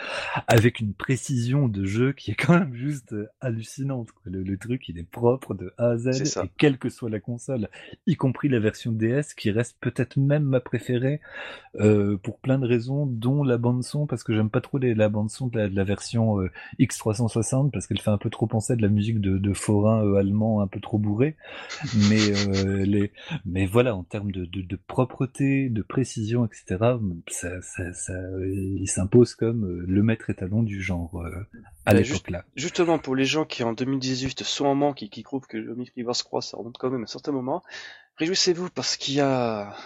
Avec 0.46 0.78
une 0.78 0.94
précision 0.94 1.66
de 1.66 1.84
jeu 1.84 2.12
qui 2.12 2.30
est 2.30 2.34
quand 2.34 2.56
même 2.56 2.74
juste 2.74 3.14
hallucinante. 3.40 4.10
Le, 4.24 4.42
le 4.42 4.58
truc, 4.58 4.88
il 4.88 4.98
est 4.98 5.08
propre 5.08 5.54
de 5.54 5.74
A 5.76 5.90
à 5.90 5.96
Z, 5.98 6.38
et 6.44 6.50
quelle 6.56 6.78
que 6.78 6.88
soit 6.88 7.10
la 7.10 7.20
console, 7.20 7.68
y 8.06 8.14
compris 8.14 8.48
la 8.48 8.60
version 8.60 8.92
DS, 8.92 9.34
qui 9.36 9.50
reste 9.50 9.76
peut-être 9.80 10.16
même 10.16 10.44
ma 10.44 10.60
préférée, 10.60 11.20
euh, 11.80 12.16
pour 12.16 12.38
plein 12.38 12.58
de 12.58 12.66
raisons, 12.66 13.06
dont 13.06 13.42
la 13.42 13.58
bande-son, 13.58 14.06
parce 14.06 14.24
que 14.24 14.32
j'aime 14.32 14.50
pas 14.50 14.60
trop 14.60 14.78
les, 14.78 14.94
la 14.94 15.08
bande-son 15.08 15.48
de, 15.48 15.66
de 15.66 15.76
la, 15.76 15.84
version 15.84 16.40
euh, 16.40 16.50
X360, 16.78 17.70
parce 17.70 17.86
qu'elle 17.86 18.00
fait 18.00 18.10
un 18.10 18.18
peu 18.18 18.30
trop 18.30 18.46
penser 18.46 18.72
à 18.74 18.76
de 18.76 18.82
la 18.82 18.88
musique 18.88 19.20
de, 19.20 19.38
de 19.38 19.52
forain 19.52 20.04
euh, 20.04 20.14
allemand 20.14 20.60
un 20.60 20.66
peu 20.66 20.75
trop 20.80 20.98
bourré, 20.98 21.36
mais 22.08 22.20
euh, 22.48 22.84
les, 22.84 23.12
mais 23.44 23.66
voilà, 23.66 23.94
en 23.94 24.04
termes 24.04 24.30
de, 24.32 24.44
de, 24.44 24.76
propreté, 24.76 25.68
de 25.68 25.82
précision, 25.82 26.46
etc., 26.46 26.76
ça, 27.28 27.60
ça, 27.62 27.92
ça 27.92 28.12
il 28.44 28.88
s'impose 28.88 29.34
comme 29.34 29.64
euh, 29.64 29.84
le 29.86 30.02
maître 30.02 30.30
étalon 30.30 30.62
du 30.62 30.82
genre 30.82 31.20
euh, 31.22 31.46
à 31.84 31.92
bah, 31.92 32.00
l'époque 32.00 32.30
là. 32.30 32.44
Justement, 32.54 32.98
pour 32.98 33.14
les 33.14 33.24
gens 33.24 33.44
qui 33.44 33.62
en 33.62 33.72
2018 33.72 34.42
sont 34.42 34.66
en 34.66 34.74
manque 34.74 35.02
et 35.02 35.08
qui 35.08 35.22
trouvent 35.22 35.46
que 35.46 35.56
le 35.56 35.76
Wars 36.04 36.16
Cross 36.16 36.50
ça 36.50 36.56
remonte 36.56 36.78
quand 36.78 36.90
même 36.90 37.00
à 37.00 37.04
un 37.04 37.06
certain 37.06 37.32
moment, 37.32 37.62
réjouissez-vous 38.16 38.70
parce 38.70 38.96
qu'il 38.96 39.14
y 39.14 39.20
a 39.20 39.76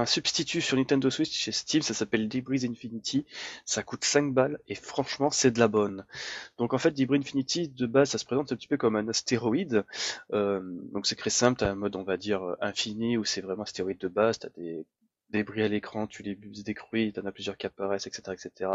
un 0.00 0.06
substitut 0.06 0.60
sur 0.60 0.76
Nintendo 0.76 1.10
Switch 1.10 1.32
chez 1.32 1.52
Steam, 1.52 1.82
ça 1.82 1.94
s'appelle 1.94 2.28
Debris 2.28 2.66
Infinity, 2.68 3.26
ça 3.64 3.82
coûte 3.82 4.04
5 4.04 4.32
balles 4.32 4.58
et 4.68 4.74
franchement 4.74 5.30
c'est 5.30 5.50
de 5.50 5.58
la 5.58 5.68
bonne. 5.68 6.04
Donc 6.58 6.74
en 6.74 6.78
fait 6.78 6.92
Debris 6.92 7.18
Infinity 7.18 7.68
de 7.68 7.86
base 7.86 8.10
ça 8.10 8.18
se 8.18 8.24
présente 8.24 8.52
un 8.52 8.56
petit 8.56 8.68
peu 8.68 8.76
comme 8.76 8.96
un 8.96 9.08
astéroïde, 9.08 9.84
euh, 10.32 10.60
donc 10.92 11.06
c'est 11.06 11.16
très 11.16 11.30
simple, 11.30 11.60
t'as 11.60 11.70
un 11.70 11.74
mode 11.74 11.96
on 11.96 12.02
va 12.04 12.16
dire 12.16 12.56
infini 12.60 13.16
où 13.16 13.24
c'est 13.24 13.40
vraiment 13.40 13.62
astéroïde 13.62 13.98
de 13.98 14.08
base, 14.08 14.38
t'as 14.38 14.50
des 14.56 14.84
débris 15.30 15.62
à 15.62 15.68
l'écran, 15.68 16.06
tu 16.06 16.22
les 16.22 16.36
détruis, 16.36 17.12
t'en 17.12 17.24
as 17.26 17.32
plusieurs 17.32 17.56
qui 17.56 17.66
apparaissent, 17.66 18.06
etc. 18.06 18.22
etc. 18.32 18.70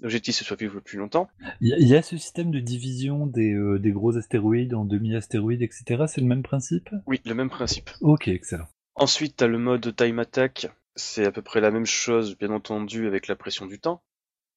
L'objectif 0.00 0.34
c'est 0.34 0.44
soit 0.44 0.58
vivre 0.58 0.74
le 0.74 0.80
plus 0.80 0.98
longtemps. 0.98 1.28
Il 1.60 1.68
y, 1.68 1.94
a 1.94 2.02
ce 2.02 2.16
système 2.16 2.50
de 2.50 2.60
division 2.60 3.26
des, 3.26 3.52
euh, 3.52 3.78
des 3.78 3.92
gros 3.92 4.16
astéroïdes 4.16 4.74
en 4.74 4.84
demi-astéroïdes, 4.84 5.62
etc. 5.62 6.04
C'est 6.08 6.20
le 6.20 6.26
même 6.26 6.42
principe? 6.42 6.90
Oui, 7.06 7.20
le 7.24 7.34
même 7.34 7.50
principe. 7.50 7.90
Ok, 8.00 8.28
excellent. 8.28 8.66
Ensuite, 8.98 9.36
t'as 9.36 9.46
le 9.46 9.58
mode 9.58 9.94
time 9.94 10.18
attack. 10.18 10.66
C'est 10.96 11.24
à 11.24 11.30
peu 11.30 11.40
près 11.40 11.60
la 11.60 11.70
même 11.70 11.86
chose, 11.86 12.36
bien 12.36 12.50
entendu, 12.50 13.06
avec 13.06 13.28
la 13.28 13.36
pression 13.36 13.66
du 13.66 13.78
temps. 13.78 14.02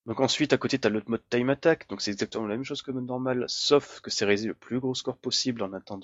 Donc 0.08 0.20
ensuite, 0.20 0.52
à 0.52 0.58
côté, 0.58 0.80
t'as 0.80 0.90
le 0.90 1.04
mode 1.06 1.22
time 1.30 1.52
attack. 1.52 1.88
Donc 1.90 2.02
c'est 2.02 2.10
exactement 2.10 2.48
la 2.48 2.56
même 2.56 2.64
chose 2.64 2.82
que 2.82 2.90
mode 2.90 3.06
normal, 3.06 3.46
sauf 3.48 4.00
que 4.02 4.10
c'est 4.10 4.26
réalisé 4.26 4.48
le 4.48 4.56
plus 4.56 4.80
gros 4.80 4.96
score 4.96 5.18
possible 5.18 5.62
en 5.62 5.74
un 5.74 5.80
temps, 5.80 6.00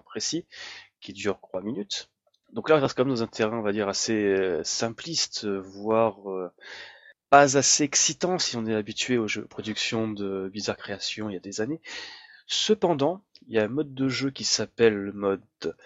précis, 0.00 0.44
qui 1.00 1.12
dure 1.12 1.38
3 1.40 1.62
minutes. 1.62 2.10
Donc 2.52 2.68
là, 2.68 2.76
on 2.76 2.80
reste 2.80 2.96
comme 2.96 3.08
dans 3.08 3.22
un 3.22 3.28
terrain, 3.28 3.56
on 3.56 3.62
va 3.62 3.70
dire, 3.70 3.88
assez 3.88 4.14
euh, 4.14 4.64
simpliste, 4.64 5.46
voire 5.46 6.28
euh, 6.28 6.50
pas 7.30 7.56
assez 7.56 7.84
excitant 7.84 8.40
si 8.40 8.56
on 8.56 8.66
est 8.66 8.74
habitué 8.74 9.16
aux 9.16 9.28
jeux 9.28 9.42
de 9.42 9.46
production 9.46 10.08
de 10.08 10.48
Bizarre 10.52 10.76
Création 10.76 11.30
il 11.30 11.34
y 11.34 11.36
a 11.36 11.40
des 11.40 11.60
années. 11.60 11.80
Cependant, 12.48 13.22
il 13.46 13.54
y 13.54 13.60
a 13.60 13.64
un 13.64 13.68
mode 13.68 13.94
de 13.94 14.08
jeu 14.08 14.30
qui 14.30 14.44
s'appelle 14.44 14.94
le 14.94 15.12
mode 15.12 15.76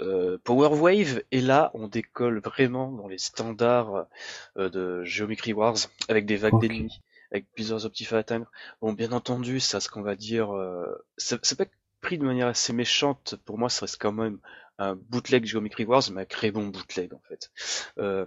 euh, 0.00 0.38
Power 0.42 0.76
Wave, 0.78 1.22
et 1.30 1.40
là 1.40 1.70
on 1.74 1.88
décolle 1.88 2.40
vraiment 2.40 2.90
dans 2.90 3.06
les 3.06 3.18
standards 3.18 4.06
euh, 4.56 4.68
de 4.68 5.04
Geometry 5.04 5.52
Wars, 5.52 5.76
avec 6.08 6.26
des 6.26 6.36
vagues 6.36 6.60
d'ennemis, 6.60 7.00
avec 7.30 7.46
plusieurs 7.54 7.84
objectifs 7.84 8.12
à 8.12 8.18
atteindre. 8.18 8.50
Bon, 8.80 8.92
bien 8.92 9.12
entendu, 9.12 9.60
ça, 9.60 9.80
ce 9.80 9.88
qu'on 9.88 10.02
va 10.02 10.16
dire, 10.16 10.54
euh, 10.54 11.04
ça, 11.16 11.38
peut 11.38 11.62
être 11.62 11.72
pris 12.00 12.18
de 12.18 12.24
manière 12.24 12.48
assez 12.48 12.72
méchante, 12.72 13.36
pour 13.44 13.58
moi, 13.58 13.68
ça 13.68 13.82
reste 13.82 14.00
quand 14.00 14.12
même 14.12 14.38
un 14.78 14.96
bootleg 14.96 15.44
Geometry 15.44 15.84
Wars, 15.84 16.02
mais 16.12 16.22
un 16.22 16.26
très 16.26 16.50
bon 16.50 16.66
bootleg 16.66 17.14
en 17.14 17.20
fait. 17.28 17.50
Euh, 17.98 18.26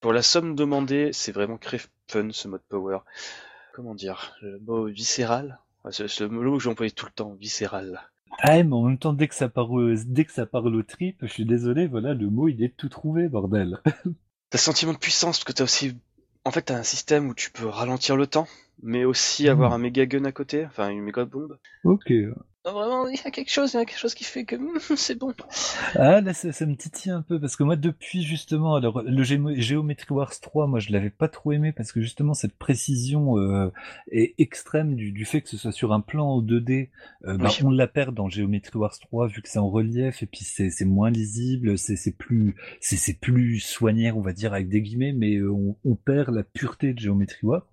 pour 0.00 0.12
la 0.12 0.22
somme 0.22 0.54
demandée, 0.54 1.12
c'est 1.12 1.32
vraiment 1.32 1.58
très 1.58 1.80
fun 2.08 2.30
ce 2.32 2.48
mode 2.48 2.62
Power. 2.68 2.98
Comment 3.74 3.94
dire, 3.94 4.34
le 4.42 4.58
mot 4.58 4.86
viscéral, 4.86 5.58
c'est 5.90 6.20
le 6.20 6.28
mot 6.28 6.56
que 6.58 6.62
j'emploie 6.62 6.90
tout 6.90 7.06
le 7.06 7.12
temps, 7.12 7.34
viscéral. 7.34 8.00
Ah, 8.38 8.62
mais 8.62 8.72
en 8.72 8.84
même 8.84 8.98
temps, 8.98 9.12
dès 9.12 9.28
que 9.28 9.34
ça 9.34 9.48
parle, 9.48 9.96
dès 10.06 10.24
que 10.24 10.32
ça 10.32 10.46
parle 10.46 10.74
au 10.74 10.82
trip, 10.82 11.18
je 11.22 11.32
suis 11.32 11.44
désolé, 11.44 11.86
voilà, 11.86 12.14
le 12.14 12.30
mot, 12.30 12.48
il 12.48 12.62
est 12.62 12.76
tout 12.76 12.88
trouvé, 12.88 13.28
bordel. 13.28 13.78
T'as 14.50 14.58
sentiment 14.58 14.92
de 14.92 14.98
puissance, 14.98 15.38
parce 15.38 15.44
que 15.44 15.52
t'as 15.52 15.64
aussi, 15.64 15.96
en 16.44 16.50
fait, 16.50 16.62
t'as 16.62 16.78
un 16.78 16.82
système 16.82 17.28
où 17.28 17.34
tu 17.34 17.50
peux 17.52 17.66
ralentir 17.66 18.16
le 18.16 18.26
temps, 18.26 18.48
mais 18.82 19.04
aussi 19.04 19.48
avoir 19.48 19.70
hmm. 19.70 19.74
un 19.74 19.78
méga 19.78 20.06
gun 20.06 20.24
à 20.24 20.32
côté, 20.32 20.66
enfin, 20.66 20.88
une 20.90 21.02
méga 21.02 21.24
bombe. 21.24 21.58
Ok. 21.84 22.12
Vraiment, 22.64 23.08
il 23.08 23.16
y 23.16 23.26
a 23.26 23.30
quelque 23.30 23.50
chose, 23.50 23.72
il 23.72 23.76
y 23.78 23.80
a 23.80 23.84
quelque 23.84 23.98
chose 23.98 24.14
qui 24.14 24.24
fait 24.24 24.44
que 24.44 24.56
hum, 24.56 24.78
c'est 24.96 25.18
bon. 25.18 25.32
Ah, 25.94 26.20
là, 26.20 26.34
ça, 26.34 26.66
me 26.66 26.76
titille 26.76 27.12
un 27.12 27.22
peu, 27.22 27.40
parce 27.40 27.56
que 27.56 27.62
moi, 27.62 27.76
depuis, 27.76 28.22
justement, 28.22 28.74
alors, 28.74 29.02
le 29.02 29.22
Geometry 29.22 30.14
Wars 30.14 30.38
3, 30.40 30.66
moi, 30.66 30.78
je 30.78 30.92
l'avais 30.92 31.10
pas 31.10 31.28
trop 31.28 31.52
aimé, 31.52 31.72
parce 31.72 31.92
que, 31.92 32.00
justement, 32.00 32.34
cette 32.34 32.56
précision 32.56 33.38
euh, 33.38 33.70
est 34.10 34.34
extrême 34.38 34.94
du, 34.94 35.24
fait 35.24 35.42
que 35.42 35.48
ce 35.48 35.56
soit 35.56 35.72
sur 35.72 35.92
un 35.92 36.00
plan 36.00 36.26
en 36.26 36.42
2D. 36.42 36.90
Euh, 37.24 37.36
bah, 37.36 37.50
on 37.62 37.70
la 37.70 37.86
perd 37.86 38.14
dans 38.14 38.28
Geometry 38.28 38.78
Wars 38.78 38.98
3, 38.98 39.28
vu 39.28 39.42
que 39.42 39.48
c'est 39.48 39.58
en 39.58 39.70
relief, 39.70 40.22
et 40.22 40.26
puis 40.26 40.44
c'est 40.44 40.84
moins 40.84 41.10
lisible, 41.10 41.78
c'est 41.78 42.16
plus 42.16 42.54
c'est 42.80 43.18
plus 43.18 43.60
soigné, 43.60 44.12
on 44.12 44.20
va 44.20 44.32
dire, 44.32 44.52
avec 44.52 44.68
des 44.68 44.82
guillemets, 44.82 45.12
mais 45.12 45.36
euh, 45.36 45.50
on, 45.84 45.94
perd 45.94 46.34
la 46.34 46.42
pureté 46.42 46.94
de 46.94 46.98
Geometry 46.98 47.40
Wars. 47.42 47.66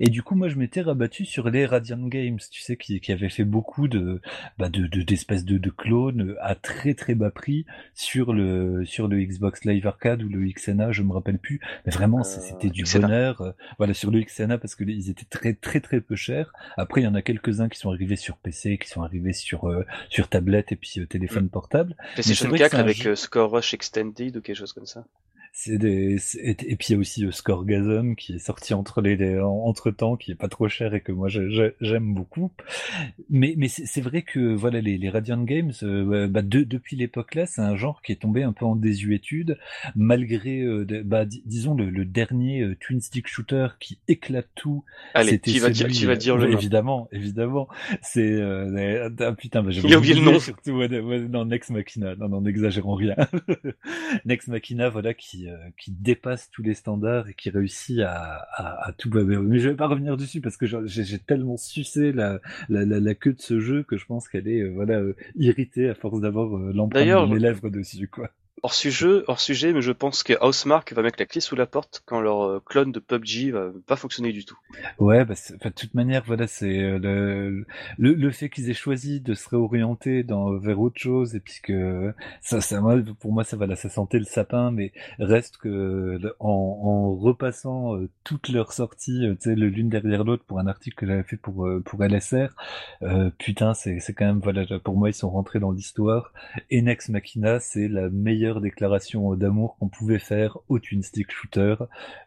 Et 0.00 0.08
du 0.08 0.22
coup, 0.22 0.34
moi, 0.34 0.48
je 0.48 0.56
m'étais 0.56 0.80
rabattu 0.80 1.24
sur 1.24 1.50
les 1.50 1.66
Radiant 1.66 2.06
Games, 2.06 2.38
tu 2.50 2.60
sais, 2.60 2.76
qui, 2.76 3.00
qui 3.00 3.12
avaient 3.12 3.28
fait 3.28 3.44
beaucoup 3.44 3.88
de 3.88 4.20
bah, 4.58 4.68
de 4.68 4.86
d'espèces 5.02 5.44
de, 5.44 5.58
de, 5.58 5.70
clones 5.70 6.36
à 6.40 6.54
très 6.54 6.94
très 6.94 7.14
bas 7.14 7.30
prix 7.30 7.66
sur 7.94 8.32
le 8.32 8.84
sur 8.84 9.08
le 9.08 9.22
Xbox 9.22 9.64
Live 9.64 9.86
Arcade 9.86 10.22
ou 10.22 10.28
le 10.28 10.46
XNA, 10.46 10.92
je 10.92 11.02
me 11.02 11.12
rappelle 11.12 11.38
plus. 11.38 11.60
Mais 11.86 11.92
vraiment, 11.92 12.20
euh, 12.20 12.24
c'était 12.24 12.70
du 12.70 12.84
bonheur. 12.84 13.40
Euh, 13.40 13.52
voilà, 13.78 13.94
sur 13.94 14.10
le 14.10 14.20
XNA 14.20 14.58
parce 14.58 14.74
que 14.74 14.84
ils 14.84 15.10
étaient 15.10 15.24
très 15.24 15.54
très 15.54 15.80
très 15.80 16.00
peu 16.00 16.16
chers. 16.16 16.52
Après, 16.76 17.00
il 17.00 17.04
y 17.04 17.08
en 17.08 17.14
a 17.14 17.22
quelques-uns 17.22 17.68
qui 17.68 17.78
sont 17.78 17.90
arrivés 17.90 18.16
sur 18.16 18.36
PC, 18.36 18.78
qui 18.78 18.88
sont 18.88 19.02
arrivés 19.02 19.32
sur 19.32 19.68
euh, 19.68 19.84
sur 20.08 20.28
tablette 20.28 20.72
et 20.72 20.76
puis 20.76 21.06
téléphone 21.08 21.44
mm. 21.44 21.50
portable. 21.50 21.96
PlayStation 22.14 22.50
4 22.50 22.74
avec 22.74 23.08
Score 23.16 23.50
Rush 23.50 23.74
Extended 23.74 24.36
ou 24.36 24.40
quelque 24.40 24.56
chose 24.56 24.72
comme 24.72 24.86
ça. 24.86 25.04
C'est 25.56 25.78
des, 25.78 26.16
et, 26.40 26.74
puis 26.74 26.88
il 26.88 26.92
y 26.92 26.94
a 26.96 26.98
aussi 26.98 27.24
Scorgasm 27.30 28.16
qui 28.16 28.34
est 28.34 28.38
sorti 28.40 28.74
entre 28.74 29.00
les, 29.00 29.38
entre 29.38 29.92
temps, 29.92 30.16
qui 30.16 30.32
est 30.32 30.34
pas 30.34 30.48
trop 30.48 30.68
cher 30.68 30.94
et 30.94 31.00
que 31.00 31.12
moi 31.12 31.28
j'aime 31.28 32.12
beaucoup. 32.12 32.50
Mais, 33.30 33.54
mais 33.56 33.68
c'est 33.68 34.00
vrai 34.00 34.22
que 34.22 34.52
voilà 34.52 34.80
les, 34.80 34.98
les 34.98 35.08
Radiant 35.08 35.44
Games, 35.44 35.72
euh, 35.84 36.26
bah, 36.26 36.42
depuis 36.42 36.96
l'époque 36.96 37.36
là, 37.36 37.46
c'est 37.46 37.60
un 37.60 37.76
genre 37.76 38.02
qui 38.02 38.10
est 38.10 38.16
tombé 38.16 38.42
un 38.42 38.52
peu 38.52 38.64
en 38.64 38.74
désuétude, 38.74 39.56
malgré, 39.94 40.60
euh, 40.60 40.84
bah, 41.04 41.24
disons 41.24 41.74
le, 41.74 42.04
dernier 42.04 42.62
euh, 42.62 42.76
twin 42.80 43.00
stick 43.00 43.28
shooter 43.28 43.68
qui 43.78 44.00
éclate 44.08 44.48
tout. 44.56 44.82
Allez, 45.14 45.38
tu 45.38 45.60
vas, 45.60 45.70
dire, 45.70 45.86
tu 45.86 46.06
vas 46.06 46.16
dire 46.16 46.36
le 46.36 46.50
évidemment, 46.50 47.08
évidemment. 47.12 47.68
C'est 48.02 48.42
ah, 48.42 49.32
putain, 49.34 49.62
bah, 49.62 49.70
j'ai 49.70 49.96
oublié 49.96 50.14
le 50.14 50.20
nom. 50.20 50.40
Surtout 50.40 50.72
ouais, 50.72 50.88
non, 50.88 51.44
Next 51.44 51.70
Machina, 51.70 52.16
non, 52.16 52.28
non, 52.28 52.40
n'exagérons 52.40 52.94
rien. 52.94 53.14
Next 54.24 54.48
Machina, 54.48 54.88
voilà 54.88 55.14
qui 55.14 55.43
euh, 55.48 55.56
qui, 55.78 55.90
dépasse 55.92 56.50
tous 56.50 56.62
les 56.62 56.74
standards 56.74 57.28
et 57.28 57.34
qui 57.34 57.50
réussit 57.50 58.00
à, 58.00 58.46
à, 58.56 58.92
tout 58.92 59.10
baver. 59.10 59.38
Mais 59.38 59.58
je 59.58 59.70
vais 59.70 59.76
pas 59.76 59.86
revenir 59.86 60.16
dessus 60.16 60.40
parce 60.40 60.56
que 60.56 60.66
j'ai 60.66 61.18
tellement 61.18 61.56
sucé 61.56 62.12
la, 62.12 62.40
la, 62.68 62.84
la, 62.84 63.14
queue 63.14 63.32
de 63.32 63.40
ce 63.40 63.60
jeu 63.60 63.82
que 63.82 63.96
je 63.96 64.06
pense 64.06 64.28
qu'elle 64.28 64.48
est 64.48 64.60
euh, 64.60 64.72
voilà 64.74 64.98
euh, 64.98 65.16
irritée 65.36 65.88
à 65.88 65.94
force 65.94 66.20
d'avoir 66.20 66.48
l'empreinte 66.72 67.28
de 67.28 67.34
mes 67.34 67.40
lèvres 67.40 67.70
dessus 67.70 68.08
quoi 68.08 68.30
hors 68.64 68.72
sujet, 68.72 69.22
hors 69.28 69.40
sujet, 69.40 69.74
mais 69.74 69.82
je 69.82 69.92
pense 69.92 70.22
que 70.22 70.32
Housemark 70.42 70.90
va 70.94 71.02
mettre 71.02 71.18
la 71.18 71.26
clé 71.26 71.42
sous 71.42 71.54
la 71.54 71.66
porte 71.66 72.02
quand 72.06 72.22
leur 72.22 72.44
euh, 72.44 72.62
clone 72.64 72.92
de 72.92 72.98
PUBG 72.98 73.50
va 73.50 73.66
pas 73.86 73.96
fonctionner 73.96 74.32
du 74.32 74.46
tout. 74.46 74.56
Ouais, 74.98 75.26
bah, 75.26 75.34
de 75.62 75.68
toute 75.68 75.92
manière, 75.92 76.24
voilà, 76.26 76.46
c'est 76.46 76.80
euh, 76.80 76.98
le, 76.98 78.14
le, 78.14 78.30
fait 78.30 78.48
qu'ils 78.48 78.70
aient 78.70 78.74
choisi 78.74 79.20
de 79.20 79.34
se 79.34 79.50
réorienter 79.50 80.24
vers 80.62 80.80
autre 80.80 80.98
chose 80.98 81.34
et 81.34 81.40
puis 81.40 81.60
que 81.62 82.14
ça, 82.40 82.62
ça, 82.62 82.82
pour 83.20 83.32
moi, 83.32 83.44
ça 83.44 83.58
va 83.58 83.66
la 83.66 83.76
ça 83.76 83.90
sentait 83.90 84.18
le 84.18 84.24
sapin, 84.24 84.70
mais 84.70 84.92
reste 85.18 85.58
que 85.58 86.18
en, 86.40 87.14
repassant 87.16 87.96
euh, 87.96 88.08
toutes 88.24 88.48
leurs 88.48 88.72
sorties, 88.72 89.28
l'une 89.44 89.90
derrière 89.90 90.24
l'autre 90.24 90.44
pour 90.46 90.58
un 90.58 90.66
article 90.66 90.96
que 90.96 91.06
j'avais 91.06 91.22
fait 91.22 91.36
pour 91.36 91.68
pour 91.84 92.02
LSR, 92.02 92.48
putain, 93.38 93.74
c'est 93.74 94.00
quand 94.16 94.24
même 94.24 94.40
voilà, 94.40 94.64
pour 94.82 94.96
moi, 94.96 95.10
ils 95.10 95.14
sont 95.14 95.28
rentrés 95.28 95.60
dans 95.60 95.70
l'histoire. 95.70 96.32
Enex 96.72 97.10
Machina, 97.10 97.60
c'est 97.60 97.88
la 97.88 98.08
meilleure 98.08 98.53
déclaration 98.60 99.34
d'amour 99.34 99.76
qu'on 99.78 99.88
pouvait 99.88 100.18
faire 100.18 100.58
au 100.68 100.78
twin 100.78 101.02
stick 101.02 101.30
shooter 101.30 101.76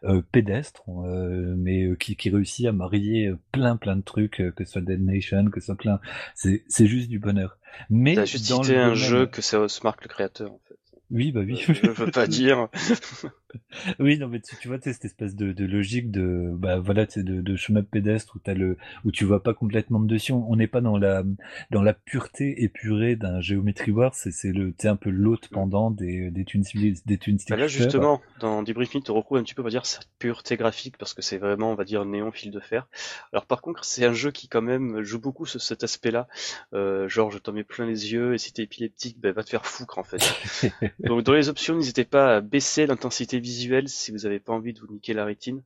euh, 0.04 0.22
pédestre, 0.32 0.82
euh, 0.88 1.54
mais 1.56 1.84
euh, 1.84 1.94
qui, 1.94 2.16
qui 2.16 2.30
réussit 2.30 2.66
à 2.66 2.72
marier 2.72 3.32
plein 3.52 3.76
plein 3.76 3.96
de 3.96 4.02
trucs, 4.02 4.42
que 4.56 4.64
ce 4.64 4.72
soit 4.72 4.82
Dead 4.82 5.00
Nation, 5.00 5.46
que 5.50 5.60
ce 5.60 5.66
soit 5.66 5.76
plein, 5.76 6.00
c'est 6.34 6.86
juste 6.86 7.08
du 7.08 7.18
bonheur. 7.18 7.58
Mais 7.90 8.14
T'as 8.14 8.24
juste 8.24 8.46
cité 8.46 8.76
un 8.76 8.94
jeu 8.94 9.26
que 9.26 9.42
c'est 9.42 9.56
Osmark 9.56 10.02
le 10.02 10.08
créateur 10.08 10.52
en 10.52 10.60
fait. 10.68 10.74
Oui, 11.10 11.32
bah 11.32 11.40
oui. 11.44 11.56
je 11.66 11.90
veux 11.90 12.10
pas 12.10 12.26
dire. 12.28 12.68
Oui, 13.98 14.18
non, 14.18 14.28
mais 14.28 14.40
tu, 14.40 14.56
tu 14.56 14.68
vois, 14.68 14.78
cette 14.80 15.04
espèce 15.04 15.34
de, 15.34 15.52
de, 15.52 15.64
logique 15.64 16.10
de, 16.10 16.50
bah 16.54 16.78
voilà, 16.78 17.06
de, 17.06 17.40
de 17.40 17.56
chemin 17.56 17.82
pédestre 17.82 18.36
où 18.36 18.38
t'as 18.38 18.54
le, 18.54 18.76
où 19.04 19.10
tu 19.10 19.24
vois 19.24 19.42
pas 19.42 19.54
complètement 19.54 20.00
de 20.00 20.06
dessus. 20.06 20.32
On 20.32 20.56
n'est 20.56 20.66
pas 20.66 20.80
dans 20.80 20.96
la, 20.96 21.24
dans 21.70 21.82
la 21.82 21.94
pureté 21.94 22.62
épurée 22.62 23.16
d'un 23.16 23.40
Geometry 23.40 23.90
Wars. 23.90 24.14
C'est, 24.14 24.52
un 24.84 24.96
peu 24.96 25.10
l'autre 25.10 25.48
pendant 25.50 25.90
des, 25.90 26.30
des 26.30 26.44
Twin, 26.44 26.62
des 27.04 27.18
twin 27.18 27.38
bah 27.48 27.56
là, 27.56 27.66
justement, 27.66 28.20
dans 28.40 28.62
Debriefing, 28.62 29.02
tu 29.02 29.10
retrouves 29.10 29.38
un 29.38 29.42
petit 29.42 29.54
peu, 29.54 29.62
on 29.62 29.64
va 29.64 29.70
dire, 29.70 29.86
cette 29.86 30.08
pureté 30.18 30.56
graphique 30.56 30.96
parce 30.98 31.14
que 31.14 31.22
c'est 31.22 31.38
vraiment, 31.38 31.72
on 31.72 31.74
va 31.74 31.84
dire, 31.84 32.04
néon 32.04 32.32
fil 32.32 32.50
de 32.50 32.60
fer. 32.60 32.88
Alors, 33.32 33.46
par 33.46 33.62
contre, 33.62 33.84
c'est 33.84 34.04
un 34.04 34.12
jeu 34.12 34.30
qui, 34.30 34.48
quand 34.48 34.62
même, 34.62 35.02
joue 35.02 35.20
beaucoup 35.20 35.46
sur 35.46 35.60
cet 35.60 35.84
aspect-là. 35.84 36.28
Euh, 36.74 37.08
genre, 37.08 37.30
je 37.30 37.38
t'en 37.38 37.52
mets 37.52 37.64
plein 37.64 37.86
les 37.86 38.12
yeux 38.12 38.34
et 38.34 38.38
si 38.38 38.52
t'es 38.52 38.62
épileptique, 38.62 39.18
ben, 39.20 39.32
va 39.32 39.42
te 39.42 39.50
faire 39.50 39.66
foutre, 39.66 39.98
en 39.98 40.04
fait. 40.04 40.22
Donc, 41.00 41.22
dans 41.22 41.32
les 41.32 41.48
options, 41.48 41.74
n'hésitez 41.74 42.04
pas 42.04 42.36
à 42.36 42.40
baisser 42.40 42.86
l'intensité 42.86 43.37
visuel 43.40 43.88
si 43.88 44.10
vous 44.10 44.18
n'avez 44.18 44.40
pas 44.40 44.52
envie 44.52 44.72
de 44.72 44.80
vous 44.80 44.92
niquer 44.92 45.14
la 45.14 45.24
rétine. 45.24 45.62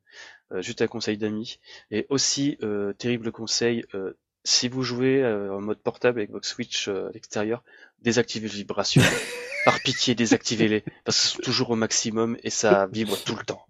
Euh, 0.53 0.63
juste 0.63 0.83
un 0.83 0.87
conseil 0.87 1.17
d'amis. 1.17 1.59
Et 1.91 2.07
aussi, 2.09 2.59
euh, 2.63 2.93
terrible 2.93 3.33
conseil, 3.33 3.85
euh, 3.95 4.13
si 4.45 4.69
vous 4.69 4.83
jouez 4.83 5.25
en 5.25 5.61
mode 5.61 5.79
portable 5.79 6.19
avec 6.19 6.31
votre 6.31 6.49
Switch 6.49 6.89
à 6.89 7.11
l'extérieur, 7.15 7.63
désactivez 8.01 8.49
les 8.49 8.55
vibrations. 8.55 9.03
Par 9.65 9.79
pitié, 9.81 10.17
désactivez-les. 10.17 10.83
Parce 11.05 11.21
que 11.21 11.29
sont 11.29 11.43
toujours 11.43 11.71
au 11.71 11.77
maximum 11.77 12.37
et 12.43 12.51
ça 12.51 12.89
vibre 12.91 13.17
tout 13.23 13.37
le 13.37 13.45
temps. 13.45 13.65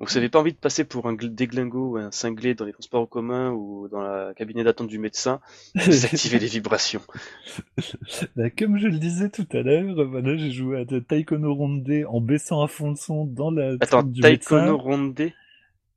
Donc 0.00 0.08
vous 0.08 0.14
n'avez 0.14 0.30
pas 0.30 0.40
envie 0.40 0.54
de 0.54 0.58
passer 0.58 0.84
pour 0.84 1.06
un 1.08 1.12
déglingo 1.12 1.90
ou 1.90 1.96
un 1.98 2.10
cinglé 2.10 2.54
dans 2.54 2.64
les 2.64 2.72
transports 2.72 3.02
en 3.02 3.06
commun 3.06 3.50
ou 3.50 3.86
dans 3.88 4.00
la 4.00 4.32
cabinet 4.32 4.64
d'attente 4.64 4.88
du 4.88 4.98
médecin, 4.98 5.40
désactivez 5.74 6.38
les 6.38 6.46
vibrations. 6.46 7.02
Bah, 8.36 8.48
comme 8.50 8.78
je 8.78 8.86
le 8.86 8.98
disais 8.98 9.28
tout 9.28 9.46
à 9.52 9.58
l'heure, 9.58 10.06
voilà, 10.08 10.36
j'ai 10.36 10.50
joué 10.50 10.80
à 10.80 11.00
Taikono 11.00 11.54
Ronde 11.54 11.90
en 12.08 12.20
baissant 12.20 12.62
à 12.62 12.68
fond 12.68 12.90
le 12.90 12.96
son 12.96 13.24
dans 13.24 13.50
la 13.50 13.74
Attends, 13.80 14.02
du 14.02 14.20
Taikono 14.20 14.78
Ronde? 14.78 15.30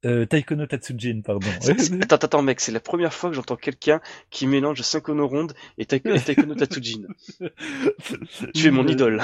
Euh, 0.05 0.25
Taikono 0.25 0.65
Tatsujin, 0.65 1.21
pardon. 1.23 1.47
attends, 2.01 2.15
attends, 2.15 2.41
mec, 2.41 2.59
c'est 2.59 2.71
la 2.71 2.79
première 2.81 3.13
fois 3.13 3.29
que 3.29 3.35
j'entends 3.35 3.55
quelqu'un 3.55 4.01
qui 4.29 4.47
mélange 4.47 4.81
Synchrono 4.81 5.27
Ronde 5.27 5.53
et, 5.77 5.85
Taikono 5.85 6.55
Tatsujin. 6.55 7.03
tu 8.53 8.67
es 8.67 8.71
mon 8.71 8.87
idole. 8.87 9.21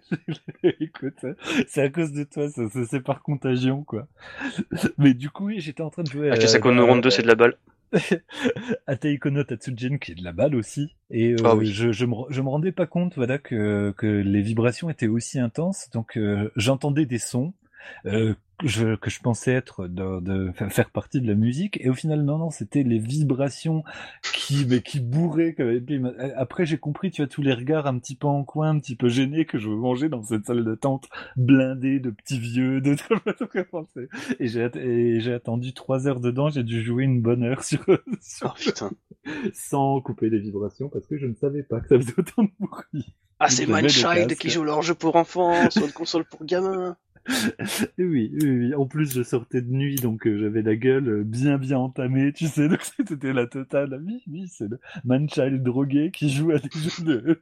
Écoute, 0.80 1.24
c'est 1.68 1.82
à 1.82 1.88
cause 1.90 2.12
de 2.12 2.24
toi, 2.24 2.48
ça, 2.48 2.62
c'est 2.88 3.00
par 3.00 3.22
contagion, 3.22 3.84
quoi. 3.84 4.06
Mais 4.98 5.14
du 5.14 5.30
coup, 5.30 5.46
oui, 5.46 5.60
j'étais 5.60 5.82
en 5.82 5.90
train 5.90 6.02
de 6.02 6.10
jouer. 6.10 6.30
À... 6.30 6.36
no 6.36 6.86
Round 6.86 7.02
2, 7.02 7.10
c'est 7.10 7.22
de 7.22 7.28
la 7.28 7.34
balle. 7.34 7.56
à 8.86 8.96
Taikono 8.96 9.44
Tatsujin, 9.44 9.98
qui 9.98 10.12
est 10.12 10.14
de 10.14 10.24
la 10.24 10.32
balle 10.32 10.54
aussi. 10.54 10.94
Et 11.10 11.32
euh, 11.32 11.36
ah 11.44 11.54
je, 11.60 11.92
je, 11.92 12.06
me, 12.06 12.14
je 12.30 12.40
me 12.40 12.48
rendais 12.48 12.72
pas 12.72 12.86
compte, 12.86 13.14
voilà, 13.16 13.38
que, 13.38 13.92
que 13.96 14.06
les 14.06 14.40
vibrations 14.40 14.88
étaient 14.88 15.08
aussi 15.08 15.38
intenses. 15.38 15.90
Donc, 15.92 16.16
euh, 16.16 16.50
j'entendais 16.56 17.06
des 17.06 17.18
sons. 17.18 17.52
Euh, 18.06 18.34
je, 18.64 18.94
que 18.96 19.10
je 19.10 19.20
pensais 19.20 19.52
être 19.52 19.88
de, 19.88 20.20
de, 20.20 20.52
faire 20.70 20.90
partie 20.90 21.20
de 21.20 21.26
la 21.26 21.34
musique 21.34 21.80
et 21.80 21.88
au 21.88 21.94
final 21.94 22.22
non 22.22 22.38
non 22.38 22.50
c'était 22.50 22.84
les 22.84 22.98
vibrations 22.98 23.82
qui 24.32 24.66
mais 24.68 24.80
qui 24.80 25.00
bourraient 25.00 25.56
après 26.36 26.64
j'ai 26.64 26.78
compris 26.78 27.10
tu 27.10 27.22
as 27.22 27.26
tous 27.26 27.42
les 27.42 27.54
regards 27.54 27.86
un 27.86 27.98
petit 27.98 28.14
peu 28.14 28.28
en 28.28 28.44
coin 28.44 28.70
un 28.70 28.78
petit 28.78 28.94
peu 28.94 29.08
gênés 29.08 29.46
que 29.46 29.58
je 29.58 29.68
veux 29.68 29.76
manger 29.76 30.08
dans 30.08 30.22
cette 30.22 30.46
salle 30.46 30.64
d'attente 30.64 31.08
blindée 31.36 31.98
de 31.98 32.10
petits 32.10 32.38
vieux 32.38 32.80
de 32.80 32.94
et 34.40 34.46
j'ai 34.46 34.70
et 34.76 35.20
j'ai 35.20 35.32
attendu 35.32 35.72
trois 35.72 36.06
heures 36.06 36.20
dedans 36.20 36.48
j'ai 36.50 36.62
dû 36.62 36.82
jouer 36.82 37.04
une 37.04 37.20
bonne 37.20 37.42
heure 37.42 37.64
sur, 37.64 37.84
sur 38.20 38.54
oh, 38.80 38.90
sans 39.54 40.00
couper 40.00 40.30
les 40.30 40.38
vibrations 40.38 40.88
parce 40.88 41.06
que 41.06 41.16
je 41.16 41.26
ne 41.26 41.34
savais 41.34 41.62
pas 41.62 41.80
que 41.80 41.88
ça 41.88 41.98
faisait 41.98 42.14
autant 42.18 42.44
de 42.44 42.50
bruit. 42.58 43.14
Ah 43.38 43.48
c'est 43.48 43.66
Mindchild 43.66 44.36
qui 44.36 44.50
joue 44.50 44.62
leur 44.62 44.82
jeu 44.82 44.94
pour 44.94 45.16
enfants 45.16 45.70
sur 45.70 45.84
une 45.84 45.92
console 45.92 46.24
pour 46.24 46.44
gamins 46.44 46.96
oui, 47.98 48.30
oui, 48.32 48.32
oui, 48.42 48.74
en 48.74 48.86
plus 48.86 49.12
je 49.14 49.22
sortais 49.22 49.62
de 49.62 49.70
nuit, 49.70 49.96
donc 49.96 50.26
euh, 50.26 50.38
j'avais 50.38 50.62
la 50.62 50.74
gueule 50.74 51.08
euh, 51.08 51.24
bien 51.24 51.58
bien 51.58 51.78
entamée, 51.78 52.32
tu 52.32 52.46
sais, 52.46 52.68
donc 52.68 52.80
c'était 52.82 53.32
la 53.32 53.46
totale. 53.46 54.02
Oui, 54.04 54.22
oui, 54.28 54.48
c'est 54.48 54.68
le 54.68 54.80
man-child 55.04 55.62
drogué 55.62 56.10
qui 56.10 56.30
joue 56.30 56.50
à 56.50 56.58
des 56.58 56.68
jeux 56.74 57.04
de... 57.04 57.40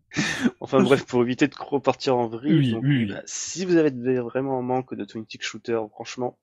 enfin 0.60 0.82
bref, 0.82 1.04
pour 1.04 1.22
éviter 1.22 1.48
de 1.48 1.54
repartir 1.58 2.16
en 2.16 2.28
vrille, 2.28 2.76
bah, 3.08 3.22
si 3.26 3.64
vous 3.64 3.76
avez 3.76 3.90
vraiment 4.20 4.58
un 4.58 4.62
manque 4.62 4.94
de 4.94 5.04
twin 5.04 5.26
tick 5.26 5.42
shooter, 5.42 5.80
franchement, 5.90 6.38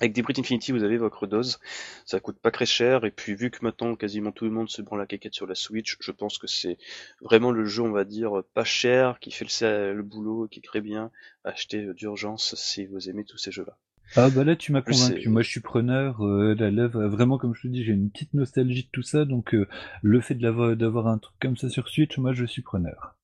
avec 0.00 0.12
des 0.12 0.22
Infinity, 0.38 0.72
vous 0.72 0.82
avez 0.82 0.96
votre 0.96 1.26
dose, 1.26 1.58
ça 2.06 2.20
coûte 2.20 2.38
pas 2.38 2.50
très 2.50 2.66
cher, 2.66 3.04
et 3.04 3.10
puis 3.10 3.34
vu 3.34 3.50
que 3.50 3.58
maintenant 3.62 3.94
quasiment 3.96 4.32
tout 4.32 4.44
le 4.44 4.50
monde 4.50 4.70
se 4.70 4.80
prend 4.82 4.96
la 4.96 5.06
caquette 5.06 5.34
sur 5.34 5.46
la 5.46 5.54
Switch, 5.54 5.96
je 6.00 6.12
pense 6.12 6.38
que 6.38 6.46
c'est 6.46 6.78
vraiment 7.20 7.50
le 7.50 7.64
jeu, 7.64 7.82
on 7.82 7.90
va 7.90 8.04
dire, 8.04 8.42
pas 8.54 8.64
cher, 8.64 9.18
qui 9.20 9.30
fait 9.30 9.44
le, 9.44 9.94
le 9.94 10.02
boulot, 10.02 10.48
qui 10.48 10.60
est 10.60 10.62
très 10.62 10.80
bien, 10.80 11.10
acheter 11.44 11.92
d'urgence 11.94 12.54
si 12.56 12.86
vous 12.86 13.10
aimez 13.10 13.24
tous 13.24 13.38
ces 13.38 13.52
jeux-là. 13.52 13.76
Ah 14.16 14.28
bah 14.28 14.42
là 14.42 14.56
tu 14.56 14.72
m'as 14.72 14.82
convaincu, 14.82 15.28
moi 15.28 15.42
je 15.42 15.48
suis 15.48 15.60
preneur, 15.60 16.26
euh, 16.26 16.54
là, 16.54 16.88
vraiment 16.88 17.38
comme 17.38 17.54
je 17.54 17.62
te 17.62 17.68
dis 17.68 17.84
j'ai 17.84 17.92
une 17.92 18.10
petite 18.10 18.34
nostalgie 18.34 18.82
de 18.82 18.88
tout 18.90 19.02
ça, 19.02 19.24
donc 19.24 19.54
euh, 19.54 19.68
le 20.02 20.20
fait 20.20 20.34
d'avoir 20.34 21.06
un 21.06 21.18
truc 21.18 21.36
comme 21.40 21.56
ça 21.56 21.68
sur 21.68 21.88
Switch, 21.88 22.18
moi 22.18 22.32
je 22.32 22.44
suis 22.44 22.62
preneur. 22.62 23.14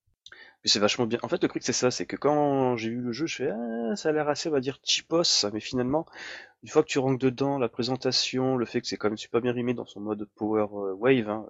C'est 0.65 0.81
vachement 0.81 1.07
bien. 1.07 1.19
En 1.23 1.29
fait 1.29 1.43
le 1.43 1.49
truc 1.49 1.63
c'est 1.65 1.73
ça, 1.73 1.91
c'est 1.91 2.07
que 2.07 2.17
quand 2.17 2.77
j'ai 2.77 2.89
eu 2.89 3.01
le 3.01 3.13
jeu, 3.13 3.27
je 3.27 3.37
fais 3.37 3.51
ah, 3.51 3.95
ça 3.95 4.09
a 4.09 4.13
l'air 4.13 4.29
assez 4.29 4.49
on 4.49 4.53
va 4.53 4.61
dire 4.61 4.81
cheapos, 4.85 5.47
mais 5.53 5.61
finalement 5.61 6.07
une 6.67 6.69
fois 6.69 6.83
que 6.83 6.89
tu 6.89 6.99
rentres 6.99 7.19
dedans, 7.19 7.59
la 7.59 7.69
présentation, 7.69 8.57
le 8.57 8.67
fait 8.67 8.81
que 8.81 8.89
c'est 8.89 8.97
quand 8.97 9.09
même 9.09 9.17
super 9.17 9.41
bien 9.41 9.53
rimé 9.53 9.73
dans 9.73 9.87
son 9.87 10.01
mode 10.01 10.29
Power 10.35 10.67
euh, 10.73 10.95
Wave, 10.95 11.29
hein, 11.29 11.47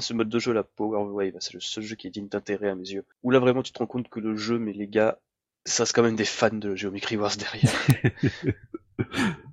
ce 0.00 0.14
mode 0.14 0.30
de 0.30 0.38
jeu 0.38 0.54
la 0.54 0.62
Power 0.62 1.04
Wave, 1.10 1.34
c'est 1.40 1.52
le 1.52 1.60
seul 1.60 1.84
jeu 1.84 1.96
qui 1.96 2.06
est 2.06 2.10
digne 2.10 2.28
d'intérêt 2.28 2.70
à 2.70 2.74
mes 2.74 2.88
yeux. 2.88 3.04
Où 3.22 3.30
là 3.30 3.40
vraiment 3.40 3.62
tu 3.62 3.72
te 3.72 3.78
rends 3.78 3.86
compte 3.86 4.08
que 4.08 4.20
le 4.20 4.36
jeu, 4.36 4.58
mais 4.58 4.72
les 4.72 4.88
gars, 4.88 5.18
ça 5.66 5.84
c'est 5.84 5.92
quand 5.92 6.02
même 6.02 6.16
des 6.16 6.24
fans 6.24 6.48
de 6.50 6.74
Geometry 6.74 7.18
Wars 7.18 7.36
derrière. 7.36 7.74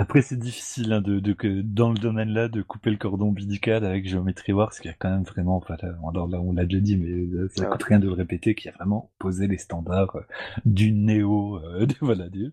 Après, 0.00 0.22
c'est 0.22 0.38
difficile 0.38 0.94
hein, 0.94 1.02
de, 1.02 1.20
de, 1.20 1.34
que 1.34 1.60
dans 1.60 1.90
le 1.90 1.98
domaine-là 1.98 2.48
de 2.48 2.62
couper 2.62 2.88
le 2.88 2.96
cordon 2.96 3.26
ombilical 3.26 3.84
avec 3.84 4.08
Geometry 4.08 4.54
Wars, 4.54 4.70
qui 4.70 4.88
a 4.88 4.94
quand 4.94 5.10
même 5.10 5.24
vraiment, 5.24 5.58
enfin, 5.58 5.76
là, 5.82 5.94
on 6.40 6.54
l'a 6.54 6.64
déjà 6.64 6.80
dit, 6.80 6.96
mais 6.96 7.10
euh, 7.10 7.50
ça 7.54 7.64
ah. 7.66 7.72
coûte 7.72 7.82
rien 7.82 7.98
de 7.98 8.06
le 8.06 8.14
répéter, 8.14 8.54
qui 8.54 8.70
a 8.70 8.72
vraiment 8.72 9.10
posé 9.18 9.46
les 9.46 9.58
standards 9.58 10.16
euh, 10.16 10.22
du 10.64 10.92
néo, 10.92 11.60
euh, 11.62 11.86
voilà, 12.00 12.30
du, 12.30 12.50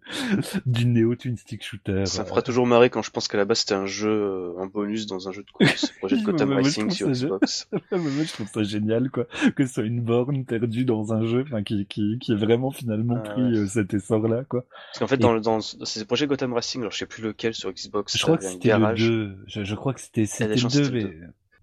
du 0.65 0.87
néo 0.87 1.15
twin 1.15 1.37
stick 1.37 1.63
shooter. 1.63 2.05
Ça 2.05 2.25
fera 2.25 2.41
toujours 2.41 2.67
marrer 2.67 2.89
quand 2.89 3.01
je 3.01 3.11
pense 3.11 3.29
qu'à 3.29 3.37
la 3.37 3.45
base 3.45 3.59
c'était 3.59 3.75
un 3.75 3.85
jeu, 3.85 4.53
un 4.59 4.65
bonus 4.65 5.07
dans 5.07 5.29
un 5.29 5.31
jeu 5.31 5.43
de 5.43 5.51
course, 5.51 5.93
projet 5.99 6.17
de 6.17 6.23
Gotham 6.25 6.51
Racing 6.51 6.89
sur 6.89 7.07
Xbox. 7.07 7.69
je 7.93 8.33
trouve 8.33 8.47
ça 8.49 8.63
génial, 8.63 9.09
quoi, 9.09 9.23
que 9.55 9.65
ce 9.65 9.75
soit 9.75 9.83
une 9.83 10.01
borne 10.01 10.43
perdue 10.43 10.83
dans 10.83 11.13
un 11.13 11.23
jeu, 11.23 11.45
enfin, 11.47 11.63
qui, 11.63 11.85
qui, 11.85 12.19
qui 12.19 12.33
est 12.33 12.37
vraiment 12.37 12.71
finalement 12.71 13.15
ah, 13.23 13.29
pris 13.29 13.69
cet 13.69 13.93
essor-là, 13.93 14.43
quoi. 14.49 14.65
Parce 14.89 14.99
qu'en 14.99 15.07
fait, 15.07 15.15
dans, 15.15 15.39
dans, 15.39 15.59
dans 15.59 15.85
ces 15.85 16.03
projets 16.03 16.27
Gotham 16.27 16.51
Racing, 16.51 16.81
alors 16.81 16.91
je 16.91 16.97
sais 16.97 17.05
plus 17.05 17.36
lequel 17.37 17.53
sur 17.53 17.71
Xbox. 17.71 18.17
Je 18.17 18.23
crois 18.23 18.37
que 18.37 18.43
c'était 18.43 18.77
le 18.77 18.95
2. 18.95 19.37
Je, 19.47 19.75
crois 19.75 19.93
que 19.93 20.01
c'était 20.01 20.25
le 20.45 20.69
2, 20.69 20.91
mais 20.91 21.13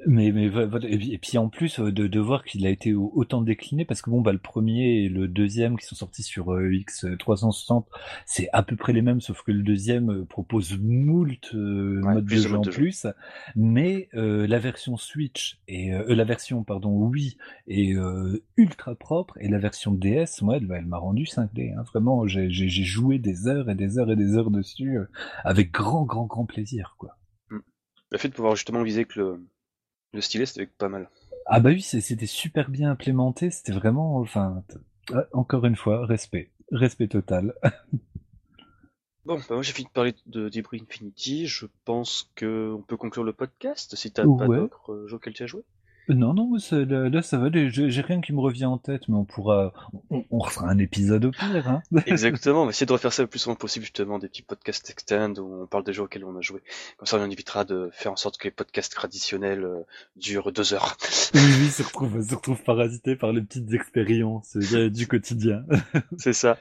mais, 0.07 0.32
mais 0.32 0.50
et 0.84 1.18
puis 1.18 1.38
en 1.38 1.48
plus 1.48 1.78
euh, 1.78 1.92
de, 1.92 2.07
de 2.07 2.20
voir 2.20 2.44
qu'il 2.44 2.66
a 2.66 2.70
été 2.70 2.94
autant 2.94 3.42
décliné 3.42 3.84
parce 3.84 4.02
que 4.02 4.11
bon 4.11 4.20
bah 4.20 4.32
le 4.32 4.38
premier 4.38 5.05
et 5.05 5.09
le 5.09 5.28
deuxième 5.28 5.78
qui 5.78 5.86
sont 5.86 5.94
sortis 5.94 6.22
sur 6.22 6.52
euh, 6.52 6.68
X360 6.70 7.86
c'est 8.26 8.48
à 8.52 8.62
peu 8.62 8.76
près 8.76 8.92
les 8.92 9.02
mêmes 9.02 9.20
sauf 9.20 9.42
que 9.42 9.52
le 9.52 9.62
deuxième 9.62 10.11
euh, 10.11 10.24
propose 10.24 10.78
moult 10.78 11.52
modes 11.55 12.24
de 12.24 12.36
jeu 12.36 12.55
en 12.55 12.62
plus 12.62 13.07
mais 13.57 14.09
la 14.12 14.59
version 14.59 14.96
Switch 14.96 15.61
et 15.68 15.90
la 15.90 16.24
version 16.24 16.64
pardon 16.64 16.90
oui 16.90 17.36
est 17.66 17.94
ultra 18.57 18.94
propre 18.94 19.36
et 19.40 19.48
la 19.48 19.59
version 19.59 19.92
DS 19.92 20.42
moi 20.42 20.57
elle, 20.57 20.70
elle 20.74 20.86
m'a 20.86 20.98
rendu 20.98 21.24
5D 21.24 21.74
hein. 21.76 21.82
vraiment 21.92 22.26
j'ai 22.26 22.48
joué 22.50 23.18
des 23.18 23.46
heures 23.46 23.70
et 23.70 23.74
des 23.74 23.98
heures 23.98 24.11
et 24.11 24.16
des 24.16 24.36
heures 24.36 24.50
dessus 24.50 24.98
avec 25.44 25.72
grand 25.72 26.05
grand 26.05 26.26
grand 26.26 26.46
plaisir 26.46 26.94
quoi. 26.98 27.16
Mm. 27.50 27.59
Le 28.11 28.18
fait 28.18 28.28
de 28.28 28.34
pouvoir 28.34 28.57
justement 28.57 28.82
viser 28.82 29.05
que 29.05 29.20
le 29.20 29.46
le 30.15 30.21
stylet, 30.21 30.47
c'était 30.47 30.67
pas 30.67 30.89
mal. 30.89 31.11
Ah 31.47 31.61
bah 31.61 31.71
oui, 31.71 31.83
c'était 31.83 32.27
super 32.27 32.71
bien 32.71 32.91
implémenté, 32.91 33.51
c'était 33.51 33.73
vraiment, 33.73 34.17
enfin, 34.19 34.62
encore 35.33 35.67
une 35.67 35.77
fois, 35.77 36.07
respect, 36.07 36.51
respect 36.71 37.09
total. 37.09 37.55
bon, 39.27 39.37
bah 39.37 39.45
moi 39.51 39.62
j'ai 39.62 39.73
fini 39.73 39.87
de 39.87 39.93
parler 39.93 40.15
de 40.27 40.49
Debris 40.49 40.81
Infinity, 40.83 41.47
je 41.47 41.67
pense 41.85 42.31
qu'on 42.39 42.83
peut 42.87 42.97
conclure 42.97 43.25
le 43.25 43.35
podcast 43.35 43.95
si 43.95 44.11
t'as 44.11 44.23
pas 44.23 44.47
d'autres 44.47 44.93
euh, 44.93 45.07
jeux 45.07 45.17
auxquels 45.17 45.35
tu 45.35 45.43
as 45.43 45.47
joué. 45.47 45.65
Non, 46.09 46.34
non, 46.34 46.52
là, 46.55 47.22
ça 47.22 47.38
va. 47.38 47.48
J'ai 47.52 48.00
rien 48.00 48.20
qui 48.20 48.32
me 48.32 48.40
revient 48.40 48.66
en 48.66 48.78
tête, 48.78 49.09
mais 49.09 49.16
on 49.16 49.24
pourra, 49.24 49.72
on, 50.11 50.38
refera 50.38 50.68
un 50.68 50.78
épisode 50.78 51.24
au 51.26 51.30
pire. 51.30 51.68
Hein 51.68 51.82
Exactement. 52.07 52.62
On 52.62 52.64
va 52.64 52.70
essayer 52.70 52.86
de 52.86 52.92
refaire 52.92 53.12
ça 53.12 53.22
le 53.22 53.28
plus 53.28 53.38
souvent 53.38 53.57
possible, 53.57 53.84
justement, 53.84 54.18
des 54.18 54.28
petits 54.28 54.42
podcasts 54.42 54.90
extend 54.90 55.34
où 55.38 55.62
on 55.62 55.66
parle 55.66 55.84
des 55.84 55.92
jeux 55.92 56.02
auxquels 56.02 56.24
on 56.24 56.36
a 56.36 56.40
joué. 56.40 56.62
Comme 56.98 57.07
ça, 57.07 57.18
on 57.18 57.30
évitera 57.30 57.64
de 57.64 57.90
faire 57.92 58.12
en 58.12 58.16
sorte 58.16 58.38
que 58.38 58.44
les 58.44 58.50
podcasts 58.50 58.92
traditionnels 58.92 59.64
euh, 59.64 59.82
durent 60.16 60.52
deux 60.52 60.74
heures. 60.74 60.96
oui, 61.34 61.40
oui, 61.61 61.68
se 61.68 61.82
retrouve, 61.82 62.22
se 62.22 62.34
retrouve 62.34 62.62
parasité 62.62 63.16
par 63.16 63.32
les 63.32 63.42
petites 63.42 63.72
expériences 63.72 64.57
euh, 64.57 64.90
du 64.90 65.07
quotidien. 65.07 65.64
C'est 66.18 66.32
ça. 66.32 66.59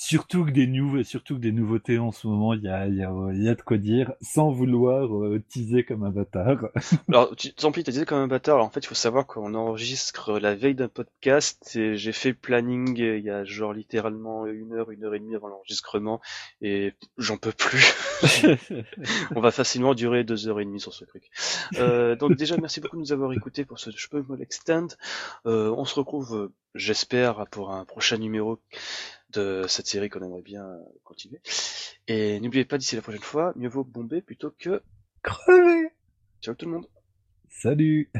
Surtout 0.00 0.44
que 0.44 0.52
des 0.52 0.68
nouveaux, 0.68 1.02
surtout 1.02 1.34
que 1.34 1.40
des 1.40 1.50
nouveautés 1.50 1.98
en 1.98 2.12
ce 2.12 2.28
moment, 2.28 2.54
il 2.54 2.62
y 2.62 2.68
a, 2.68 2.86
y, 2.86 3.02
a, 3.02 3.10
y 3.32 3.48
a 3.48 3.54
de 3.56 3.62
quoi 3.62 3.78
dire, 3.78 4.12
sans 4.20 4.52
vouloir 4.52 5.12
euh, 5.12 5.42
teaser 5.48 5.82
comme 5.82 6.04
un 6.04 6.10
bâtard. 6.10 6.68
Alors, 7.08 7.34
tu, 7.34 7.52
tant 7.52 7.72
pis, 7.72 7.82
t'as 7.82 7.90
teasé 7.90 8.04
comme 8.04 8.18
un 8.18 8.28
bâtard. 8.28 8.54
Alors, 8.54 8.66
en 8.68 8.70
fait, 8.70 8.78
il 8.78 8.86
faut 8.86 8.94
savoir 8.94 9.26
qu'on 9.26 9.54
enregistre 9.54 10.38
la 10.38 10.54
veille 10.54 10.76
d'un 10.76 10.86
podcast 10.86 11.74
et 11.74 11.96
j'ai 11.96 12.12
fait 12.12 12.32
planning 12.32 12.96
il 12.96 13.24
y 13.24 13.28
a 13.28 13.44
genre 13.44 13.72
littéralement 13.72 14.46
une 14.46 14.72
heure, 14.72 14.92
une 14.92 15.02
heure 15.02 15.16
et 15.16 15.18
demie 15.18 15.34
avant 15.34 15.48
l'enregistrement 15.48 16.20
et 16.62 16.94
j'en 17.16 17.36
peux 17.36 17.50
plus. 17.50 17.92
On 19.34 19.40
va 19.40 19.50
facilement 19.50 19.94
durer 19.94 20.22
deux 20.22 20.46
heures 20.46 20.60
et 20.60 20.64
demie 20.64 20.78
sur 20.78 20.94
ce 20.94 21.06
truc. 21.06 21.24
Euh, 21.78 22.14
donc 22.14 22.36
déjà, 22.36 22.56
merci 22.56 22.80
beaucoup 22.80 22.94
de 22.94 23.00
nous 23.00 23.12
avoir 23.12 23.32
écoutés 23.32 23.64
pour 23.64 23.80
ce 23.80 23.90
Je 23.90 24.08
peux 24.08 24.24
me 24.28 24.36
l'extend. 24.36 24.86
Euh, 25.46 25.74
on 25.76 25.84
se 25.84 25.96
retrouve, 25.96 26.52
j'espère, 26.76 27.48
pour 27.50 27.72
un 27.72 27.84
prochain 27.84 28.18
numéro 28.18 28.60
de 29.30 29.64
cette 29.68 29.86
série 29.86 30.08
qu'on 30.08 30.22
aimerait 30.22 30.42
bien 30.42 30.66
continuer. 31.04 31.40
Et 32.06 32.40
n'oubliez 32.40 32.64
pas 32.64 32.78
d'ici 32.78 32.96
la 32.96 33.02
prochaine 33.02 33.22
fois, 33.22 33.52
mieux 33.56 33.68
vaut 33.68 33.84
bomber 33.84 34.22
plutôt 34.22 34.50
que 34.50 34.82
crever. 35.22 35.90
Ciao 36.40 36.54
tout 36.54 36.66
le 36.66 36.72
monde. 36.72 36.86
Salut. 37.48 38.10